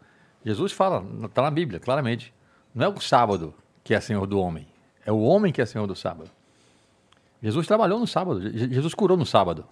[0.44, 2.32] Jesus fala, está na Bíblia, claramente.
[2.74, 4.66] Não é o sábado que é senhor do homem,
[5.04, 6.30] é o homem que é senhor do sábado.
[7.42, 9.66] Jesus trabalhou no sábado, Jesus curou no sábado.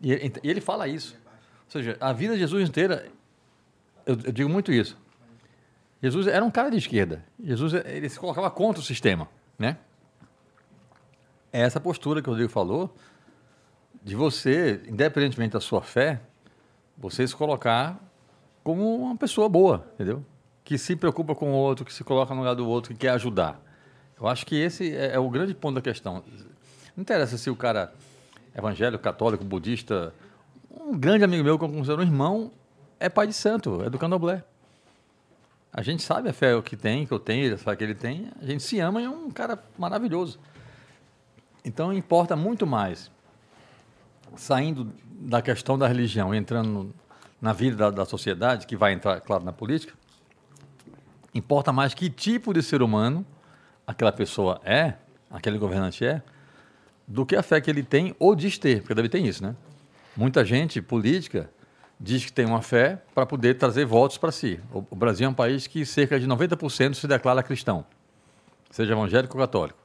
[0.00, 1.16] E ele fala isso.
[1.64, 3.06] Ou seja, a vida de Jesus inteira,
[4.04, 4.96] eu, digo muito isso.
[6.02, 7.24] Jesus era um cara de esquerda.
[7.42, 9.78] Jesus ele se colocava contra o sistema, né?
[11.52, 12.94] É essa postura que o Rodrigo falou
[14.02, 16.20] de você, independentemente da sua fé,
[16.96, 17.98] você se colocar
[18.62, 20.24] como uma pessoa boa, entendeu?
[20.62, 23.10] Que se preocupa com o outro, que se coloca no lugar do outro, que quer
[23.10, 23.60] ajudar.
[24.20, 26.22] Eu acho que esse é, é o grande ponto da questão.
[26.96, 28.05] Não interessa se o cara é
[28.56, 30.14] evangélico, católico, budista.
[30.70, 32.50] Um grande amigo meu, que eu considero um irmão,
[32.98, 34.42] é pai de santo, é do candomblé.
[35.72, 38.30] A gente sabe a fé que tem, que eu tenho, a que ele tem.
[38.40, 40.38] A gente se ama e é um cara maravilhoso.
[41.62, 43.10] Então importa muito mais,
[44.36, 46.94] saindo da questão da religião, entrando
[47.40, 49.92] na vida da, da sociedade, que vai entrar, claro, na política,
[51.34, 53.26] importa mais que tipo de ser humano
[53.86, 54.94] aquela pessoa é,
[55.30, 56.22] aquele governante é,
[57.06, 59.54] do que a fé que ele tem ou diz ter, porque deve ter isso, né?
[60.16, 61.50] Muita gente política
[62.00, 64.60] diz que tem uma fé para poder trazer votos para si.
[64.72, 67.84] O, Brasil é um país que cerca de 90% se declara cristão,
[68.70, 69.78] seja evangélico ou católico.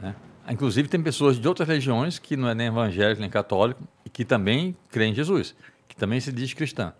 [0.00, 0.14] Né?
[0.48, 4.24] Inclusive, tem pessoas de outras religiões que não é nem evangélico nem católico e que
[4.24, 5.54] também creem em Jesus,
[5.88, 6.92] que também se diz cristã.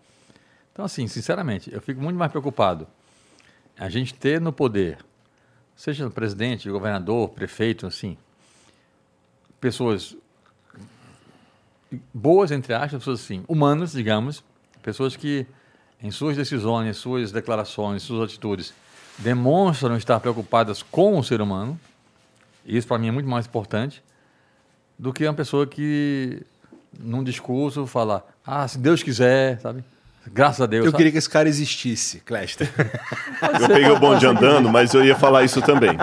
[0.71, 2.87] Então, assim, sinceramente, eu fico muito mais preocupado
[3.79, 4.97] a gente ter no poder
[5.77, 8.17] seja presidente, governador, prefeito, assim,
[9.59, 10.15] pessoas
[12.13, 14.43] boas, entre aspas, pessoas assim, humanas, digamos,
[14.81, 15.45] pessoas que
[16.01, 18.73] em suas decisões, em suas declarações, em suas atitudes,
[19.17, 21.79] demonstram estar preocupadas com o ser humano,
[22.65, 24.03] isso para mim é muito mais importante
[24.99, 26.43] do que uma pessoa que
[26.99, 29.83] num discurso fala, ah, se Deus quiser, sabe?
[30.31, 30.85] Graças a Deus.
[30.85, 30.97] Eu sabe?
[30.97, 32.69] queria que esse cara existisse, Cléster.
[33.61, 35.97] eu peguei o bonde andando, mas eu ia falar isso também.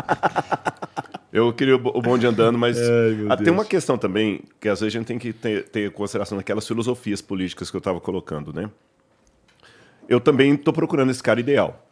[1.34, 2.78] Eu queria o bonde andando, mas
[3.28, 6.38] Ai, tem uma questão também que às vezes a gente tem que ter, ter consideração
[6.38, 8.70] daquelas filosofias políticas que eu estava colocando, né?
[10.08, 11.84] Eu também estou procurando esse cara ideal.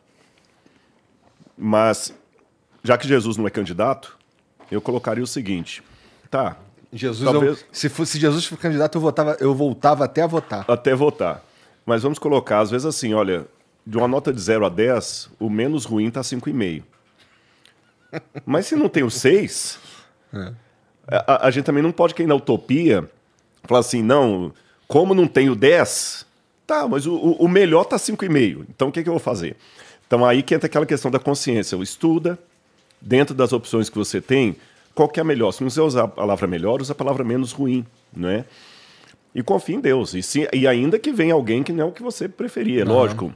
[1.59, 2.15] Mas,
[2.85, 4.17] já que Jesus não é candidato,
[4.71, 5.83] eu colocaria o seguinte:
[6.31, 6.57] tá.
[6.93, 7.59] Jesus, talvez...
[7.62, 10.65] eu, se fosse Jesus for candidato, eu, votava, eu voltava até a votar.
[10.69, 11.45] Até votar.
[11.85, 13.47] Mas vamos colocar, às vezes assim, olha,
[13.85, 16.85] de uma nota de 0 a 10, o menos ruim está 5,5.
[18.44, 19.78] Mas se não tem o 6,
[20.34, 20.52] é.
[21.08, 23.08] a, a, gente também não pode cair na utopia,
[23.65, 24.52] falar assim, não,
[24.86, 26.26] como não tem o 10,
[26.66, 28.66] tá, mas o, o melhor está 5,5.
[28.68, 29.57] Então o que, que eu vou fazer?
[30.07, 31.74] Então aí que entra aquela questão da consciência.
[31.74, 32.39] Eu estuda,
[33.00, 34.57] dentro das opções que você tem,
[34.94, 35.52] qual que é a melhor?
[35.52, 37.84] Se não você usar a palavra melhor, usa a palavra menos ruim,
[38.15, 38.44] não é?
[39.34, 40.15] E confie em Deus.
[40.15, 42.92] E, se, e ainda que venha alguém que não é o que você preferia, uhum.
[42.92, 43.32] lógico.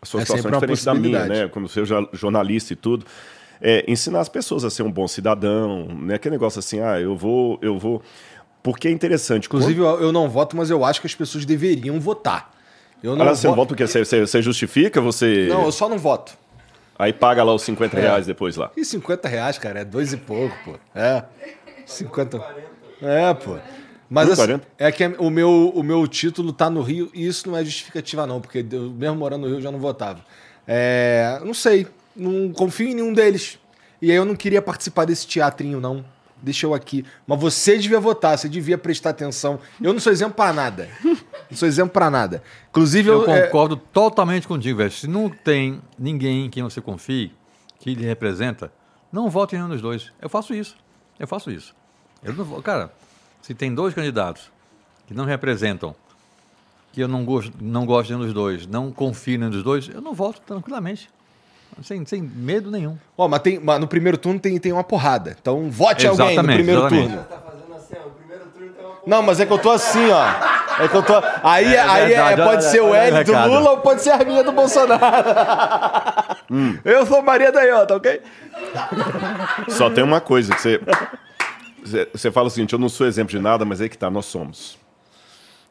[0.00, 1.48] A sua é situação é diferente da minha, né?
[1.48, 3.04] Como seja jornalista e tudo.
[3.62, 6.14] É, ensinar as pessoas a ser um bom cidadão, né?
[6.14, 8.02] Aquele negócio assim, ah, eu vou, eu vou.
[8.62, 9.46] Porque é interessante.
[9.46, 10.02] Inclusive, quando...
[10.02, 12.52] eu não voto, mas eu acho que as pessoas deveriam votar.
[13.02, 13.50] Eu não ah, você voto...
[13.50, 15.00] não vota porque você, você, justifica?
[15.00, 15.46] Você...
[15.48, 16.36] Não, eu só não voto.
[16.98, 18.00] Aí paga lá os 50 é.
[18.00, 18.70] reais depois lá.
[18.76, 20.74] E 50 reais, cara, é dois e pouco, pô.
[20.94, 21.24] É.
[21.86, 22.38] 50.
[23.00, 23.58] É, pô.
[24.10, 27.56] Mas assim, é que o meu, o meu título tá no Rio e isso não
[27.56, 30.20] é justificativa, não, porque eu, mesmo morando no Rio eu já não votava.
[30.66, 31.86] É, não sei,
[32.20, 33.58] não confio em nenhum deles.
[34.00, 36.04] E aí eu não queria participar desse teatrinho, não.
[36.42, 37.04] Deixa eu aqui.
[37.26, 39.60] Mas você devia votar, você devia prestar atenção.
[39.80, 40.88] Eu não sou exemplo para nada.
[41.04, 42.42] Não sou exemplo para nada.
[42.70, 43.80] Inclusive, eu, eu é, concordo é...
[43.92, 44.90] totalmente contigo, velho.
[44.90, 47.32] Se não tem ninguém em quem você confie,
[47.78, 48.72] que lhe representa,
[49.12, 50.12] não vote em nenhum dos dois.
[50.20, 50.76] Eu faço isso.
[51.18, 51.74] Eu faço isso.
[52.22, 52.92] Eu não, cara,
[53.42, 54.50] se tem dois candidatos
[55.06, 55.94] que não representam,
[56.92, 59.62] que eu não gosto, não gosto de nenhum dos dois, não confio em nenhum dos
[59.62, 61.10] dois, eu não voto tranquilamente.
[61.82, 62.96] Sem, sem medo nenhum.
[63.16, 65.36] Ó, mas, tem, mas no primeiro turno tem, tem uma porrada.
[65.40, 67.08] Então vote exatamente, alguém no primeiro exatamente.
[67.08, 67.50] turno.
[69.06, 70.24] Não, mas é que eu tô assim, ó.
[70.82, 71.14] É que eu tô.
[71.42, 74.42] Aí, é, aí é, pode ser o L do Lula ou pode ser a minha
[74.42, 75.04] do Bolsonaro.
[76.50, 76.78] Hum.
[76.84, 78.20] Eu sou Maria da Iota, ok?
[79.68, 80.80] Só tem uma coisa que você.
[82.12, 84.26] Você fala o seguinte: eu não sou exemplo de nada, mas é que tá, nós
[84.26, 84.78] somos.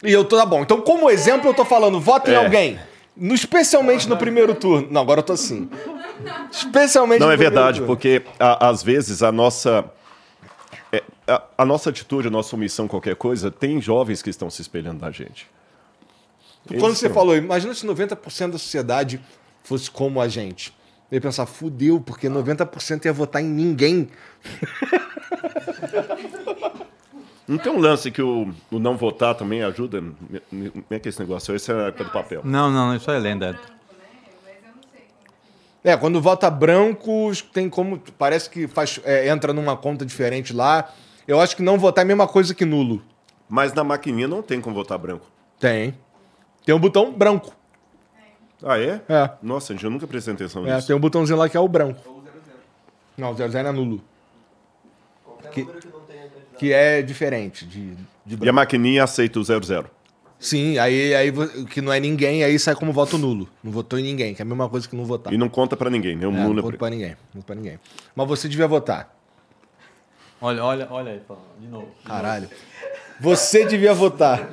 [0.03, 0.61] E eu tô, tá bom.
[0.61, 2.38] Então, como exemplo, eu tô falando, vote em é.
[2.38, 2.80] alguém.
[3.20, 4.88] No, especialmente no primeiro turno.
[4.90, 5.70] Não, agora eu tô assim.
[6.50, 7.88] Especialmente Não, é verdade, turno.
[7.88, 9.84] porque a, às vezes a nossa.
[10.92, 14.62] É, a, a, nossa atitude, a nossa omissão, qualquer coisa, tem jovens que estão se
[14.62, 15.48] espelhando na gente.
[16.70, 19.22] Eles Quando você falou, imagina se 90% da sociedade
[19.64, 20.74] fosse como a gente.
[21.12, 24.10] Eu ia pensar, fudeu, porque 90% ia votar em ninguém.
[27.50, 30.03] Não tem um lance que o, o não votar também ajuda?
[30.52, 31.56] Como é que é esse negócio?
[31.56, 32.42] Esse é a época do papel.
[32.44, 33.60] Não, não, isso é lenda.
[35.84, 38.00] É, quando vota branco, tem como.
[38.19, 40.94] Parece que faz, é, entra numa conta diferente lá.
[41.28, 43.02] Eu acho que não votar é a mesma coisa que nulo.
[43.50, 45.26] Mas na maquininha não tem como votar branco.
[45.60, 45.98] Tem.
[46.64, 47.52] Tem um botão branco.
[48.61, 49.02] Ah, é?
[49.10, 49.32] É.
[49.42, 50.86] Nossa, gente, eu nunca prestei atenção é, nisso.
[50.86, 52.24] Tem um botãozinho lá que é o branco.
[53.18, 54.03] Não, 00 é nulo.
[55.24, 55.61] Qualquer que...
[55.61, 55.89] número que
[56.60, 59.90] que é diferente de, de E a maquininha aceita o 00.
[60.38, 61.32] Sim, aí, aí
[61.68, 63.50] que não é ninguém, aí sai como voto nulo.
[63.64, 65.34] Não votou em ninguém, que é a mesma coisa que não votar.
[65.34, 66.28] E não conta para ninguém, né?
[66.28, 67.80] O é, nulo não conta pra ninguém, não para ninguém.
[68.14, 69.16] Mas você devia votar.
[70.42, 71.22] Olha, olha, olha aí,
[71.60, 71.88] de novo.
[71.98, 72.44] De Caralho.
[72.44, 72.56] Novo.
[73.22, 74.50] Você devia votar.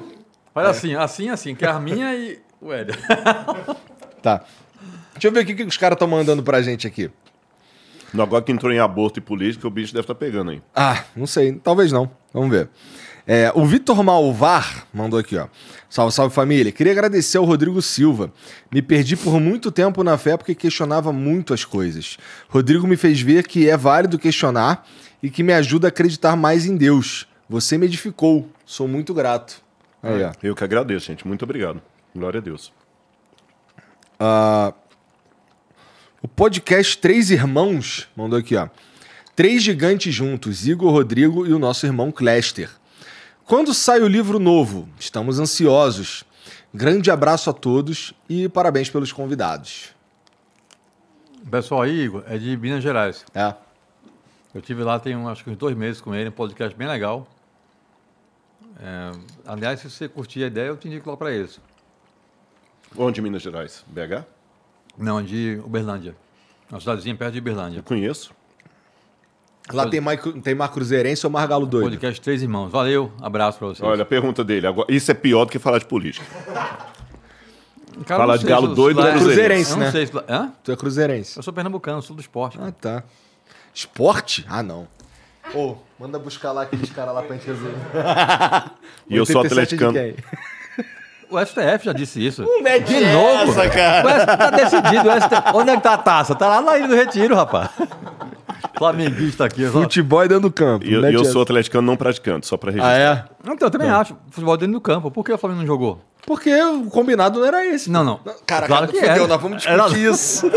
[0.55, 0.71] Olha é.
[0.71, 2.97] assim, assim, assim, que é a minha e o Éder.
[4.23, 4.45] tá.
[5.13, 7.11] Deixa eu ver o que os caras estão mandando pra gente aqui.
[8.15, 10.63] Agora que entrou em aborto e política, o bicho deve estar tá pegando aí.
[10.75, 11.53] Ah, não sei.
[11.53, 12.11] Talvez não.
[12.33, 12.69] Vamos ver.
[13.27, 15.49] É, o Vitor Malvar mandou aqui, ó.
[15.91, 16.71] Salve, salve família.
[16.71, 18.33] Queria agradecer ao Rodrigo Silva.
[18.73, 22.19] Me perdi por muito tempo na fé porque questionava muito as coisas.
[22.49, 24.87] Rodrigo me fez ver que é válido questionar
[25.21, 27.27] e que me ajuda a acreditar mais em Deus.
[27.49, 28.49] Você me edificou.
[28.65, 29.61] Sou muito grato.
[30.01, 30.33] Aí, ó.
[30.41, 31.27] Eu que agradeço, gente.
[31.27, 31.83] Muito obrigado.
[32.15, 32.73] Glória a Deus.
[34.21, 34.73] Uh,
[36.23, 38.69] o podcast Três Irmãos mandou aqui, ó.
[39.35, 42.71] Três gigantes juntos, Igor Rodrigo e o nosso irmão Clester.
[43.45, 44.89] Quando sai o livro novo?
[44.99, 46.25] Estamos ansiosos.
[46.73, 49.95] Grande abraço a todos e parabéns pelos convidados.
[51.47, 53.25] O pessoal aí, Igor, é de Minas Gerais.
[53.35, 53.55] É.
[54.55, 57.29] Eu tive lá tem acho que uns dois meses com ele, um podcast bem legal.
[58.81, 59.13] É,
[59.47, 61.61] aliás, se você curtir a ideia, eu te indico lá para eles.
[62.97, 63.85] Onde Minas Gerais?
[63.87, 64.36] BH?
[64.99, 66.15] Não, de Uberlândia.
[66.71, 67.79] Uma cidadezinha perto de Uberlândia.
[67.79, 68.35] Eu conheço.
[69.73, 71.91] Lá tem, mais, tem Mar Cruzeirense ou Mar Galo Doido?
[71.91, 72.71] Podcast Três Irmãos.
[72.71, 73.87] Valeu, abraço pra vocês.
[73.87, 74.67] Olha, a pergunta dele.
[74.67, 76.25] Agora, isso é pior do que falar de política.
[78.05, 79.91] Cara, falar de Galo Doido ou é Cruzeirense, né?
[79.91, 80.13] Sei se...
[80.29, 80.53] Hã?
[80.63, 81.37] Tu é Cruzeirense.
[81.37, 82.59] Eu sou pernambucano, sou do esporte.
[82.61, 83.03] Ah, tá.
[83.75, 84.45] Esporte?
[84.49, 84.87] Ah, não.
[85.55, 87.75] Ô, oh, manda buscar lá aqueles caras lá pra gente resolver.
[89.09, 89.99] e eu sou atleticano.
[91.31, 92.43] O STF já disse isso.
[92.43, 93.53] Não mete de novo.
[93.53, 94.07] Essa, cara.
[94.07, 95.09] O STF tá decidido.
[95.09, 95.43] O STF...
[95.55, 96.35] Onde é que tá a taça?
[96.35, 97.71] Tá lá na Ilha do Retiro, rapaz.
[98.77, 99.67] Flamenguista aqui.
[99.67, 100.87] Futebol dentro do campo.
[100.87, 102.93] E eu, eu sou atleticano não praticante, só pra registrar.
[102.93, 103.25] Ah, é?
[103.53, 104.01] Então, eu também não.
[104.01, 104.17] acho.
[104.31, 105.11] Futebol dentro do campo.
[105.11, 106.01] Por que o Flamengo não jogou?
[106.27, 107.91] Porque o combinado não era esse.
[107.91, 108.21] Não, não.
[108.47, 109.27] Cara, claro cara, que fudeu, era.
[109.27, 109.99] nós vamos discutir era...
[110.11, 110.47] isso.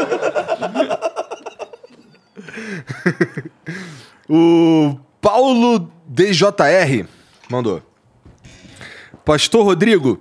[4.28, 7.08] o Paulo DJR
[7.50, 7.82] mandou.
[9.24, 10.20] Pastor Rodrigo,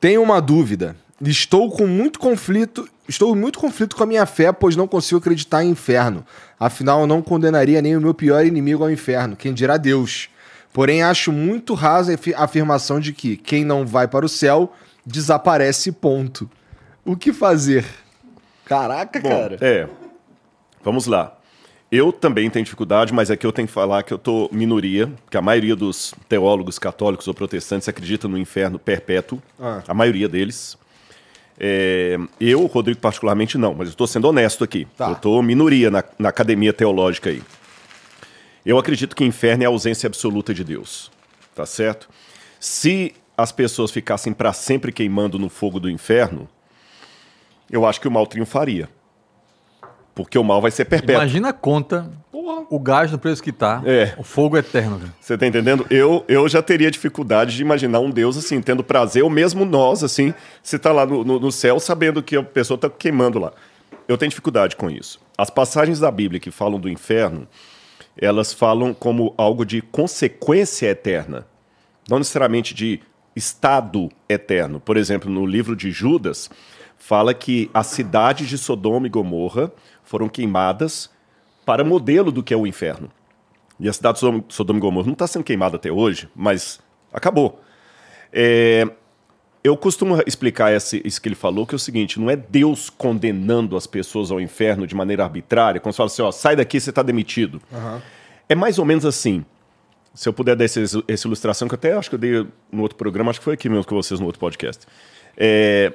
[0.00, 0.96] tenho uma dúvida.
[1.20, 5.64] Estou com muito conflito estou muito conflito com a minha fé, pois não consigo acreditar
[5.64, 6.24] em inferno.
[6.58, 10.28] Afinal, eu não condenaria nem o meu pior inimigo ao inferno, quem dirá Deus.
[10.72, 14.72] Porém, acho muito rasa a afirmação de que quem não vai para o céu
[15.04, 16.48] desaparece, ponto.
[17.04, 17.84] O que fazer?
[18.64, 19.58] Caraca, Bom, cara.
[19.60, 19.88] É.
[20.84, 21.36] Vamos lá.
[21.90, 25.36] Eu também tenho dificuldade, mas aqui eu tenho que falar que eu tô minoria, que
[25.36, 29.82] a maioria dos teólogos católicos ou protestantes acredita no inferno perpétuo, ah.
[29.88, 30.78] a maioria deles.
[31.58, 34.86] É, eu, Rodrigo, particularmente não, mas eu estou sendo honesto aqui.
[34.96, 35.08] Tá.
[35.08, 37.42] Eu estou minoria na, na academia teológica aí.
[38.64, 41.10] Eu acredito que inferno é a ausência absoluta de Deus,
[41.56, 42.08] tá certo?
[42.60, 46.48] Se as pessoas ficassem para sempre queimando no fogo do inferno,
[47.68, 48.88] eu acho que o mal triunfaria.
[50.14, 51.14] Porque o mal vai ser perpétuo.
[51.14, 52.66] Imagina a conta, Porra.
[52.68, 54.14] o gás no preço que tá, é.
[54.18, 55.00] o fogo eterno.
[55.20, 55.86] Você tá entendendo?
[55.88, 60.02] Eu, eu já teria dificuldade de imaginar um Deus assim, tendo prazer, ou mesmo nós,
[60.02, 63.52] assim, se tá lá no, no, no céu sabendo que a pessoa tá queimando lá.
[64.08, 65.20] Eu tenho dificuldade com isso.
[65.38, 67.46] As passagens da Bíblia que falam do inferno,
[68.20, 71.46] elas falam como algo de consequência eterna,
[72.08, 73.00] não necessariamente de
[73.34, 74.80] estado eterno.
[74.80, 76.50] Por exemplo, no livro de Judas,
[76.98, 79.72] fala que a cidade de Sodoma e Gomorra
[80.10, 81.08] foram queimadas
[81.64, 83.08] para modelo do que é o inferno.
[83.78, 86.80] E a cidade de Sodoma e Gomorra não está sendo queimada até hoje, mas
[87.12, 87.60] acabou.
[88.32, 88.90] É,
[89.62, 92.90] eu costumo explicar esse, isso que ele falou, que é o seguinte: não é Deus
[92.90, 96.80] condenando as pessoas ao inferno de maneira arbitrária, quando você fala assim, ó, sai daqui,
[96.80, 97.62] você está demitido.
[97.70, 98.00] Uhum.
[98.48, 99.44] É mais ou menos assim.
[100.12, 102.82] Se eu puder dar essa, essa, ilustração, que eu até acho que eu dei no
[102.82, 104.84] outro programa, acho que foi aqui mesmo com vocês no outro podcast.
[105.36, 105.92] É,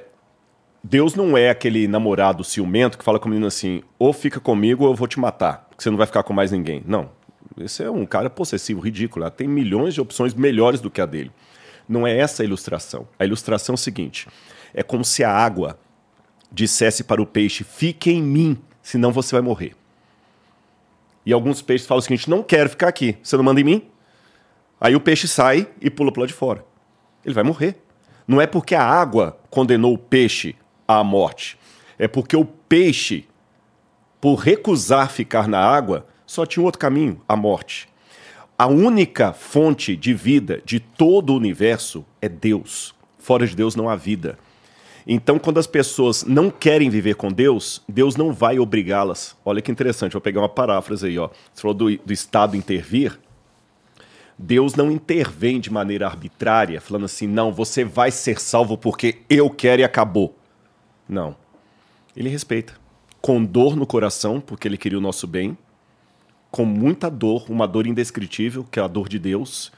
[0.88, 4.84] Deus não é aquele namorado ciumento que fala com o menino assim: ou fica comigo
[4.84, 6.80] ou eu vou te matar, que você não vai ficar com mais ninguém.
[6.86, 7.10] Não.
[7.58, 9.24] Esse é um cara possessivo, ridículo.
[9.24, 11.32] Ela tem milhões de opções melhores do que a dele.
[11.88, 13.08] Não é essa a ilustração.
[13.18, 14.28] A ilustração é o seguinte:
[14.72, 15.76] é como se a água
[16.52, 19.74] dissesse para o peixe: fique em mim, senão você vai morrer.
[21.24, 23.82] E alguns peixes falam o seguinte: não quero ficar aqui, você não manda em mim?
[24.80, 26.64] Aí o peixe sai e pula para lado de fora.
[27.24, 27.76] Ele vai morrer.
[28.28, 30.54] Não é porque a água condenou o peixe
[30.86, 31.58] à morte.
[31.98, 33.26] É porque o peixe,
[34.20, 37.88] por recusar ficar na água, só tinha um outro caminho, a morte.
[38.58, 42.94] A única fonte de vida de todo o universo é Deus.
[43.18, 44.38] Fora de Deus não há vida.
[45.06, 49.36] Então, quando as pessoas não querem viver com Deus, Deus não vai obrigá-las.
[49.44, 51.18] Olha que interessante, vou pegar uma paráfrase aí.
[51.18, 51.28] Ó.
[51.28, 53.18] Você falou do, do Estado intervir.
[54.38, 59.48] Deus não intervém de maneira arbitrária, falando assim: não, você vai ser salvo porque eu
[59.48, 60.36] quero e acabou.
[61.08, 61.36] Não.
[62.16, 62.74] Ele respeita.
[63.20, 65.56] Com dor no coração, porque ele queria o nosso bem,
[66.50, 69.72] com muita dor, uma dor indescritível, que é a dor de Deus,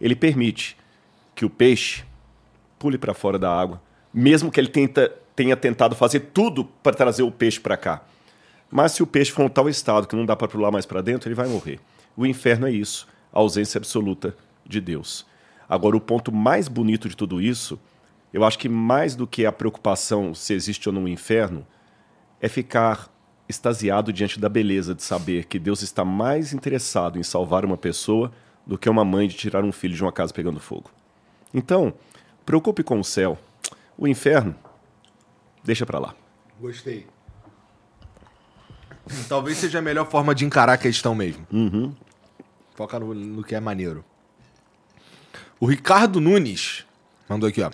[0.00, 0.76] ele permite
[1.34, 2.04] que o peixe
[2.78, 3.80] pule para fora da água,
[4.12, 8.02] mesmo que ele tenta, tenha tentado fazer tudo para trazer o peixe para cá.
[8.70, 11.00] Mas se o peixe for um tal estado que não dá para pular mais para
[11.00, 11.80] dentro, ele vai morrer.
[12.16, 15.24] O inferno é isso, a ausência absoluta de Deus.
[15.68, 17.78] Agora, o ponto mais bonito de tudo isso
[18.32, 21.66] eu acho que mais do que a preocupação se existe ou não um inferno,
[22.40, 23.08] é ficar
[23.48, 28.30] extasiado diante da beleza de saber que Deus está mais interessado em salvar uma pessoa
[28.66, 30.90] do que uma mãe de tirar um filho de uma casa pegando fogo.
[31.54, 31.94] Então,
[32.44, 33.38] preocupe com o céu.
[33.96, 34.54] O inferno,
[35.64, 36.14] deixa para lá.
[36.60, 37.06] Gostei.
[39.26, 41.46] Talvez seja a melhor forma de encarar a questão mesmo.
[41.50, 41.94] Uhum.
[42.74, 44.04] Foca no, no que é maneiro.
[45.58, 46.84] O Ricardo Nunes
[47.26, 47.70] mandou aqui, ó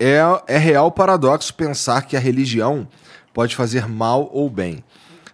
[0.00, 2.88] é, é real paradoxo pensar que a religião
[3.34, 4.82] pode fazer mal ou bem.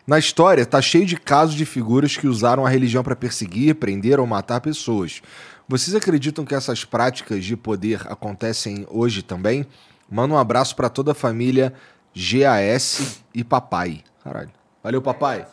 [0.07, 4.21] Na história, está cheio de casos de figuras que usaram a religião para perseguir, prender
[4.21, 5.23] ou matar pessoas.
[5.69, 9.67] Vocês acreditam que essas práticas de poder acontecem hoje também?
[10.09, 11.73] Manda um abraço para toda a família
[12.15, 14.05] GAS e papai.
[14.23, 14.51] Caralho.
[14.83, 15.47] Valeu, papai.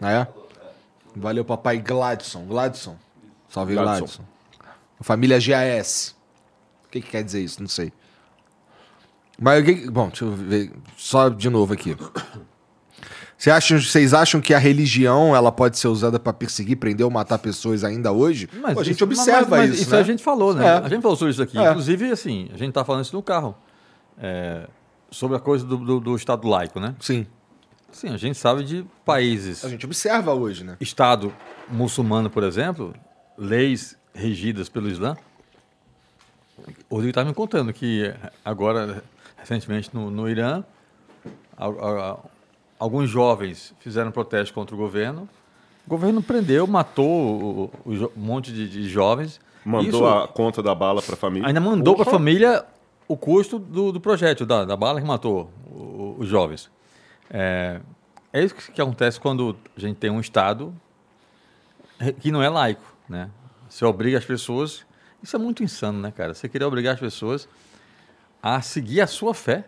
[0.00, 0.28] Ah, é?
[1.14, 2.44] Valeu, papai Gladson.
[2.44, 2.96] Gladson.
[3.48, 3.98] Salve, Gladson.
[3.98, 4.24] Gladson.
[5.00, 6.14] Família GAS.
[6.84, 7.60] O que, que quer dizer isso?
[7.60, 7.90] Não sei.
[9.38, 11.96] Mas bom, deixa eu ver só de novo aqui.
[13.38, 17.12] Você acham, vocês acham que a religião ela pode ser usada para perseguir, prender ou
[17.12, 18.48] matar pessoas ainda hoje?
[18.62, 19.82] Mas Pô, a gente isso, observa mas, mas isso.
[19.82, 19.98] Isso né?
[19.98, 20.66] a gente falou, né?
[20.66, 20.70] É.
[20.78, 21.58] A gente falou sobre isso aqui.
[21.58, 21.70] É.
[21.70, 23.54] Inclusive, assim, a gente tá falando isso no carro.
[24.18, 24.66] É,
[25.10, 26.94] sobre a coisa do, do, do, Estado laico, né?
[26.98, 27.26] Sim.
[27.92, 29.64] Sim, a gente sabe de países.
[29.64, 30.76] A gente observa hoje, né?
[30.80, 31.32] Estado
[31.68, 32.94] muçulmano, por exemplo,
[33.36, 35.14] leis regidas pelo Islã.
[36.88, 39.04] O Rodrigo estava me contando que agora
[39.46, 40.64] recentemente no, no Irã.
[41.56, 42.18] A, a,
[42.78, 45.28] alguns jovens fizeram protesto contra o governo.
[45.86, 49.40] O governo prendeu, matou um monte de, de jovens.
[49.64, 51.46] Mandou Isso, a conta da bala para a família.
[51.46, 52.64] Ainda mandou para a família
[53.06, 55.48] o custo do, do projeto, da, da bala que matou
[56.18, 56.68] os jovens.
[57.30, 57.80] É,
[58.32, 60.74] é isso que, que acontece quando a gente tem um Estado
[62.20, 63.30] que não é laico, né?
[63.68, 64.84] Você obriga as pessoas...
[65.22, 66.34] Isso é muito insano, né, cara?
[66.34, 67.48] Você querer obrigar as pessoas
[68.54, 69.66] a seguir a sua fé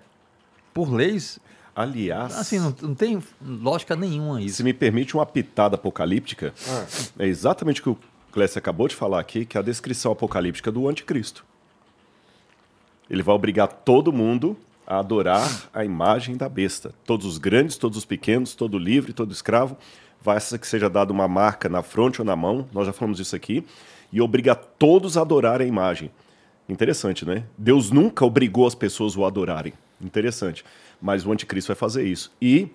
[0.73, 1.41] por leis
[1.75, 2.37] Aliás.
[2.37, 4.57] Assim, não, não, tem lógica nenhuma isso.
[4.57, 6.85] Se me permite uma pitada apocalíptica, ah.
[7.21, 7.99] é exatamente o que o
[8.33, 11.45] Clécio acabou de falar aqui, que é a descrição apocalíptica do anticristo.
[13.09, 16.93] Ele vai obrigar todo mundo a adorar a imagem da besta.
[17.07, 19.77] Todos os grandes, todos os pequenos, todo livre, todo escravo.
[20.21, 23.37] Vai que seja dada uma marca na fronte ou na mão, nós já falamos disso
[23.37, 23.65] aqui,
[24.13, 26.11] e obriga todos a adorar a imagem.
[26.69, 27.45] Interessante, né?
[27.57, 29.73] Deus nunca obrigou as pessoas a o adorarem.
[30.01, 30.65] Interessante.
[31.01, 32.31] Mas o anticristo vai fazer isso.
[32.41, 32.69] E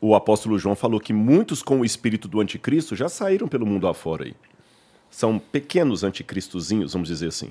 [0.00, 3.88] o apóstolo João falou que muitos com o espírito do anticristo já saíram pelo mundo
[3.88, 4.34] afora aí.
[5.10, 7.50] São pequenos anticristozinhos, vamos dizer assim.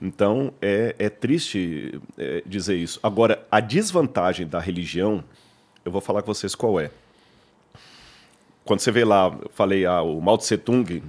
[0.00, 2.98] Então é, é triste é, dizer isso.
[3.02, 5.22] Agora, a desvantagem da religião,
[5.84, 6.90] eu vou falar com vocês qual é.
[8.64, 11.02] Quando você vê lá, eu falei, ah, o Mao Tse Tung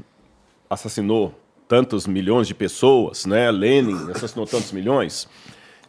[0.69, 1.34] assassinou
[1.68, 3.52] tantos milhões de pessoas, né?
[3.52, 5.28] Lenin assassinou tantos milhões.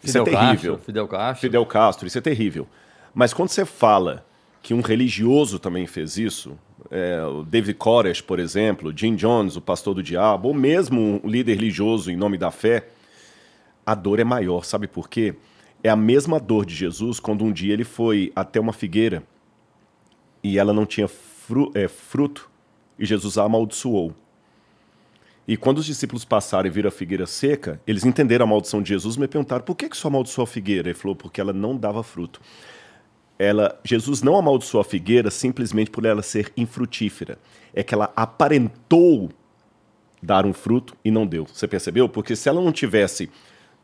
[0.02, 0.72] Isso é Fidel é terrível.
[0.74, 1.40] Castro, Fidel Castro.
[1.40, 2.66] Fidel Castro, isso é terrível.
[3.14, 4.24] Mas quando você fala
[4.62, 6.58] que um religioso também fez isso,
[6.90, 11.28] é, o David Koresh, por exemplo, Jim Jones, o pastor do diabo, ou mesmo um
[11.28, 12.88] líder religioso em nome da fé,
[13.84, 14.64] a dor é maior.
[14.64, 15.34] Sabe por quê?
[15.82, 19.22] É a mesma dor de Jesus quando um dia ele foi até uma figueira
[20.42, 22.50] e ela não tinha fru é, fruto
[22.98, 24.14] e Jesus a amaldiçoou.
[25.48, 28.90] E quando os discípulos passaram e viram a figueira seca, eles entenderam a maldição de
[28.90, 30.90] Jesus me perguntaram: por que, que só amaldiçoou a figueira?
[30.90, 32.38] Ele falou: porque ela não dava fruto.
[33.38, 37.38] Ela, Jesus não amaldiçoou a figueira simplesmente por ela ser infrutífera.
[37.72, 39.30] É que ela aparentou
[40.22, 41.46] dar um fruto e não deu.
[41.46, 42.10] Você percebeu?
[42.10, 43.30] Porque se ela não tivesse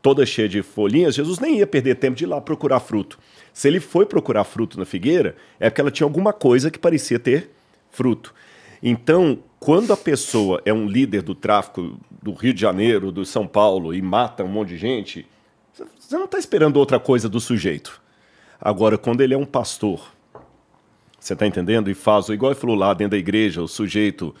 [0.03, 3.17] toda cheia de folhinhas, Jesus nem ia perder tempo de ir lá procurar fruto.
[3.51, 7.17] Se ele foi procurar fruto na figueira, é porque ela tinha alguma coisa que parecia
[7.17, 7.49] ter
[7.89, 8.35] fruto.
[8.81, 13.47] Então, quando a pessoa é um líder do tráfico do Rio de Janeiro, do São
[13.47, 15.25] Paulo e mata um monte de gente,
[15.73, 18.01] você não está esperando outra coisa do sujeito.
[18.59, 20.13] Agora, quando ele é um pastor,
[21.19, 21.89] você está entendendo?
[21.89, 24.33] E faz, igual ele falou lá dentro da igreja, o sujeito.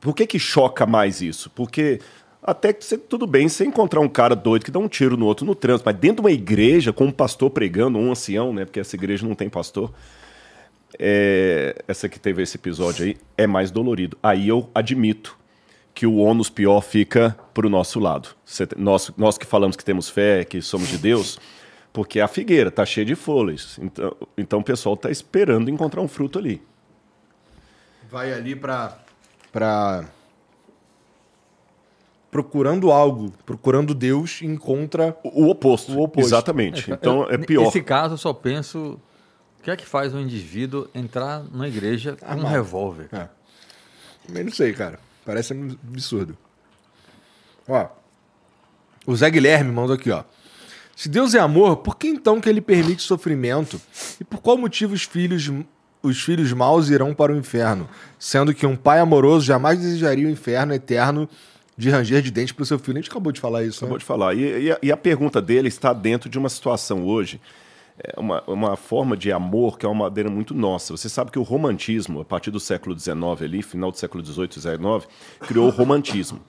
[0.00, 1.50] Por que, que choca mais isso?
[1.50, 2.00] Porque
[2.42, 5.26] até que você, tudo bem você encontrar um cara doido que dá um tiro no
[5.26, 8.64] outro no trânsito, mas dentro de uma igreja, com um pastor pregando, um ancião, né?
[8.64, 9.92] Porque essa igreja não tem pastor
[10.98, 11.51] é,
[11.86, 14.16] essa que teve esse episódio aí, é mais dolorido.
[14.22, 15.36] Aí eu admito
[15.94, 18.30] que o ônus pior fica para o nosso lado.
[18.76, 21.38] Nós, nós que falamos que temos fé, que somos de Deus,
[21.92, 23.78] porque a figueira está cheia de folhas.
[23.80, 26.62] Então, então o pessoal está esperando encontrar um fruto ali.
[28.10, 28.98] Vai ali para.
[29.50, 30.04] Pra...
[32.30, 35.92] Procurando algo, procurando Deus, encontra o oposto.
[35.92, 36.26] O oposto.
[36.26, 36.90] Exatamente.
[36.90, 37.64] É, então é pior.
[37.64, 38.98] Nesse caso, eu só penso
[39.62, 43.08] o que é que faz um indivíduo entrar numa igreja com um revólver?
[43.12, 43.28] É.
[44.26, 44.98] Também não sei, cara.
[45.24, 45.54] Parece
[45.88, 46.36] absurdo.
[47.68, 47.86] Ó.
[49.06, 50.24] O Zé Guilherme mandou aqui, ó.
[50.96, 53.80] Se Deus é amor, por que então que ele permite sofrimento?
[54.20, 55.48] E por qual motivo os filhos,
[56.02, 57.88] os filhos maus irão para o inferno?
[58.18, 61.28] Sendo que um pai amoroso jamais desejaria o inferno eterno
[61.78, 62.98] de ranger de dente para o seu filho.
[62.98, 64.00] A gente acabou de falar isso, Acabou né?
[64.00, 64.34] de falar.
[64.34, 67.40] E, e, a, e a pergunta dele está dentro de uma situação hoje
[68.16, 70.96] uma, uma forma de amor que é uma madeira muito nossa.
[70.96, 74.52] Você sabe que o romantismo, a partir do século XIX ali, final do século XVIII,
[74.52, 75.08] XIX,
[75.40, 76.40] criou o romantismo.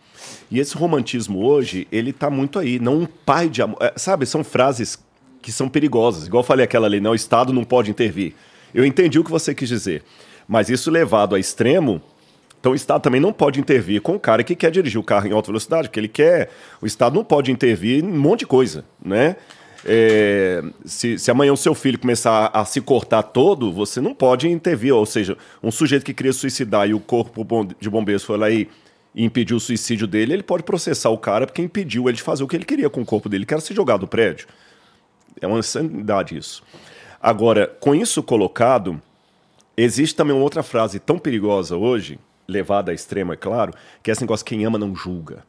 [0.50, 2.80] E esse romantismo hoje, ele está muito aí.
[2.80, 3.78] Não um pai de amor.
[3.82, 4.98] É, sabe, são frases
[5.42, 6.28] que são perigosas.
[6.28, 8.34] Igual eu falei aquela lei, não, o Estado não pode intervir.
[8.74, 10.04] Eu entendi o que você quis dizer.
[10.48, 12.02] Mas isso levado a extremo,
[12.60, 15.28] então o Estado também não pode intervir com o cara que quer dirigir o carro
[15.28, 16.50] em alta velocidade, porque ele quer.
[16.82, 19.36] O Estado não pode intervir em um monte de coisa, né?
[19.86, 24.48] É, se, se, amanhã o seu filho começar a, se cortar todo, você não pode
[24.48, 24.94] intervir.
[24.94, 27.46] Ou seja, um sujeito que queria suicidar e o corpo
[27.80, 28.70] de bombeiros foi lá e,
[29.16, 32.48] impediu o suicídio dele, ele pode processar o cara porque impediu ele de fazer o
[32.48, 34.48] que ele queria com o corpo dele, que era se jogar do prédio.
[35.40, 36.64] É uma insanidade isso.
[37.22, 39.02] Agora, com isso colocado,
[39.78, 44.14] existe também uma outra frase tão perigosa hoje, levada a extremo, é claro, que é
[44.14, 45.46] esse negócio: quem ama não julga,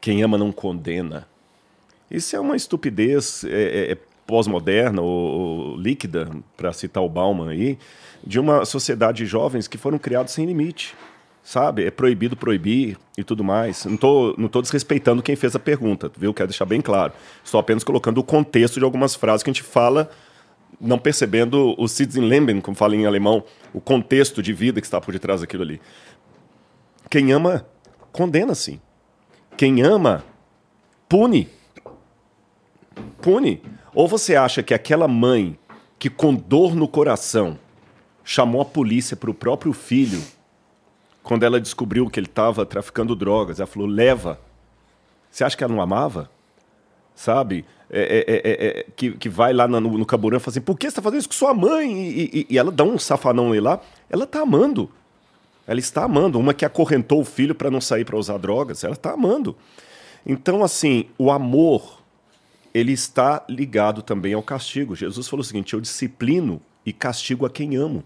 [0.00, 1.26] quem ama não condena.
[2.10, 7.48] Isso é uma estupidez é, é, é pós-moderna ou, ou, líquida, para citar o Bauman
[7.48, 7.78] aí,
[8.22, 10.94] de uma sociedade de jovens que foram criados sem limite.
[11.42, 11.86] Sabe?
[11.86, 13.86] É proibido proibir e tudo mais.
[13.86, 16.34] Não estou não tô desrespeitando quem fez a pergunta, viu?
[16.34, 17.14] Quero deixar bem claro.
[17.42, 20.10] Estou apenas colocando o contexto de algumas frases que a gente fala,
[20.78, 25.10] não percebendo o Sitzenleben, como fala em alemão, o contexto de vida que está por
[25.12, 25.80] detrás daquilo ali.
[27.08, 27.66] Quem ama,
[28.12, 28.78] condena sim.
[29.56, 30.22] Quem ama,
[31.08, 31.48] pune.
[33.20, 33.62] Pune.
[33.94, 35.58] Ou você acha que aquela mãe
[35.98, 37.58] que com dor no coração
[38.24, 40.22] chamou a polícia para o próprio filho
[41.28, 44.40] quando ela descobriu que ele estava traficando drogas, ela falou: leva.
[45.30, 46.30] Você acha que ela não amava?
[47.14, 47.66] Sabe?
[47.90, 50.62] É, é, é, é, é que, que vai lá no, no Caburã e fala assim:
[50.62, 51.92] por que você está fazendo isso com sua mãe?
[51.92, 53.78] E, e, e ela dá um safanão lá.
[54.08, 54.90] Ela está amando.
[55.66, 56.38] Ela está amando.
[56.38, 59.54] Uma que acorrentou o filho para não sair para usar drogas, ela está amando.
[60.24, 61.97] Então, assim, o amor,
[62.74, 64.94] ele está ligado também ao castigo.
[64.94, 68.04] Jesus falou o seguinte: eu disciplino e castigo a quem amo.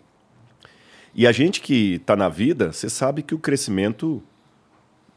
[1.15, 4.23] E a gente que está na vida, você sabe que o crescimento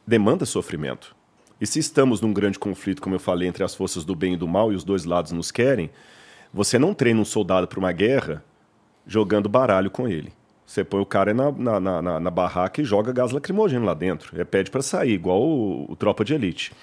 [0.06, 1.16] demanda sofrimento.
[1.60, 4.38] E se estamos num grande conflito, como eu falei, entre as forças do bem e
[4.38, 5.90] do mal e os dois lados nos querem,
[6.54, 8.44] você não treina um soldado para uma guerra
[9.08, 10.34] jogando baralho com ele.
[10.66, 14.40] Você põe o cara na, na, na, na barraca e joga gás lacrimogêneo lá dentro.
[14.40, 16.74] É pede para sair, igual o, o tropa de elite.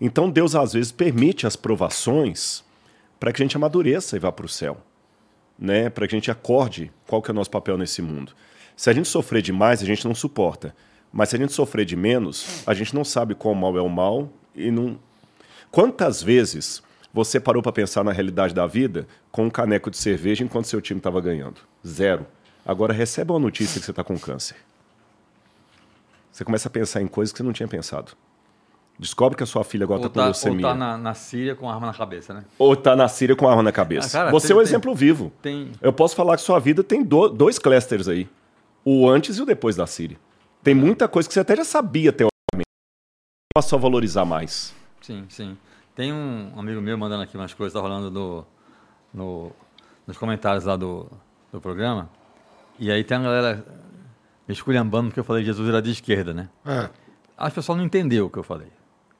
[0.00, 2.64] Então Deus às vezes permite as provações
[3.18, 4.78] para que a gente amadureça e vá para o céu,
[5.58, 5.90] né?
[5.90, 8.32] Para que a gente acorde qual que é o nosso papel nesse mundo.
[8.74, 10.74] Se a gente sofrer demais, a gente não suporta.
[11.12, 13.88] Mas se a gente sofrer de menos, a gente não sabe qual mal é o
[13.88, 14.98] mal e não.
[15.70, 20.44] Quantas vezes você parou para pensar na realidade da vida com um caneco de cerveja
[20.44, 21.60] enquanto seu time estava ganhando?
[21.86, 22.26] Zero.
[22.64, 24.56] Agora recebe uma notícia que você está com câncer.
[26.30, 28.12] Você começa a pensar em coisas que você não tinha pensado.
[29.00, 30.66] Descobre que a sua filha agora está com tá, leucemia.
[30.66, 32.44] Ou está na, na, Síria com arma na cabeça, né?
[32.58, 34.08] Ou está na Síria com arma na cabeça.
[34.08, 35.32] Ah, cara, Você tem, é um exemplo vivo.
[35.40, 35.72] Tem...
[35.80, 38.28] Eu posso falar que sua vida tem do, dois clusters aí.
[38.84, 40.18] O antes e o depois da Síria.
[40.62, 42.68] Tem muita coisa que você até já sabia teoricamente.
[43.54, 44.74] Passou a valorizar mais.
[45.00, 45.56] Sim, sim.
[45.94, 48.46] Tem um amigo meu mandando aqui umas coisas, está rolando no,
[49.14, 49.52] no,
[50.06, 51.10] nos comentários lá do,
[51.50, 52.10] do programa.
[52.78, 53.64] E aí tem a galera
[54.46, 56.50] me esculhambando porque eu falei que Jesus era de esquerda, né?
[56.66, 56.90] É.
[57.38, 58.68] Acho que o pessoal não entendeu o que eu falei.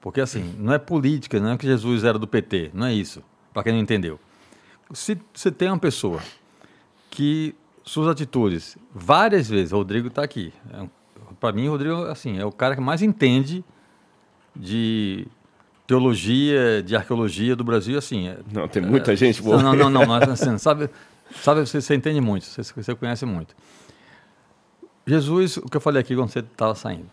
[0.01, 3.23] Porque assim, não é política, não é que Jesus era do PT, não é isso,
[3.53, 4.19] para quem não entendeu.
[4.93, 6.19] Se você tem uma pessoa
[7.09, 10.51] que suas atitudes, várias vezes, Rodrigo está aqui.
[10.73, 10.85] É,
[11.39, 13.63] para mim, Rodrigo assim, é o cara que mais entende
[14.55, 15.27] de
[15.87, 18.27] teologia, de arqueologia do Brasil, assim.
[18.27, 19.61] É, não, tem muita é, gente boa.
[19.61, 20.89] Não, não, não, mas assim, sabe,
[21.39, 23.55] Sabe, você, você entende muito, você, você conhece muito.
[25.05, 27.09] Jesus, o que eu falei aqui quando você estava saindo,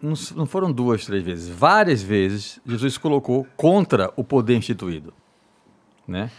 [0.00, 5.12] não, não, foram duas, três vezes, várias vezes Jesus colocou contra o poder instituído,
[6.06, 6.30] né?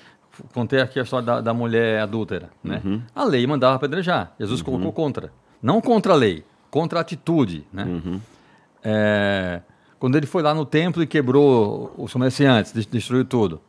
[0.54, 2.82] Contei aqui a história da, da mulher adúltera, né?
[2.84, 3.02] Uhum.
[3.14, 4.66] A lei mandava apedrejar, Jesus uhum.
[4.66, 7.84] colocou contra, não contra a lei, contra a atitude, né?
[7.84, 8.22] Uhum.
[8.82, 9.62] É,
[10.00, 13.62] quando ele foi lá no templo e quebrou os comerciantes, destruiu tudo,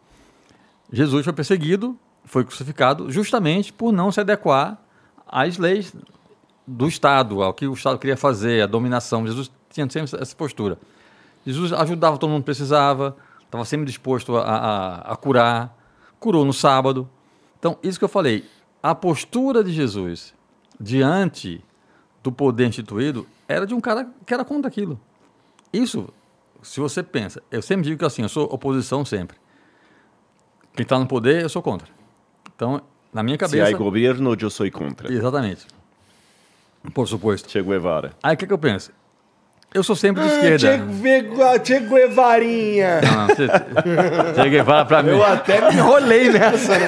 [0.92, 1.98] Jesus foi perseguido
[2.30, 4.78] foi crucificado justamente por não se adequar
[5.26, 5.94] às leis
[6.66, 9.26] do Estado, ao que o Estado queria fazer, a dominação.
[9.26, 10.78] Jesus tinha sempre essa postura.
[11.47, 15.76] Jesus ajudava todo mundo que precisava, estava sempre disposto a, a, a, curar,
[16.18, 17.08] curou no sábado.
[17.58, 18.44] Então, isso que eu falei,
[18.82, 20.34] a postura de Jesus
[20.78, 21.65] diante
[22.23, 25.00] do poder instituído era de um cara que era contra aquilo.
[25.73, 26.08] Isso,
[26.62, 29.39] se você pensa, eu sempre digo que assim, eu sou oposição sempre.
[30.74, 31.89] Quem está no poder, eu sou contra.
[32.55, 32.82] Então,
[33.12, 33.66] na minha cabeça.
[33.66, 35.12] Se há governo, eu sou contra.
[35.12, 35.66] Exatamente.
[36.94, 37.50] Por suposto.
[37.50, 38.12] Che Guevara.
[38.23, 38.92] Aí o que, que eu penso?
[39.73, 41.58] Eu sou sempre de ah, esquerda.
[41.60, 43.00] Che, che Guevarinha.
[43.02, 43.47] Não, che,
[44.34, 45.10] che Guevara pra mim.
[45.10, 46.86] Eu até me enrolei nessa, né?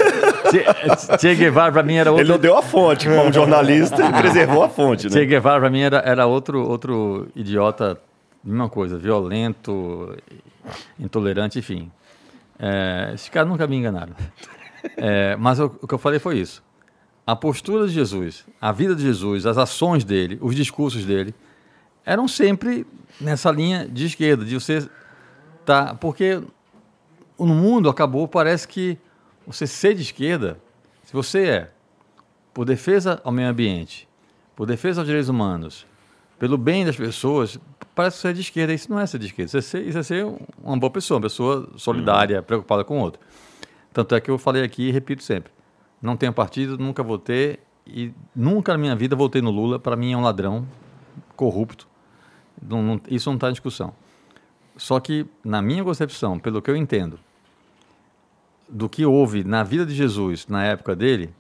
[0.51, 2.25] Che, che Guevara pra mim era outro.
[2.25, 5.13] Ele não deu a fonte, como jornalista, ele preservou a fonte, né?
[5.13, 8.01] Che Guevara pra mim era, era outro, outro idiota,
[8.43, 10.17] mesma coisa, violento,
[10.99, 11.89] intolerante, enfim.
[12.59, 14.15] É, esses caras nunca me enganaram.
[14.97, 16.61] É, mas o, o que eu falei foi isso.
[17.25, 21.33] A postura de Jesus, a vida de Jesus, as ações dele, os discursos dele,
[22.05, 22.87] eram sempre
[23.21, 24.89] nessa linha de esquerda, de você
[25.65, 26.43] tá, porque
[27.39, 28.99] no mundo acabou, parece que
[29.47, 30.59] você ser de esquerda,
[31.05, 31.71] se você é
[32.55, 34.09] por defesa ao meio ambiente,
[34.55, 35.87] por defesa aos direitos humanos,
[36.39, 37.59] pelo bem das pessoas,
[37.95, 38.73] parece ser de esquerda.
[38.73, 39.47] Isso não é ser de esquerda.
[39.47, 40.27] Isso é ser, isso é ser
[40.63, 42.43] uma boa pessoa, uma pessoa solidária, uhum.
[42.43, 43.21] preocupada com o outro.
[43.93, 45.53] Tanto é que eu falei aqui e repito sempre:
[46.01, 49.79] não tenho partido, nunca votei e nunca na minha vida votei no Lula.
[49.79, 50.67] Para mim é um ladrão,
[51.37, 51.87] corrupto.
[52.63, 53.95] Não, não, isso não está em discussão.
[54.77, 57.19] Só que, na minha concepção, pelo que eu entendo,
[58.69, 61.33] do que houve na vida de Jesus na época dele,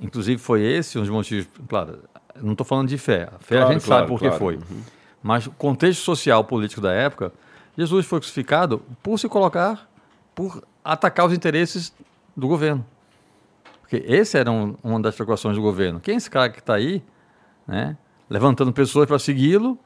[0.00, 1.48] inclusive foi esse um dos motivos.
[1.68, 2.00] Claro,
[2.40, 3.28] não estou falando de fé.
[3.34, 4.38] A fé claro, a gente claro, sabe por que claro.
[4.38, 4.56] foi.
[4.56, 4.82] Uhum.
[5.22, 7.32] Mas o contexto social político da época,
[7.76, 9.88] Jesus foi crucificado por se colocar,
[10.34, 11.92] por atacar os interesses
[12.34, 12.84] do governo.
[13.80, 16.00] Porque esse era um, uma das preocupações do governo.
[16.00, 17.02] Quem é esse cara que está aí,
[17.66, 17.96] né,
[18.30, 19.78] levantando pessoas para segui-lo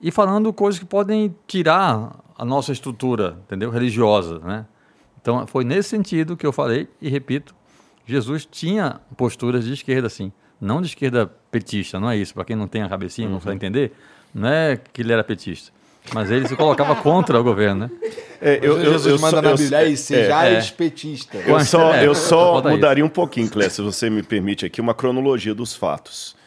[0.00, 4.66] e falando coisas que podem tirar a nossa estrutura, entendeu, religiosa, né?
[5.20, 7.54] Então, foi nesse sentido que eu falei e repito,
[8.06, 10.32] Jesus tinha posturas de esquerda, sim.
[10.60, 12.32] Não de esquerda petista, não é isso.
[12.32, 13.34] Para quem não tem a cabecinha, uhum.
[13.34, 13.92] não sabe entender,
[14.34, 15.72] não é que ele era petista.
[16.14, 17.90] Mas ele se colocava contra o governo, né?
[18.40, 21.36] É, eu, eu, Jesus eu, manda na Bíblia aí, seja é, petista.
[21.38, 25.54] Eu só, eu só mudaria um pouquinho, Clécio, se você me permite aqui, uma cronologia
[25.54, 26.37] dos fatos.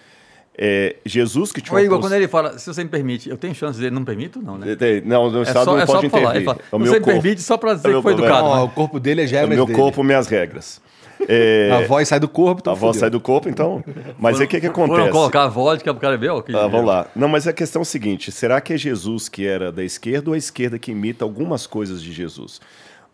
[0.57, 1.75] É, Jesus que tinha.
[1.75, 4.41] Ô, Igor, quando ele fala, se você me permite, eu tenho chance dele, não permito,
[4.41, 4.75] não, né?
[5.05, 6.43] Não, no é Estado só, não é pode intervir.
[6.43, 6.43] Falar.
[6.43, 7.21] Fala, é o meu você corpo.
[7.21, 8.47] permite só para dizer é que foi educado.
[8.47, 8.61] Não, né?
[8.63, 9.43] O corpo dele é regras.
[9.43, 9.77] É o meu dele.
[9.77, 10.81] corpo, minhas regras.
[11.27, 11.69] É...
[11.71, 13.83] A voz sai do corpo, A voz sai do corpo, então.
[14.19, 14.99] Mas aí o que, que acontece?
[14.99, 16.41] Foram colocar a vodka pro cara ver?
[16.43, 16.55] Que...
[16.55, 17.07] Ah, vamos lá.
[17.15, 20.29] Não, mas a questão é a seguinte: será que é Jesus que era da esquerda
[20.29, 22.59] ou a esquerda que imita algumas coisas de Jesus?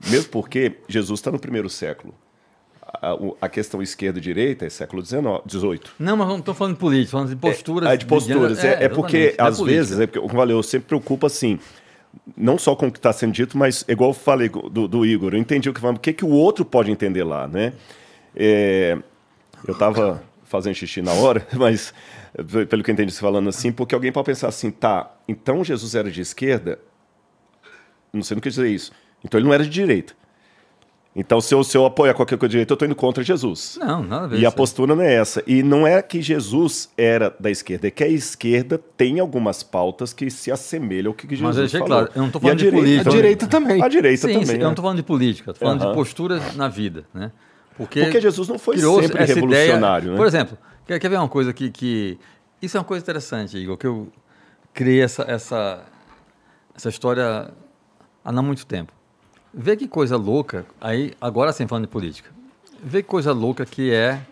[0.10, 2.14] Mesmo porque Jesus está no primeiro século.
[2.94, 5.82] A, a, questão esquerda e direita é século XVIII.
[6.00, 7.90] Não, mas não estou falando de política, falando de posturas.
[7.90, 8.60] É, é de posturas.
[8.60, 8.68] De...
[8.68, 11.60] É, é, é, porque, às vezes, é porque, como eu sempre preocupa assim
[12.36, 15.34] não só com o que está sendo dito, mas igual eu falei do, do Igor,
[15.34, 17.74] eu entendi o que o que, que o outro pode entender lá, né?
[18.36, 18.98] É,
[19.68, 21.94] eu estava fazendo xixi na hora, mas
[22.70, 25.96] pelo que eu entendi você falando assim, porque alguém pode pensar assim, tá, então Jesus
[25.96, 26.80] era de esquerda,
[28.12, 28.92] não sei no que dizer isso,
[29.24, 30.14] então ele não era de direita.
[31.20, 33.80] Então, se eu, se eu apoiar qualquer coisa de direita, eu estou indo contra Jesus.
[33.82, 34.40] Não, nada a ver.
[34.40, 35.44] E a postura não é essa.
[35.48, 40.14] E não é que Jesus era da esquerda, é que a esquerda tem algumas pautas
[40.14, 41.88] que se assemelham ao que Jesus Mas falou.
[41.88, 43.10] claro, eu não estou falando de direita, política.
[43.10, 43.82] A direita também.
[43.82, 44.46] A direita sim, também.
[44.46, 45.90] Sim, eu não estou falando de política, estou falando uhum.
[45.90, 47.04] de posturas na vida.
[47.12, 47.32] Né?
[47.76, 50.04] Porque, Porque Jesus não foi sempre revolucionário.
[50.04, 50.18] Ideia, né?
[50.18, 52.20] Por exemplo, quer, quer ver uma coisa que, que...
[52.62, 54.08] Isso é uma coisa interessante, Igor, que eu
[54.72, 55.84] criei essa, essa,
[56.76, 57.50] essa história
[58.24, 58.97] há não muito tempo.
[59.60, 62.30] Vê que coisa louca, aí agora sim falando de política,
[62.80, 64.24] vê que coisa louca que é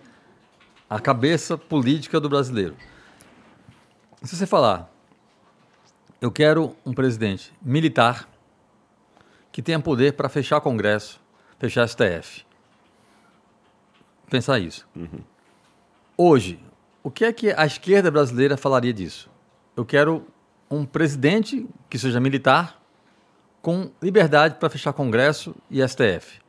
[0.87, 2.75] a cabeça política do brasileiro.
[4.21, 4.87] Se você falar,
[6.21, 8.29] eu quero um presidente militar
[9.51, 11.19] que tenha poder para fechar Congresso,
[11.57, 12.45] fechar STF.
[14.29, 14.87] Pensar isso.
[14.95, 15.21] Uhum.
[16.15, 16.59] Hoje,
[17.01, 19.27] o que é que a esquerda brasileira falaria disso?
[19.75, 20.27] Eu quero
[20.69, 22.79] um presidente que seja militar
[23.65, 26.39] com liberdade para fechar Congresso e STF.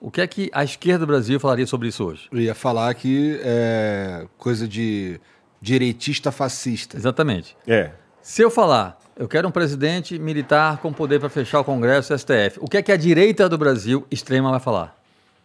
[0.00, 2.28] O que é que a esquerda do Brasil falaria sobre isso hoje?
[2.30, 5.20] Eu ia falar que é coisa de
[5.60, 6.96] direitista fascista.
[6.96, 7.56] Exatamente.
[7.66, 7.90] É.
[8.22, 12.16] Se eu falar, eu quero um presidente militar com poder para fechar o Congresso e
[12.16, 14.96] STF, o que é que a direita do Brasil extrema vai falar?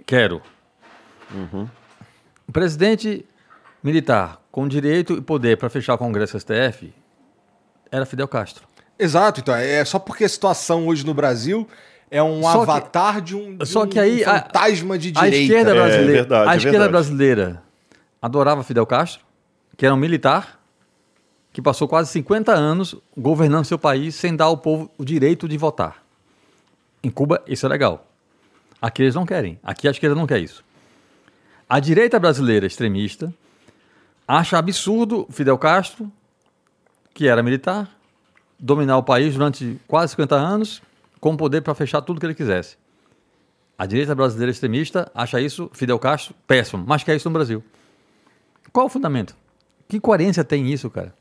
[0.05, 0.43] Quero.
[1.33, 1.67] Uhum.
[2.47, 3.25] Um presidente
[3.81, 6.93] militar com direito e poder para fechar o Congresso e STF
[7.91, 8.74] era Fidel Castro.
[8.98, 9.56] Exato, então.
[9.56, 11.67] É só porque a situação hoje no Brasil
[12.09, 15.35] é um só avatar que, de um, de só que aí, um fantasma de direita.
[15.35, 17.64] A esquerda é brasileira, é verdade, a esquerda brasileira
[18.22, 19.25] adorava Fidel Castro,
[19.75, 20.59] que era um militar
[21.51, 25.57] que passou quase 50 anos governando seu país sem dar ao povo o direito de
[25.57, 26.03] votar.
[27.03, 28.06] Em Cuba, isso é legal.
[28.82, 29.59] Aqui eles não querem.
[29.64, 30.64] Aqui a esquerda não quer isso.
[31.67, 33.33] A direita brasileira extremista
[34.27, 36.11] acha absurdo Fidel Castro,
[37.14, 37.90] que era militar,
[38.59, 40.82] dominar o país durante quase 50 anos,
[41.19, 42.77] com poder para fechar tudo que ele quisesse.
[43.77, 47.64] A direita brasileira extremista acha isso, Fidel Castro, péssimo, mas quer isso no Brasil.
[48.72, 49.35] Qual o fundamento?
[49.88, 51.14] Que coerência tem isso, cara?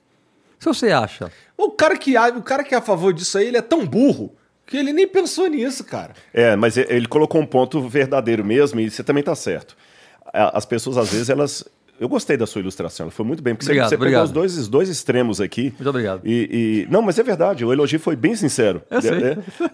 [0.58, 1.30] Se você acha.
[1.56, 4.34] O cara que, o cara que é a favor disso aí, ele é tão burro
[4.66, 6.14] que ele nem pensou nisso, cara.
[6.32, 9.76] É, mas ele colocou um ponto verdadeiro mesmo, e você também está certo.
[10.32, 11.64] As pessoas, às vezes, elas
[11.98, 14.58] eu gostei da sua ilustração, foi muito bem, porque obrigado, você, você pegou os dois,
[14.58, 15.72] os dois extremos aqui.
[15.76, 16.22] Muito obrigado.
[16.24, 18.82] E, e, não, mas é verdade, o elogio foi bem sincero.
[18.90, 19.12] Eu sei.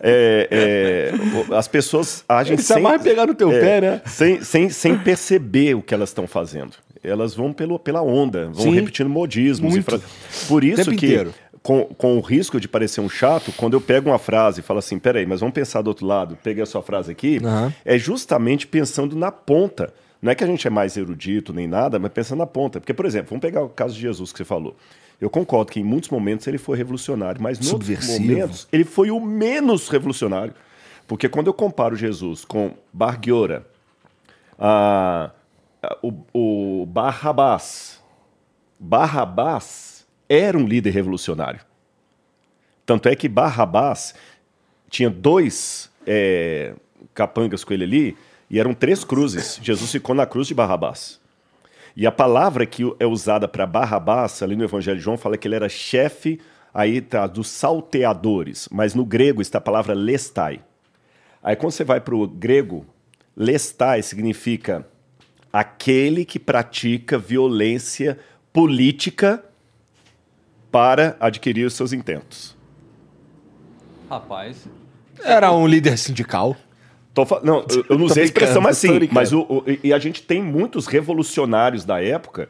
[0.03, 1.13] É, é,
[1.51, 2.83] é, as pessoas agem Ele sem...
[2.83, 4.03] mais pegar no teu é, pé, né?
[4.05, 6.73] Sem, sem, sem perceber o que elas estão fazendo.
[7.03, 9.73] Elas vão pelo, pela onda, vão Sim, repetindo modismos.
[9.73, 9.85] Muito.
[9.85, 10.01] Fra...
[10.47, 11.27] Por isso que...
[11.63, 14.79] Com, com, o risco de parecer um chato, quando eu pego uma frase e falo
[14.79, 17.71] assim, peraí, mas vamos pensar do outro lado, peguei a sua frase aqui, uhum.
[17.85, 19.93] é justamente pensando na ponta.
[20.21, 22.81] Não é que a gente é mais erudito nem nada, mas pensando na ponta.
[22.81, 24.77] Porque, por exemplo, vamos pegar o caso de Jesus que você falou.
[25.21, 29.11] Eu concordo que em muitos momentos ele foi revolucionário, mas em outros momentos ele foi
[29.11, 30.55] o menos revolucionário.
[31.07, 33.67] Porque quando eu comparo Jesus com Bargiora,
[34.59, 35.31] a,
[35.83, 38.01] a, o, o Barrabás,
[38.79, 41.61] Barrabás era um líder revolucionário.
[42.87, 44.15] Tanto é que Barrabás
[44.89, 46.75] tinha dois é,
[47.15, 48.17] capangas com ele ali,
[48.51, 49.61] e eram três cruzes.
[49.63, 51.21] Jesus ficou na cruz de Barrabás.
[51.97, 55.47] E a palavra que é usada para Barrabás, ali no Evangelho de João, fala que
[55.47, 56.41] ele era chefe
[56.75, 60.61] aí tá, dos salteadores, mas no grego está a palavra lestai.
[61.43, 62.85] Aí quando você vai para o grego,
[63.37, 64.87] lestai significa
[65.53, 68.19] aquele que pratica violência
[68.53, 69.45] política
[70.71, 72.57] para adquirir os seus intentos.
[74.09, 74.67] Rapaz.
[75.23, 76.57] Era um líder sindical.
[77.25, 80.23] Tô, não, eu, eu não usei a expressão assim, mas o, o, e a gente
[80.23, 82.49] tem muitos revolucionários da época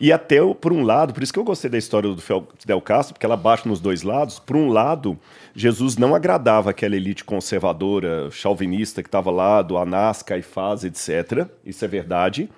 [0.00, 3.14] e até, por um lado, por isso que eu gostei da história do Fidel Castro,
[3.14, 4.38] porque ela bate nos dois lados.
[4.38, 5.18] Por um lado,
[5.56, 11.48] Jesus não agradava aquela elite conservadora, chauvinista que estava lá, do Anás, Caifás, etc.
[11.66, 12.48] Isso é verdade.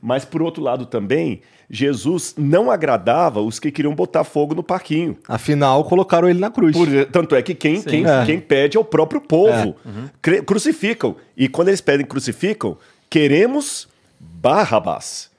[0.00, 5.16] Mas, por outro lado também, Jesus não agradava os que queriam botar fogo no parquinho.
[5.26, 6.76] Afinal, colocaram ele na cruz.
[6.76, 8.24] Por, tanto é que quem, quem, é.
[8.24, 9.76] quem pede é o próprio povo.
[9.84, 9.88] É.
[9.88, 10.44] Uhum.
[10.44, 11.16] Crucificam.
[11.36, 12.76] E quando eles pedem crucificam,
[13.10, 13.88] queremos
[14.18, 15.30] Barrabás.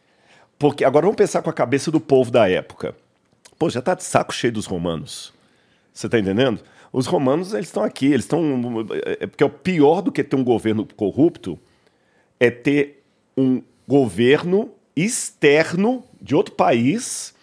[0.59, 2.95] Porque agora vamos pensar com a cabeça do povo da época.
[3.57, 5.33] Pô, já tá de saco cheio dos romanos.
[5.93, 6.61] Você tá entendendo?
[6.91, 8.85] Os romanos, eles estão aqui, eles estão.
[9.05, 11.59] É, é porque é o pior do que ter um governo corrupto
[12.39, 13.03] é ter
[13.35, 17.33] um governo externo de outro país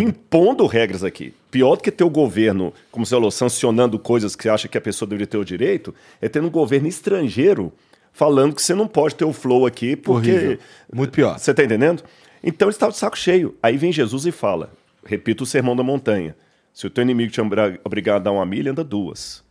[0.00, 1.34] impondo regras aqui.
[1.50, 4.78] Pior do que ter o governo, como você falou, sancionando coisas que você acha que
[4.78, 7.72] a pessoa deveria ter o direito, é ter um governo estrangeiro
[8.12, 10.30] falando que você não pode ter o flow aqui porque.
[10.30, 10.58] Horrível.
[10.92, 11.38] Muito pior.
[11.38, 12.02] Você tá entendendo?
[12.42, 13.56] Então ele estava de saco cheio.
[13.62, 14.72] Aí vem Jesus e fala:
[15.04, 16.34] repita o sermão da montanha.
[16.72, 17.40] Se o teu inimigo te
[17.84, 19.42] obrigar a dar uma milha, anda duas.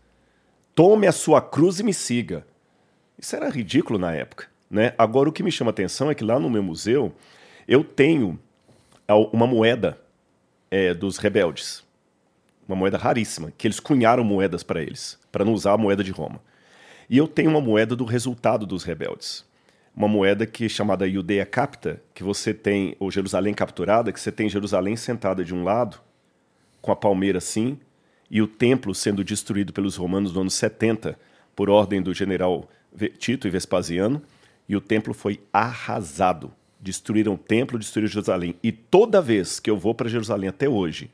[0.75, 2.45] Tome a sua cruz e me siga.
[3.17, 4.47] Isso era ridículo na época.
[4.69, 4.93] Né?
[4.97, 7.13] Agora, o que me chama atenção é que lá no meu museu
[7.67, 8.39] eu tenho
[9.13, 9.99] uma moeda
[10.71, 11.83] é, dos rebeldes.
[12.67, 16.11] Uma moeda raríssima, que eles cunharam moedas para eles, para não usar a moeda de
[16.11, 16.41] Roma.
[17.07, 19.45] E eu tenho uma moeda do resultado dos rebeldes
[19.95, 24.31] uma moeda que é chamada Judea Capta, que você tem, ou Jerusalém capturada, que você
[24.31, 25.97] tem Jerusalém sentada de um lado,
[26.81, 27.79] com a palmeira assim,
[28.29, 31.17] e o templo sendo destruído pelos romanos no ano 70,
[31.55, 32.69] por ordem do general
[33.17, 34.21] Tito e Vespasiano,
[34.67, 36.51] e o templo foi arrasado.
[36.85, 38.55] Destruíram o templo, destruíram Jerusalém.
[38.63, 41.09] E toda vez que eu vou para Jerusalém até hoje,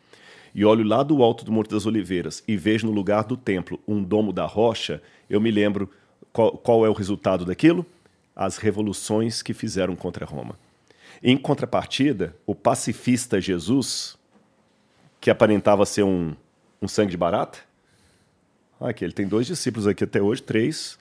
[0.53, 3.79] e olho lá do alto do Monte das Oliveiras e vejo no lugar do templo
[3.87, 5.89] um domo da rocha, eu me lembro
[6.33, 7.85] qual, qual é o resultado daquilo?
[8.35, 10.57] as revoluções que fizeram contra Roma.
[11.21, 14.17] Em contrapartida, o pacifista Jesus,
[15.19, 16.35] que aparentava ser um,
[16.81, 17.59] um sangue de barata,
[18.79, 20.97] aqui, ele tem dois discípulos aqui até hoje, três.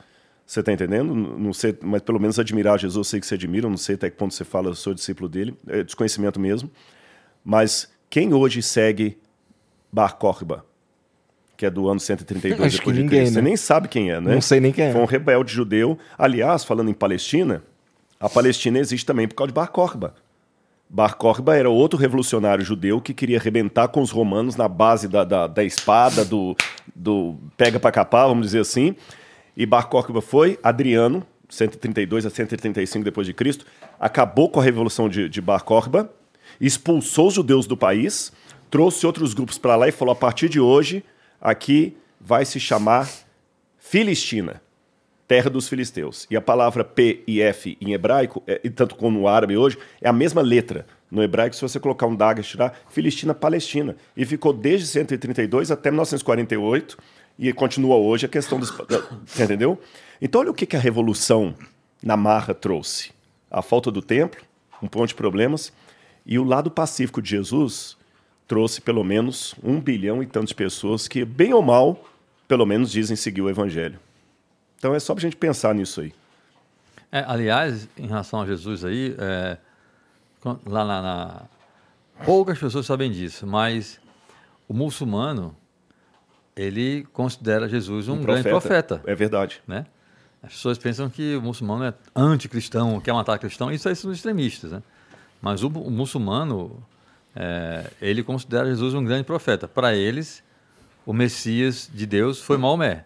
[0.51, 1.15] Você está entendendo?
[1.15, 4.11] Não sei, mas pelo menos admirar Jesus, eu sei que você admira, não sei até
[4.11, 6.69] que ponto você fala, eu sou discípulo dele, é desconhecimento mesmo.
[7.45, 9.17] Mas quem hoje segue
[9.93, 10.67] Bar Corba?
[11.57, 13.35] que é do ano 132 Acho depois de ninguém, Cristo.
[13.35, 13.41] Né?
[13.43, 14.35] Você nem sabe quem é, né?
[14.35, 14.93] Não sei nem quem é.
[14.93, 15.97] Foi um rebelde judeu.
[16.19, 17.63] Aliás, falando em Palestina,
[18.19, 20.15] a Palestina existe também por causa de Bar Corba.
[20.89, 25.23] Bar Corba era outro revolucionário judeu que queria arrebentar com os romanos na base da,
[25.23, 26.57] da, da espada, do,
[26.97, 28.97] do pega para capar, vamos dizer assim.
[29.57, 33.67] E Bar Corba foi, Adriano, 132 a 135 depois de Cristo,
[33.99, 36.11] acabou com a revolução de, de Bar Corba,
[36.61, 38.33] expulsou os judeus do país,
[38.71, 41.05] trouxe outros grupos para lá e falou: a partir de hoje
[41.41, 43.09] aqui vai se chamar
[43.79, 44.63] Filistina,
[45.27, 46.27] terra dos filisteus.
[46.31, 50.09] E a palavra P e F em hebraico, é, tanto como no árabe hoje, é
[50.09, 50.87] a mesma letra.
[51.11, 53.97] No hebraico, se você colocar um daga, tirar Filistina, Palestina.
[54.17, 56.97] E ficou desde 132 até 1948
[57.41, 58.71] e continua hoje a questão dos.
[59.41, 59.81] Entendeu?
[60.21, 61.55] Então, olha o que, que a revolução
[62.03, 63.13] na marra trouxe:
[63.51, 64.43] a falta do templo,
[64.83, 65.73] um ponto de problemas,
[66.27, 67.97] e o lado pacífico de Jesus
[68.47, 72.05] trouxe pelo menos um bilhão e tantas pessoas que, bem ou mal,
[72.47, 73.99] pelo menos dizem seguir o evangelho.
[74.77, 76.13] Então é só para a gente pensar nisso aí.
[77.11, 79.57] É, aliás, em relação a Jesus aí, é,
[80.67, 81.43] lá na, na,
[82.25, 84.01] poucas pessoas sabem disso, mas
[84.69, 85.57] o muçulmano
[86.61, 88.97] ele considera Jesus um, um grande profeta.
[88.97, 89.11] profeta.
[89.11, 89.63] É verdade.
[89.67, 89.87] Né?
[90.43, 94.73] As pessoas pensam que o muçulmano é anticristão, quer matar cristão, isso aí são extremistas.
[94.73, 94.83] Né?
[95.41, 96.83] Mas o, o muçulmano,
[97.35, 99.67] é, ele considera Jesus um grande profeta.
[99.67, 100.43] Para eles,
[101.07, 103.05] o Messias de Deus foi Maomé,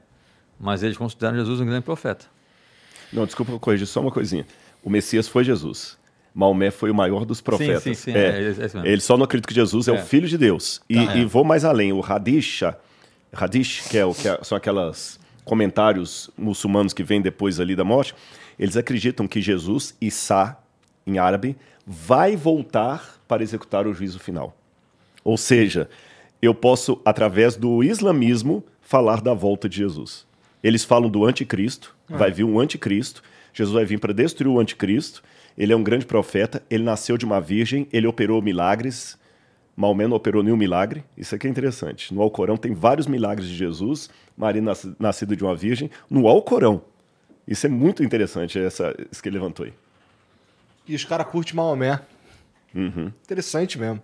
[0.58, 2.26] mas eles consideram Jesus um grande profeta.
[3.12, 4.44] Não, desculpa corrigir só uma coisinha.
[4.82, 5.96] O Messias foi Jesus.
[6.34, 7.84] Maomé foi o maior dos profetas.
[7.84, 8.18] Sim, sim, sim.
[8.18, 10.02] É, é, é ele só não acredita que Jesus é, o é.
[10.02, 10.82] filho de Deus.
[10.88, 11.92] E, tá, e, vou mais além.
[11.92, 12.76] O Hadisha,
[13.36, 17.84] Hadish, que, é o, que é, são aquelas comentários muçulmanos que vêm depois ali da
[17.84, 18.14] morte,
[18.58, 20.56] eles acreditam que Jesus, Issa,
[21.06, 21.56] em árabe,
[21.86, 24.56] vai voltar para executar o juízo final.
[25.22, 25.88] Ou seja,
[26.40, 30.26] eu posso, através do islamismo, falar da volta de Jesus.
[30.62, 32.16] Eles falam do anticristo, ah.
[32.16, 33.22] vai vir um anticristo,
[33.52, 35.22] Jesus vai vir para destruir o anticristo,
[35.56, 39.18] ele é um grande profeta, ele nasceu de uma virgem, ele operou milagres,
[39.76, 42.14] Maomé não operou nenhum milagre, isso aqui é interessante.
[42.14, 44.62] No Alcorão tem vários milagres de Jesus, Maria
[44.98, 46.82] nascida de uma virgem, no Alcorão.
[47.46, 49.72] Isso é muito interessante, essa, isso que ele levantou aí.
[50.86, 52.00] E os caras curtem Maomé.
[52.74, 53.12] Uhum.
[53.22, 54.02] Interessante mesmo.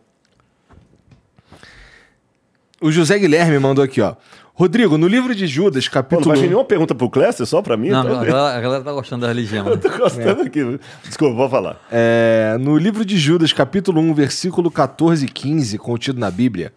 [2.81, 4.16] O José Guilherme mandou aqui, ó.
[4.60, 6.20] Rodrigo, no livro de Judas, capítulo.
[6.20, 7.89] Pô, não vai nenhuma pergunta pro Clécio, só pra mim?
[7.89, 8.20] Não, então...
[8.20, 9.64] a, galera, a, galera, tá gostando da religião.
[9.66, 10.47] Eu tô gostando é.
[10.47, 10.78] aqui.
[11.02, 11.80] Desculpa, vou falar.
[11.90, 16.74] É, no livro de Judas, capítulo 1, versículo 14 e 15, contido na Bíblia,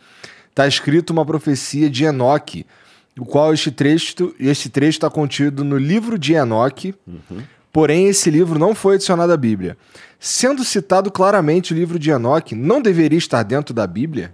[0.50, 2.66] está escrito uma profecia de Enoque,
[3.20, 7.42] o qual este trecho este trecho está contido no livro de Enoque, uhum.
[7.70, 9.76] porém esse livro não foi adicionado à Bíblia.
[10.18, 14.32] Sendo citado claramente o livro de Enoque, não deveria estar dentro da Bíblia?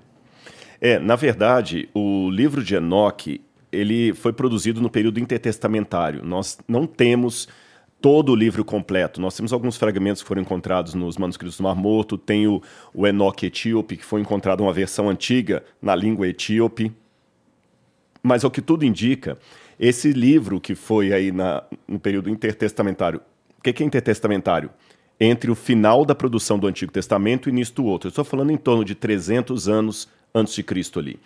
[0.81, 3.41] É, na verdade, o livro de Enoque
[3.71, 6.23] ele foi produzido no período intertestamentário.
[6.23, 7.47] Nós não temos
[8.01, 9.21] todo o livro completo.
[9.21, 12.17] Nós temos alguns fragmentos que foram encontrados nos manuscritos do Mar Morto.
[12.17, 12.61] Tem o,
[12.93, 16.91] o Enoque etíope, que foi encontrado uma versão antiga na língua etíope.
[18.23, 19.37] Mas o que tudo indica,
[19.79, 23.21] esse livro que foi aí na, no período intertestamentário,
[23.57, 24.69] o que, é intertestamentário?
[25.19, 28.07] Entre o final da produção do Antigo Testamento e início do outro.
[28.07, 31.19] Eu estou falando em torno de 300 anos antes de Cristo ali.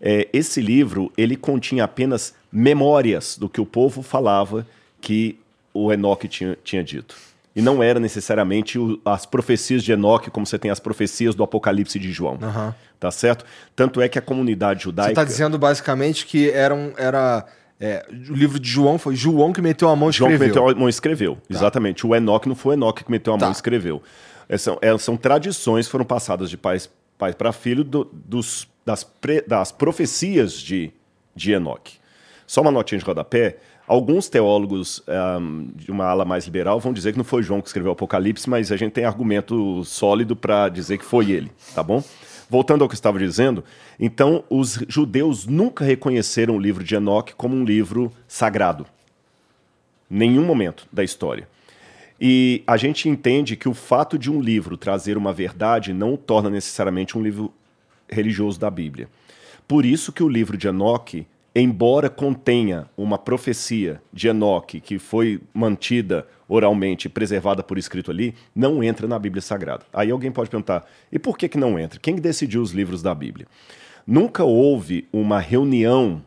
[0.00, 4.66] É, esse livro ele continha apenas memórias do que o povo falava
[5.00, 5.38] que
[5.74, 7.14] o Enoque tinha, tinha dito.
[7.54, 11.42] E não era necessariamente o, as profecias de Enoque, como você tem as profecias do
[11.42, 12.34] Apocalipse de João.
[12.34, 12.72] Uhum.
[12.98, 13.44] Tá certo?
[13.74, 15.08] Tanto é que a comunidade judaica.
[15.08, 17.44] Você está dizendo basicamente que era, um, era
[17.80, 20.36] é, o livro de João foi João que meteu a mão e escreveu.
[20.36, 21.40] João que meteu a mão e escreveu, tá.
[21.48, 22.06] exatamente.
[22.06, 23.46] O Enoque não foi Enoque que meteu a tá.
[23.46, 24.02] mão e escreveu.
[24.48, 28.66] É, são, é, são tradições que foram passadas de pais pai para filho do, dos,
[28.84, 30.90] das, pre, das profecias de,
[31.36, 31.98] de Enoque.
[32.46, 33.58] Só uma notinha de rodapé.
[33.86, 35.02] Alguns teólogos
[35.38, 37.92] um, de uma ala mais liberal vão dizer que não foi João que escreveu o
[37.92, 42.02] Apocalipse, mas a gente tem argumento sólido para dizer que foi ele, tá bom?
[42.48, 43.62] Voltando ao que eu estava dizendo,
[43.98, 48.86] então os judeus nunca reconheceram o livro de Enoque como um livro sagrado.
[50.08, 51.48] Nenhum momento da história.
[52.20, 56.18] E a gente entende que o fato de um livro trazer uma verdade não o
[56.18, 57.50] torna necessariamente um livro
[58.10, 59.08] religioso da Bíblia.
[59.66, 65.40] Por isso que o livro de Enoque, embora contenha uma profecia de Enoque que foi
[65.54, 69.86] mantida oralmente, preservada por escrito ali, não entra na Bíblia Sagrada.
[69.92, 72.00] Aí alguém pode perguntar, e por que, que não entra?
[72.00, 73.46] Quem decidiu os livros da Bíblia?
[74.06, 76.20] Nunca houve uma reunião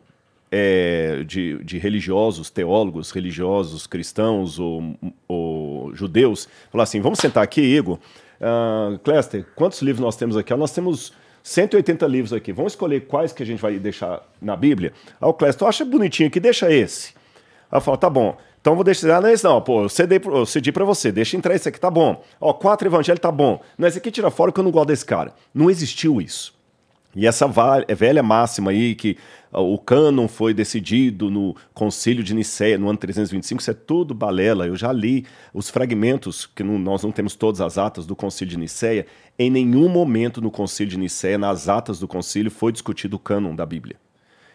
[0.56, 4.94] é, de, de, religiosos, teólogos religiosos, cristãos ou,
[5.26, 7.98] ou, judeus, falar assim: vamos sentar aqui, Igor.
[8.40, 10.54] Uh, Cléster, quantos livros nós temos aqui?
[10.54, 12.52] Nós temos 180 livros aqui.
[12.52, 14.92] Vamos escolher quais que a gente vai deixar na Bíblia?
[15.20, 17.14] Aí o Cléster, acha bonitinho aqui, deixa esse.
[17.72, 18.36] Eu falo, tá bom.
[18.60, 21.54] Então vou deixar, não é esse não, pô, eu cedi, cedi pra você, deixa entrar
[21.54, 22.22] esse aqui, tá bom.
[22.40, 23.60] Ó, quatro evangelhos, tá bom.
[23.76, 25.34] Não, esse aqui tira fora que eu não gosto desse cara.
[25.52, 26.54] Não existiu isso.
[27.16, 27.46] E essa
[27.96, 29.16] velha máxima aí que
[29.60, 34.66] o cânon foi decidido no Concílio de Nicéia, no ano 325, isso é tudo balela.
[34.66, 38.50] Eu já li os fragmentos, que não, nós não temos todas as atas do Concílio
[38.50, 39.06] de Nicéia.
[39.38, 43.54] Em nenhum momento no Concílio de Nicéia, nas atas do concílio, foi discutido o cânon
[43.54, 43.96] da Bíblia.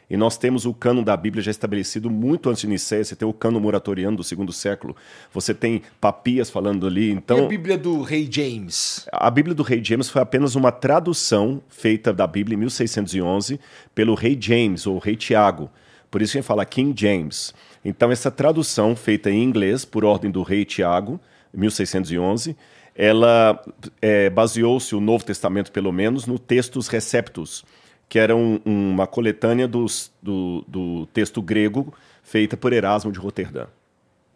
[0.09, 3.03] E nós temos o cano da Bíblia já estabelecido muito antes de Nicéia.
[3.03, 4.95] Você tem o cano moratoriano do segundo século.
[5.31, 7.11] Você tem papias falando ali.
[7.11, 9.07] Então, e a Bíblia do rei James?
[9.11, 13.59] A Bíblia do rei James foi apenas uma tradução feita da Bíblia em 1611
[13.93, 15.69] pelo rei James, ou rei Tiago.
[16.09, 17.53] Por isso a gente fala King James.
[17.85, 21.19] Então essa tradução feita em inglês por ordem do rei Tiago,
[21.53, 22.55] 1611,
[22.95, 23.63] ela
[24.01, 27.63] é, baseou-se o Novo Testamento pelo menos no textos receptus,
[28.09, 33.67] que era um, uma coletânea dos, do, do texto grego feita por Erasmo de Roterdã.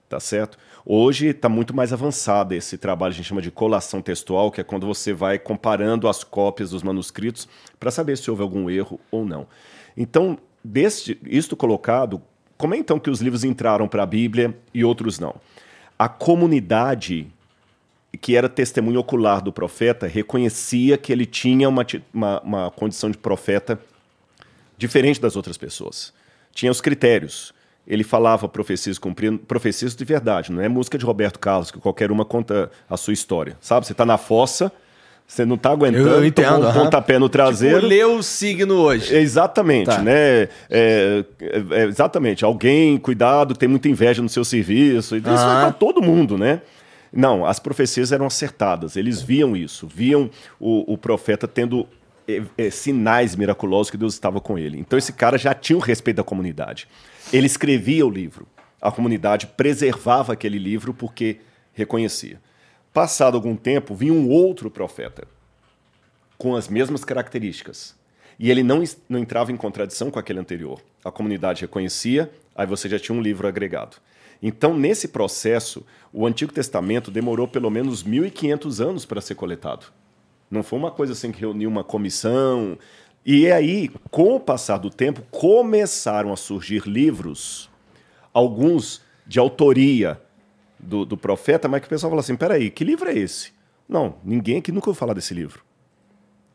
[0.07, 0.59] Tá certo?
[0.85, 4.63] Hoje está muito mais avançado esse trabalho, a gente chama de colação textual, que é
[4.63, 7.47] quando você vai comparando as cópias dos manuscritos
[7.79, 9.47] para saber se houve algum erro ou não.
[9.97, 12.21] Então, deste, isto colocado,
[12.55, 15.35] como é então que os livros entraram para a Bíblia e outros não?
[15.97, 17.32] A comunidade
[18.17, 23.17] que era testemunho ocular do profeta, reconhecia que ele tinha uma, uma, uma condição de
[23.17, 23.79] profeta
[24.77, 26.13] diferente das outras pessoas.
[26.53, 27.53] Tinha os critérios.
[27.85, 32.11] Ele falava profecias cumprindo, profecias de verdade, não é música de Roberto Carlos, que qualquer
[32.11, 33.57] uma conta a sua história.
[33.59, 33.85] Sabe?
[33.85, 34.71] Você está na fossa,
[35.27, 36.73] você não está aguentando, eu, eu entendo, um uhum.
[36.73, 37.77] pontapé no traseiro.
[37.77, 39.13] Tipo, leu o signo hoje.
[39.13, 39.97] Exatamente, tá.
[39.97, 40.13] né?
[40.13, 41.25] É, é,
[41.71, 42.45] é, exatamente.
[42.45, 45.17] Alguém, cuidado, tem muita inveja no seu serviço.
[45.17, 45.35] Isso uhum.
[45.35, 46.61] vai para todo mundo, né?
[47.15, 51.87] Não, as profecias eram acertadas, eles viam isso, viam o, o profeta tendo
[52.27, 54.79] é, é, sinais miraculosos que Deus estava com ele.
[54.79, 56.87] Então esse cara já tinha o respeito da comunidade.
[57.31, 58.47] Ele escrevia o livro,
[58.81, 61.37] a comunidade preservava aquele livro porque
[61.73, 62.41] reconhecia.
[62.91, 65.27] Passado algum tempo, vinha um outro profeta
[66.37, 67.95] com as mesmas características.
[68.39, 70.81] E ele não, não entrava em contradição com aquele anterior.
[71.05, 73.97] A comunidade reconhecia, aí você já tinha um livro agregado.
[74.45, 79.85] Então, nesse processo, o Antigo Testamento demorou pelo menos 1.500 anos para ser coletado.
[80.51, 82.77] Não foi uma coisa assim que reuniu uma comissão.
[83.25, 87.69] E aí, com o passar do tempo, começaram a surgir livros,
[88.33, 90.21] alguns de autoria
[90.77, 93.53] do, do profeta, mas que o pessoal fala assim: peraí, que livro é esse?
[93.87, 95.63] Não, ninguém aqui nunca ouviu falar desse livro.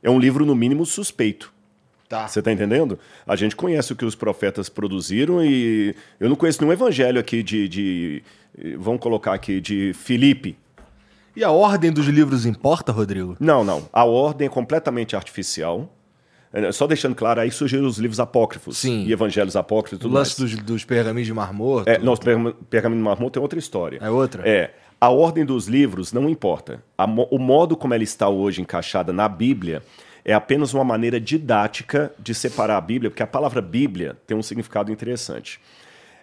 [0.03, 1.55] É um livro, no mínimo, suspeito.
[2.09, 2.27] Tá.
[2.27, 2.99] Você está entendendo?
[3.27, 7.43] A gente conhece o que os profetas produziram e eu não conheço nenhum evangelho aqui
[7.43, 8.23] de, de
[8.79, 10.57] vamos colocar aqui, de Filipe.
[11.37, 13.37] E a ordem dos livros importa, Rodrigo?
[13.39, 13.89] Não, não.
[13.93, 15.95] A ordem é completamente artificial.
[16.51, 19.05] É, só deixando claro, aí surgiram os livros apócrifos Sim.
[19.05, 20.41] e evangelhos apócrifos tudo o lance.
[20.41, 21.89] Dos, dos pergaminhos de Mar Morto.
[21.89, 23.99] É, não, os pergaminhos de Mar Morto é outra história.
[24.01, 24.49] É outra?
[24.49, 24.75] É.
[24.99, 26.83] A ordem dos livros não importa.
[26.97, 29.83] A, o modo como ela está hoje encaixada na Bíblia
[30.29, 34.43] é apenas uma maneira didática de separar a Bíblia, porque a palavra Bíblia tem um
[34.43, 35.59] significado interessante.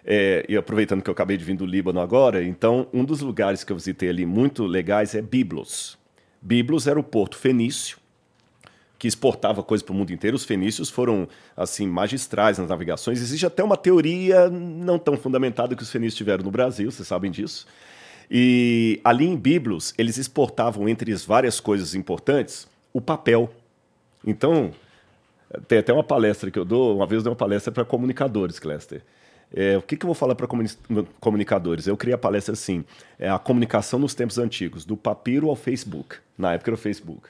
[0.04, 3.64] É, e aproveitando que eu acabei de vir do Líbano agora, então um dos lugares
[3.64, 5.98] que eu visitei ali muito legais é Biblos.
[6.40, 7.98] Biblos era o porto fenício
[8.96, 10.36] que exportava coisas para o mundo inteiro.
[10.36, 11.26] Os fenícios foram
[11.56, 13.20] assim magistrais nas navegações.
[13.20, 17.28] Existe até uma teoria não tão fundamentada que os fenícios tiveram no Brasil, vocês sabem
[17.28, 17.66] disso.
[18.30, 23.52] E ali em Biblos, eles exportavam entre as várias coisas importantes o papel.
[24.26, 24.72] Então,
[25.68, 28.58] tem até uma palestra que eu dou, uma vez eu dei uma palestra para comunicadores,
[28.58, 29.02] Cléster.
[29.54, 30.68] É, o que, que eu vou falar para comuni
[31.20, 31.86] comunicadores?
[31.86, 32.84] Eu criei a palestra assim:
[33.18, 36.16] é a comunicação nos tempos antigos, do papiro ao Facebook.
[36.36, 37.28] Na época era o Facebook.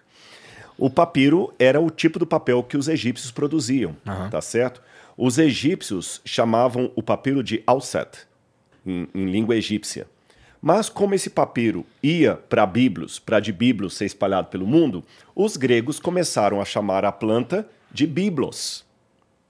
[0.79, 4.31] O papiro era o tipo do papel que os egípcios produziam, uhum.
[4.31, 4.83] tá certo?
[5.17, 8.27] Os egípcios chamavam o papiro de alset,
[8.85, 10.07] em, em língua egípcia.
[10.61, 15.05] Mas como esse papiro ia para Biblos, para de Biblos ser espalhado pelo mundo,
[15.35, 18.85] os gregos começaram a chamar a planta de Biblos.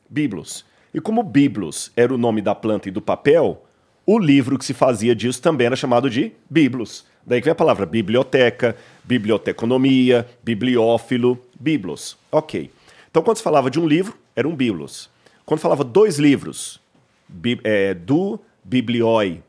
[0.08, 0.64] Biblos.
[0.92, 3.64] E como Biblos era o nome da planta e do papel,
[4.04, 7.04] o livro que se fazia disso também era chamado de Biblos.
[7.26, 12.16] Daí vem a palavra biblioteca, biblioteconomia, bibliófilo, biblos.
[12.30, 12.70] Ok.
[13.10, 15.10] Então, quando se falava de um livro, era um biblos.
[15.44, 16.80] Quando falava dois livros,
[17.28, 19.42] bi, é, do biblioi,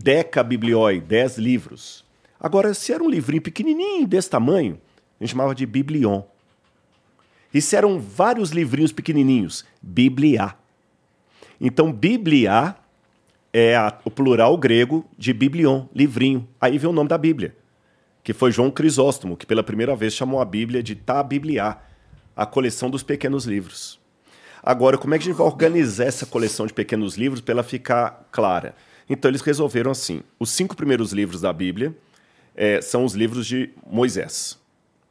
[0.00, 2.04] Deca Biblioi, 10 livros.
[2.38, 4.80] Agora, se era um livrinho pequenininho desse tamanho,
[5.18, 6.22] a gente chamava de biblion.
[7.52, 10.54] E se eram vários livrinhos pequenininhos, biblia.
[11.60, 12.76] Então, biblia
[13.52, 16.46] é a, o plural grego de biblion, livrinho.
[16.60, 17.56] Aí vem o nome da Bíblia,
[18.22, 21.76] que foi João Crisóstomo, que pela primeira vez chamou a Bíblia de Ta Biblia,
[22.36, 23.98] a coleção dos pequenos livros.
[24.62, 27.62] Agora, como é que a gente vai organizar essa coleção de pequenos livros para ela
[27.64, 28.76] ficar clara?
[29.08, 31.94] Então eles resolveram assim: os cinco primeiros livros da Bíblia
[32.54, 34.58] é, são os livros de Moisés.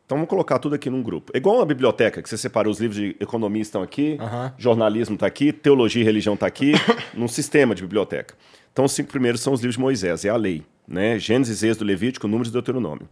[0.06, 1.32] Então vamos colocar tudo aqui num grupo.
[1.34, 4.52] É igual uma biblioteca, que você separa os livros de economia estão aqui, uhum.
[4.58, 6.72] jornalismo está aqui, teologia e religião está aqui,
[7.14, 8.34] num sistema de biblioteca.
[8.72, 10.64] Então os cinco primeiros são os livros de Moisés, é a lei.
[10.88, 11.20] Né?
[11.20, 13.10] Gênesis, Êxodo, Levítico, Números e Deuteronômio.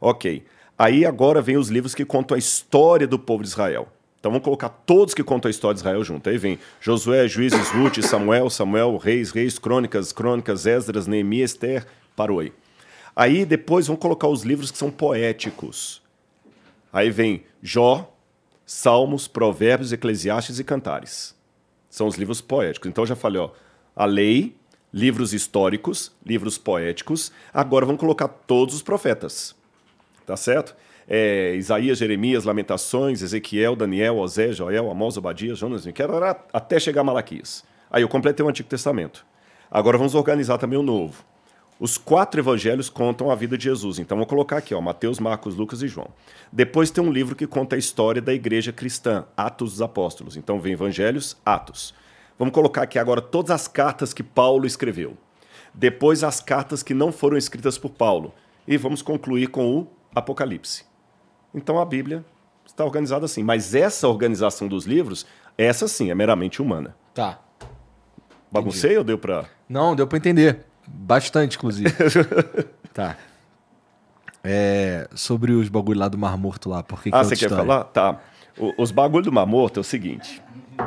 [0.00, 0.42] Ok.
[0.78, 3.88] Aí agora vem os livros que contam a história do povo de Israel.
[4.18, 6.28] Então vamos colocar todos que contam a história de Israel junto.
[6.28, 12.40] Aí vem Josué, Juízes, Ruth, Samuel, Samuel, Reis, Reis, Crônicas, Crônicas, Esdras, Neemias, Esther, parou
[12.40, 12.52] aí.
[13.14, 16.02] Aí depois vamos colocar os livros que são poéticos.
[16.92, 18.12] Aí vem Jó,
[18.66, 21.34] Salmos, Provérbios, Eclesiastes e Cantares.
[21.88, 22.88] São os livros poéticos.
[22.88, 23.50] Então eu já falei, ó,
[23.94, 24.56] a lei,
[24.92, 27.32] livros históricos, livros poéticos.
[27.52, 29.54] Agora vamos colocar todos os profetas.
[30.26, 30.76] Tá certo?
[31.08, 36.10] É, Isaías, Jeremias, Lamentações, Ezequiel, Daniel, Osé, Joel, Amós, Obadias, Jonas, Miquel,
[36.52, 37.64] até chegar a Malaquias.
[37.90, 39.24] Aí eu completei o Antigo Testamento.
[39.70, 41.24] Agora vamos organizar também o Novo.
[41.80, 43.98] Os quatro evangelhos contam a vida de Jesus.
[43.98, 46.08] Então vou colocar aqui, ó, Mateus, Marcos, Lucas e João.
[46.52, 50.36] Depois tem um livro que conta a história da igreja cristã, Atos dos Apóstolos.
[50.36, 51.94] Então vem Evangelhos, Atos.
[52.38, 55.16] Vamos colocar aqui agora todas as cartas que Paulo escreveu.
[55.72, 58.34] Depois as cartas que não foram escritas por Paulo.
[58.66, 60.87] E vamos concluir com o Apocalipse.
[61.54, 62.24] Então a Bíblia
[62.66, 63.42] está organizada assim.
[63.42, 66.94] Mas essa organização dos livros, essa sim é meramente humana.
[67.14, 67.38] Tá.
[68.50, 68.98] Baguncei Entendi.
[68.98, 69.44] ou deu para.
[69.68, 70.64] Não, deu para entender.
[70.86, 71.90] Bastante, inclusive.
[72.94, 73.16] tá.
[74.42, 77.84] É, sobre os bagulho lá do Mar Morto lá, por que Ah, você quer falar?
[77.84, 78.20] Tá.
[78.56, 80.40] O, os bagulho do Mar Morto é o seguinte.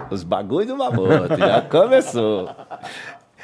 [0.10, 2.50] Os bagulho do Mar Morto já começou.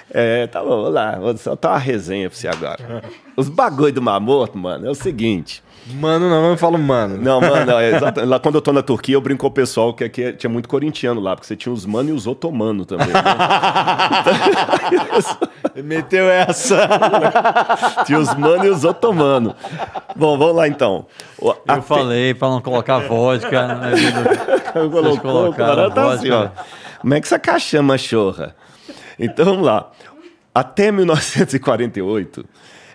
[0.10, 1.20] É, tá bom, vamos lá.
[1.20, 3.04] Vou soltar uma resenha pra você agora.
[3.36, 5.62] Os bagulho do Mar Morto, mano, é o seguinte.
[5.94, 7.18] Mano, não, eu falo mano.
[7.18, 8.30] Não, mano, é exatamente.
[8.30, 10.68] Lá quando eu tô na Turquia, eu brinco com o pessoal que aqui tinha muito
[10.68, 13.08] corintiano lá, porque você tinha os mano e os otomano também.
[13.08, 13.14] Né?
[15.84, 16.90] Meteu essa.
[18.06, 19.56] tinha os mano e os otomano.
[20.16, 21.06] Bom, vamos lá então.
[21.40, 21.82] O, eu a...
[21.82, 24.24] falei pra não colocar vodka na vida.
[24.92, 26.50] Colocou, cara, tá assim, ó.
[27.00, 28.56] Como é que essa caixama chorra?
[29.18, 29.90] Então vamos lá.
[30.54, 32.44] Até 1948,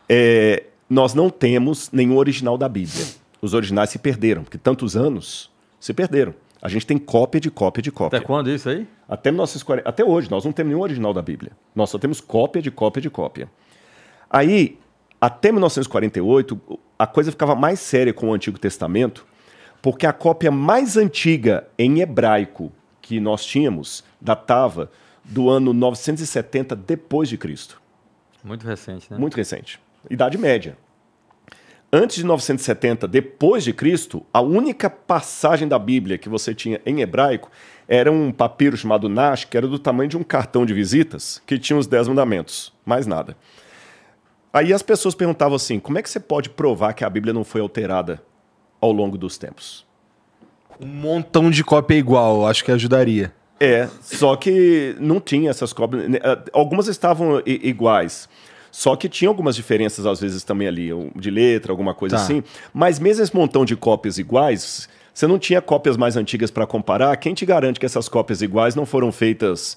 [0.09, 3.07] é, nós não temos nenhum original da Bíblia.
[3.41, 6.35] Os originais se perderam, porque tantos anos se perderam.
[6.61, 8.19] A gente tem cópia de cópia de cópia.
[8.19, 8.87] Até quando isso aí?
[9.09, 9.89] Até 1940.
[9.89, 11.53] Até hoje, nós não temos nenhum original da Bíblia.
[11.75, 13.51] Nós só temos cópia de cópia de cópia.
[14.29, 14.79] Aí,
[15.19, 16.61] até 1948,
[16.99, 19.25] a coisa ficava mais séria com o Antigo Testamento,
[19.81, 24.91] porque a cópia mais antiga em hebraico que nós tínhamos datava
[25.25, 27.81] do ano 970 depois de Cristo.
[28.45, 29.17] Muito recente, né?
[29.17, 29.81] Muito recente.
[30.11, 30.77] Idade média.
[31.93, 37.03] Antes de 970, depois de Cristo, a única passagem da Bíblia que você tinha em
[37.03, 37.51] hebraico
[37.87, 41.59] era um papiro chamado Nash, que era do tamanho de um cartão de visitas, que
[41.59, 42.73] tinha os Dez Mandamentos.
[42.87, 43.37] Mais nada.
[44.53, 47.45] Aí as pessoas perguntavam assim: como é que você pode provar que a Bíblia não
[47.45, 48.23] foi alterada
[48.81, 49.87] ao longo dos tempos?
[50.81, 53.35] Um montão de cópia igual, acho que ajudaria.
[53.61, 56.09] É, só que não tinha essas cópias.
[56.09, 56.19] Né,
[56.53, 58.29] algumas estavam iguais.
[58.73, 62.23] Só que tinha algumas diferenças, às vezes, também ali, de letra, alguma coisa tá.
[62.23, 62.43] assim.
[62.73, 67.15] Mas mesmo esse montão de cópias iguais, você não tinha cópias mais antigas para comparar.
[67.19, 69.77] Quem te garante que essas cópias iguais não foram feitas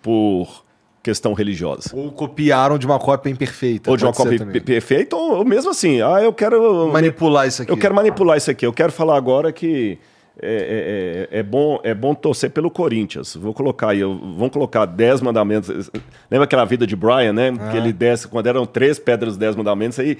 [0.00, 0.64] por
[1.02, 1.90] questão religiosa?
[1.92, 3.90] Ou copiaram de uma cópia imperfeita.
[3.90, 6.88] Ou de uma cópia perfeita, ou mesmo assim, ah, eu quero.
[6.92, 7.72] Manipular isso aqui.
[7.72, 8.64] Eu quero manipular isso aqui.
[8.64, 9.98] Eu quero falar agora que
[10.40, 13.34] é, é, é, é, bom, é bom torcer pelo Corinthians.
[13.34, 15.90] Vou colocar aí, vamos colocar 10 mandamentos.
[16.30, 17.52] Lembra aquela vida de Brian, né?
[17.58, 17.70] Ah.
[17.70, 20.18] Que ele desce, quando eram três pedras dos 10 mandamentos, aí.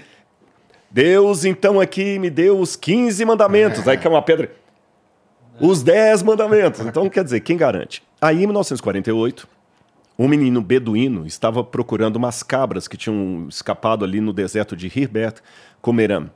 [0.91, 3.87] Deus, então, aqui me deu os 15 mandamentos.
[3.87, 4.51] Aí que é uma pedra.
[5.61, 6.81] Os 10 mandamentos.
[6.81, 8.03] Então, quer dizer, quem garante?
[8.21, 9.47] Aí, em 1948,
[10.19, 15.37] um menino beduíno estava procurando umas cabras que tinham escapado ali no deserto de Hirbert
[15.83, 16.31] Comeram.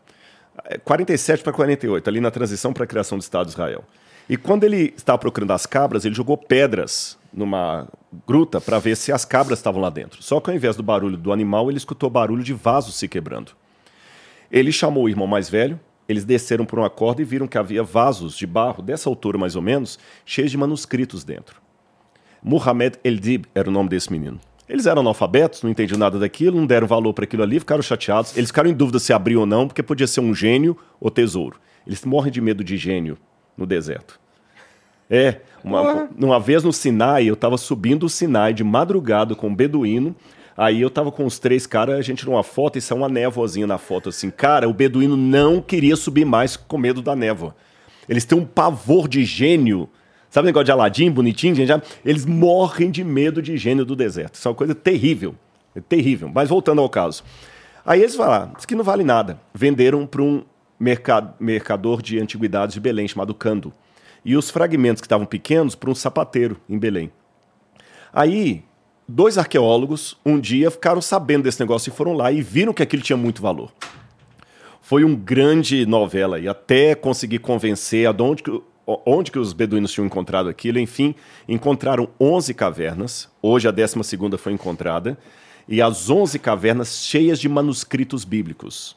[0.78, 3.84] 47 para 48, ali na transição para a criação do Estado de Israel.
[4.28, 7.88] E quando ele estava procurando as cabras, ele jogou pedras numa
[8.26, 10.22] gruta para ver se as cabras estavam lá dentro.
[10.22, 13.52] Só que ao invés do barulho do animal, ele escutou barulho de vasos se quebrando.
[14.50, 17.82] Ele chamou o irmão mais velho, eles desceram por uma corda e viram que havia
[17.82, 21.60] vasos de barro, dessa altura mais ou menos, cheios de manuscritos dentro.
[22.42, 24.40] Muhammad El-Dib era o nome desse menino.
[24.70, 28.36] Eles eram analfabetos, não entendiam nada daquilo, não deram valor para aquilo ali, ficaram chateados.
[28.36, 31.58] Eles ficaram em dúvida se abriu ou não, porque podia ser um gênio ou tesouro.
[31.84, 33.18] Eles morrem de medo de gênio
[33.56, 34.20] no deserto.
[35.10, 39.54] É, uma, uma vez no Sinai, eu estava subindo o Sinai de madrugada com um
[39.54, 40.14] beduíno.
[40.56, 43.66] Aí eu tava com os três caras, a gente numa foto, e saiu uma névoazinha
[43.66, 44.30] na foto assim.
[44.30, 47.56] Cara, o beduíno não queria subir mais com medo da névoa.
[48.08, 49.88] Eles têm um pavor de gênio
[50.30, 51.66] Sabe o negócio de Aladim, bonitinho, gente?
[51.66, 54.36] Já, eles morrem de medo de gênio do deserto.
[54.36, 55.34] Isso é uma coisa terrível.
[55.74, 56.30] É terrível.
[56.32, 57.24] Mas voltando ao caso.
[57.84, 59.40] Aí eles falaram, isso que não vale nada.
[59.52, 60.44] Venderam para um
[61.40, 63.72] mercador de antiguidades de Belém, chamado Cando.
[64.24, 67.10] E os fragmentos que estavam pequenos para um sapateiro em Belém.
[68.12, 68.62] Aí,
[69.08, 73.02] dois arqueólogos, um dia, ficaram sabendo desse negócio e foram lá e viram que aquilo
[73.02, 73.72] tinha muito valor.
[74.80, 78.42] Foi um grande novela e até conseguir convencer a onde
[78.86, 80.78] onde que os beduínos tinham encontrado aquilo.
[80.78, 81.14] Enfim,
[81.48, 83.28] encontraram 11 cavernas.
[83.42, 83.96] Hoje a 12
[84.38, 85.18] foi encontrada.
[85.68, 88.96] E as 11 cavernas cheias de manuscritos bíblicos.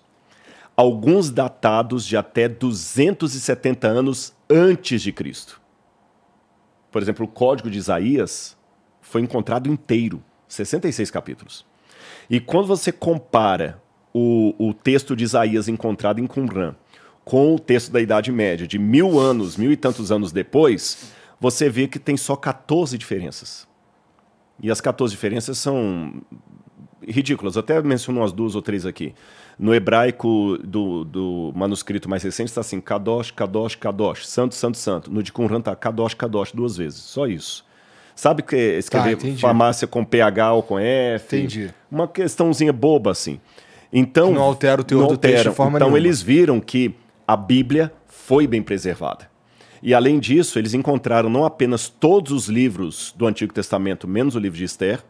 [0.76, 5.62] Alguns datados de até 270 anos antes de Cristo.
[6.92, 8.58] Por exemplo, o Código de Isaías
[9.02, 11.66] foi encontrado inteiro, 66 capítulos.
[12.30, 13.82] E quando você compara
[14.14, 16.76] o, o texto de Isaías encontrado em Qumran
[17.24, 21.70] com o texto da Idade Média, de mil anos, mil e tantos anos depois, você
[21.70, 23.68] vê que tem só 14 diferenças.
[24.62, 26.22] E as 14 diferenças são
[27.08, 27.56] ridículas.
[27.56, 29.14] Eu até menciono umas duas ou três aqui.
[29.58, 35.12] No hebraico do, do manuscrito mais recente está assim: Kadosh, Kadosh, Kadosh, Santo, Santo, Santo.
[35.12, 37.00] No de Qumran está Kadosh, Kadosh duas vezes.
[37.00, 37.66] Só isso.
[38.16, 41.36] Sabe que escrever tá, farmácia com PH ou com F?
[41.36, 41.74] Entendi.
[41.90, 43.40] Uma questãozinha boba assim.
[43.92, 46.08] Então, que não altera o teor do texto de forma Então nenhuma.
[46.08, 46.96] eles viram que
[47.28, 49.30] a Bíblia foi bem preservada.
[49.82, 54.40] E além disso, eles encontraram não apenas todos os livros do Antigo Testamento, menos o
[54.40, 55.04] livro de Esther,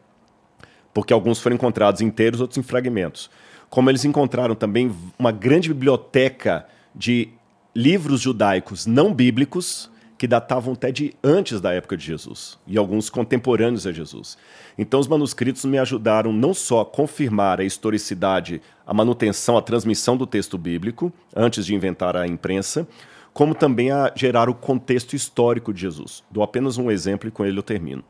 [0.94, 3.30] porque alguns foram encontrados inteiros, outros em fragmentos,
[3.70, 7.30] como eles encontraram também uma grande biblioteca de
[7.76, 9.92] livros judaicos não bíblicos
[10.24, 14.38] que datavam até de antes da época de Jesus e alguns contemporâneos a Jesus.
[14.78, 20.16] Então, os manuscritos me ajudaram não só a confirmar a historicidade, a manutenção, a transmissão
[20.16, 22.88] do texto bíblico, antes de inventar a imprensa,
[23.34, 26.24] como também a gerar o contexto histórico de Jesus.
[26.32, 28.02] Dou apenas um exemplo e com ele eu termino.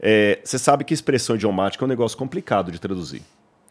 [0.00, 3.20] É, você sabe que expressão idiomática é um negócio complicado de traduzir.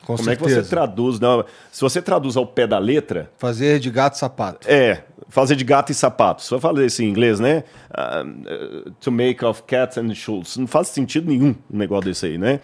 [0.02, 0.52] Com Como certeza.
[0.52, 1.20] é que você traduz?
[1.20, 3.30] Não, se você traduz ao pé da letra.
[3.38, 4.68] Fazer de gato sapato.
[4.68, 6.42] É, fazer de gato e sapato.
[6.42, 7.64] Se eu falar isso em inglês, né?
[7.92, 10.58] Uh, to make of cats and shoes.
[10.58, 12.60] Não faz sentido nenhum um negócio desse aí, né?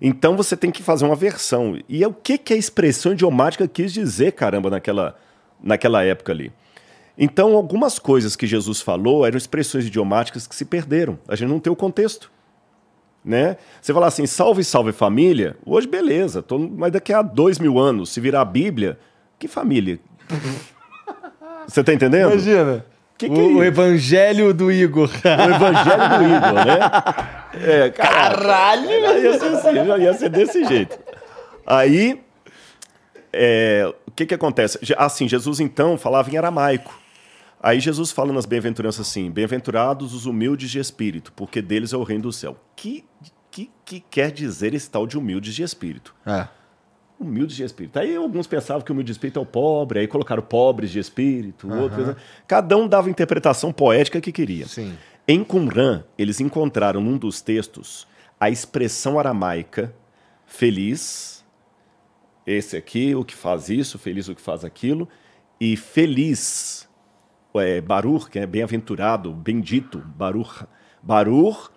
[0.00, 1.78] Então você tem que fazer uma versão.
[1.88, 5.16] E é o que, que a expressão idiomática quis dizer, caramba, naquela,
[5.62, 6.52] naquela época ali.
[7.20, 11.18] Então, algumas coisas que Jesus falou eram expressões idiomáticas que se perderam.
[11.26, 12.30] A gente não tem o contexto.
[13.24, 13.56] Né?
[13.80, 18.10] Você falar assim, salve, salve família, hoje beleza, tô, mas daqui a dois mil anos,
[18.10, 18.98] se virar a Bíblia,
[19.38, 19.98] que família?
[21.66, 22.30] Você tá entendendo?
[22.32, 22.84] Imagina.
[23.18, 25.10] Que que o, é o evangelho do Igor.
[25.10, 27.84] O evangelho do Igor, né?
[27.84, 28.88] É, Caralho!
[28.88, 30.98] Ia ser, assim, ia ser desse jeito.
[31.66, 32.20] Aí,
[33.32, 34.78] é, o que que acontece?
[34.96, 36.96] Assim, Jesus então falava em aramaico.
[37.62, 42.02] Aí Jesus fala nas bem-aventuranças assim: Bem-aventurados os humildes de espírito, porque deles é o
[42.02, 42.56] reino do céu.
[42.76, 43.04] Que,
[43.50, 46.14] que, que quer dizer esse tal de humildes de espírito?
[46.24, 46.48] É.
[47.18, 47.98] Humildes de espírito.
[47.98, 51.00] Aí alguns pensavam que o humilde de espírito é o pobre, aí colocaram pobres de
[51.00, 51.82] espírito, uhum.
[51.82, 52.06] outros.
[52.06, 52.16] Né?
[52.46, 54.66] Cada um dava a interpretação poética que queria.
[54.68, 54.96] Sim.
[55.26, 58.06] Em Qumran, eles encontraram num dos textos
[58.38, 59.92] a expressão aramaica
[60.46, 61.44] feliz,
[62.46, 65.08] esse aqui, o que faz isso, feliz o que faz aquilo,
[65.60, 66.87] e feliz
[67.60, 70.64] é, Baruch, que é bem-aventurado, bendito, Baruch,
[71.02, 71.68] Baruch,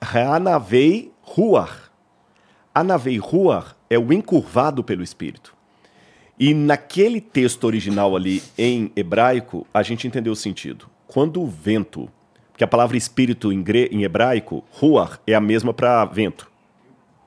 [0.00, 1.90] Hanavei Ruach.
[2.74, 5.54] Anavei Ruach é o encurvado pelo Espírito.
[6.38, 10.86] E naquele texto original ali em hebraico, a gente entendeu o sentido.
[11.06, 12.08] Quando o vento,
[12.50, 16.50] porque a palavra espírito em, gre, em hebraico, ruach, é a mesma para vento.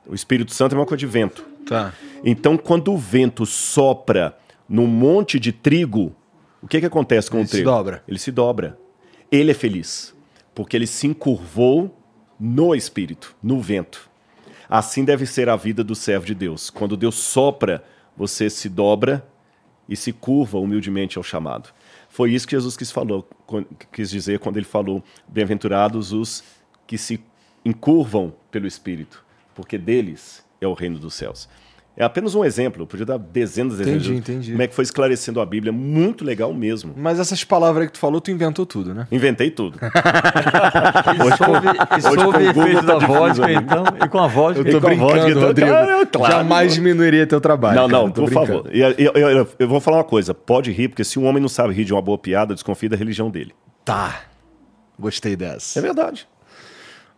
[0.06, 1.46] O Espírito Santo é uma coisa de vento.
[1.66, 1.92] Tá.
[2.24, 4.36] Então, quando o vento sopra
[4.68, 6.14] num monte de trigo,
[6.62, 7.68] o que, que acontece com ele o trigo?
[7.68, 8.04] Ele se dobra.
[8.08, 8.78] Ele se dobra.
[9.30, 10.14] Ele é feliz,
[10.54, 11.94] porque ele se encurvou
[12.38, 14.08] no espírito, no vento.
[14.68, 16.70] Assim deve ser a vida do servo de Deus.
[16.70, 17.84] Quando Deus sopra,
[18.16, 19.26] você se dobra
[19.88, 21.70] e se curva humildemente ao chamado.
[22.08, 23.28] Foi isso que Jesus quis, falou,
[23.92, 26.42] quis dizer quando ele falou: Bem-aventurados os
[26.86, 27.20] que se
[27.64, 31.48] encurvam pelo Espírito, porque deles é o reino dos céus.
[31.98, 34.06] É apenas um exemplo, podia dar dezenas de exemplos.
[34.06, 34.50] Entendi, entendi.
[34.52, 36.94] Como é que foi esclarecendo a Bíblia, muito legal mesmo.
[36.96, 39.08] Mas essas palavras aí que tu falou, tu inventou tudo, né?
[39.10, 39.80] Inventei tudo.
[39.82, 41.66] hoje, soube,
[41.98, 44.60] e soube efeito da vodka, então, e com a vodka.
[44.60, 45.70] Eu tô brincando, vodka, então, Rodrigo.
[45.72, 47.80] Cara, claro, jamais diminuiria teu trabalho.
[47.80, 48.46] Não, não, por brincando.
[48.46, 48.70] favor.
[48.72, 51.48] Eu, eu, eu, eu vou falar uma coisa, pode rir, porque se um homem não
[51.48, 53.52] sabe rir de uma boa piada, desconfia da religião dele.
[53.84, 54.20] Tá.
[54.96, 55.80] Gostei dessa.
[55.80, 56.28] É verdade.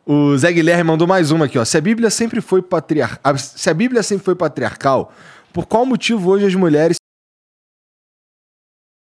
[0.07, 1.65] O Zé Guilherme mandou mais uma aqui, ó.
[1.65, 3.21] Se a Bíblia sempre foi patriar...
[3.37, 5.13] Se a Bíblia sempre foi patriarcal,
[5.53, 6.97] por qual motivo hoje as mulheres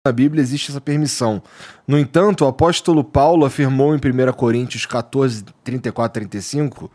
[0.05, 1.43] na Bíblia existe essa permissão.
[1.87, 6.91] No entanto, o apóstolo Paulo afirmou em 1 Coríntios 14, 34, 35: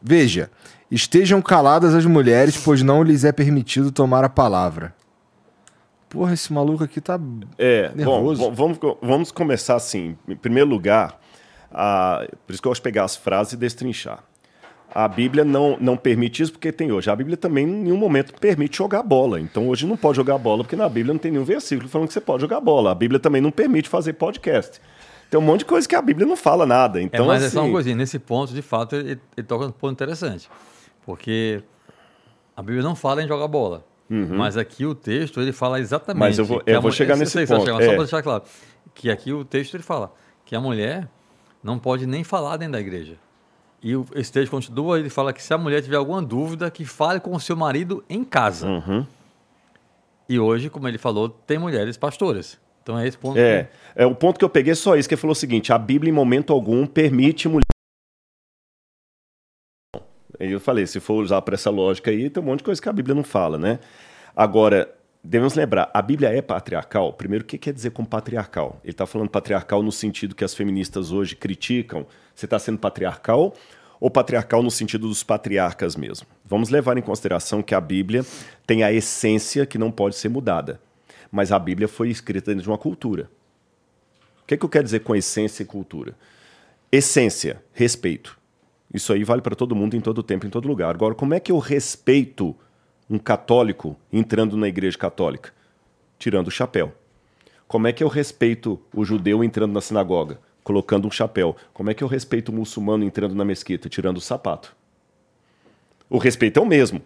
[0.00, 0.50] Veja,
[0.90, 4.94] estejam caladas as mulheres, pois não lhes é permitido tomar a palavra.
[6.08, 7.20] Porra, esse maluco aqui tá
[7.58, 8.40] é, nervoso.
[8.40, 10.16] Bom, vamos, vamos começar assim.
[10.26, 11.20] Em primeiro lugar,
[11.72, 14.22] a, por isso que eu gosto de pegar as frases e destrinchar.
[14.92, 17.08] A Bíblia não, não permite isso porque tem hoje.
[17.08, 19.40] A Bíblia também em nenhum momento permite jogar bola.
[19.40, 22.14] Então hoje não pode jogar bola porque na Bíblia não tem nenhum versículo falando que
[22.14, 22.90] você pode jogar bola.
[22.90, 24.80] A Bíblia também não permite fazer podcast.
[25.30, 26.98] Tem um monte de coisa que a Bíblia não fala nada.
[26.98, 27.56] É, então, é, mas assim...
[27.56, 27.94] é só uma coisinha.
[27.94, 30.50] Nesse ponto, de fato, ele, ele toca um ponto interessante.
[31.06, 31.62] Porque
[32.56, 33.84] a Bíblia não fala em jogar bola.
[34.10, 34.36] Uhum.
[34.36, 36.18] Mas aqui o texto, ele fala exatamente...
[36.18, 37.64] Mas eu vou, eu vou chegar nesse ponto.
[37.64, 37.84] Chegar, é.
[37.84, 38.42] Só para deixar claro.
[38.92, 40.12] Que aqui o texto, ele fala
[40.44, 41.08] que a mulher
[41.62, 43.16] não pode nem falar dentro da igreja.
[43.82, 47.18] E esse texto continua, ele fala que se a mulher tiver alguma dúvida, que fale
[47.18, 48.66] com o seu marido em casa.
[48.66, 49.06] Uhum.
[50.28, 52.58] E hoje, como ele falou, tem mulheres pastoras.
[52.82, 53.38] Então é esse ponto.
[53.38, 53.70] É, que...
[53.96, 55.78] é o ponto que eu peguei é só isso, que ele falou o seguinte, a
[55.78, 57.64] Bíblia em momento algum permite mulher...
[60.38, 62.88] Eu falei, se for usar para essa lógica aí, tem um monte de coisa que
[62.88, 63.78] a Bíblia não fala, né?
[64.34, 67.12] Agora, devemos lembrar, a Bíblia é patriarcal?
[67.12, 68.80] Primeiro, o que quer dizer com patriarcal?
[68.82, 72.06] Ele está falando patriarcal no sentido que as feministas hoje criticam.
[72.34, 73.54] Você está sendo patriarcal
[74.00, 76.26] ou patriarcal no sentido dos patriarcas mesmo?
[76.44, 78.24] Vamos levar em consideração que a Bíblia
[78.66, 80.80] tem a essência que não pode ser mudada.
[81.30, 83.30] Mas a Bíblia foi escrita dentro de uma cultura.
[84.42, 86.16] O que, é que eu quero dizer com essência e cultura?
[86.90, 88.36] Essência, respeito.
[88.92, 90.92] Isso aí vale para todo mundo, em todo tempo, em todo lugar.
[90.92, 92.56] Agora, como é que eu respeito
[93.10, 95.52] um católico entrando na igreja católica?
[96.18, 96.94] Tirando o chapéu.
[97.66, 100.38] Como é que eu respeito o judeu entrando na sinagoga?
[100.62, 101.56] Colocando um chapéu.
[101.74, 103.88] Como é que eu respeito o muçulmano entrando na mesquita?
[103.88, 104.76] Tirando o sapato.
[106.08, 107.00] O respeito é o mesmo,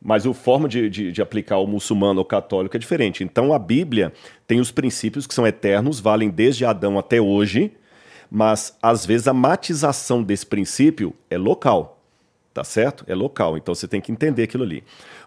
[0.00, 3.24] mas a forma de, de, de aplicar o muçulmano ou católico é diferente.
[3.24, 4.12] Então a Bíblia
[4.46, 7.72] tem os princípios que são eternos, valem desde Adão até hoje,
[8.30, 12.00] mas às vezes a matização desse princípio é local.
[12.52, 13.04] Tá certo?
[13.08, 13.56] É local.
[13.56, 14.84] Então você tem que entender aquilo ali.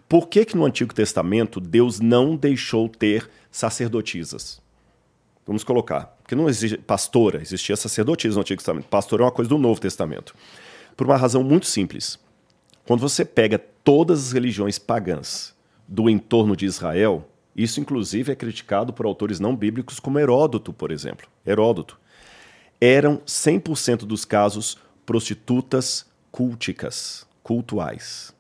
[0.08, 4.62] Por que, que no Antigo Testamento Deus não deixou ter sacerdotisas?
[5.46, 6.18] Vamos colocar.
[6.22, 8.86] Porque não existe pastora, existia sacerdotisa no Antigo Testamento.
[8.88, 10.36] Pastor é uma coisa do Novo Testamento.
[10.96, 12.20] Por uma razão muito simples.
[12.86, 15.54] Quando você pega todas as religiões pagãs
[15.88, 17.28] do entorno de Israel,
[17.58, 21.28] Isso, inclusive, é criticado por autores não bíblicos como Heródoto, por exemplo.
[21.44, 22.00] Heródoto.
[22.80, 28.32] Eram 100% dos casos prostitutas culticas, cultuais.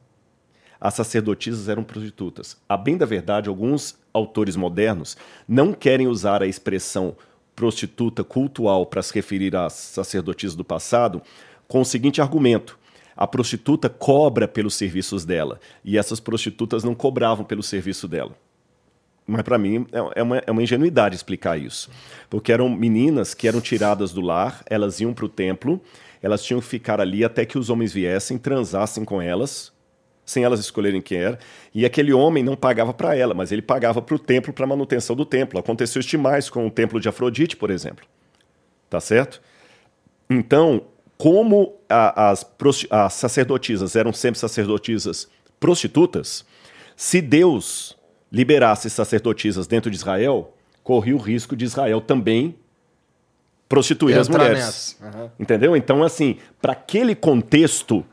[0.79, 2.57] As sacerdotisas eram prostitutas.
[2.67, 7.15] A bem da verdade, alguns autores modernos não querem usar a expressão
[7.55, 11.21] prostituta cultual para se referir às sacerdotisas do passado
[11.67, 12.77] com o seguinte argumento:
[13.15, 18.35] a prostituta cobra pelos serviços dela e essas prostitutas não cobravam pelo serviço dela.
[19.25, 21.89] Mas para mim é, é uma, é uma ingenuidade explicar isso.
[22.29, 25.81] Porque eram meninas que eram tiradas do lar, elas iam para o templo,
[26.21, 29.73] elas tinham que ficar ali até que os homens viessem, transassem com elas,
[30.27, 31.39] sem elas escolherem quem era,
[31.73, 34.67] e aquele homem não pagava para ela, mas ele pagava para o templo, para a
[34.67, 35.57] manutenção do templo.
[35.57, 38.05] Aconteceu isso demais com o templo de Afrodite, por exemplo.
[38.89, 39.41] Tá certo?
[40.29, 40.83] Então,
[41.17, 42.45] como a, as,
[42.89, 45.29] as sacerdotisas eram sempre sacerdotisas
[45.61, 46.45] prostitutas,
[46.95, 47.97] se Deus
[48.29, 52.53] liberasse sacerdotisas dentro de Israel, corria o risco de Israel também
[53.69, 54.97] prostituir as mulheres.
[55.01, 55.29] Uhum.
[55.39, 55.75] Entendeu?
[55.75, 58.05] Então, assim, para aquele contexto,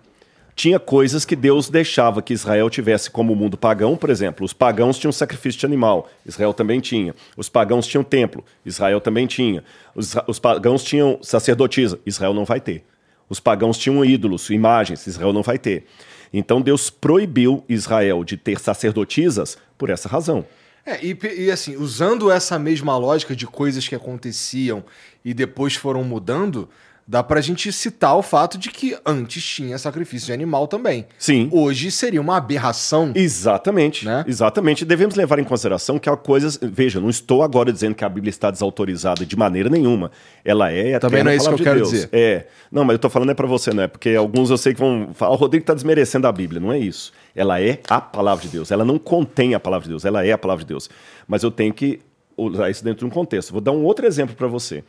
[0.55, 4.44] tinha coisas que Deus deixava que Israel tivesse como mundo pagão, por exemplo.
[4.44, 7.15] Os pagãos tinham sacrifício de animal, Israel também tinha.
[7.36, 9.65] Os pagãos tinham templo, Israel também tinha.
[9.94, 12.84] Os, os pagãos tinham sacerdotisa, Israel não vai ter.
[13.28, 15.86] Os pagãos tinham ídolos, imagens, Israel não vai ter.
[16.33, 20.44] Então Deus proibiu Israel de ter sacerdotisas por essa razão.
[20.86, 24.84] É, e, e, assim, usando essa mesma lógica de coisas que aconteciam
[25.24, 26.68] e depois foram mudando,
[27.07, 31.07] dá pra gente citar o fato de que antes tinha sacrifício de animal também.
[31.18, 31.49] Sim.
[31.52, 33.12] Hoje seria uma aberração.
[33.15, 34.05] Exatamente.
[34.05, 34.24] Né?
[34.26, 34.84] Exatamente.
[34.84, 36.58] Devemos levar em consideração que há coisas.
[36.62, 40.10] Veja, não estou agora dizendo que a Bíblia está desautorizada de maneira nenhuma.
[40.44, 41.91] Ela é Também não é isso que eu de quero Deus.
[41.91, 42.08] dizer.
[42.12, 42.47] É.
[42.70, 43.86] Não, mas eu tô falando é para você, não é?
[43.86, 46.60] Porque alguns eu sei que vão falar, o Rodrigo está desmerecendo a Bíblia.
[46.60, 47.12] Não é isso.
[47.34, 48.70] Ela é a palavra de Deus.
[48.70, 50.05] Ela não contém a palavra de Deus.
[50.05, 50.89] Ela é a palavra de Deus.
[51.28, 52.00] Mas eu tenho que
[52.36, 53.52] usar isso dentro de um contexto.
[53.52, 54.83] Vou dar um outro exemplo para você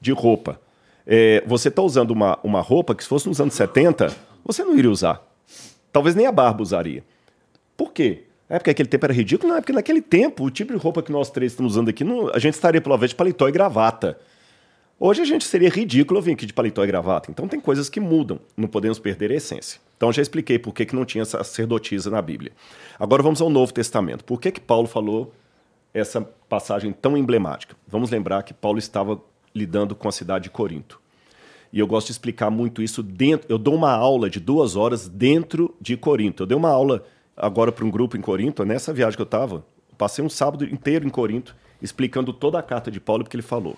[0.00, 0.60] de roupa.
[1.06, 4.14] É, você está usando uma, uma roupa que, se fosse nos anos 70,
[4.44, 5.22] você não iria usar.
[5.92, 7.04] Talvez nem a barba usaria.
[7.76, 8.24] Por quê?
[8.48, 9.50] É porque aquele tempo era ridículo?
[9.50, 12.04] Não, é porque naquele tempo, o tipo de roupa que nós três estamos usando aqui,
[12.04, 14.18] não, a gente estaria, pelo menos, de paletó e gravata.
[15.04, 17.30] Hoje a gente seria ridículo vir aqui de paletó e gravata.
[17.30, 19.80] Então tem coisas que mudam, não podemos perder a essência.
[19.96, 22.52] Então já expliquei por que, que não tinha sacerdotisa na Bíblia.
[22.98, 24.22] Agora vamos ao Novo Testamento.
[24.22, 25.34] Por que, que Paulo falou
[25.92, 27.74] essa passagem tão emblemática?
[27.88, 29.20] Vamos lembrar que Paulo estava
[29.54, 31.00] lidando com a cidade de Corinto.
[31.72, 33.46] E eu gosto de explicar muito isso dentro.
[33.48, 36.42] Eu dou uma aula de duas horas dentro de Corinto.
[36.42, 37.02] Eu dei uma aula
[37.36, 39.64] agora para um grupo em Corinto, nessa viagem que eu estava.
[39.96, 43.76] Passei um sábado inteiro em Corinto, explicando toda a carta de Paulo, porque ele falou.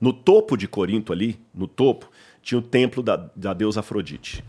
[0.00, 2.10] No topo de Corinto, ali, no topo,
[2.42, 4.44] tinha o templo da, da deusa Afrodite.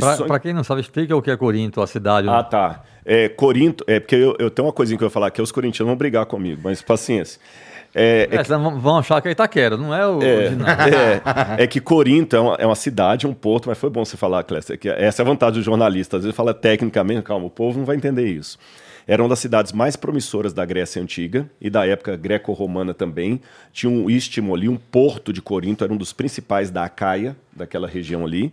[0.00, 0.38] Para só...
[0.38, 2.28] quem não sabe, explica o que é Corinto, a cidade.
[2.28, 2.82] Ah, tá.
[3.04, 5.52] É, Corinto, é porque eu, eu tenho uma coisinha que eu vou falar, que os
[5.52, 7.40] corintianos vão brigar comigo, mas paciência.
[7.94, 8.48] É, é, é que...
[8.48, 10.76] Vão achar que é Itaquera, não é o é, original.
[11.58, 14.16] É, é, que Corinto é uma, é uma, cidade, um porto, mas foi bom você
[14.16, 16.16] falar, Clécia, que essa é a vantagem do jornalista.
[16.16, 18.58] Às vezes fala tecnicamente, calma, o povo não vai entender isso.
[19.06, 23.40] Era uma das cidades mais promissoras da Grécia Antiga e da época greco-romana também.
[23.72, 27.88] Tinha um istmo ali, um porto de Corinto, era um dos principais da Acaia, daquela
[27.88, 28.52] região ali.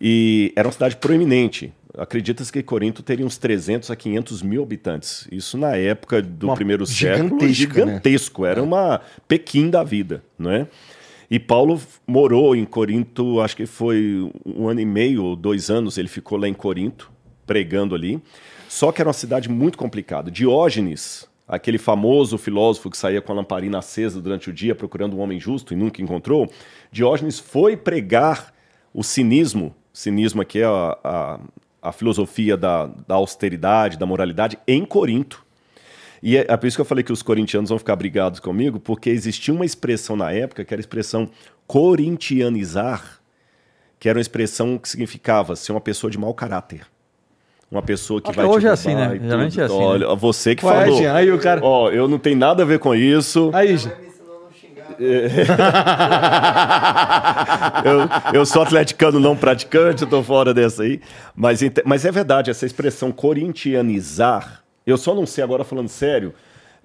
[0.00, 1.72] E era uma cidade proeminente.
[1.96, 5.26] Acredita-se que Corinto teria uns 300 a 500 mil habitantes.
[5.30, 7.48] Isso na época do uma primeiro século, né?
[7.48, 8.42] gigantesco.
[8.42, 8.50] Né?
[8.50, 10.66] Era uma Pequim da vida, não é?
[11.30, 15.96] E Paulo morou em Corinto, acho que foi um ano e meio ou dois anos,
[15.96, 17.10] ele ficou lá em Corinto,
[17.46, 18.20] pregando ali.
[18.68, 20.30] Só que era uma cidade muito complicada.
[20.30, 25.20] Diógenes, aquele famoso filósofo que saía com a lamparina acesa durante o dia procurando um
[25.20, 26.50] homem justo e nunca encontrou,
[26.90, 28.52] Diógenes foi pregar
[28.92, 31.40] o cinismo, cinismo aqui é a, a,
[31.82, 35.44] a filosofia da, da, austeridade, da moralidade, em Corinto.
[36.22, 38.78] E é, é por isso que eu falei que os corintianos vão ficar brigados comigo,
[38.78, 41.30] porque existia uma expressão na época que era a expressão
[41.66, 43.20] corintianizar,
[43.98, 46.86] que era uma expressão que significava ser uma pessoa de mau caráter.
[47.70, 49.18] Uma pessoa que Acho vai hoje é assim, né?
[49.22, 49.74] Geralmente é assim.
[49.74, 50.16] Olha, né?
[50.16, 51.08] você que Ué, falou.
[51.08, 51.60] aí o cara...
[51.62, 53.50] Ó, eu não tenho nada a ver com isso.
[53.54, 54.09] Aí, gente.
[57.84, 61.00] eu, eu sou atleticano não praticante, eu tô fora dessa aí.
[61.34, 66.34] Mas, mas é verdade, essa expressão corintianizar, eu só não sei agora falando sério.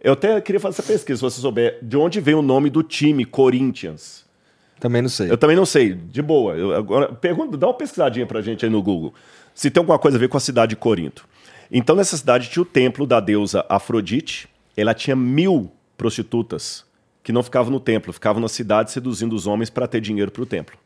[0.01, 2.83] Eu até queria fazer essa pesquisa, se você souber de onde vem o nome do
[2.83, 4.23] time Corinthians.
[4.79, 5.31] Também não sei.
[5.31, 6.55] Eu também não sei, de boa.
[6.55, 9.13] Eu, agora, pergunta, dá uma pesquisadinha pra gente aí no Google.
[9.53, 11.27] Se tem alguma coisa a ver com a cidade de Corinto.
[11.71, 14.47] Então, nessa cidade tinha o templo da deusa Afrodite.
[14.77, 16.84] Ela tinha mil prostitutas
[17.25, 20.43] que não ficavam no templo, ficavam na cidade seduzindo os homens para ter dinheiro para
[20.43, 20.77] o templo.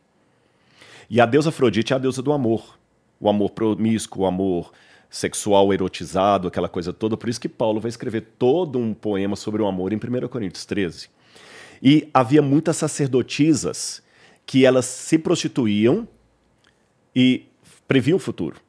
[1.09, 2.79] E a deusa Afrodite é a deusa do amor.
[3.19, 4.71] O amor promíscuo, o amor
[5.09, 7.17] sexual erotizado, aquela coisa toda.
[7.17, 10.63] Por isso que Paulo vai escrever todo um poema sobre o amor em 1 Coríntios
[10.63, 11.09] 13.
[11.83, 14.01] E havia muitas sacerdotisas
[14.45, 16.07] que elas se prostituíam
[17.13, 17.47] e
[17.85, 18.61] previam o futuro.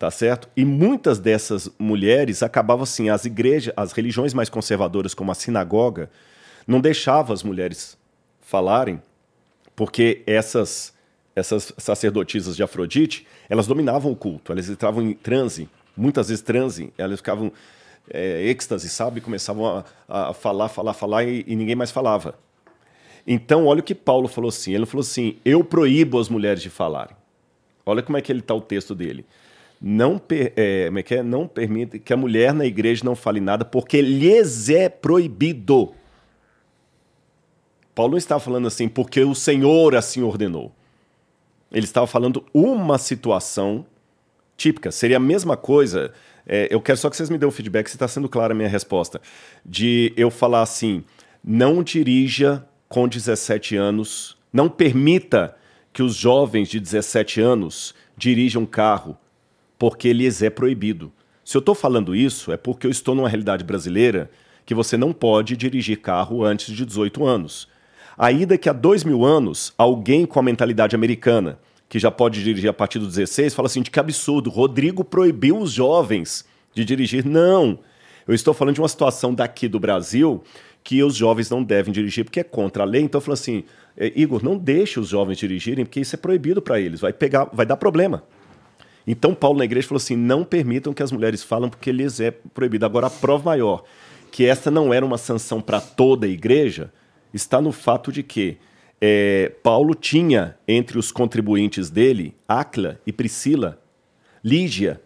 [0.00, 0.48] Tá certo?
[0.56, 6.10] E muitas dessas mulheres acabavam assim, as igrejas, as religiões mais conservadoras, como a sinagoga,
[6.66, 7.96] não deixavam as mulheres
[8.40, 9.00] falarem,
[9.74, 10.94] porque essas
[11.36, 16.90] essas sacerdotisas de Afrodite, elas dominavam o culto, elas entravam em transe, muitas vezes transe,
[16.96, 17.52] elas ficavam
[18.08, 19.20] é, êxtase, sabe?
[19.20, 22.34] Começavam a, a falar, falar, falar e, e, ninguém mais falava.
[23.26, 26.70] Então, olha o que Paulo falou assim: ele falou assim, eu proíbo as mulheres de
[26.70, 27.14] falarem.
[27.84, 29.24] Olha como é que ele está o texto dele.
[29.80, 31.22] Não, per, é, é é?
[31.22, 35.92] não permite que a mulher na igreja não fale nada, porque lhes é proibido.
[37.96, 40.70] Paulo não está falando assim, porque o Senhor assim ordenou.
[41.72, 43.86] Ele estava falando uma situação
[44.54, 44.92] típica.
[44.92, 46.12] Seria a mesma coisa.
[46.46, 48.54] É, eu quero só que vocês me dêem um feedback se está sendo clara a
[48.54, 49.18] minha resposta.
[49.64, 51.04] De eu falar assim:
[51.42, 55.56] não dirija com 17 anos, não permita
[55.90, 59.16] que os jovens de 17 anos dirijam carro,
[59.78, 61.10] porque lhes é proibido.
[61.42, 64.30] Se eu estou falando isso, é porque eu estou numa realidade brasileira
[64.66, 67.74] que você não pode dirigir carro antes de 18 anos.
[68.18, 72.70] Aí, daqui a dois mil anos, alguém com a mentalidade americana, que já pode dirigir
[72.70, 77.24] a partir dos 16, fala assim: que absurdo, Rodrigo proibiu os jovens de dirigir.
[77.24, 77.78] Não!
[78.26, 80.42] Eu estou falando de uma situação daqui do Brasil
[80.82, 83.02] que os jovens não devem dirigir porque é contra a lei.
[83.02, 83.64] Então eu falo assim:
[83.96, 87.44] é, Igor, não deixe os jovens dirigirem porque isso é proibido para eles, vai pegar,
[87.52, 88.22] vai dar problema.
[89.06, 92.30] Então Paulo na igreja falou assim: não permitam que as mulheres falem porque lhes é
[92.30, 92.86] proibido.
[92.86, 93.84] Agora a prova maior
[94.32, 96.92] que essa não era uma sanção para toda a igreja
[97.32, 98.58] está no fato de que
[99.00, 103.80] é, Paulo tinha entre os contribuintes dele Acla e Priscila,
[104.42, 105.00] Lígia.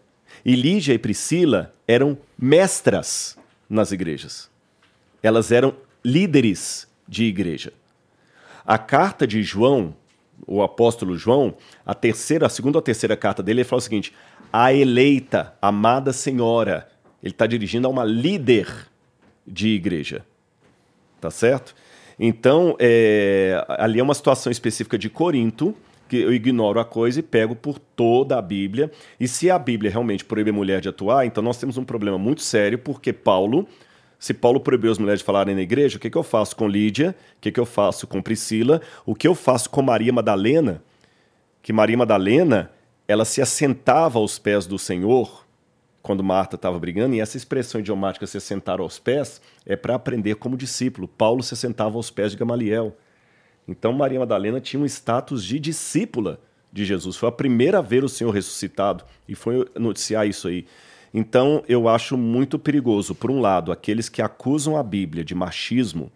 [0.44, 3.36] E Lígia e Priscila eram mestras
[3.68, 4.50] nas igrejas.
[5.22, 5.74] Elas eram
[6.04, 7.72] líderes de igreja.
[8.64, 9.94] A carta de João,
[10.46, 14.14] o apóstolo João, a terceira, a segunda ou terceira carta dele, ele fala o seguinte:
[14.52, 16.88] a eleita, amada senhora.
[17.22, 18.88] Ele está dirigindo a uma líder
[19.46, 20.24] de igreja.
[21.20, 21.74] Tá certo?
[22.22, 25.74] Então, é, ali é uma situação específica de Corinto,
[26.06, 28.92] que eu ignoro a coisa e pego por toda a Bíblia.
[29.18, 32.18] E se a Bíblia realmente proíbe a mulher de atuar, então nós temos um problema
[32.18, 33.66] muito sério, porque Paulo,
[34.18, 36.68] se Paulo proibiu as mulheres de falarem na igreja, o que, que eu faço com
[36.68, 37.16] Lídia?
[37.38, 38.82] O que, que eu faço com Priscila?
[39.06, 40.82] O que eu faço com Maria Madalena?
[41.62, 42.70] Que Maria Madalena,
[43.08, 45.46] ela se assentava aos pés do Senhor
[46.02, 50.36] quando Marta estava brigando, e essa expressão idiomática se sentar aos pés é para aprender
[50.36, 51.06] como discípulo.
[51.06, 52.96] Paulo se sentava aos pés de Gamaliel.
[53.68, 56.40] Então Maria Madalena tinha um status de discípula
[56.72, 57.16] de Jesus.
[57.16, 60.66] Foi a primeira a ver o Senhor ressuscitado e foi noticiar isso aí.
[61.12, 66.10] Então eu acho muito perigoso, por um lado, aqueles que acusam a Bíblia de machismo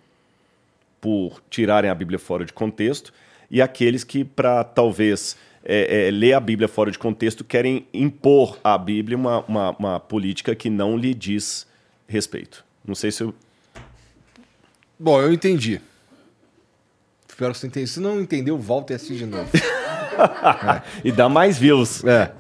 [1.01, 3.13] por tirarem a Bíblia fora de contexto,
[3.51, 8.59] e aqueles que, para talvez é, é, ler a Bíblia fora de contexto, querem impor
[8.63, 11.67] à Bíblia uma, uma, uma, política que não lhe diz
[12.07, 12.65] respeito.
[12.87, 13.35] Não sei se eu.
[14.99, 15.81] Bom, eu entendi.
[17.27, 17.87] Espero que você entenda.
[17.87, 19.51] Se não entendeu, volta e assiste de novo.
[19.55, 20.83] é.
[21.03, 22.05] E dá mais views.
[22.05, 22.31] É.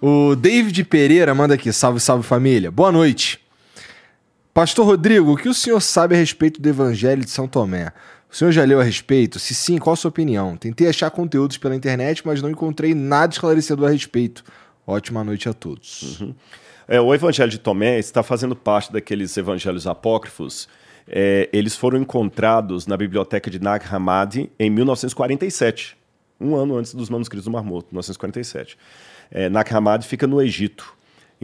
[0.00, 2.70] O David Pereira manda aqui: salve, salve família.
[2.70, 3.40] Boa noite.
[4.52, 7.92] Pastor Rodrigo, o que o senhor sabe a respeito do Evangelho de São Tomé?
[8.34, 9.38] O senhor já leu a respeito?
[9.38, 10.56] Se sim, qual a sua opinião?
[10.56, 14.42] Tentei achar conteúdos pela internet, mas não encontrei nada esclarecedor a respeito.
[14.84, 16.20] Ótima noite a todos.
[16.20, 16.34] Uhum.
[16.88, 20.68] É, o Evangelho de Tomé está fazendo parte daqueles evangelhos apócrifos.
[21.06, 25.96] É, eles foram encontrados na biblioteca de Nag Hammadi em 1947,
[26.40, 28.76] um ano antes dos manuscritos do Mar Morto, 1947.
[29.30, 30.92] É, Nag Hammadi fica no Egito.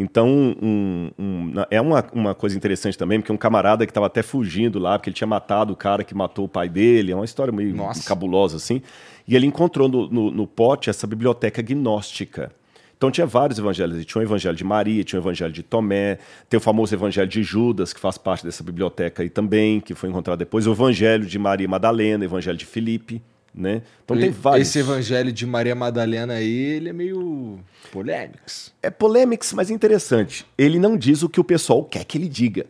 [0.02, 4.22] Então, um, um, é uma, uma coisa interessante também, porque um camarada que estava até
[4.22, 7.26] fugindo lá, porque ele tinha matado o cara que matou o pai dele, é uma
[7.26, 8.08] história meio Nossa.
[8.08, 8.80] cabulosa assim.
[9.28, 12.50] E ele encontrou no, no, no, pote essa biblioteca gnóstica.
[12.96, 14.02] Então tinha vários evangelhos.
[14.06, 16.16] Tinha o evangelho de Maria, tinha o evangelho de Tomé,
[16.48, 20.08] tem o famoso evangelho de Judas, que faz parte dessa biblioteca aí também, que foi
[20.08, 20.66] encontrado depois.
[20.66, 23.22] O evangelho de Maria Madalena, o evangelho de Filipe.
[23.54, 23.82] Né?
[24.04, 24.68] Então ele, tem vários.
[24.68, 27.58] Esse evangelho de Maria Madalena aí, ele é meio
[27.92, 28.44] polêmico.
[28.82, 30.46] É polêmico, mas interessante.
[30.56, 32.66] Ele não diz o que o pessoal quer que ele diga.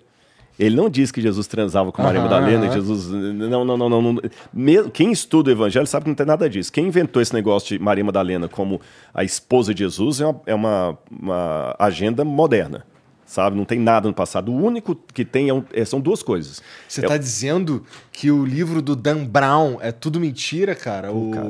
[0.58, 3.08] Ele não diz que Jesus transava com Maria Madalena, Jesus.
[3.08, 4.12] Não, não, não, não.
[4.12, 4.90] não.
[4.92, 6.70] Quem estuda o evangelho sabe que não tem nada disso.
[6.70, 8.78] Quem inventou esse negócio de Maria Madalena como
[9.14, 12.84] a esposa de Jesus é uma, é uma, uma agenda moderna
[13.30, 13.56] sabe?
[13.56, 14.50] Não tem nada no passado.
[14.50, 16.60] O único que tem é um, é, são duas coisas.
[16.88, 21.12] Você está é, dizendo que o livro do Dan Brown é tudo mentira, cara?
[21.12, 21.30] O...
[21.30, 21.46] Cara.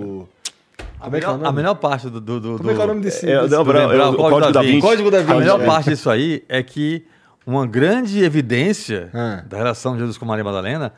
[1.01, 1.47] Como é é nome?
[1.47, 2.21] A melhor parte do.
[2.21, 3.27] do, do Como é que é o nome desse?
[3.27, 4.81] É, desse não, do lembrar, é o, o Código da Vinci.
[4.81, 5.33] Código da Vinci.
[5.33, 5.67] A melhor é.
[5.67, 7.07] parte disso aí é que
[7.47, 9.43] uma grande evidência ah.
[9.47, 10.93] da relação de Jesus com Maria Madalena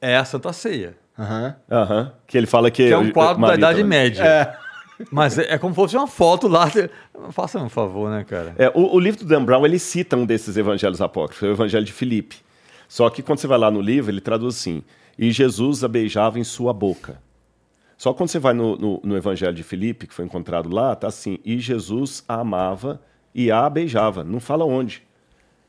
[0.00, 0.94] é a Santa Ceia.
[1.18, 1.56] Aham.
[1.68, 2.12] Aham.
[2.28, 2.86] Que ele fala que.
[2.86, 3.98] Que é um quadro da Idade também.
[3.98, 4.22] Média.
[4.22, 4.67] É.
[5.10, 6.70] Mas é, é, como se fosse uma foto lá.
[7.30, 8.54] Faça um favor, né, cara?
[8.58, 11.54] É, o, o, livro do Dan Brown, ele cita um desses evangelhos apócrifos, é o
[11.54, 12.36] evangelho de Filipe.
[12.88, 14.82] Só que quando você vai lá no livro, ele traduz assim,
[15.18, 17.20] e Jesus a beijava em sua boca.
[17.96, 21.08] Só quando você vai no, no, no evangelho de Filipe, que foi encontrado lá, tá
[21.08, 23.00] assim, e Jesus a amava
[23.34, 24.22] e a beijava.
[24.24, 25.02] Não fala onde.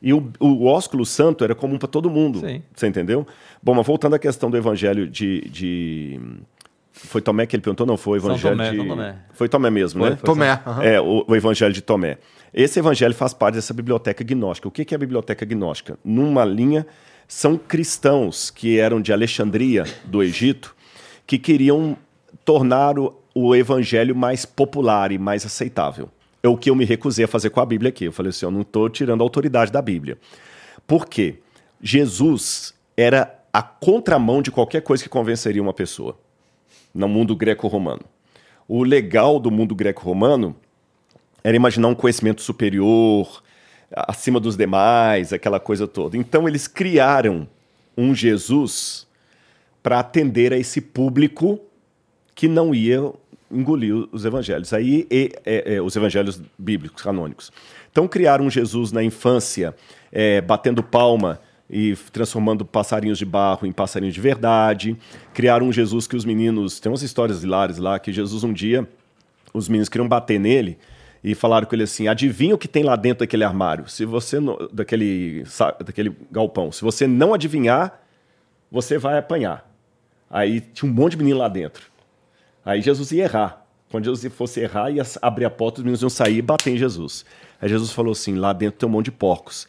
[0.02, 2.40] E o, o ósculo santo era comum para todo mundo.
[2.40, 2.62] Sim.
[2.74, 3.28] Você entendeu?
[3.62, 6.22] Bom, mas voltando à questão do evangelho de, de
[7.08, 7.88] foi Tomé que ele perguntou?
[7.88, 8.88] Não, foi o Evangelho Tomé, de.
[8.88, 9.16] Tomé.
[9.34, 10.16] Foi Tomé mesmo, foi, né?
[10.18, 10.62] Foi Tomé.
[10.66, 10.82] Uhum.
[10.82, 12.18] É, o, o, Evangelho de Tomé.
[12.54, 14.68] Esse evangelho faz parte dessa biblioteca gnóstica.
[14.68, 15.98] O que é a biblioteca gnóstica?
[16.04, 16.86] Numa linha,
[17.28, 20.76] são cristãos que eram de Alexandria, do Egito,
[21.28, 21.96] que queriam
[22.44, 26.10] tornar o, o evangelho mais popular e mais aceitável.
[26.42, 28.06] É o que eu me recusei a fazer com a Bíblia aqui.
[28.06, 30.18] Eu falei assim: eu não estou tirando a autoridade da Bíblia.
[30.88, 31.40] Por quê?
[31.82, 36.18] Jesus era a contramão de qualquer coisa que convenceria uma pessoa
[36.94, 38.02] no mundo greco-romano.
[38.68, 40.56] O legal do mundo greco-romano
[41.44, 43.42] era imaginar um conhecimento superior,
[43.92, 46.18] acima dos demais, aquela coisa toda.
[46.18, 47.48] Então eles criaram
[47.98, 49.08] um Jesus
[49.82, 51.60] para atender a esse público
[52.36, 53.12] que não ia
[53.52, 57.52] engolir os evangelhos, aí e, e, e, os evangelhos bíblicos canônicos.
[57.92, 59.76] Então criaram um Jesus na infância,
[60.12, 64.98] é, batendo palma e transformando passarinhos de barro em passarinhos de verdade.
[65.34, 66.80] Criaram um Jesus que os meninos.
[66.80, 68.88] Tem umas histórias hilárias lá que Jesus um dia,
[69.54, 70.78] os meninos queriam bater nele
[71.24, 73.88] e falaram com ele assim: adivinha o que tem lá dentro daquele armário?
[73.88, 75.44] Se você não, daquele
[75.86, 78.02] daquele galpão, se você não adivinhar,
[78.72, 79.70] você vai apanhar.
[80.30, 81.88] Aí tinha um monte de menino lá dentro.
[82.64, 83.66] Aí Jesus ia errar.
[83.90, 86.78] Quando Jesus fosse errar, ia abrir a porta, os meninos iam sair e bater em
[86.78, 87.26] Jesus.
[87.60, 89.68] Aí Jesus falou assim: lá dentro tem um monte de porcos.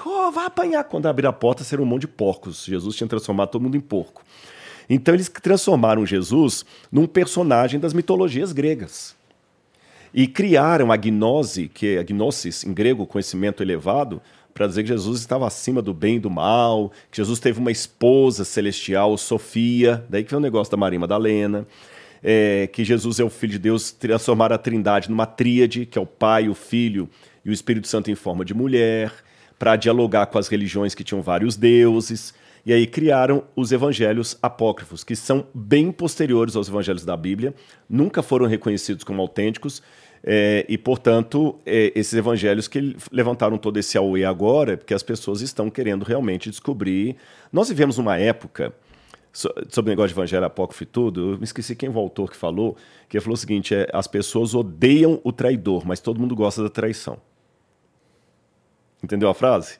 [0.00, 0.84] Ah, errou, vai apanhar.
[0.84, 2.64] Quando abrir a porta, será um monte de porcos.
[2.64, 4.22] Jesus tinha transformado todo mundo em porco.
[4.88, 9.14] Então eles transformaram Jesus num personagem das mitologias gregas.
[10.12, 14.20] E criaram a gnose, que é a gnosis, em grego, conhecimento elevado,
[14.52, 17.70] para dizer que Jesus estava acima do bem e do mal, que Jesus teve uma
[17.70, 21.64] esposa celestial, Sofia, daí que vem o negócio da Maria Madalena,
[22.20, 26.02] é, que Jesus é o Filho de Deus, transformar a trindade numa tríade, que é
[26.02, 27.08] o Pai, o Filho
[27.44, 29.12] e o Espírito Santo em forma de mulher,
[29.60, 32.32] para dialogar com as religiões que tinham vários deuses.
[32.64, 37.54] E aí criaram os evangelhos apócrifos, que são bem posteriores aos evangelhos da Bíblia,
[37.88, 39.82] nunca foram reconhecidos como autênticos,
[40.24, 45.42] é, e, portanto, é, esses evangelhos que levantaram todo esse auê agora, porque as pessoas
[45.42, 47.16] estão querendo realmente descobrir.
[47.52, 48.72] Nós vivemos uma época,
[49.32, 52.76] sobre o negócio de evangelho apócrifo e tudo, eu me esqueci quem autor que falou,
[53.08, 56.70] que falou o seguinte: é, as pessoas odeiam o traidor, mas todo mundo gosta da
[56.70, 57.18] traição.
[59.02, 59.78] Entendeu a frase?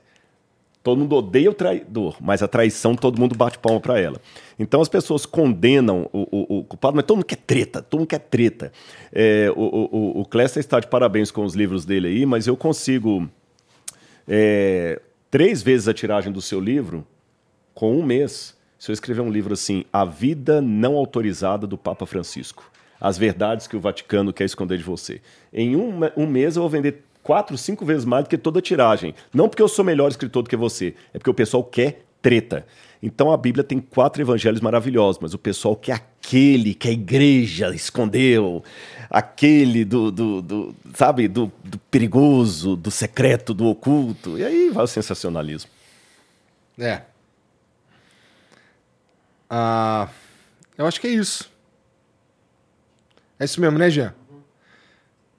[0.82, 4.18] Todo mundo odeia o traidor, mas a traição todo mundo bate palma para ela.
[4.58, 8.08] Então as pessoas condenam o, o, o, culpado, mas todo mundo quer treta, todo mundo
[8.08, 8.72] quer treta.
[9.12, 13.28] É, o, o, o está de parabéns com os livros dele aí, mas eu consigo
[14.26, 17.06] é, três vezes a tiragem do seu livro
[17.74, 18.56] com um mês.
[18.78, 22.70] Se eu escrever um livro assim, A Vida Não Autorizada do Papa Francisco.
[22.98, 25.20] As verdades que o Vaticano quer esconder de você.
[25.52, 28.62] Em um, um mês eu vou vender quatro, cinco vezes mais do que toda a
[28.62, 29.14] tiragem.
[29.32, 32.66] Não porque eu sou melhor escritor do que você, é porque o pessoal quer treta.
[33.00, 37.72] Então a Bíblia tem quatro evangelhos maravilhosos, mas o pessoal quer aquele que a igreja
[37.72, 38.64] escondeu,
[39.08, 44.36] aquele do, do, do sabe, do, do, perigoso, do secreto, do oculto.
[44.36, 45.70] E aí vai o sensacionalismo.
[46.76, 47.02] É.
[49.48, 50.08] Ah,
[50.76, 51.48] eu acho que é isso.
[53.38, 54.16] É isso mesmo, né, Jean?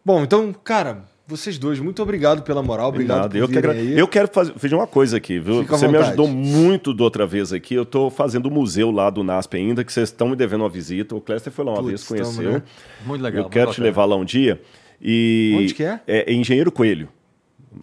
[0.05, 3.75] Bom, então, cara, vocês dois, muito obrigado pela moral, obrigado por eu, que agra...
[3.75, 5.61] eu quero fazer, fazer uma coisa aqui, viu?
[5.61, 7.73] Fica você me ajudou muito da outra vez aqui.
[7.73, 10.69] Eu estou fazendo o museu lá do NASP ainda, que vocês estão me devendo uma
[10.69, 11.15] visita.
[11.15, 12.51] O Cléster foi lá uma Putz, vez, conheceu.
[12.51, 12.63] né?
[13.05, 13.43] Muito legal.
[13.43, 14.61] Eu quero te levar lá um dia.
[15.01, 15.99] E Onde que é?
[16.07, 17.09] É, é Engenheiro Coelho.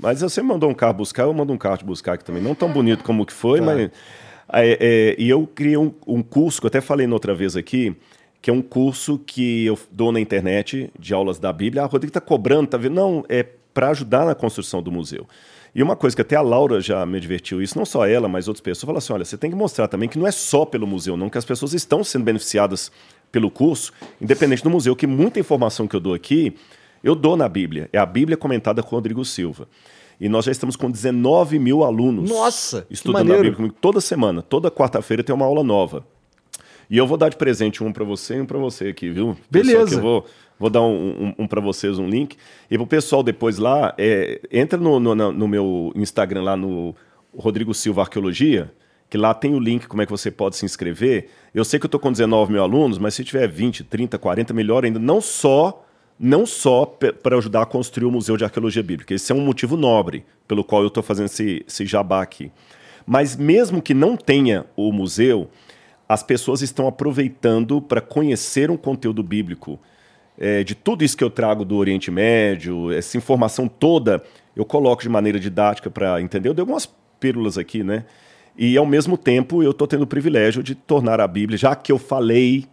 [0.00, 2.42] Mas você mandou um carro buscar, eu mando um carro te buscar aqui também.
[2.42, 3.66] Não tão bonito como que foi, tá.
[3.66, 3.90] mas...
[4.50, 7.94] É, é, e eu criei um, um curso, que eu até falei outra vez aqui,
[8.41, 11.83] que é um curso que eu dou na internet de aulas da Bíblia.
[11.83, 12.94] Ah, Rodrigo está cobrando, tá vendo?
[12.94, 15.26] Não, é para ajudar na construção do museu.
[15.75, 18.49] E uma coisa que até a Laura já me divertiu isso, não só ela, mas
[18.49, 20.86] outras pessoas, falaram assim: olha, você tem que mostrar também que não é só pelo
[20.86, 22.91] museu, não, que as pessoas estão sendo beneficiadas
[23.31, 26.57] pelo curso, independente do museu, que muita informação que eu dou aqui,
[27.05, 27.89] eu dou na Bíblia.
[27.92, 29.68] É a Bíblia comentada com Rodrigo Silva.
[30.20, 34.42] E nós já estamos com 19 mil alunos Nossa, estudando a Bíblia comigo toda semana.
[34.42, 36.05] Toda quarta-feira tem uma aula nova.
[36.91, 39.36] E eu vou dar de presente um para você e um para você aqui, viu?
[39.50, 39.97] Beleza.
[39.97, 40.26] eu vou,
[40.58, 42.36] vou dar um, um, um para vocês, um link.
[42.70, 46.94] E pro pessoal depois lá, é, entra no, no, no meu Instagram lá no
[47.36, 48.73] Rodrigo Silva Arqueologia,
[49.10, 51.28] que lá tem o link como é que você pode se inscrever.
[51.55, 54.55] Eu sei que eu estou com 19 mil alunos, mas se tiver 20, 30, 40,
[54.55, 54.99] melhor ainda.
[54.99, 55.84] Não só
[56.18, 59.15] não só para ajudar a construir o Museu de Arqueologia Bíblica.
[59.15, 62.50] Esse é um motivo nobre pelo qual eu estou fazendo esse, esse jabá aqui.
[63.07, 65.49] Mas mesmo que não tenha o museu,
[66.08, 69.78] as pessoas estão aproveitando para conhecer um conteúdo bíblico.
[70.38, 74.22] É, de tudo isso que eu trago do Oriente Médio, essa informação toda,
[74.56, 76.48] eu coloco de maneira didática para entender.
[76.48, 76.88] Eu dei algumas
[77.20, 78.04] pílulas aqui, né?
[78.56, 81.92] E ao mesmo tempo eu estou tendo o privilégio de tornar a Bíblia, já que
[81.92, 82.66] eu falei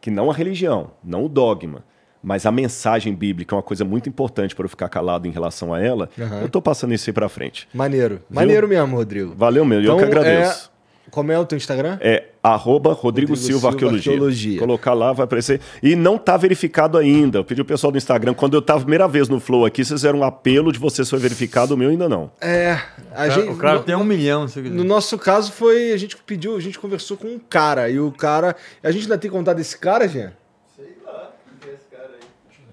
[0.00, 1.84] que não a religião, não o dogma,
[2.22, 5.74] mas a mensagem bíblica é uma coisa muito importante para eu ficar calado em relação
[5.74, 6.40] a ela, uhum.
[6.40, 7.68] eu estou passando isso aí para frente.
[7.74, 8.16] Maneiro.
[8.16, 8.24] Viu?
[8.30, 9.34] Maneiro mesmo, Rodrigo.
[9.36, 10.70] Valeu mesmo, então, eu que agradeço.
[10.74, 10.77] É...
[11.10, 11.98] Como é o teu Instagram?
[12.00, 14.12] É arroba Rodrigo, Rodrigo Silva, Arqueologia.
[14.12, 14.58] Arqueologia.
[14.58, 15.60] Colocar lá, vai aparecer.
[15.82, 17.38] E não está verificado ainda.
[17.38, 19.84] Eu pedi o pessoal do Instagram, quando eu estava a primeira vez no Flow aqui,
[19.84, 22.30] vocês fizeram um apelo de você foi verificado, o meu ainda não.
[22.40, 22.78] É.
[23.14, 24.46] A o gente, o cara no, tem um milhão.
[24.56, 28.12] No nosso caso foi, a gente pediu, a gente conversou com um cara, e o
[28.12, 28.54] cara...
[28.82, 30.32] A gente ainda tem contato desse cara, Jean?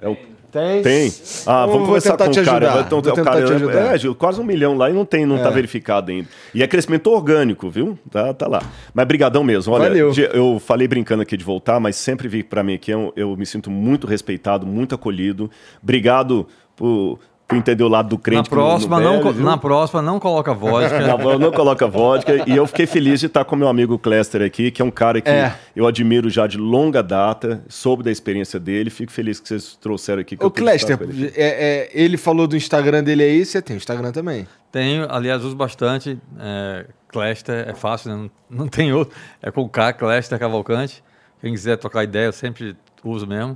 [0.01, 0.34] É o...
[0.55, 0.81] Tem?
[0.81, 1.13] Tem.
[1.45, 2.79] Ah, vamos conversar com o cara.
[2.79, 3.93] Então, tentar cara, te ajudar.
[3.93, 5.43] É, Gil, quase um milhão lá e não tem, não tá é.
[5.43, 6.29] tá verificado ainda.
[6.53, 7.99] E é crescimento orgânico, viu?
[8.09, 8.61] Tá, tá lá.
[8.93, 9.73] Mas brigadão mesmo.
[9.73, 10.13] Olha, Valeu.
[10.33, 13.45] eu falei brincando aqui de voltar, mas sempre vi para mim aqui, eu, eu me
[13.45, 15.51] sinto muito respeitado, muito acolhido.
[15.83, 18.49] Obrigado por Tu entendeu o lado do crente.
[18.49, 20.99] Na próxima, no, no não, na próxima não coloca vodka.
[21.05, 22.43] não, não coloca vodka.
[22.49, 25.21] E eu fiquei feliz de estar com meu amigo Cléster aqui, que é um cara
[25.21, 25.55] que é.
[25.75, 28.89] eu admiro já de longa data, soube da experiência dele.
[28.89, 30.35] Fico feliz que vocês trouxeram aqui.
[30.41, 31.31] o Cléster, ele.
[31.35, 34.47] É, é, ele falou do Instagram dele aí, você tem o Instagram também?
[34.71, 36.17] Tenho, aliás, uso bastante.
[36.39, 38.15] É, Cléster é fácil, né?
[38.49, 39.15] não, não tem outro.
[39.39, 41.03] É com o K, Cléster Cavalcante.
[41.41, 43.55] Quem quiser trocar ideia, eu sempre uso mesmo.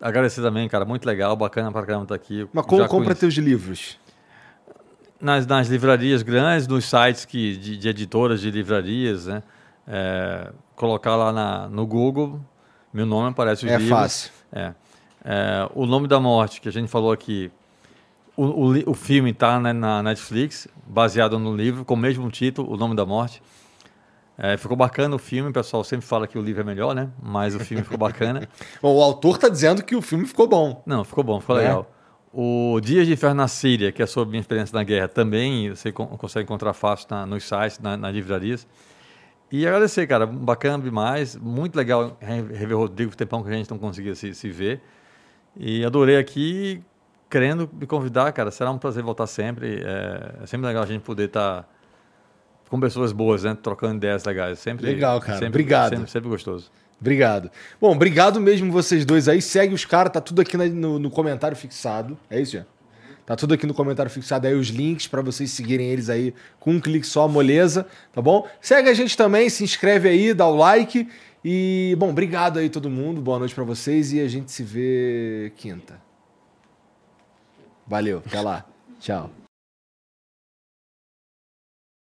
[0.00, 0.84] Agradecer também, cara.
[0.84, 2.46] Muito legal, bacana pra caramba estar tá aqui.
[2.52, 3.98] Mas como compra teus livros?
[5.20, 9.42] Nas, nas livrarias grandes, nos sites que, de, de editoras de livrarias, né?
[9.86, 12.40] É, colocar lá na, no Google,
[12.92, 13.98] meu nome aparece os é livros.
[13.98, 14.30] Fácil.
[14.52, 14.88] É fácil.
[15.24, 17.50] É, o Nome da Morte, que a gente falou aqui,
[18.36, 22.72] o, o, o filme está né, na Netflix, baseado no livro, com o mesmo título,
[22.72, 23.42] O Nome da Morte.
[24.40, 27.10] É, ficou bacana o filme, o pessoal sempre fala que o livro é melhor, né?
[27.20, 28.48] Mas o filme ficou bacana.
[28.80, 30.80] bom, o autor está dizendo que o filme ficou bom.
[30.86, 31.62] Não, ficou bom, ficou é.
[31.62, 31.90] legal.
[32.32, 35.90] O Dias de Inferno na Síria, que é sobre minha experiência na guerra, também você
[35.90, 38.64] consegue encontrar fácil na, nos sites, na, nas livrarias.
[39.50, 43.78] E agradecer, cara, bacana demais, muito legal rever o Rodrigo, tempão que a gente não
[43.78, 44.80] conseguia se, se ver.
[45.56, 46.80] E adorei aqui,
[47.28, 49.82] querendo me convidar, cara, será um prazer voltar sempre.
[49.82, 51.62] É, é sempre legal a gente poder estar...
[51.62, 51.77] Tá
[52.68, 53.56] com pessoas boas, né?
[53.60, 54.58] Trocando ideias legais.
[54.58, 55.34] Sempre, Legal, cara.
[55.34, 55.90] Sempre, obrigado.
[55.90, 56.70] Sempre, sempre gostoso.
[57.00, 57.50] Obrigado.
[57.80, 59.40] Bom, obrigado mesmo vocês dois aí.
[59.40, 62.18] Segue os caras, tá tudo aqui no, no, comentário fixado.
[62.28, 62.64] É isso, já?
[63.24, 66.72] Tá tudo aqui no comentário fixado aí os links para vocês seguirem eles aí com
[66.72, 68.48] um clique só, moleza, tá bom?
[68.60, 71.06] Segue a gente também, se inscreve aí, dá o like
[71.44, 73.20] e bom, obrigado aí todo mundo.
[73.20, 76.00] Boa noite para vocês e a gente se vê quinta.
[77.86, 78.64] Valeu, até lá.
[78.98, 79.37] Tchau.